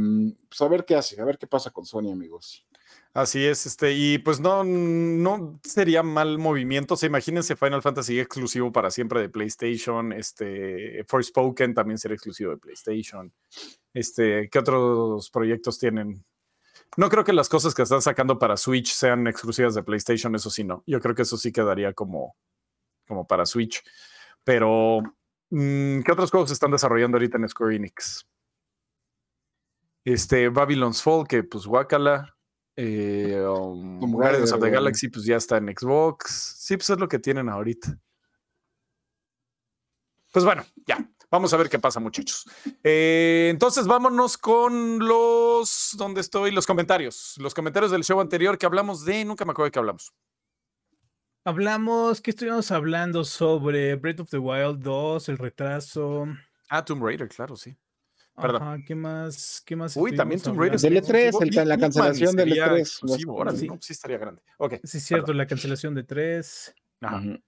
pues 0.47 0.61
a 0.61 0.67
ver 0.69 0.85
qué 0.85 0.95
hace, 0.95 1.19
a 1.19 1.25
ver 1.25 1.37
qué 1.37 1.47
pasa 1.47 1.69
con 1.71 1.85
Sony, 1.85 2.11
amigos. 2.13 2.65
Así 3.15 3.45
es, 3.45 3.65
este, 3.65 3.93
y 3.93 4.17
pues 4.17 4.41
no, 4.41 4.65
no 4.65 5.57
sería 5.63 6.03
mal 6.03 6.37
movimiento. 6.37 6.95
O 6.95 6.97
sea, 6.97 7.07
imagínense 7.07 7.55
Final 7.55 7.81
Fantasy 7.81 8.19
exclusivo 8.19 8.73
para 8.73 8.91
siempre 8.91 9.21
de 9.21 9.29
PlayStation. 9.29 10.11
Este, 10.11 11.01
Forspoken 11.07 11.73
también 11.73 11.97
sería 11.97 12.15
exclusivo 12.15 12.51
de 12.51 12.57
PlayStation. 12.57 13.31
Este, 13.93 14.49
¿qué 14.49 14.59
otros 14.59 15.29
proyectos 15.29 15.79
tienen? 15.79 16.25
No 16.97 17.07
creo 17.07 17.23
que 17.23 17.31
las 17.31 17.47
cosas 17.47 17.73
que 17.73 17.83
están 17.83 18.01
sacando 18.01 18.37
para 18.37 18.57
Switch 18.57 18.91
sean 18.91 19.27
exclusivas 19.27 19.75
de 19.75 19.83
PlayStation, 19.83 20.35
eso 20.35 20.49
sí, 20.49 20.65
no. 20.65 20.83
Yo 20.85 20.99
creo 20.99 21.15
que 21.15 21.21
eso 21.21 21.37
sí 21.37 21.53
quedaría 21.53 21.93
como, 21.93 22.35
como 23.07 23.25
para 23.25 23.45
Switch. 23.45 23.81
Pero, 24.43 24.99
mm, 25.51 26.01
¿qué 26.01 26.11
otros 26.11 26.31
juegos 26.31 26.51
están 26.51 26.71
desarrollando 26.71 27.15
ahorita 27.15 27.37
en 27.37 27.47
Square 27.47 27.77
Enix? 27.77 28.27
Este, 30.03 30.49
Babylon's 30.49 31.01
Fall, 31.01 31.25
que 31.25 31.43
pues 31.43 31.65
guácala. 31.65 32.34
Eh, 32.75 33.39
um, 33.47 33.99
Tomb 33.99 34.13
Guardians 34.13 34.51
of 34.51 34.59
the 34.59 34.69
Galaxy, 34.69 35.07
pues 35.07 35.25
ya 35.25 35.37
está 35.37 35.57
en 35.57 35.67
Xbox. 35.67 36.55
Sí, 36.59 36.75
pues 36.75 36.89
es 36.89 36.99
lo 36.99 37.07
que 37.07 37.19
tienen 37.19 37.49
ahorita. 37.49 37.97
Pues 40.31 40.43
bueno, 40.43 40.65
ya. 40.85 41.09
Vamos 41.31 41.53
a 41.53 41.57
ver 41.57 41.69
qué 41.69 41.79
pasa, 41.79 41.99
muchachos. 41.99 42.45
Eh, 42.83 43.47
entonces, 43.51 43.87
vámonos 43.87 44.37
con 44.37 44.99
los. 44.99 45.95
¿Dónde 45.97 46.21
estoy? 46.21 46.51
Los 46.51 46.67
comentarios. 46.67 47.35
Los 47.37 47.53
comentarios 47.53 47.91
del 47.91 48.03
show 48.03 48.19
anterior 48.21 48.57
que 48.57 48.65
hablamos 48.65 49.05
de. 49.05 49.25
Nunca 49.25 49.45
me 49.45 49.51
acuerdo 49.51 49.67
de 49.67 49.71
qué 49.71 49.79
hablamos. 49.79 50.13
Hablamos, 51.47 52.21
¿qué 52.21 52.31
estuvimos 52.31 52.71
hablando 52.71 53.23
sobre 53.23 53.95
Breath 53.95 54.21
of 54.21 54.29
the 54.31 54.37
Wild 54.39 54.79
2, 54.81 55.29
el 55.29 55.37
retraso? 55.37 56.25
Ah, 56.69 56.83
Tomb 56.83 57.03
Raider, 57.03 57.29
claro, 57.29 57.55
sí. 57.55 57.75
Perdón. 58.35 58.61
Ajá, 58.61 58.77
¿qué 58.85 58.95
más? 58.95 59.63
¿Qué 59.65 59.75
más? 59.75 59.95
Uy, 59.95 60.15
también 60.15 60.41
Tomb 60.41 60.59
Raider. 60.59 60.79
Del 60.79 60.97
E3, 60.97 60.99
exclusivo. 60.99 61.41
el 61.61 61.69
la 61.69 61.75
Hitman 61.75 61.79
cancelación 61.79 62.35
del 62.35 62.49
sería 62.49 62.67
E3, 62.67 62.79
exclusivo, 62.79 63.37
Ahora 63.37 63.51
sí, 63.51 63.57
sí. 63.59 63.67
no, 63.67 63.77
sí 63.81 63.93
estaría 63.93 64.17
grande. 64.17 64.41
Ok. 64.57 64.73
Sí, 64.83 64.97
es 64.97 65.03
cierto, 65.05 65.33
la 65.33 65.47
cancelación 65.47 65.95
de 65.95 66.03
3. 66.03 66.75
Ajá. 67.01 67.17
Ujú. 67.17 67.39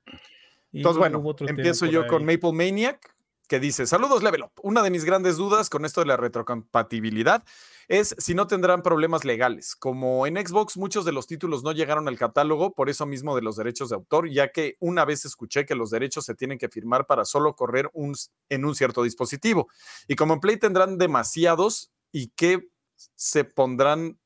Entonces, 0.72 0.98
bueno, 0.98 1.36
empiezo 1.48 1.86
yo 1.88 2.08
con 2.08 2.26
Maple 2.26 2.54
Maniac, 2.54 3.16
que 3.48 3.60
dice: 3.60 3.86
Saludos, 3.86 4.24
Level 4.24 4.44
Up. 4.44 4.52
Una 4.64 4.82
de 4.82 4.90
mis 4.90 5.04
grandes 5.04 5.38
dudas 5.38 5.70
con 5.70 5.84
esto 5.84 6.02
de 6.02 6.08
la 6.08 6.18
retrocompatibilidad 6.18 7.44
es 7.88 8.16
si 8.18 8.34
no 8.34 8.48
tendrán 8.48 8.82
problemas 8.82 9.24
legales. 9.24 9.76
Como 9.76 10.28
en 10.28 10.36
Xbox, 10.36 10.78
muchos 10.78 11.06
de 11.06 11.12
los 11.12 11.28
títulos 11.28 11.64
no 11.64 11.72
llegaron 11.72 12.08
al 12.08 12.18
catálogo, 12.18 12.74
por 12.74 12.90
eso 12.90 13.06
mismo 13.06 13.36
de 13.36 13.42
los 13.42 13.56
derechos 13.56 13.90
de 13.90 13.96
autor, 13.96 14.30
ya 14.30 14.52
que 14.52 14.76
una 14.80 15.06
vez 15.06 15.26
escuché 15.26 15.66
que 15.66 15.76
los 15.76 15.90
derechos 15.90 16.26
se 16.26 16.36
tienen 16.36 16.58
que 16.58 16.70
firmar 16.70 17.06
para 17.08 17.26
solo 17.26 17.56
correr 17.56 17.90
un, 17.94 18.16
en 18.50 18.66
un 18.66 18.76
cierto 18.76 19.04
dispositivo. 19.04 19.68
Y 20.08 20.16
como 20.16 20.34
en 20.34 20.40
Play 20.40 20.58
tendrán 20.58 20.98
demasiados 20.98 21.92
y 22.12 22.30
que 22.30 22.70
se 23.16 23.44
pondrán 23.44 24.20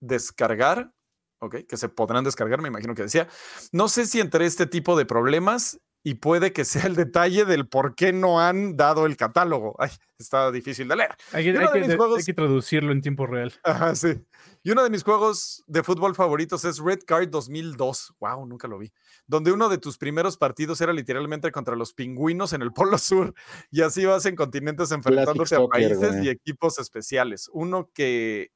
descargar. 0.00 0.92
Ok, 1.38 1.56
que 1.68 1.76
se 1.76 1.88
podrán 1.88 2.24
descargar, 2.24 2.62
me 2.62 2.68
imagino 2.68 2.94
que 2.94 3.02
decía. 3.02 3.28
No 3.72 3.88
sé 3.88 4.06
si 4.06 4.20
entre 4.20 4.46
este 4.46 4.66
tipo 4.66 4.96
de 4.96 5.06
problemas 5.06 5.80
y 6.04 6.14
puede 6.14 6.52
que 6.52 6.64
sea 6.64 6.84
el 6.86 6.96
detalle 6.96 7.44
del 7.44 7.68
por 7.68 7.94
qué 7.94 8.12
no 8.12 8.40
han 8.40 8.76
dado 8.76 9.06
el 9.06 9.16
catálogo. 9.16 9.76
Ay, 9.78 9.90
está 10.18 10.50
difícil 10.50 10.88
de 10.88 10.96
leer. 10.96 11.14
Hay 11.32 11.46
hay 11.48 11.52
de 11.52 11.68
que- 11.72 11.78
mis 11.80 11.90
hay 11.90 11.96
juegos- 11.96 12.24
que 12.26 12.34
traducirlo 12.34 12.90
en 12.92 13.00
tiempo 13.00 13.26
real. 13.26 13.52
Ajá, 13.62 13.94
sí. 13.94 14.20
Y 14.64 14.70
uno 14.70 14.82
de 14.84 14.90
mis 14.90 15.02
juegos 15.04 15.62
de 15.66 15.82
fútbol 15.82 16.14
favoritos 16.14 16.64
es 16.64 16.78
Red 16.78 17.00
Card 17.06 17.28
2002. 17.28 18.14
Wow, 18.20 18.46
nunca 18.46 18.68
lo 18.68 18.78
vi. 18.78 18.92
Donde 19.26 19.52
uno 19.52 19.68
de 19.68 19.78
tus 19.78 19.98
primeros 19.98 20.36
partidos 20.36 20.80
era 20.80 20.92
literalmente 20.92 21.50
contra 21.52 21.76
los 21.76 21.92
pingüinos 21.94 22.52
en 22.52 22.62
el 22.62 22.72
Polo 22.72 22.98
Sur. 22.98 23.34
Y 23.70 23.82
así 23.82 24.04
vas 24.04 24.24
en 24.26 24.36
continentes 24.36 24.90
enfrentándote 24.92 25.54
a 25.56 25.66
países 25.66 26.24
y 26.24 26.28
equipos 26.28 26.78
especiales. 26.78 27.48
Uno 27.52 27.90
que 27.94 28.50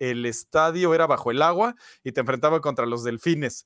el 0.00 0.26
estadio 0.26 0.92
era 0.92 1.06
bajo 1.06 1.30
el 1.30 1.40
agua 1.40 1.76
y 2.02 2.10
te 2.12 2.20
enfrentaba 2.20 2.60
contra 2.60 2.84
los 2.86 3.04
delfines. 3.04 3.64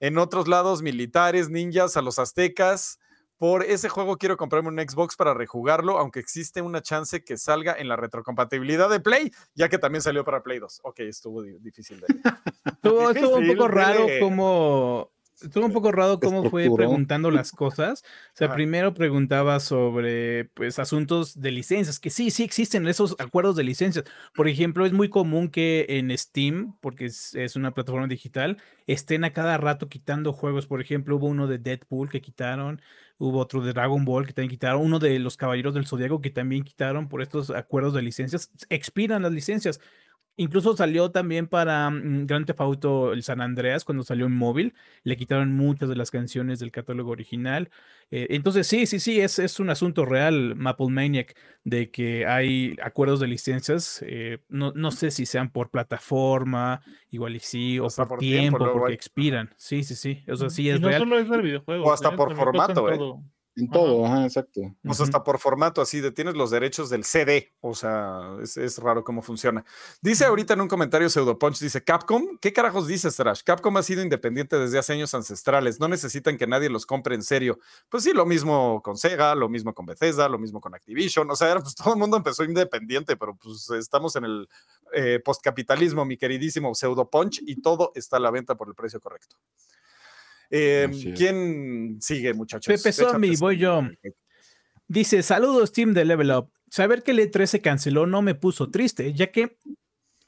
En 0.00 0.18
otros 0.18 0.48
lados, 0.48 0.82
militares, 0.82 1.48
ninjas, 1.50 1.96
a 1.96 2.02
los 2.02 2.18
aztecas. 2.18 2.98
Por 3.36 3.62
ese 3.62 3.88
juego 3.88 4.18
quiero 4.18 4.36
comprarme 4.36 4.68
un 4.68 4.78
Xbox 4.78 5.16
para 5.16 5.32
rejugarlo, 5.32 5.98
aunque 5.98 6.20
existe 6.20 6.60
una 6.60 6.82
chance 6.82 7.24
que 7.24 7.38
salga 7.38 7.74
en 7.78 7.88
la 7.88 7.96
retrocompatibilidad 7.96 8.90
de 8.90 9.00
Play, 9.00 9.30
ya 9.54 9.70
que 9.70 9.78
también 9.78 10.02
salió 10.02 10.24
para 10.24 10.42
Play 10.42 10.58
2. 10.58 10.80
Ok, 10.84 11.00
estuvo 11.00 11.42
di- 11.42 11.58
difícil 11.58 12.00
de... 12.00 12.06
Estuvo, 12.82 13.10
estuvo 13.10 13.36
un 13.36 13.46
poco 13.46 13.68
raro 13.68 14.06
como 14.20 15.10
Estuvo 15.42 15.66
un 15.66 15.72
poco 15.72 15.92
raro 15.92 16.20
cómo 16.20 16.48
fue 16.50 16.68
preguntando 16.74 17.30
las 17.30 17.52
cosas. 17.52 18.02
O 18.34 18.36
sea, 18.36 18.48
Ajá. 18.48 18.56
primero 18.56 18.94
preguntaba 18.94 19.60
sobre 19.60 20.46
pues 20.54 20.78
asuntos 20.78 21.40
de 21.40 21.50
licencias, 21.50 21.98
que 21.98 22.10
sí, 22.10 22.30
sí 22.30 22.42
existen 22.42 22.86
esos 22.88 23.16
acuerdos 23.18 23.56
de 23.56 23.64
licencias. 23.64 24.04
Por 24.34 24.48
ejemplo, 24.48 24.86
es 24.86 24.92
muy 24.92 25.08
común 25.08 25.48
que 25.48 25.86
en 25.88 26.16
Steam, 26.16 26.76
porque 26.80 27.06
es, 27.06 27.34
es 27.34 27.56
una 27.56 27.72
plataforma 27.72 28.06
digital, 28.06 28.58
estén 28.86 29.24
a 29.24 29.32
cada 29.32 29.56
rato 29.56 29.88
quitando 29.88 30.32
juegos. 30.32 30.66
Por 30.66 30.80
ejemplo, 30.80 31.16
hubo 31.16 31.26
uno 31.26 31.46
de 31.46 31.58
Deadpool 31.58 32.10
que 32.10 32.20
quitaron, 32.20 32.80
hubo 33.18 33.38
otro 33.38 33.62
de 33.62 33.72
Dragon 33.72 34.04
Ball 34.04 34.26
que 34.26 34.32
también 34.32 34.50
quitaron, 34.50 34.82
uno 34.82 34.98
de 34.98 35.18
los 35.18 35.36
Caballeros 35.36 35.74
del 35.74 35.86
Zodiaco 35.86 36.20
que 36.20 36.30
también 36.30 36.64
quitaron 36.64 37.08
por 37.08 37.22
estos 37.22 37.50
acuerdos 37.50 37.94
de 37.94 38.02
licencias. 38.02 38.50
Expiran 38.68 39.22
las 39.22 39.32
licencias. 39.32 39.80
Incluso 40.36 40.74
salió 40.76 41.10
también 41.10 41.46
para 41.46 41.90
mm, 41.90 42.26
Grand 42.26 42.46
Theft 42.46 42.60
Auto 42.60 43.12
el 43.12 43.22
San 43.22 43.40
Andreas 43.40 43.84
cuando 43.84 44.04
salió 44.04 44.26
en 44.26 44.34
móvil. 44.36 44.74
Le 45.02 45.16
quitaron 45.16 45.52
muchas 45.52 45.88
de 45.88 45.96
las 45.96 46.10
canciones 46.10 46.58
del 46.60 46.72
catálogo 46.72 47.10
original. 47.10 47.70
Eh, 48.10 48.28
entonces, 48.30 48.66
sí, 48.66 48.86
sí, 48.86 49.00
sí, 49.00 49.20
es, 49.20 49.38
es 49.38 49.60
un 49.60 49.70
asunto 49.70 50.04
real, 50.04 50.56
Maple 50.56 50.88
Maniac, 50.88 51.36
de 51.64 51.90
que 51.90 52.26
hay 52.26 52.74
acuerdos 52.82 53.20
de 53.20 53.26
licencias. 53.26 54.02
eh, 54.06 54.38
no, 54.48 54.72
no 54.74 54.90
sé 54.90 55.10
si 55.10 55.26
sean 55.26 55.50
por 55.50 55.70
plataforma, 55.70 56.80
igual 57.10 57.36
y 57.36 57.40
sí, 57.40 57.78
o 57.78 57.88
por, 57.88 58.08
por 58.08 58.18
tiempo, 58.18 58.58
porque 58.72 58.92
hay. 58.92 58.94
expiran. 58.94 59.50
Sí, 59.56 59.84
sí, 59.84 59.94
sí. 59.94 60.24
O 60.28 60.36
sea, 60.36 60.48
sí 60.48 60.62
y 60.62 60.70
es 60.70 60.80
no 60.80 60.88
real. 60.88 61.00
solo 61.00 61.18
es 61.18 61.28
de 61.28 61.38
videojuegos. 61.42 61.88
O 61.88 61.92
hasta 61.92 62.16
por 62.16 62.28
También 62.28 62.46
formato, 62.46 62.90
¿eh? 62.90 62.98
Todo. 63.68 63.80
En 63.84 63.90
Ajá. 63.90 63.94
todo, 63.94 64.06
ajá, 64.06 64.24
exacto. 64.24 64.60
O 64.86 64.94
sea, 64.94 65.04
hasta 65.04 65.22
por 65.22 65.38
formato, 65.38 65.80
así 65.80 66.00
de 66.00 66.12
tienes 66.12 66.34
los 66.34 66.50
derechos 66.50 66.90
del 66.90 67.04
CD. 67.04 67.52
O 67.60 67.74
sea, 67.74 68.36
es, 68.42 68.56
es 68.56 68.78
raro 68.78 69.04
cómo 69.04 69.22
funciona. 69.22 69.64
Dice 70.00 70.24
ahorita 70.24 70.54
en 70.54 70.62
un 70.62 70.68
comentario 70.68 71.08
Pseudopunch, 71.08 71.58
dice 71.58 71.82
Capcom, 71.82 72.38
¿qué 72.40 72.52
carajos 72.52 72.86
dices, 72.86 73.16
Trash? 73.16 73.42
Capcom 73.44 73.76
ha 73.76 73.82
sido 73.82 74.02
independiente 74.02 74.58
desde 74.58 74.78
hace 74.78 74.92
años 74.92 75.14
ancestrales, 75.14 75.80
no 75.80 75.88
necesitan 75.88 76.36
que 76.36 76.46
nadie 76.46 76.70
los 76.70 76.86
compre 76.86 77.14
en 77.14 77.22
serio. 77.22 77.58
Pues 77.88 78.04
sí, 78.04 78.12
lo 78.12 78.26
mismo 78.26 78.82
con 78.82 78.96
Sega, 78.96 79.34
lo 79.34 79.48
mismo 79.48 79.74
con 79.74 79.86
Bethesda, 79.86 80.28
lo 80.28 80.38
mismo 80.38 80.60
con 80.60 80.74
Activision. 80.74 81.30
O 81.30 81.36
sea, 81.36 81.54
pues 81.60 81.74
todo 81.74 81.94
el 81.94 81.98
mundo 81.98 82.16
empezó 82.16 82.44
independiente, 82.44 83.16
pero 83.16 83.36
pues 83.36 83.70
estamos 83.70 84.16
en 84.16 84.24
el 84.24 84.48
eh, 84.92 85.20
postcapitalismo, 85.24 86.04
mi 86.04 86.16
queridísimo 86.16 86.74
Pseudopunch, 86.74 87.42
y 87.46 87.60
todo 87.60 87.92
está 87.94 88.16
a 88.16 88.20
la 88.20 88.30
venta 88.30 88.56
por 88.56 88.68
el 88.68 88.74
precio 88.74 89.00
correcto. 89.00 89.36
Eh, 90.50 90.88
es. 90.90 91.04
¿Quién 91.16 91.98
sigue, 92.00 92.34
muchachos? 92.34 92.66
Pepe 92.66 92.92
Zombie, 92.92 93.36
voy 93.36 93.58
yo. 93.58 93.82
Dice, 94.88 95.22
saludos 95.22 95.72
team 95.72 95.94
de 95.94 96.04
Level 96.04 96.32
Up. 96.32 96.50
Saber 96.68 97.02
que 97.02 97.12
el 97.12 97.20
E3 97.20 97.46
se 97.46 97.60
canceló 97.60 98.06
no 98.06 98.22
me 98.22 98.34
puso 98.34 98.70
triste, 98.70 99.12
ya 99.12 99.30
que... 99.30 99.56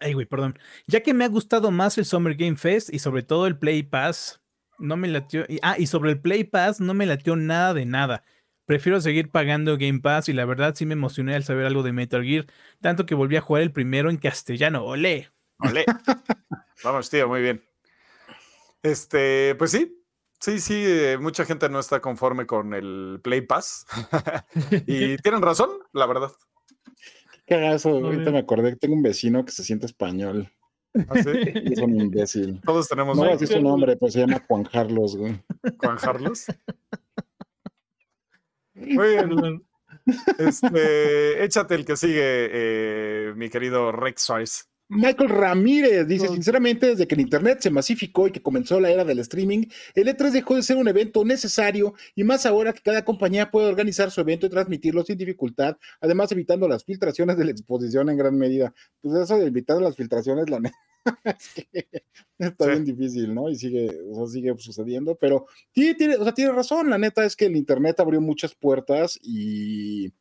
Ay, 0.00 0.12
güey, 0.14 0.26
perdón. 0.26 0.58
Ya 0.86 1.00
que 1.02 1.14
me 1.14 1.24
ha 1.24 1.28
gustado 1.28 1.70
más 1.70 1.98
el 1.98 2.04
Summer 2.04 2.34
Game 2.34 2.56
Fest 2.56 2.92
y 2.92 2.98
sobre 2.98 3.22
todo 3.22 3.46
el 3.46 3.58
Play 3.58 3.82
Pass, 3.84 4.40
no 4.78 4.96
me 4.96 5.08
latió... 5.08 5.44
y- 5.48 5.58
ah, 5.62 5.76
y 5.78 5.86
sobre 5.86 6.10
el 6.10 6.20
Play 6.20 6.44
Pass 6.44 6.80
no 6.80 6.94
me 6.94 7.06
latió 7.06 7.36
nada 7.36 7.74
de 7.74 7.86
nada. 7.86 8.24
Prefiero 8.64 9.00
seguir 9.00 9.30
pagando 9.30 9.76
Game 9.76 10.00
Pass 10.00 10.28
y 10.28 10.32
la 10.32 10.44
verdad 10.44 10.74
sí 10.76 10.86
me 10.86 10.94
emocioné 10.94 11.34
al 11.34 11.44
saber 11.44 11.66
algo 11.66 11.82
de 11.82 11.92
Metal 11.92 12.24
Gear, 12.24 12.46
tanto 12.80 13.06
que 13.06 13.14
volví 13.16 13.36
a 13.36 13.40
jugar 13.40 13.62
el 13.62 13.72
primero 13.72 14.10
en 14.10 14.16
castellano. 14.16 14.84
¡Olé! 14.84 15.28
Olé. 15.58 15.84
Vamos, 16.84 17.10
tío, 17.10 17.28
muy 17.28 17.42
bien. 17.42 17.62
Este, 18.82 19.54
pues 19.56 19.70
sí, 19.72 20.01
sí, 20.42 20.58
sí, 20.58 20.74
eh, 20.76 21.18
mucha 21.18 21.44
gente 21.44 21.68
no 21.68 21.78
está 21.78 22.00
conforme 22.00 22.46
con 22.46 22.74
el 22.74 23.20
Play 23.22 23.42
Pass. 23.42 23.86
y 24.86 25.16
tienen 25.18 25.40
razón, 25.40 25.70
la 25.92 26.06
verdad. 26.06 26.32
Qué 27.46 27.54
cagazo, 27.56 27.90
ahorita 27.90 28.22
bien. 28.22 28.32
me 28.32 28.38
acordé 28.40 28.70
que 28.70 28.76
tengo 28.76 28.94
un 28.94 29.02
vecino 29.02 29.44
que 29.44 29.52
se 29.52 29.64
siente 29.64 29.86
español. 29.86 30.50
Así, 31.08 31.30
Y 31.64 31.72
es 31.72 31.78
un 31.78 31.98
imbécil. 31.98 32.60
Todos 32.64 32.88
tenemos 32.88 33.16
No 33.16 33.22
voy 33.22 33.30
a 33.30 33.32
un 33.34 33.38
decir 33.38 33.56
su 33.56 33.62
nombre, 33.62 33.96
pero 33.96 34.10
se 34.10 34.20
llama 34.20 34.42
Juan 34.46 34.64
Carlos, 34.64 35.16
güey. 35.16 35.40
Juan 35.78 35.96
Carlos. 35.96 36.46
Muy 38.74 39.08
bien. 39.08 39.64
Este, 40.38 41.44
échate 41.44 41.74
el 41.76 41.84
que 41.84 41.96
sigue, 41.96 42.20
eh, 42.20 43.32
mi 43.36 43.48
querido 43.48 43.92
Rex 43.92 44.22
Suárez. 44.22 44.71
Michael 44.94 45.30
Ramírez 45.30 46.06
dice, 46.06 46.26
No. 46.26 46.34
sinceramente, 46.34 46.86
desde 46.86 47.06
que 47.06 47.14
el 47.14 47.22
Internet 47.22 47.60
se 47.60 47.70
masificó 47.70 48.28
y 48.28 48.32
que 48.32 48.42
comenzó 48.42 48.78
la 48.78 48.90
era 48.90 49.04
del 49.04 49.18
streaming, 49.20 49.66
el 49.94 50.08
E3 50.08 50.30
dejó 50.30 50.54
de 50.56 50.62
ser 50.62 50.76
un 50.76 50.86
evento 50.88 51.24
necesario 51.24 51.94
y 52.14 52.24
más 52.24 52.44
ahora 52.46 52.72
que 52.72 52.82
cada 52.82 53.04
compañía 53.04 53.50
puede 53.50 53.68
organizar 53.68 54.10
su 54.10 54.20
evento 54.20 54.46
y 54.46 54.50
transmitirlo 54.50 55.02
sin 55.04 55.16
dificultad, 55.16 55.76
además 56.00 56.30
evitando 56.32 56.68
las 56.68 56.84
filtraciones 56.84 57.36
de 57.38 57.44
la 57.46 57.50
exposición 57.52 58.10
en 58.10 58.16
gran 58.18 58.36
medida. 58.36 58.74
Pues 59.00 59.14
eso 59.14 59.38
de 59.38 59.46
evitar 59.46 59.80
las 59.80 59.96
filtraciones, 59.96 60.50
la 60.50 60.60
neta, 60.60 60.76
es 61.24 61.48
que 61.54 61.86
está 62.38 62.64
Sí. 62.66 62.70
bien 62.70 62.84
difícil, 62.84 63.34
¿no? 63.34 63.48
Y 63.50 63.56
sigue, 63.56 63.90
o 64.10 64.14
sea, 64.14 64.26
sigue 64.26 64.54
sucediendo, 64.58 65.16
pero 65.16 65.46
sí, 65.74 65.94
tiene, 65.96 66.16
o 66.16 66.24
sea, 66.24 66.34
tiene 66.34 66.52
razón, 66.52 66.90
la 66.90 66.98
neta 66.98 67.24
es 67.24 67.34
que 67.34 67.46
el 67.46 67.56
Internet 67.56 67.98
abrió 68.00 68.20
muchas 68.20 68.54
puertas 68.54 69.18
y... 69.22 70.12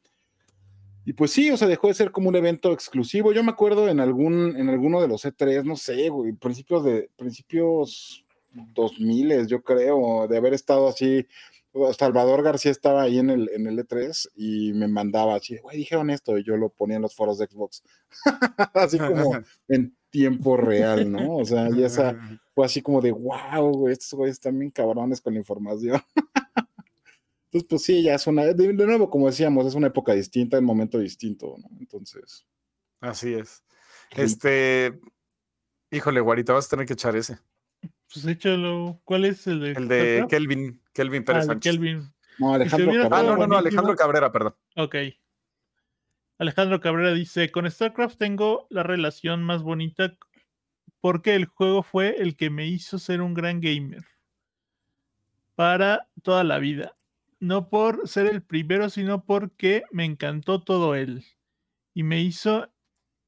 Y 1.12 1.14
pues 1.14 1.32
sí, 1.32 1.52
o 1.52 1.58
sea, 1.58 1.68
dejó 1.68 1.90
de 1.90 1.94
ser 1.94 2.14
como 2.14 2.30
un 2.30 2.38
evento 2.38 2.72
exclusivo. 2.72 3.34
Yo 3.34 3.44
me 3.44 3.52
acuerdo 3.52 3.90
en 3.90 4.00
algún, 4.00 4.56
en 4.56 4.70
alguno 4.70 5.02
de 5.02 5.10
los 5.10 5.26
E3, 5.26 5.66
no 5.66 5.76
sé, 5.76 6.08
güey, 6.08 6.32
principios 6.32 6.86
de, 6.86 7.10
principios 7.18 8.24
2000, 8.54 9.46
yo 9.46 9.62
creo, 9.62 10.30
de 10.30 10.38
haber 10.38 10.54
estado 10.54 10.88
así. 10.88 11.28
Salvador 11.98 12.44
García 12.44 12.72
estaba 12.72 13.02
ahí 13.02 13.20
en 13.20 13.30
el, 13.30 13.50
en 13.54 13.68
el 13.68 13.80
E3 13.80 14.30
y 14.38 14.72
me 14.72 14.88
mandaba 14.88 15.36
así, 15.36 15.58
güey, 15.58 15.76
dijeron 15.76 16.10
esto, 16.12 16.38
y 16.38 16.46
yo 16.46 16.56
lo 16.56 16.70
ponía 16.70 16.96
en 16.96 17.02
los 17.02 17.14
foros 17.14 17.40
de 17.40 17.48
Xbox. 17.48 17.84
así 18.74 18.98
como 18.98 19.34
en 19.68 19.94
tiempo 20.12 20.56
real, 20.56 21.12
¿no? 21.12 21.36
O 21.36 21.44
sea, 21.44 21.68
y 21.76 21.84
esa 21.84 22.16
fue 22.56 22.66
así 22.66 22.82
como 22.82 23.02
de, 23.02 23.12
wow, 23.12 23.70
güey, 23.74 23.92
estos 23.92 24.14
güeyes 24.14 24.36
están 24.36 24.58
bien 24.58 24.72
cabrones 24.72 25.20
con 25.20 25.34
la 25.34 25.40
información. 25.40 26.02
Entonces, 27.54 27.68
pues 27.70 27.84
sí, 27.84 28.02
ya 28.04 28.16
es 28.16 28.26
una, 28.28 28.46
de, 28.46 28.54
de 28.54 28.86
nuevo, 28.86 29.10
como 29.10 29.28
decíamos, 29.28 29.66
es 29.68 29.76
una 29.76 29.88
época 29.88 30.14
distinta, 30.14 30.58
un 30.60 30.64
momento 30.66 30.98
distinto, 31.00 31.56
¿no? 31.58 31.68
Entonces, 31.80 32.48
Así 33.02 33.34
es. 33.34 33.64
Sí. 34.16 34.22
Este, 34.22 35.00
híjole, 35.90 36.22
Guarita, 36.22 36.54
vas 36.54 36.68
a 36.68 36.70
tener 36.70 36.86
que 36.86 36.94
echar 36.94 37.16
ese. 37.16 37.40
Pues 38.14 38.26
échalo. 38.26 39.02
¿Cuál 39.04 39.26
es 39.26 39.48
el 39.48 39.60
de? 39.60 39.72
El 39.72 39.88
de? 39.88 40.26
Kelvin, 40.30 40.82
Kelvin 40.94 41.24
Ah, 41.24 41.26
Pérez 41.26 41.46
Sánchez. 41.48 41.72
Kelvin. 41.74 42.14
no, 42.40 42.54
Alejandro 42.54 42.90
hubiera 42.90 43.06
Ah, 43.08 43.10
Cabrera. 43.10 43.32
no, 43.32 43.38
no, 43.38 43.48
no. 43.48 43.58
Alejandro 43.58 43.96
Cabrera, 43.96 44.32
perdón. 44.32 44.56
Ok. 44.78 44.96
Alejandro 46.38 46.80
Cabrera 46.80 47.14
dice, 47.14 47.52
con 47.52 47.70
StarCraft 47.70 48.18
tengo 48.18 48.68
la 48.70 48.84
relación 48.84 49.44
más 49.44 49.62
bonita 49.64 50.16
porque 51.00 51.36
el 51.36 51.46
juego 51.46 51.84
fue 51.84 52.16
el 52.22 52.36
que 52.36 52.50
me 52.50 52.68
hizo 52.68 53.00
ser 53.00 53.22
un 53.22 53.34
gran 53.34 53.60
gamer 53.62 54.04
para 55.56 56.08
toda 56.24 56.44
la 56.44 56.60
vida. 56.60 56.96
No 57.42 57.70
por 57.70 58.08
ser 58.08 58.28
el 58.28 58.44
primero, 58.44 58.90
sino 58.90 59.26
porque 59.26 59.84
me 59.92 60.06
encantó 60.06 60.62
todo 60.62 60.94
él 60.96 61.26
y 61.94 62.04
me 62.04 62.22
hizo 62.22 62.70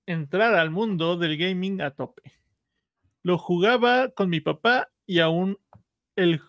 entrar 0.06 0.54
al 0.54 0.70
mundo 0.70 1.18
del 1.18 1.36
gaming 1.36 1.82
a 1.82 1.92
tope. 1.92 2.22
Lo 3.24 3.40
jugaba 3.40 4.10
con 4.10 4.30
mi 4.30 4.40
papá 4.40 4.90
y 5.08 5.20
aún 5.20 5.58
el 6.16 6.42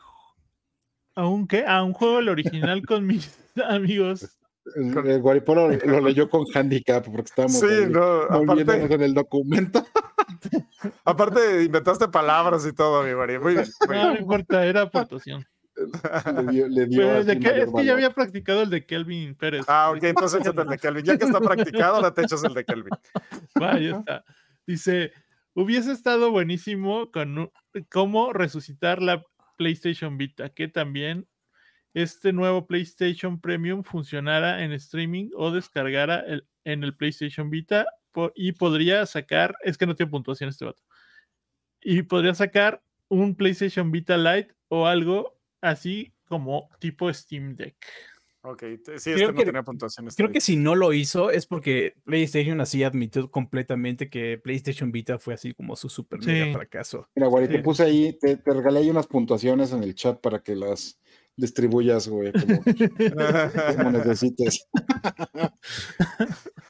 aún 1.15 1.47
que 1.47 1.65
a 1.65 1.83
un 1.83 1.95
juego 1.95 2.19
el 2.19 2.29
original 2.29 2.83
con 2.87 3.07
mis 3.07 3.39
amigos 3.65 4.39
El, 4.77 4.97
el 5.07 5.23
Guaripolo 5.23 5.69
lo, 5.69 5.77
lo 5.77 6.01
leyó 6.01 6.29
con 6.29 6.45
handicap 6.55 7.05
porque 7.05 7.23
estábamos 7.23 7.61
Sí, 7.61 7.67
ahí 7.67 7.87
no, 7.87 8.23
aparte, 8.25 8.95
en 8.95 9.03
el 9.03 9.15
documento. 9.15 9.87
aparte 11.05 11.65
inventaste 11.65 12.09
palabras 12.09 12.67
y 12.67 12.75
todo, 12.75 13.03
mi 13.03 13.13
Guari. 13.13 13.39
Muy 13.39 13.55
bien, 13.55 13.67
muy 13.87 13.97
No, 13.97 14.13
no 14.13 14.19
importa, 14.19 14.67
era 14.67 14.83
aportación. 14.83 15.47
Le 15.77 16.53
dio, 16.53 16.69
le 16.69 16.87
dio 16.87 16.99
Pero 17.01 17.17
el 17.19 17.27
de 17.27 17.39
que- 17.41 17.49
es 17.63 17.69
que 17.75 17.85
ya 17.85 17.93
había 17.93 18.11
practicado 18.11 18.63
el 18.63 18.71
de 18.71 18.87
Kelvin 18.87 19.35
Pérez. 19.35 19.65
Ah, 19.69 19.91
ok, 19.91 20.03
entonces 20.05 20.41
échate 20.41 20.63
el 20.63 20.69
de 20.69 20.79
Kelvin. 20.79 21.05
Ya 21.05 21.19
que 21.19 21.25
está 21.25 21.41
practicado, 21.41 21.97
ahora 21.97 22.15
te 22.15 22.23
echas 22.23 22.43
el 22.45 22.55
de 22.55 22.65
Kelvin. 22.65 22.91
Va, 23.63 23.79
ya 23.79 23.99
está. 23.99 24.25
Dice, 24.67 25.13
hubiese 25.55 25.93
estado 25.93 26.31
buenísimo 26.31 27.11
con 27.11 27.51
cómo 27.91 28.33
resucitar 28.33 29.03
la 29.03 29.25
PlayStation 29.57 30.17
Vita, 30.19 30.49
que 30.51 30.69
también 30.69 31.27
este 31.93 32.33
nuevo 32.33 32.67
PlayStation 32.67 33.41
Premium 33.41 33.85
funcionara 33.85 34.65
en 34.65 34.73
streaming 34.73 35.31
o 35.37 35.53
descargara 35.53 36.21
el- 36.21 36.47
en 36.65 36.83
el 36.83 36.97
PlayStation 36.97 37.51
Vita 37.51 37.87
y 38.35 38.53
podría 38.53 39.05
sacar, 39.07 39.55
es 39.63 39.77
que 39.77 39.87
no 39.87 39.95
tiene 39.95 40.11
puntuación 40.11 40.49
este 40.49 40.65
vato, 40.65 40.83
y 41.81 42.03
podría 42.03 42.35
sacar 42.35 42.83
un 43.09 43.37
PlayStation 43.37 43.91
Vita 43.93 44.17
Lite 44.17 44.55
o 44.69 44.87
algo 44.87 45.39
así 45.65 46.13
como 46.27 46.69
tipo 46.79 47.13
Steam 47.13 47.57
Deck. 47.57 47.77
Ok, 48.47 48.63
sí, 48.99 49.15
Creo 49.15 49.17
este 49.17 49.33
no 49.33 49.39
que- 49.39 49.45
tenía 49.47 49.63
puntuación. 49.63 50.07
Creo 50.15 50.31
que 50.31 50.43
si 50.43 50.57
no 50.57 50.75
lo 50.75 50.93
hizo 50.93 51.31
es 51.31 51.47
porque 51.47 51.95
PlayStation 52.05 52.61
así 52.61 52.85
admitió 52.85 53.31
completamente 53.31 54.11
que 54.11 54.37
PlayStation 54.37 54.93
Vita 54.93 55.19
fue 55.19 55.33
así 55.33 55.55
como 55.55 55.77
su 55.77 55.89
super 55.89 56.21
mega 56.21 56.45
Sí. 56.47 56.53
fracaso. 56.53 57.09
Mira, 57.15 57.29
Guari, 57.29 57.49
te 57.49 57.61
puse 57.61 57.85
ahí, 57.85 58.19
te, 58.21 58.37
te 58.37 58.53
regalé 58.53 58.81
ahí 58.81 58.91
unas 58.91 59.07
puntuaciones 59.07 59.73
en 59.73 59.83
el 59.83 59.95
chat 59.95 60.21
para 60.21 60.43
que 60.43 60.57
las 60.57 61.01
distribuyas, 61.37 62.07
güey, 62.07 62.33
como, 62.33 62.63
como 63.79 63.91
necesites. 63.93 64.69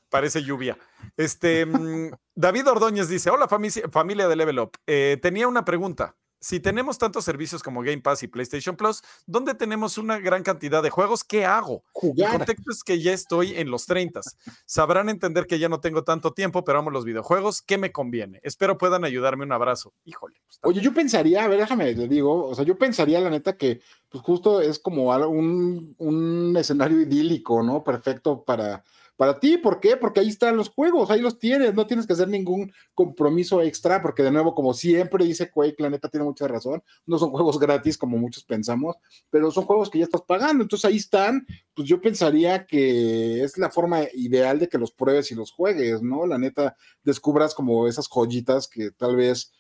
Parece 0.09 0.43
lluvia. 0.45 0.79
Este, 1.17 1.67
mm, 1.67 2.11
David 2.35 2.69
Ordóñez 2.69 3.09
dice: 3.09 3.31
Hola, 3.31 3.49
fami- 3.49 3.91
familia 3.91 4.29
de 4.29 4.37
Level 4.37 4.59
Up. 4.61 4.73
Eh, 4.87 5.19
tenía 5.21 5.49
una 5.49 5.65
pregunta. 5.65 6.17
Si 6.45 6.61
tenemos 6.61 6.99
tantos 6.99 7.25
servicios 7.25 7.63
como 7.63 7.81
Game 7.81 8.03
Pass 8.03 8.23
y 8.23 8.29
PlayStation 8.29 8.77
Plus, 8.77 9.01
donde 9.25 9.55
tenemos 9.55 9.97
una 9.97 10.19
gran 10.19 10.43
cantidad 10.43 10.83
de 10.83 10.91
juegos, 10.91 11.25
¿qué 11.25 11.47
hago? 11.47 11.77
El 11.87 11.91
Jugar. 11.93 12.37
contexto 12.37 12.71
es 12.71 12.85
que 12.85 13.01
ya 13.01 13.15
estoy 13.15 13.55
en 13.55 13.71
los 13.71 13.87
30. 13.87 14.21
Sabrán 14.67 15.09
entender 15.09 15.47
que 15.47 15.59
ya 15.59 15.71
no 15.71 15.81
tengo 15.81 16.05
tanto 16.05 16.35
tiempo, 16.35 16.63
pero 16.63 16.81
amo 16.81 16.91
los 16.91 17.07
videojuegos. 17.07 17.63
¿Qué 17.63 17.79
me 17.79 17.93
conviene? 17.93 18.41
Espero 18.43 18.77
puedan 18.77 19.07
ayudarme. 19.07 19.47
Un 19.47 19.53
abrazo. 19.53 19.95
Híjole. 20.05 20.37
pues, 20.47 20.59
Oye, 20.65 20.83
yo 20.83 20.93
pensaría, 20.93 21.45
a 21.45 21.49
ver, 21.49 21.61
déjame, 21.61 21.95
te 21.95 22.09
digo, 22.09 22.47
o 22.47 22.55
sea, 22.55 22.67
yo 22.67 22.77
pensaría, 22.77 23.21
la 23.21 23.31
neta, 23.31 23.57
que 23.57 23.81
pues 24.11 24.23
justo 24.23 24.61
es 24.61 24.79
como 24.79 25.17
un, 25.27 25.95
un 25.97 26.55
escenario 26.59 27.01
idílico, 27.01 27.63
¿no? 27.63 27.83
Perfecto 27.83 28.45
para, 28.45 28.85
para 29.17 29.39
ti. 29.39 29.59
¿Por 29.59 29.81
qué? 29.81 29.97
Porque 29.97 30.21
ahí 30.21 30.29
están 30.29 30.57
los 30.57 30.69
juegos, 30.69 31.11
ahí 31.11 31.21
los 31.21 31.39
tienes, 31.39 31.75
no 31.75 31.87
tienes 31.87 32.07
que 32.07 32.13
hacer 32.13 32.29
ningún 32.29 32.73
compromiso 32.95 33.63
extra, 33.63 34.03
porque 34.03 34.23
de 34.23 34.31
nuevo, 34.31 34.55
como 34.55 34.75
siempre 34.75 35.25
dice 35.25 35.51
Quake, 35.51 35.77
la 35.79 35.91
neta 35.91 36.09
tiene 36.09 36.25
mucha 36.25 36.49
razón, 36.49 36.83
no 37.07 37.19
son 37.19 37.31
juegos 37.31 37.59
gratis 37.59 37.97
como 37.97 38.19
muchos 38.19 38.45
pensamos, 38.45 38.97
pero 39.31 39.51
son 39.51 39.65
juegos 39.65 39.91
que 39.91 39.99
ya 39.99 40.05
estás 40.05 40.23
pagando, 40.23 40.63
entonces 40.63 40.85
ahí 40.85 40.97
están, 40.97 41.47
pues 41.75 41.89
yo 41.89 42.01
pensaría 42.01 42.67
que 42.67 43.43
es 43.43 43.57
la 43.59 43.71
forma 43.71 44.03
ideal 44.15 44.59
de 44.59 44.69
que 44.69 44.79
los 44.79 44.93
pruebes 44.93 45.31
y 45.31 45.35
los 45.35 45.53
juegues, 45.53 46.03
¿no? 46.03 46.27
La 46.27 46.39
neta, 46.39 46.77
descubras 47.03 47.55
como 47.55 47.87
esas 47.87 48.09
joyitas 48.09 48.69
que 48.69 48.91
tal 48.91 49.17
vez, 49.17 49.53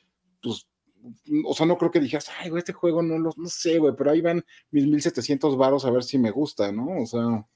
pues, 0.42 0.66
o 1.44 1.54
sea, 1.54 1.66
no 1.66 1.76
creo 1.76 1.90
que 1.90 2.00
dijeras, 2.00 2.28
ay, 2.40 2.48
güey, 2.50 2.60
este 2.60 2.72
juego 2.72 3.02
no 3.02 3.18
lo, 3.18 3.30
no 3.36 3.48
sé, 3.48 3.78
güey, 3.78 3.94
pero 3.96 4.10
ahí 4.10 4.20
van 4.22 4.44
mis 4.70 4.86
1700 4.86 5.56
varos 5.56 5.84
a 5.84 5.90
ver 5.90 6.02
si 6.02 6.18
me 6.18 6.30
gusta, 6.30 6.72
¿no? 6.72 7.02
O 7.02 7.06
sea, 7.06 7.46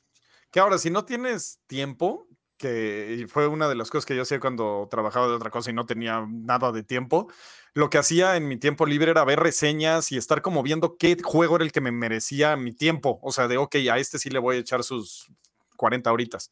Que 0.50 0.60
ahora, 0.60 0.78
si 0.78 0.90
no 0.90 1.04
tienes 1.04 1.60
tiempo, 1.66 2.28
que 2.58 3.26
fue 3.28 3.46
una 3.46 3.68
de 3.68 3.76
las 3.76 3.90
cosas 3.90 4.04
que 4.04 4.16
yo 4.16 4.22
hacía 4.22 4.40
cuando 4.40 4.88
trabajaba 4.90 5.28
de 5.28 5.34
otra 5.34 5.50
cosa 5.50 5.70
y 5.70 5.74
no 5.74 5.86
tenía 5.86 6.26
nada 6.28 6.72
de 6.72 6.82
tiempo, 6.82 7.28
lo 7.74 7.88
que 7.88 7.98
hacía 7.98 8.36
en 8.36 8.48
mi 8.48 8.56
tiempo 8.56 8.84
libre 8.86 9.12
era 9.12 9.24
ver 9.24 9.38
reseñas 9.38 10.10
y 10.10 10.16
estar 10.16 10.42
como 10.42 10.62
viendo 10.62 10.96
qué 10.98 11.16
juego 11.22 11.56
era 11.56 11.64
el 11.64 11.72
que 11.72 11.80
me 11.80 11.92
merecía 11.92 12.56
mi 12.56 12.72
tiempo. 12.72 13.20
O 13.22 13.30
sea, 13.32 13.46
de, 13.46 13.56
ok, 13.56 13.76
a 13.90 13.98
este 13.98 14.18
sí 14.18 14.30
le 14.30 14.40
voy 14.40 14.56
a 14.56 14.58
echar 14.58 14.82
sus 14.82 15.30
40 15.76 16.10
horitas. 16.12 16.50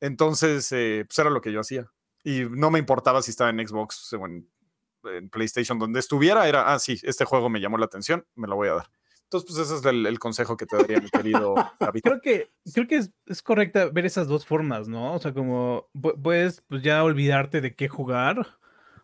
Entonces, 0.00 0.70
eh, 0.72 1.04
pues 1.06 1.18
era 1.18 1.30
lo 1.30 1.40
que 1.40 1.52
yo 1.52 1.60
hacía. 1.60 1.90
Y 2.22 2.42
no 2.44 2.70
me 2.70 2.78
importaba 2.78 3.22
si 3.22 3.30
estaba 3.30 3.50
en 3.50 3.66
Xbox 3.66 4.12
o 4.12 4.26
en, 4.26 4.48
en 5.04 5.30
PlayStation, 5.30 5.78
donde 5.78 6.00
estuviera, 6.00 6.48
era, 6.48 6.72
ah, 6.72 6.78
sí, 6.78 6.98
este 7.02 7.24
juego 7.24 7.48
me 7.48 7.60
llamó 7.60 7.78
la 7.78 7.86
atención, 7.86 8.26
me 8.34 8.46
lo 8.46 8.56
voy 8.56 8.68
a 8.68 8.74
dar. 8.74 8.90
Entonces, 9.32 9.48
pues 9.54 9.68
ese 9.68 9.76
es 9.78 9.84
el, 9.84 10.06
el 10.06 10.18
consejo 10.18 10.56
que 10.56 10.66
te 10.66 10.76
daría 10.76 11.00
mi 11.00 11.08
querido 11.08 11.54
David. 11.78 12.00
Creo 12.02 12.20
que, 12.20 12.50
creo 12.74 12.88
que 12.88 12.96
es, 12.96 13.12
es 13.26 13.42
correcta 13.42 13.86
ver 13.88 14.04
esas 14.04 14.26
dos 14.26 14.44
formas, 14.44 14.88
¿no? 14.88 15.14
O 15.14 15.18
sea, 15.20 15.32
como 15.32 15.88
pu- 15.94 16.20
puedes 16.20 16.62
pues, 16.62 16.82
ya 16.82 17.04
olvidarte 17.04 17.60
de 17.60 17.76
qué 17.76 17.86
jugar 17.86 18.58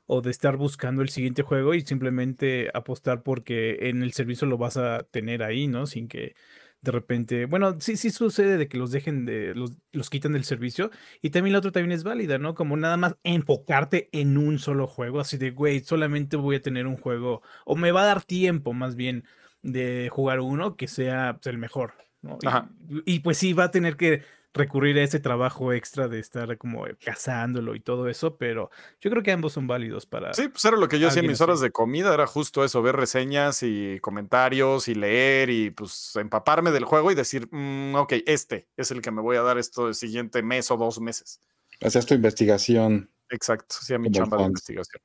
o 0.06 0.22
de 0.22 0.32
estar 0.32 0.56
buscando 0.56 1.02
el 1.02 1.10
siguiente 1.10 1.42
juego 1.42 1.74
y 1.74 1.82
simplemente 1.82 2.70
apostar 2.74 3.22
porque 3.22 3.88
en 3.88 4.02
el 4.02 4.12
servicio 4.14 4.48
lo 4.48 4.58
vas 4.58 4.76
a 4.76 5.04
tener 5.04 5.44
ahí, 5.44 5.68
¿no? 5.68 5.86
Sin 5.86 6.08
que 6.08 6.34
de 6.80 6.90
repente, 6.92 7.46
bueno, 7.46 7.80
sí, 7.80 7.96
sí 7.96 8.10
sucede 8.10 8.56
de 8.58 8.68
que 8.68 8.78
los 8.78 8.90
dejen 8.90 9.26
de, 9.26 9.54
los, 9.54 9.72
los 9.92 10.10
quitan 10.10 10.32
del 10.32 10.44
servicio 10.44 10.90
y 11.22 11.30
también 11.30 11.52
la 11.52 11.60
otra 11.60 11.70
también 11.72 11.92
es 11.92 12.02
válida, 12.04 12.38
¿no? 12.38 12.54
Como 12.56 12.76
nada 12.76 12.96
más 12.96 13.16
enfocarte 13.22 14.08
en 14.12 14.38
un 14.38 14.58
solo 14.58 14.88
juego, 14.88 15.20
así 15.20 15.36
de, 15.38 15.52
güey, 15.52 15.80
solamente 15.80 16.36
voy 16.36 16.56
a 16.56 16.62
tener 16.62 16.86
un 16.88 16.96
juego 16.96 17.42
o 17.64 17.76
me 17.76 17.92
va 17.92 18.02
a 18.02 18.06
dar 18.06 18.22
tiempo 18.24 18.72
más 18.72 18.96
bien 18.96 19.24
de 19.66 20.08
jugar 20.10 20.40
uno 20.40 20.76
que 20.76 20.88
sea 20.88 21.34
pues, 21.40 21.46
el 21.52 21.58
mejor, 21.58 21.94
¿no? 22.22 22.38
Y- 22.42 22.46
Ajá. 22.46 22.70
y 23.04 23.20
pues 23.20 23.36
sí, 23.38 23.52
va 23.52 23.64
a 23.64 23.70
tener 23.70 23.96
que 23.96 24.22
recurrir 24.54 24.96
a 24.98 25.02
ese 25.02 25.20
trabajo 25.20 25.74
extra 25.74 26.08
de 26.08 26.18
estar 26.18 26.56
como 26.56 26.86
cazándolo 27.04 27.74
y 27.74 27.80
todo 27.80 28.08
eso, 28.08 28.38
pero 28.38 28.70
yo 29.02 29.10
creo 29.10 29.22
que 29.22 29.30
ambos 29.30 29.52
son 29.52 29.66
válidos 29.66 30.06
para... 30.06 30.32
Sí, 30.32 30.48
pues 30.48 30.64
era 30.64 30.78
lo 30.78 30.88
que 30.88 30.98
yo 30.98 31.08
hacía 31.08 31.20
en 31.20 31.28
mis 31.28 31.42
horas 31.42 31.60
de 31.60 31.70
comida, 31.70 32.14
era 32.14 32.26
justo 32.26 32.64
eso, 32.64 32.80
ver 32.80 32.96
reseñas 32.96 33.62
y 33.62 33.98
comentarios 34.00 34.88
y 34.88 34.94
leer 34.94 35.50
y 35.50 35.70
pues 35.72 36.16
empaparme 36.16 36.70
del 36.70 36.86
juego 36.86 37.12
y 37.12 37.14
decir, 37.14 37.48
"Mm, 37.50 37.96
ok, 37.96 38.14
este 38.24 38.66
es 38.78 38.90
el 38.90 39.02
que 39.02 39.10
me 39.10 39.20
voy 39.20 39.36
a 39.36 39.42
dar 39.42 39.58
esto 39.58 39.88
el 39.88 39.94
siguiente 39.94 40.42
mes 40.42 40.70
o 40.70 40.78
dos 40.78 41.00
meses. 41.00 41.40
hacías 41.82 42.06
tu 42.06 42.14
investigación. 42.14 43.10
Exacto, 43.28 43.76
hacía 43.78 43.98
mi 43.98 44.10
chamba 44.10 44.38
de 44.38 44.44
investigación. 44.44 45.02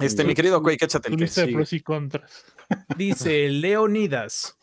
Este, 0.00 0.24
mi 0.24 0.34
querido 0.34 0.62
Quake, 0.62 0.84
échate 0.84 1.08
el 1.08 1.16
que 1.16 1.24
lista 1.24 1.42
de 1.42 1.46
sigue. 1.48 1.56
pros 1.56 1.72
y 1.72 1.80
contras. 1.80 2.44
Dice 2.96 3.48
Leonidas. 3.48 4.56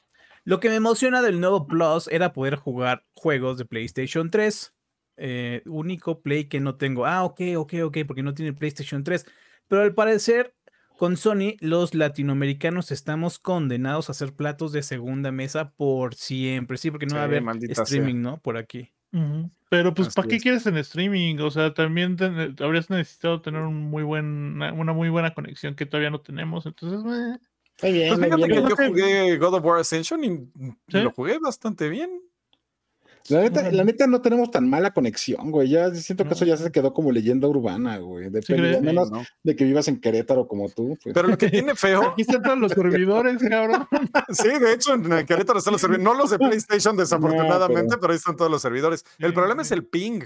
Lo 0.44 0.60
que 0.60 0.70
me 0.70 0.76
emociona 0.76 1.22
del 1.22 1.40
nuevo 1.40 1.68
Plus 1.68 2.08
era 2.08 2.32
poder 2.34 2.56
jugar 2.56 3.04
juegos 3.14 3.58
de 3.58 3.66
PlayStation 3.66 4.32
3. 4.32 4.74
Eh, 5.18 5.62
único 5.66 6.22
Play 6.22 6.46
que 6.46 6.60
no 6.60 6.76
tengo. 6.76 7.06
Ah, 7.06 7.24
ok, 7.24 7.42
ok, 7.58 7.74
ok, 7.86 7.98
porque 8.08 8.24
no 8.24 8.34
tiene 8.34 8.54
PlayStation 8.54 9.04
3. 9.04 9.26
Pero 9.68 9.82
al 9.82 9.94
parecer, 9.94 10.56
con 10.98 11.18
Sony, 11.18 11.58
los 11.60 11.94
latinoamericanos 11.94 12.92
estamos 12.92 13.40
condenados 13.40 14.10
a 14.10 14.14
hacer 14.14 14.34
platos 14.34 14.72
de 14.72 14.84
segunda 14.84 15.32
mesa 15.32 15.72
por 15.72 16.16
siempre. 16.16 16.78
Sí, 16.78 16.92
porque 16.92 17.08
no 17.08 17.16
va 17.16 17.22
a 17.22 17.26
haber 17.26 17.44
sea. 17.44 17.84
streaming, 17.84 18.22
¿no? 18.22 18.40
Por 18.40 18.58
aquí. 18.58 18.92
Pero 19.70 19.94
pues, 19.94 20.14
¿para 20.14 20.28
qué 20.28 20.36
es. 20.38 20.44
quieres 20.44 20.66
en 20.66 20.78
streaming? 20.78 21.38
O 21.40 21.52
sea, 21.52 21.74
también 21.74 22.16
ten- 22.16 22.56
habrías 22.60 22.90
necesitado 22.90 23.42
tener 23.42 23.62
un 23.62 23.90
muy 23.90 24.04
buen, 24.04 24.26
una, 24.26 24.72
una 24.74 24.94
muy 24.94 25.10
buena 25.10 25.34
conexión 25.34 25.76
que 25.76 25.86
todavía 25.86 26.10
no 26.10 26.22
tenemos. 26.22 26.66
Entonces, 26.66 27.00
Está 27.76 27.88
bien, 27.90 28.08
Pues 28.08 28.20
está 28.20 28.26
fíjate 28.38 28.48
bien. 28.48 28.64
que 28.64 28.70
yo 28.70 28.76
jugué 28.88 29.38
God 29.38 29.54
of 29.56 29.66
War 29.66 29.80
Ascension 29.80 30.24
y 30.24 30.30
¿Sí? 30.88 31.00
lo 31.02 31.12
jugué 31.12 31.38
bastante 31.40 31.90
bien. 31.90 32.22
La 33.30 33.42
neta, 33.42 33.72
la 33.72 33.84
neta 33.84 34.08
no 34.08 34.22
tenemos 34.22 34.52
tan 34.52 34.70
mala 34.70 34.92
conexión, 34.94 35.52
güey. 35.52 35.70
Ya 35.70 35.94
siento 35.94 36.24
que 36.24 36.30
No. 36.30 36.36
eso 36.36 36.46
ya 36.46 36.56
se 36.58 36.72
quedó 36.72 36.94
como 36.94 37.12
leyenda 37.12 37.48
urbana, 37.48 37.98
güey. 37.98 38.30
Depende, 38.30 38.80
menos 38.82 39.10
de 39.44 39.56
que 39.56 39.66
vivas 39.66 39.88
en 39.88 40.00
Querétaro 40.00 40.48
como 40.48 40.70
tú. 40.70 40.98
pues. 41.04 41.14
Pero 41.14 41.28
lo 41.28 41.38
que 41.38 41.50
tiene 41.50 41.76
feo, 41.76 42.04
aquí 42.12 42.22
están 42.22 42.42
todos 42.42 42.58
los 42.60 42.72
servidores, 42.72 43.38
cabrón. 43.50 43.88
sí, 44.30 44.48
de 44.60 44.74
hecho 44.74 44.94
en 44.94 45.04
Querétaro 45.26 45.60
están 45.60 45.74
los 45.74 45.82
servidores, 45.82 46.04
no 46.06 46.14
los 46.14 46.30
de 46.30 46.38
PlayStation 46.40 46.96
desafortunadamente, 46.96 47.84
pero- 47.90 48.00
pero... 48.02 48.14
ahí 48.14 48.18
están 48.18 48.36
todos 48.36 48.52
los 48.52 48.62
servidores. 48.62 49.04
El 49.20 49.30
Sí, 49.30 49.36
problema 49.36 49.62
es 49.62 49.72
el 49.72 49.86
ping. 49.86 50.22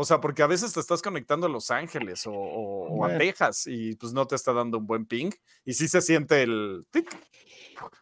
O 0.00 0.04
sea, 0.04 0.20
porque 0.20 0.42
a 0.42 0.46
veces 0.46 0.72
te 0.72 0.78
estás 0.78 1.02
conectando 1.02 1.46
a 1.46 1.50
Los 1.50 1.72
Ángeles 1.72 2.24
o, 2.26 2.32
o- 2.32 2.86
o 2.88 3.04
a 3.04 3.08
Bueno. 3.08 3.18
Texas 3.18 3.66
y 3.66 3.96
pues 3.96 4.12
no 4.12 4.26
te 4.28 4.36
está 4.36 4.52
dando 4.52 4.78
un 4.78 4.86
buen 4.86 5.06
ping. 5.06 5.30
Y 5.64 5.74
sí 5.74 5.88
se 5.88 6.00
siente 6.00 6.42
el... 6.44 6.86
tic, 6.92 7.08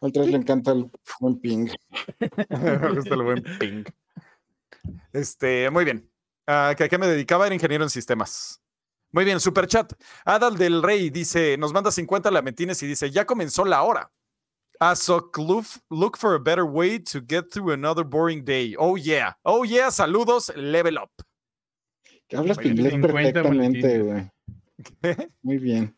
Al 0.01 0.11
tres 0.11 0.27
le 0.27 0.37
encanta 0.37 0.71
el 0.73 0.91
buen 1.19 1.39
ping. 1.39 1.67
Me 2.49 2.89
gusta 2.95 3.15
el 3.15 3.23
buen 3.23 3.43
ping. 3.59 3.83
Este, 5.13 5.69
muy 5.69 5.85
bien. 5.85 6.09
¿A 6.45 6.73
qué, 6.77 6.85
a 6.85 6.89
qué 6.89 6.97
me 6.97 7.07
dedicaba? 7.07 7.45
Era 7.45 7.55
ingeniero 7.55 7.83
en 7.83 7.89
sistemas. 7.89 8.61
Muy 9.11 9.25
bien, 9.25 9.39
super 9.39 9.67
chat. 9.67 9.93
Adal 10.25 10.57
del 10.57 10.83
Rey 10.83 11.09
dice, 11.09 11.57
nos 11.57 11.73
manda 11.73 11.91
50 11.91 12.29
lamentines 12.29 12.81
y 12.83 12.87
dice, 12.87 13.09
ya 13.09 13.25
comenzó 13.25 13.65
la 13.65 13.83
hora. 13.83 14.11
Azok, 14.79 15.37
look, 15.37 15.65
look 15.89 16.17
for 16.17 16.35
a 16.35 16.39
better 16.39 16.63
way 16.63 16.99
to 16.99 17.19
get 17.27 17.49
through 17.51 17.71
another 17.71 18.05
boring 18.05 18.43
day. 18.43 18.75
Oh 18.77 18.95
yeah, 18.95 19.35
oh 19.43 19.63
yeah, 19.63 19.89
saludos, 19.89 20.53
level 20.55 20.97
up. 20.97 21.11
Que 22.27 22.37
hablas 22.37 22.57
tu 22.57 22.63
Muy 22.63 22.73
bien, 22.73 22.93
inglés 22.93 22.93
50 22.93 23.41
perfectamente, 23.41 23.99
güey. 24.03 24.31
Muy 25.41 25.57
bien. 25.57 25.97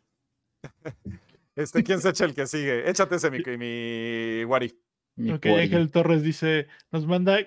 Este, 1.56 1.84
¿quién 1.84 2.00
se 2.00 2.10
echa 2.10 2.24
el 2.24 2.34
que 2.34 2.48
sigue? 2.48 2.90
Échate 2.90 3.16
ese, 3.16 3.30
mi, 3.30 3.40
mi 3.58 4.46
Wari. 4.46 4.80
Mi 5.18 5.32
Ok. 5.32 5.46
Ángel 5.48 5.92
Torres 5.92 6.24
dice, 6.24 6.68
nos 6.92 7.06
manda 7.06 7.40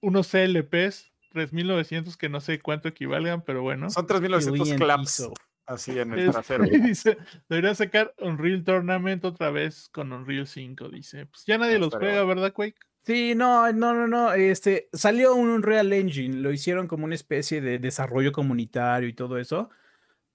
unos 0.00 0.28
CLPs 0.30 1.12
3900 1.32 2.16
que 2.16 2.28
no 2.28 2.40
sé 2.40 2.58
cuánto 2.60 2.88
equivalgan, 2.88 3.42
pero 3.44 3.62
bueno. 3.62 3.90
Son 3.90 4.06
3900 4.06 4.58
Julian 4.58 4.78
claps 4.78 5.16
Piso. 5.16 5.34
así 5.66 5.98
en 5.98 6.12
el 6.12 6.20
Es- 6.20 6.30
trasero. 6.32 6.64
y 6.64 6.70
dice, 6.80 7.18
debería 7.48 7.74
sacar 7.74 8.14
Unreal 8.18 8.64
Tournament 8.64 9.24
otra 9.24 9.50
vez 9.50 9.88
con 9.90 10.12
Unreal 10.12 10.46
5, 10.46 10.88
dice. 10.88 11.26
Pues 11.26 11.44
ya 11.46 11.58
nadie 11.58 11.76
Ah, 11.76 11.80
los 11.80 11.94
juega, 11.94 12.24
¿verdad, 12.24 12.52
Quake? 12.52 12.76
Sí, 13.04 13.34
no, 13.36 13.70
no, 13.72 13.94
no, 13.94 14.08
no. 14.08 14.32
Este 14.32 14.88
salió 14.92 15.34
un 15.36 15.48
Unreal 15.50 15.92
Engine, 15.92 16.38
lo 16.38 16.50
hicieron 16.52 16.88
como 16.88 17.04
una 17.04 17.14
especie 17.14 17.60
de 17.60 17.78
desarrollo 17.78 18.32
comunitario 18.32 19.08
y 19.08 19.12
todo 19.12 19.38
eso. 19.38 19.70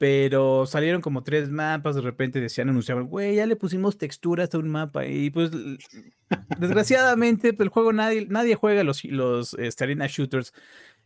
Pero 0.02 0.66
salieron 0.66 0.99
como 0.99 1.22
tres 1.22 1.52
mapas, 1.52 1.93
de 1.93 2.02
repente 2.02 2.41
decían, 2.41 2.70
anunciaban, 2.70 3.06
güey, 3.06 3.36
ya 3.36 3.45
le 3.45 3.56
pusimos 3.56 3.99
texturas 3.99 4.52
a 4.52 4.58
un 4.58 4.68
mapa. 4.68 5.06
Y 5.06 5.30
pues, 5.30 5.52
desgraciadamente, 6.58 7.54
pues, 7.54 7.66
el 7.68 7.70
juego 7.70 7.93
nadie, 7.93 8.26
nadie 8.28 8.56
juega 8.56 8.84
los, 8.84 9.04
los 9.06 9.53
este, 9.56 9.84
arena 9.84 10.07
shooters. 10.07 10.53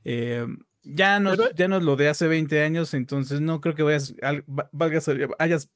Eh, 0.06 0.48
ya 0.84 1.20
nos, 1.20 1.36
Pero- 1.36 1.52
ya 1.56 1.68
nos 1.68 1.84
lo 1.84 1.98
de 1.98 2.08
hace 2.08 2.28
20 2.30 2.64
años, 2.64 2.94
entonces 2.94 3.42
no 3.42 3.60
creo 3.60 3.76
que 3.76 3.84
vayas, 3.84 4.16
al- 4.22 4.44
va- 4.50 4.70
valgas, 4.72 5.10
hayas, 5.40 5.70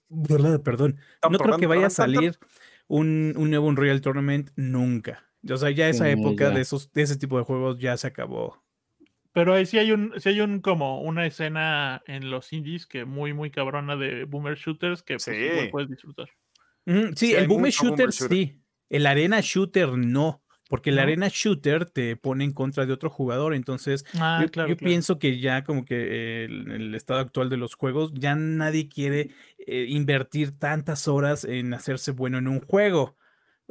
perdón, 0.63 0.97
no 1.29 1.37
creo 1.39 1.57
que 1.59 1.65
vaya 1.67 1.87
a 1.87 1.89
salir 1.89 2.39
un, 2.87 3.33
un 3.35 3.49
nuevo 3.49 3.67
Unreal 3.67 3.99
Tournament 3.99 4.51
nunca. 4.55 5.25
O 5.49 5.57
sea, 5.57 5.71
ya 5.71 5.89
esa 5.89 6.05
época 6.09 6.45
de 6.55 6.61
esos, 6.61 6.93
de 6.93 7.01
ese 7.01 7.17
tipo 7.17 7.37
de 7.37 7.43
juegos 7.43 7.79
ya 7.79 7.97
se 7.97 8.07
acabó. 8.07 8.63
Pero 9.31 9.53
ahí 9.53 9.65
sí 9.65 9.77
hay 9.77 9.91
un, 9.91 10.13
sí 10.17 10.29
hay 10.29 10.41
un 10.41 10.59
como 10.61 11.01
una 11.01 11.25
escena 11.25 12.01
en 12.07 12.31
los 12.31 12.51
indies 12.51 12.87
que 12.87 13.05
muy, 13.05 13.33
muy 13.33 13.51
cabrona 13.51 13.95
de 13.95 14.23
boomer 14.25 14.55
shooters 14.57 15.03
que 15.03 15.15
pues, 15.15 15.23
Sí. 15.23 15.31
igual 15.33 15.69
puedes 15.69 15.89
disfrutar. 15.89 16.29
Sí, 17.15 17.33
el 17.33 17.47
boomer 17.47 17.71
shooter 17.71 18.09
shooter. 18.09 18.37
sí. 18.37 18.61
El 18.89 19.05
arena 19.05 19.39
shooter 19.41 19.89
no. 19.89 20.41
porque 20.67 20.89
el 20.91 20.95
¿No? 20.97 21.01
arena 21.03 21.27
shooter 21.31 21.85
te 21.85 22.15
pone 22.15 22.43
en 22.43 22.53
contra 22.53 22.85
de 22.87 22.93
otro 22.93 23.09
jugador, 23.11 23.53
entonces 23.55 24.03
Ah, 24.19 24.39
yo, 24.41 24.49
claro. 24.49 24.69
yo 24.69 24.77
claro. 24.77 24.89
pienso 24.89 25.17
que 25.19 25.39
ya 25.39 25.63
como 25.63 25.83
que 25.85 26.45
el, 26.45 26.69
el 26.71 26.95
estado 26.95 27.19
actual 27.19 27.49
de 27.49 27.57
los 27.57 27.73
juegos, 27.75 28.11
ya 28.15 28.35
nadie 28.35 28.87
quiere 28.87 29.29
eh, 29.59 29.85
invertir 29.89 30.57
tantas 30.57 31.07
horas 31.07 31.43
en 31.43 31.73
hacerse 31.73 32.11
bueno 32.11 32.37
en 32.39 32.47
un 32.47 32.59
juego. 32.61 33.15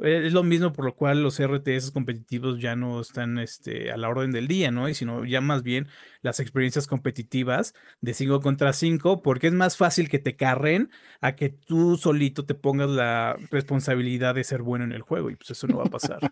Eh, 0.01 0.27
Es 0.27 0.33
lo 0.33 0.43
mismo 0.43 0.71
por 0.73 0.85
lo 0.85 0.95
cual 0.95 1.21
los 1.23 1.39
RTS 1.39 1.91
competitivos 1.91 2.59
ya 2.59 2.75
no 2.75 3.01
están 3.01 3.37
este, 3.39 3.91
a 3.91 3.97
la 3.97 4.09
orden 4.09 4.31
del 4.31 4.47
día, 4.47 4.71
¿no? 4.71 4.87
Y 4.89 4.93
sino 4.93 5.25
ya 5.25 5.41
más 5.41 5.63
bien 5.63 5.87
las 6.21 6.39
experiencias 6.39 6.87
competitivas 6.87 7.73
de 8.01 8.13
5 8.13 8.39
contra 8.41 8.73
5, 8.73 9.21
porque 9.21 9.47
es 9.47 9.53
más 9.53 9.77
fácil 9.77 10.09
que 10.09 10.19
te 10.19 10.35
carren 10.35 10.89
a 11.21 11.35
que 11.35 11.49
tú 11.49 11.97
solito 11.97 12.45
te 12.45 12.55
pongas 12.55 12.89
la 12.89 13.37
responsabilidad 13.51 14.35
de 14.35 14.43
ser 14.43 14.61
bueno 14.61 14.85
en 14.85 14.91
el 14.93 15.01
juego, 15.01 15.29
y 15.29 15.35
pues 15.35 15.51
eso 15.51 15.67
no 15.67 15.77
va 15.77 15.83
a 15.85 15.89
pasar. 15.89 16.23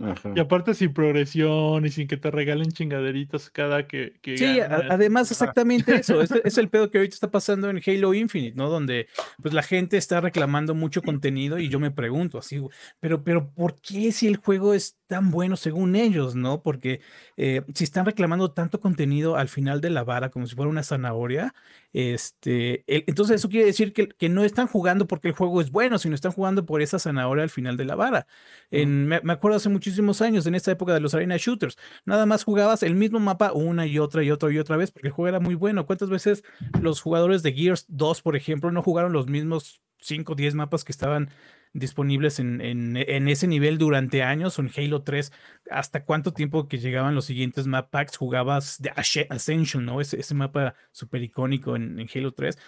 Ajá. 0.00 0.32
Y 0.34 0.38
aparte 0.38 0.74
sin 0.74 0.92
progresión 0.92 1.84
y 1.84 1.88
sin 1.88 2.06
que 2.06 2.16
te 2.16 2.30
regalen 2.30 2.70
chingaderitas 2.70 3.50
cada 3.50 3.88
que, 3.88 4.14
que 4.22 4.38
Sí, 4.38 4.60
además 4.60 5.30
exactamente 5.30 5.96
eso, 5.96 6.22
es, 6.22 6.30
es 6.44 6.56
el 6.56 6.68
pedo 6.68 6.90
que 6.90 6.98
ahorita 6.98 7.14
está 7.14 7.30
pasando 7.30 7.68
en 7.68 7.80
Halo 7.84 8.14
Infinite, 8.14 8.56
¿no? 8.56 8.68
Donde 8.68 9.08
pues 9.42 9.54
la 9.54 9.62
gente 9.62 9.96
está 9.96 10.20
reclamando 10.20 10.74
mucho 10.74 11.02
contenido 11.02 11.58
y 11.58 11.68
yo 11.68 11.80
me 11.80 11.90
pregunto 11.90 12.38
así, 12.38 12.60
pero, 13.00 13.24
pero 13.24 13.50
¿por 13.50 13.80
qué 13.80 14.12
si 14.12 14.28
el 14.28 14.36
juego 14.36 14.72
es 14.72 14.98
tan 15.08 15.30
bueno 15.30 15.56
según 15.56 15.96
ellos, 15.96 16.36
¿no? 16.36 16.62
Porque 16.62 17.00
eh, 17.36 17.62
si 17.74 17.82
están 17.82 18.06
reclamando 18.06 18.52
tanto 18.52 18.80
contenido 18.80 19.36
al 19.36 19.48
final 19.48 19.80
de 19.80 19.90
la 19.90 20.04
vara 20.04 20.30
como 20.30 20.46
si 20.46 20.54
fuera 20.54 20.70
una 20.70 20.82
zanahoria, 20.82 21.54
este, 21.92 22.84
el- 22.86 23.04
entonces 23.06 23.36
eso 23.36 23.48
quiere 23.48 23.66
decir 23.66 23.92
que, 23.92 24.08
que 24.08 24.28
no 24.28 24.44
están 24.44 24.66
jugando 24.66 25.06
porque 25.06 25.28
el 25.28 25.34
juego 25.34 25.60
es 25.60 25.70
bueno, 25.70 25.98
sino 25.98 26.14
están 26.14 26.32
jugando 26.32 26.64
por 26.66 26.82
esa 26.82 26.98
zanahoria 26.98 27.42
al 27.44 27.50
final 27.50 27.76
de 27.76 27.84
la 27.84 27.94
vara. 27.94 28.26
En, 28.70 29.06
me, 29.06 29.20
me 29.22 29.32
acuerdo 29.32 29.56
hace 29.56 29.68
muchísimos 29.68 30.20
años, 30.22 30.46
en 30.46 30.54
esta 30.54 30.70
época 30.70 30.94
de 30.94 31.00
los 31.00 31.14
arena 31.14 31.36
shooters, 31.38 31.76
nada 32.04 32.26
más 32.26 32.44
jugabas 32.44 32.82
el 32.82 32.94
mismo 32.94 33.20
mapa 33.20 33.52
una 33.52 33.86
y 33.86 33.98
otra 33.98 34.22
y 34.22 34.30
otra 34.30 34.50
y 34.52 34.58
otra 34.58 34.76
vez 34.76 34.90
porque 34.90 35.08
el 35.08 35.12
juego 35.12 35.28
era 35.28 35.40
muy 35.40 35.54
bueno. 35.54 35.86
¿Cuántas 35.86 36.10
veces 36.10 36.44
los 36.80 37.00
jugadores 37.00 37.42
de 37.42 37.52
Gears 37.52 37.86
2, 37.88 38.22
por 38.22 38.36
ejemplo, 38.36 38.70
no 38.70 38.82
jugaron 38.82 39.12
los 39.12 39.26
mismos 39.26 39.80
5 40.00 40.32
o 40.34 40.36
10 40.36 40.54
mapas 40.54 40.84
que 40.84 40.92
estaban 40.92 41.30
disponibles 41.72 42.38
en, 42.40 42.60
en- 42.60 42.96
en 42.96 43.28
ese 43.28 43.46
nivel 43.46 43.78
durante 43.78 44.22
años 44.22 44.58
o 44.58 44.62
en 44.62 44.70
Halo 44.76 45.02
3? 45.02 45.32
¿Hasta 45.70 46.04
cuánto 46.04 46.32
tiempo 46.32 46.68
que 46.68 46.78
llegaban 46.78 47.14
los 47.14 47.24
siguientes 47.26 47.66
map 47.66 47.90
packs 47.90 48.16
jugabas 48.16 48.80
de 48.80 48.90
Ascension, 49.30 49.84
¿no? 49.84 50.00
Ese, 50.00 50.18
ese 50.20 50.34
mapa 50.34 50.74
súper 50.92 51.22
icónico 51.22 51.76
en, 51.76 51.98
en 52.00 52.08
Halo 52.14 52.32
3. 52.32 52.58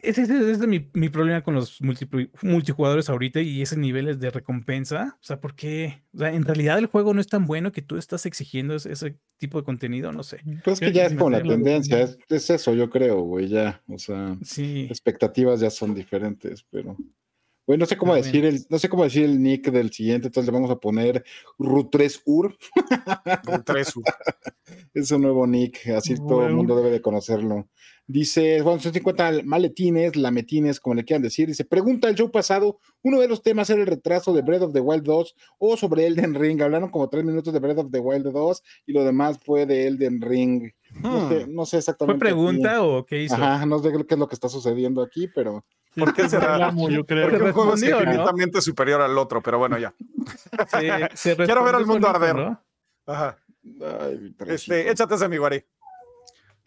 Ese, 0.00 0.22
ese- 0.22 0.36
ese 0.38 0.50
es 0.52 0.58
mi, 0.68 0.88
mi 0.94 1.08
problema 1.08 1.42
con 1.42 1.54
los 1.54 1.80
multipli- 1.82 2.30
multijugadores 2.42 3.08
ahorita 3.10 3.40
y 3.40 3.62
esos 3.62 3.78
niveles 3.78 4.20
de 4.20 4.30
recompensa. 4.30 5.16
O 5.20 5.24
sea, 5.24 5.40
porque 5.40 6.04
o 6.14 6.18
sea, 6.18 6.32
en 6.32 6.44
realidad 6.44 6.78
el 6.78 6.86
juego 6.86 7.14
no 7.14 7.20
es 7.20 7.26
tan 7.26 7.46
bueno 7.46 7.72
que 7.72 7.82
tú 7.82 7.96
estás 7.96 8.24
exigiendo 8.24 8.76
ese, 8.76 8.92
ese 8.92 9.18
tipo 9.38 9.58
de 9.58 9.64
contenido, 9.64 10.12
no 10.12 10.22
sé. 10.22 10.40
Pues 10.64 10.78
que 10.78 10.86
¿Qué 10.86 10.92
ya 10.92 11.06
es 11.06 11.14
como 11.14 11.30
la 11.30 11.42
tendencia, 11.42 12.00
es, 12.00 12.16
es 12.28 12.48
eso, 12.48 12.74
yo 12.74 12.88
creo, 12.90 13.22
güey, 13.22 13.48
ya. 13.48 13.82
O 13.88 13.98
sea, 13.98 14.36
Sí. 14.44 14.86
expectativas 14.88 15.58
ya 15.58 15.70
son 15.70 15.96
diferentes, 15.96 16.64
pero. 16.70 16.96
Güey, 17.68 17.78
no 17.78 17.84
sé 17.84 17.98
cómo 17.98 18.14
decir 18.14 18.46
el, 18.46 18.64
no 18.70 18.78
sé 18.78 18.88
cómo 18.88 19.04
decir 19.04 19.24
el 19.24 19.42
nick 19.42 19.70
del 19.70 19.92
siguiente, 19.92 20.28
entonces 20.28 20.50
le 20.50 20.58
vamos 20.58 20.70
a 20.70 20.76
poner 20.76 21.22
Ru3Ur. 21.58 22.56
Tres. 23.66 23.92
Es 24.94 25.10
un 25.12 25.22
nuevo 25.22 25.46
nick, 25.46 25.86
así 25.88 26.14
todo 26.16 26.40
el 26.40 26.48
Bueno. 26.48 26.56
mundo 26.56 26.76
debe 26.76 26.90
de 26.90 27.00
conocerlo. 27.02 27.68
Dice, 28.06 28.62
bueno, 28.62 28.80
son 28.80 28.92
50 28.94 29.42
maletines, 29.44 30.16
lametines, 30.16 30.80
como 30.80 30.94
le 30.94 31.04
quieran 31.04 31.22
decir. 31.22 31.46
Dice, 31.46 31.64
pregunta 31.66 32.08
el 32.08 32.14
show 32.14 32.30
pasado, 32.30 32.78
uno 33.02 33.20
de 33.20 33.28
los 33.28 33.42
temas 33.42 33.68
era 33.68 33.80
el 33.82 33.86
retraso 33.86 34.32
de 34.32 34.40
Breath 34.42 34.62
of 34.62 34.72
the 34.72 34.80
Wild 34.80 35.04
2 35.04 35.34
o 35.58 35.76
sobre 35.76 36.06
Elden 36.06 36.34
Ring. 36.34 36.60
Hablaron 36.62 36.90
como 36.90 37.08
tres 37.10 37.22
minutos 37.24 37.52
de 37.52 37.60
Breath 37.60 37.78
of 37.78 37.90
the 37.90 37.98
Wild 38.00 38.30
2 38.32 38.62
y 38.86 38.92
lo 38.92 39.04
demás 39.04 39.38
fue 39.44 39.66
de 39.66 39.86
Elden 39.86 40.22
Ring. 40.22 40.70
No, 41.02 41.28
sé, 41.28 41.46
no 41.46 41.64
sé 41.66 41.70
¿Fue 41.72 41.78
exactamente. 41.80 42.18
pregunta 42.18 42.82
o 42.82 43.04
qué 43.04 43.24
hizo? 43.24 43.34
Ajá, 43.34 43.66
no 43.66 43.78
sé 43.78 43.90
qué 43.92 44.14
es 44.14 44.18
lo 44.18 44.26
que 44.28 44.34
está 44.34 44.48
sucediendo 44.48 45.02
aquí, 45.02 45.28
pero 45.34 45.64
¿Por 45.98 46.14
qué 46.14 46.28
será? 46.28 46.52
Reclamo, 46.52 46.90
yo 46.90 47.04
creo. 47.06 47.28
Porque 47.30 47.44
un 47.44 47.52
juego 47.52 47.74
es 47.74 47.80
respondió, 47.80 48.04
¿no? 48.06 48.10
infinitamente 48.12 48.60
superior 48.60 49.00
al 49.00 49.16
otro, 49.18 49.42
pero 49.42 49.58
bueno, 49.58 49.78
ya. 49.78 49.92
Se- 50.68 51.08
se 51.14 51.36
Quiero 51.44 51.64
ver 51.64 51.74
al 51.74 51.86
mundo 51.86 52.08
arder. 52.08 52.36
¿no? 52.36 52.62
Ajá. 53.06 53.38
ay. 54.00 54.34
Este, 54.46 54.90
échate 54.90 55.14
ese, 55.14 55.28
mi 55.28 55.36
guari. 55.36 55.64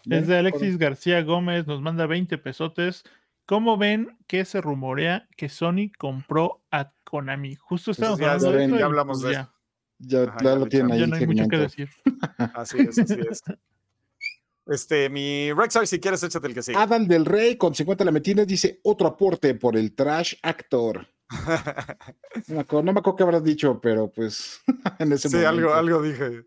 Es 0.09 0.27
de 0.27 0.37
Alexis 0.37 0.77
García 0.77 1.21
Gómez, 1.21 1.67
nos 1.67 1.81
manda 1.81 2.07
20 2.07 2.37
pesotes. 2.39 3.03
¿Cómo 3.45 3.77
ven 3.77 4.17
que 4.27 4.45
se 4.45 4.61
rumorea 4.61 5.27
que 5.35 5.49
Sony 5.49 5.91
compró 5.97 6.63
a 6.71 6.89
Konami? 7.03 7.55
Justo 7.55 7.91
estamos 7.91 8.19
ya- 8.19 8.33
hablando 8.33 8.51
ya 8.51 8.57
de 8.57 8.65
eso 8.65 8.77
ya 8.79 8.85
hablamos 8.85 9.21
de 9.21 9.33
ya, 9.33 9.39
eso. 9.41 9.51
Ya, 9.99 10.23
Ajá, 10.23 10.37
ya 10.41 10.49
ya 10.51 10.55
lo 10.55 10.65
tienen 10.67 10.91
ahí 10.91 10.99
ya 10.99 11.03
el 11.05 11.09
no 11.11 11.15
hay 11.17 11.27
mucho 11.27 11.47
que 11.47 11.57
decir. 11.57 11.89
Así 12.55 12.77
es, 12.79 12.97
así 12.97 13.15
es. 13.29 13.43
Este, 14.67 15.09
mi 15.09 15.51
Rexar, 15.53 15.85
si 15.87 15.99
quieres, 15.99 16.21
échate 16.23 16.47
el 16.47 16.53
que 16.53 16.61
sigue. 16.63 16.77
Adam 16.77 17.07
del 17.07 17.25
Rey 17.25 17.57
con 17.57 17.73
50 17.73 18.05
lametines 18.05 18.45
dice 18.47 18.79
otro 18.83 19.07
aporte 19.07 19.55
por 19.55 19.75
el 19.75 19.93
trash 19.95 20.35
actor. 20.43 21.07
No 22.47 22.55
me 22.55 22.61
acuerdo, 22.61 22.83
no 22.83 22.93
me 22.93 22.99
acuerdo 22.99 23.15
qué 23.17 23.23
habrás 23.23 23.43
dicho, 23.43 23.79
pero 23.81 24.09
pues 24.11 24.61
en 24.99 25.11
ese 25.13 25.29
sí, 25.29 25.35
momento. 25.35 25.49
algo, 25.49 25.73
algo 25.73 26.01
dije. 26.01 26.43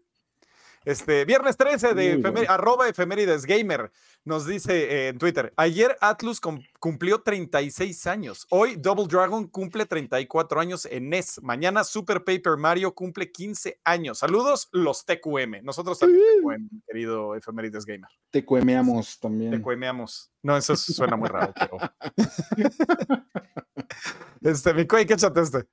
Este, 0.85 1.25
viernes 1.25 1.57
13 1.57 1.95
de 1.95 2.15
Muy 2.17 2.23
efemé- 2.23 2.33
bueno. 2.33 2.51
arroba 2.53 2.89
efemérides 2.89 3.47
gamer 3.47 3.91
nos 4.25 4.47
dice 4.47 4.73
eh, 4.73 5.09
en 5.09 5.19
Twitter, 5.19 5.53
ayer 5.57 5.97
Atlus 6.01 6.41
cum- 6.41 6.63
cumplió 6.81 7.21
36 7.21 8.07
años, 8.07 8.47
hoy 8.51 8.77
Double 8.77 9.07
Dragon 9.07 9.47
cumple 9.49 9.85
34 9.87 10.61
años 10.61 10.87
en 10.91 11.11
NES, 11.11 11.41
mañana 11.43 11.85
Super 11.85 12.25
Paper 12.25 12.57
Mario 12.57 12.95
cumple 12.95 13.31
15 13.31 13.81
años. 13.85 14.19
Saludos 14.19 14.69
los 14.73 15.05
TQM, 15.05 15.63
nosotros 15.63 15.99
también 15.99 16.23
TQM, 16.43 16.81
querido 16.87 17.35
efemérides 17.35 17.85
gamer. 17.85 18.11
Te 18.31 18.45
cuemeamos 18.45 19.21
también. 19.21 19.61
TQMeamos. 19.61 20.31
No, 20.43 20.57
eso 20.57 20.75
suena 20.77 21.17
muy 21.17 21.29
raro, 21.29 21.53
pero... 21.55 21.79
este, 24.43 24.75
mi 24.75 24.87
Quake, 24.87 25.15
échate 25.15 25.41
este. 25.41 25.65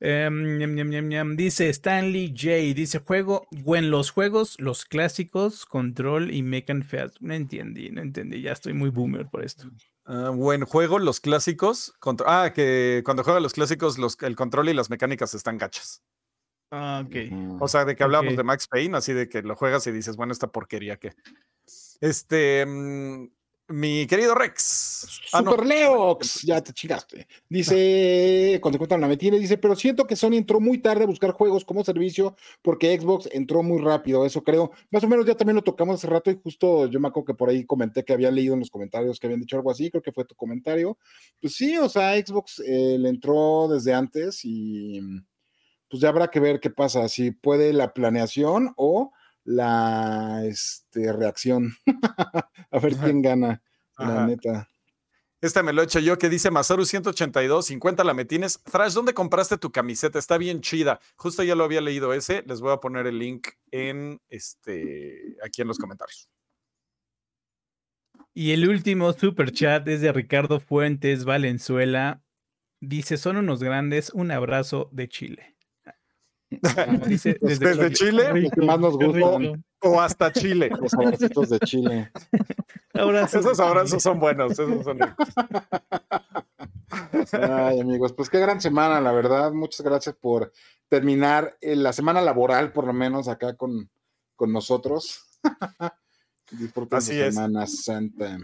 Em. 0.00 1.36
Dice 1.36 1.68
Stanley 1.70 2.28
J. 2.36 2.74
Dice 2.74 3.00
juego, 3.00 3.46
en 3.50 3.90
los 3.90 4.10
juegos, 4.10 4.56
los 4.60 4.84
clásicos, 4.84 5.66
Control 5.66 6.32
y 6.32 6.42
Mecan 6.42 6.82
Fest. 6.82 7.16
No 7.20 7.34
entendí, 7.34 7.90
no 7.90 8.00
entendí. 8.02 8.40
Ya 8.42 8.52
estoy 8.52 8.72
muy 8.74 8.90
boomer 8.90 9.26
por 9.26 9.44
esto. 9.44 9.70
Ah, 10.04 10.30
buen 10.30 10.64
juego, 10.64 10.98
los 10.98 11.20
clásicos. 11.20 11.92
contro- 12.00 12.26
ah, 12.28 12.52
que 12.54 13.02
cuando 13.04 13.24
juega 13.24 13.40
los 13.40 13.52
clásicos, 13.52 13.98
los, 13.98 14.16
el 14.22 14.36
control 14.36 14.68
y 14.68 14.74
las 14.74 14.88
mecánicas 14.90 15.34
están 15.34 15.58
gachas. 15.58 16.02
Ah, 16.70 17.02
ok. 17.06 17.60
O 17.60 17.68
sea, 17.68 17.84
de 17.84 17.96
que 17.96 18.04
hablamos 18.04 18.32
Ok. 18.32 18.36
de 18.36 18.44
Max 18.44 18.68
Payne, 18.68 18.96
así 18.96 19.12
de 19.12 19.28
que 19.28 19.42
lo 19.42 19.56
juegas 19.56 19.86
y 19.86 19.92
dices, 19.92 20.16
bueno, 20.16 20.32
esta 20.32 20.48
porquería 20.52 20.96
que. 20.98 21.12
Este. 22.00 22.64
mm, 22.66 23.28
mi 23.68 24.06
querido 24.06 24.34
Rex. 24.34 25.20
Ah, 25.32 25.42
no. 25.42 25.50
Super 25.50 25.66
Leox, 25.66 26.42
ya 26.42 26.62
te 26.62 26.72
chingaste. 26.72 27.26
Dice, 27.48 28.58
cuando 28.62 28.78
cuentan 28.78 29.00
la 29.00 29.08
metine, 29.08 29.38
dice, 29.38 29.58
pero 29.58 29.76
siento 29.76 30.06
que 30.06 30.16
Sony 30.16 30.34
entró 30.34 30.58
muy 30.58 30.78
tarde 30.78 31.04
a 31.04 31.06
buscar 31.06 31.32
juegos 31.32 31.64
como 31.64 31.84
servicio 31.84 32.36
porque 32.62 32.98
Xbox 32.98 33.28
entró 33.32 33.62
muy 33.62 33.80
rápido, 33.82 34.24
eso 34.24 34.42
creo. 34.42 34.72
Más 34.90 35.04
o 35.04 35.08
menos 35.08 35.26
ya 35.26 35.36
también 35.36 35.56
lo 35.56 35.62
tocamos 35.62 35.96
hace 35.96 36.06
rato 36.06 36.30
y 36.30 36.40
justo 36.42 36.86
yo 36.86 36.98
me 36.98 37.08
acuerdo 37.08 37.26
que 37.26 37.34
por 37.34 37.50
ahí 37.50 37.64
comenté 37.64 38.04
que 38.04 38.12
había 38.12 38.30
leído 38.30 38.54
en 38.54 38.60
los 38.60 38.70
comentarios 38.70 39.20
que 39.20 39.26
habían 39.26 39.40
dicho 39.40 39.56
algo 39.56 39.70
así, 39.70 39.90
creo 39.90 40.02
que 40.02 40.12
fue 40.12 40.24
tu 40.24 40.34
comentario. 40.34 40.98
Pues 41.40 41.54
sí, 41.54 41.76
o 41.78 41.88
sea, 41.88 42.14
Xbox 42.16 42.60
eh, 42.60 42.96
le 42.98 43.08
entró 43.10 43.68
desde 43.68 43.92
antes 43.92 44.40
y 44.44 45.00
pues 45.90 46.02
ya 46.02 46.08
habrá 46.08 46.28
que 46.28 46.40
ver 46.40 46.60
qué 46.60 46.70
pasa, 46.70 47.08
si 47.08 47.30
puede 47.30 47.72
la 47.72 47.92
planeación 47.92 48.72
o 48.76 49.12
la 49.48 50.44
este, 50.44 51.10
reacción. 51.12 51.74
a 52.70 52.78
ver 52.78 52.92
Ajá. 52.94 53.04
quién 53.04 53.22
gana, 53.22 53.62
la 53.96 54.26
neta. 54.26 54.68
Este 55.40 55.62
me 55.62 55.72
lo 55.72 55.80
he 55.80 55.84
hecho 55.84 56.00
yo 56.00 56.18
que 56.18 56.28
dice 56.28 56.50
Masaru 56.50 56.84
182, 56.84 57.66
50 57.66 58.04
lametines. 58.04 58.60
Thrash, 58.64 58.92
¿dónde 58.92 59.14
compraste 59.14 59.56
tu 59.56 59.70
camiseta? 59.70 60.18
Está 60.18 60.36
bien 60.36 60.60
chida. 60.60 61.00
Justo 61.16 61.42
ya 61.44 61.54
lo 61.54 61.64
había 61.64 61.80
leído 61.80 62.12
ese. 62.12 62.42
Les 62.46 62.60
voy 62.60 62.72
a 62.72 62.78
poner 62.78 63.06
el 63.06 63.18
link 63.18 63.48
en 63.70 64.20
este 64.28 65.36
aquí 65.42 65.62
en 65.62 65.68
los 65.68 65.78
comentarios. 65.78 66.28
Y 68.34 68.52
el 68.52 68.68
último 68.68 69.12
super 69.12 69.52
chat 69.52 69.86
es 69.88 70.00
de 70.00 70.12
Ricardo 70.12 70.60
Fuentes 70.60 71.24
Valenzuela. 71.24 72.22
Dice, 72.80 73.16
son 73.16 73.36
unos 73.38 73.62
grandes, 73.62 74.10
un 74.10 74.30
abrazo 74.30 74.90
de 74.92 75.08
Chile. 75.08 75.57
Dice, 77.06 77.38
desde 77.40 77.74
Desde 77.74 77.92
Chile 77.92 78.50
más 78.56 78.78
nos 78.80 78.96
o 79.80 80.00
hasta 80.00 80.32
Chile. 80.32 80.70
los 80.80 80.94
abracitos 80.94 81.50
de 81.50 81.60
Chile. 81.60 82.10
Abrazo 82.94 83.40
Esos 83.40 83.60
abrazos 83.60 84.02
son 84.02 84.18
buenos. 84.18 84.52
Esos 84.52 84.84
son 84.84 84.98
ricos. 84.98 85.28
Ay, 87.32 87.80
amigos, 87.80 88.12
pues 88.12 88.30
qué 88.30 88.40
gran 88.40 88.60
semana, 88.60 89.00
la 89.00 89.12
verdad. 89.12 89.52
Muchas 89.52 89.82
gracias 89.82 90.16
por 90.16 90.52
terminar 90.88 91.56
eh, 91.60 91.76
la 91.76 91.92
semana 91.92 92.20
laboral, 92.22 92.72
por 92.72 92.86
lo 92.86 92.92
menos 92.92 93.28
acá 93.28 93.54
con, 93.54 93.90
con 94.34 94.52
nosotros. 94.52 95.26
Disfruten 96.50 96.98
Así 96.98 97.20
es. 97.20 97.34
Semana 97.34 97.66
Santa. 97.66 98.38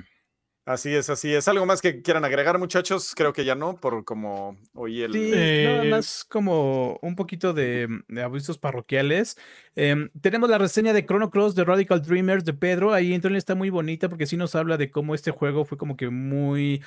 Así 0.66 0.94
es, 0.94 1.10
así 1.10 1.34
es. 1.34 1.46
¿Algo 1.46 1.66
más 1.66 1.82
que 1.82 2.00
quieran 2.00 2.24
agregar, 2.24 2.58
muchachos? 2.58 3.14
Creo 3.14 3.34
que 3.34 3.44
ya 3.44 3.54
no, 3.54 3.76
por 3.78 4.02
como 4.04 4.56
oí 4.72 5.02
el. 5.02 5.12
Sí, 5.12 5.30
Eh, 5.34 5.64
nada 5.68 5.84
más 5.84 6.24
como 6.24 6.98
un 7.02 7.16
poquito 7.16 7.52
de, 7.52 7.86
de 8.08 8.22
avisos 8.22 8.56
parroquiales. 8.56 9.36
Em, 9.76 10.08
tenemos 10.22 10.48
la 10.48 10.56
reseña 10.56 10.94
de 10.94 11.04
Chrono 11.04 11.30
Cross 11.30 11.54
de 11.54 11.64
Radical 11.64 12.00
Dreamers 12.00 12.46
de 12.46 12.54
Pedro. 12.54 12.94
Ahí 12.94 13.12
entonces 13.12 13.38
está 13.38 13.54
muy 13.54 13.68
bonita 13.68 14.08
porque 14.08 14.24
sí 14.24 14.38
nos 14.38 14.54
habla 14.54 14.78
de 14.78 14.90
cómo 14.90 15.14
este 15.14 15.32
juego 15.32 15.66
fue 15.66 15.76
como 15.76 15.98
que 15.98 16.08
muy. 16.08 16.82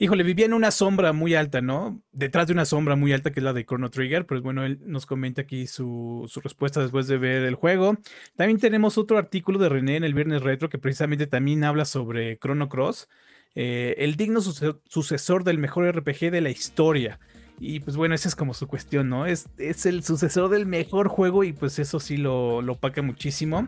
Híjole, 0.00 0.22
vivía 0.22 0.46
en 0.46 0.52
una 0.54 0.70
sombra 0.70 1.12
muy 1.12 1.34
alta, 1.34 1.60
¿no? 1.60 2.00
Detrás 2.12 2.46
de 2.46 2.52
una 2.52 2.64
sombra 2.64 2.94
muy 2.94 3.12
alta 3.12 3.32
que 3.32 3.40
es 3.40 3.44
la 3.44 3.52
de 3.52 3.64
Chrono 3.66 3.90
Trigger. 3.90 4.26
Pues 4.26 4.42
bueno, 4.42 4.64
él 4.64 4.78
nos 4.84 5.06
comenta 5.06 5.42
aquí 5.42 5.66
su, 5.66 6.24
su 6.30 6.40
respuesta 6.40 6.80
después 6.80 7.08
de 7.08 7.18
ver 7.18 7.42
el 7.42 7.56
juego. 7.56 7.98
También 8.36 8.60
tenemos 8.60 8.96
otro 8.96 9.18
artículo 9.18 9.58
de 9.58 9.68
René 9.68 9.96
en 9.96 10.04
el 10.04 10.14
Viernes 10.14 10.42
Retro 10.42 10.68
que 10.68 10.78
precisamente 10.78 11.26
también 11.26 11.64
habla 11.64 11.84
sobre 11.84 12.38
Chrono 12.38 12.68
Cross. 12.68 13.08
eh, 13.56 13.96
el 13.98 14.14
digno 14.16 14.40
suce- 14.40 14.76
sucesor 14.88 15.42
del 15.42 15.58
mejor 15.58 15.84
RPG 15.86 16.30
de 16.30 16.40
la 16.42 16.50
historia. 16.50 17.18
Y 17.58 17.80
pues 17.80 17.96
bueno, 17.96 18.14
esa 18.14 18.28
es 18.28 18.36
como 18.36 18.54
su 18.54 18.68
cuestión, 18.68 19.08
¿no? 19.08 19.26
Es, 19.26 19.48
es 19.58 19.84
el 19.86 20.04
sucesor 20.04 20.48
del 20.48 20.64
mejor 20.66 21.08
juego 21.08 21.42
y 21.42 21.52
pues 21.52 21.80
eso 21.80 21.98
sí 21.98 22.16
lo, 22.18 22.62
lo 22.62 22.74
opaca 22.74 23.02
muchísimo. 23.02 23.66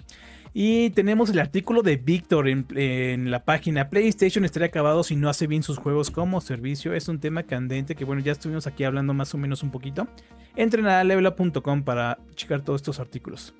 Y 0.52 0.90
tenemos 0.90 1.30
el 1.30 1.38
artículo 1.38 1.82
de 1.82 1.96
Víctor 1.96 2.48
en, 2.48 2.66
en 2.74 3.30
la 3.30 3.44
página 3.44 3.88
PlayStation 3.88 4.44
estaría 4.44 4.66
acabado 4.66 5.04
si 5.04 5.14
no 5.14 5.28
hace 5.28 5.46
bien 5.46 5.62
sus 5.62 5.78
juegos 5.78 6.10
como 6.10 6.40
servicio. 6.40 6.92
Es 6.92 7.08
un 7.08 7.20
tema 7.20 7.44
candente 7.44 7.94
que 7.94 8.04
bueno, 8.04 8.20
ya 8.20 8.32
estuvimos 8.32 8.66
aquí 8.66 8.84
hablando 8.84 9.14
más 9.14 9.32
o 9.34 9.38
menos 9.38 9.62
un 9.62 9.70
poquito. 9.70 10.08
Entren 10.56 10.86
a 10.86 11.04
levelup.com 11.04 11.84
para 11.84 12.18
checar 12.34 12.62
todos 12.62 12.80
estos 12.80 12.98
artículos. 12.98 13.54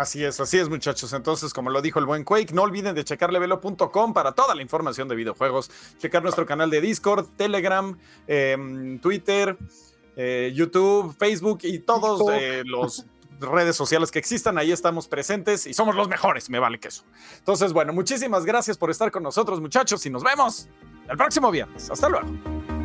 Así 0.00 0.24
es, 0.24 0.40
así 0.40 0.56
es, 0.56 0.70
muchachos. 0.70 1.12
Entonces, 1.12 1.52
como 1.52 1.68
lo 1.68 1.82
dijo 1.82 1.98
el 1.98 2.06
buen 2.06 2.24
Quake, 2.24 2.54
no 2.54 2.62
olviden 2.62 2.94
de 2.94 3.04
checar 3.04 3.32
levelo.com 3.32 4.14
para 4.14 4.32
toda 4.32 4.54
la 4.54 4.62
información 4.62 5.08
de 5.08 5.14
videojuegos. 5.14 5.70
Checar 5.98 6.22
nuestro 6.22 6.46
canal 6.46 6.70
de 6.70 6.80
Discord, 6.80 7.26
Telegram, 7.36 7.98
em, 8.26 8.98
Twitter, 8.98 9.58
eh, 10.16 10.52
YouTube, 10.54 11.14
Facebook 11.18 11.58
y 11.64 11.80
todos 11.80 12.22
eh, 12.32 12.62
los 12.64 13.04
redes 13.40 13.76
sociales 13.76 14.10
que 14.10 14.18
existan. 14.18 14.58
Ahí 14.58 14.72
estamos 14.72 15.08
presentes 15.08 15.66
y 15.66 15.74
somos 15.74 15.94
los 15.94 16.08
mejores, 16.08 16.50
me 16.50 16.58
vale 16.58 16.78
queso. 16.78 17.04
Entonces, 17.38 17.72
bueno, 17.72 17.92
muchísimas 17.92 18.44
gracias 18.44 18.76
por 18.76 18.90
estar 18.90 19.10
con 19.10 19.22
nosotros, 19.22 19.60
muchachos, 19.60 20.04
y 20.06 20.10
nos 20.10 20.22
vemos 20.22 20.68
el 21.08 21.16
próximo 21.16 21.50
viernes. 21.50 21.90
Hasta 21.90 22.08
luego. 22.08 22.79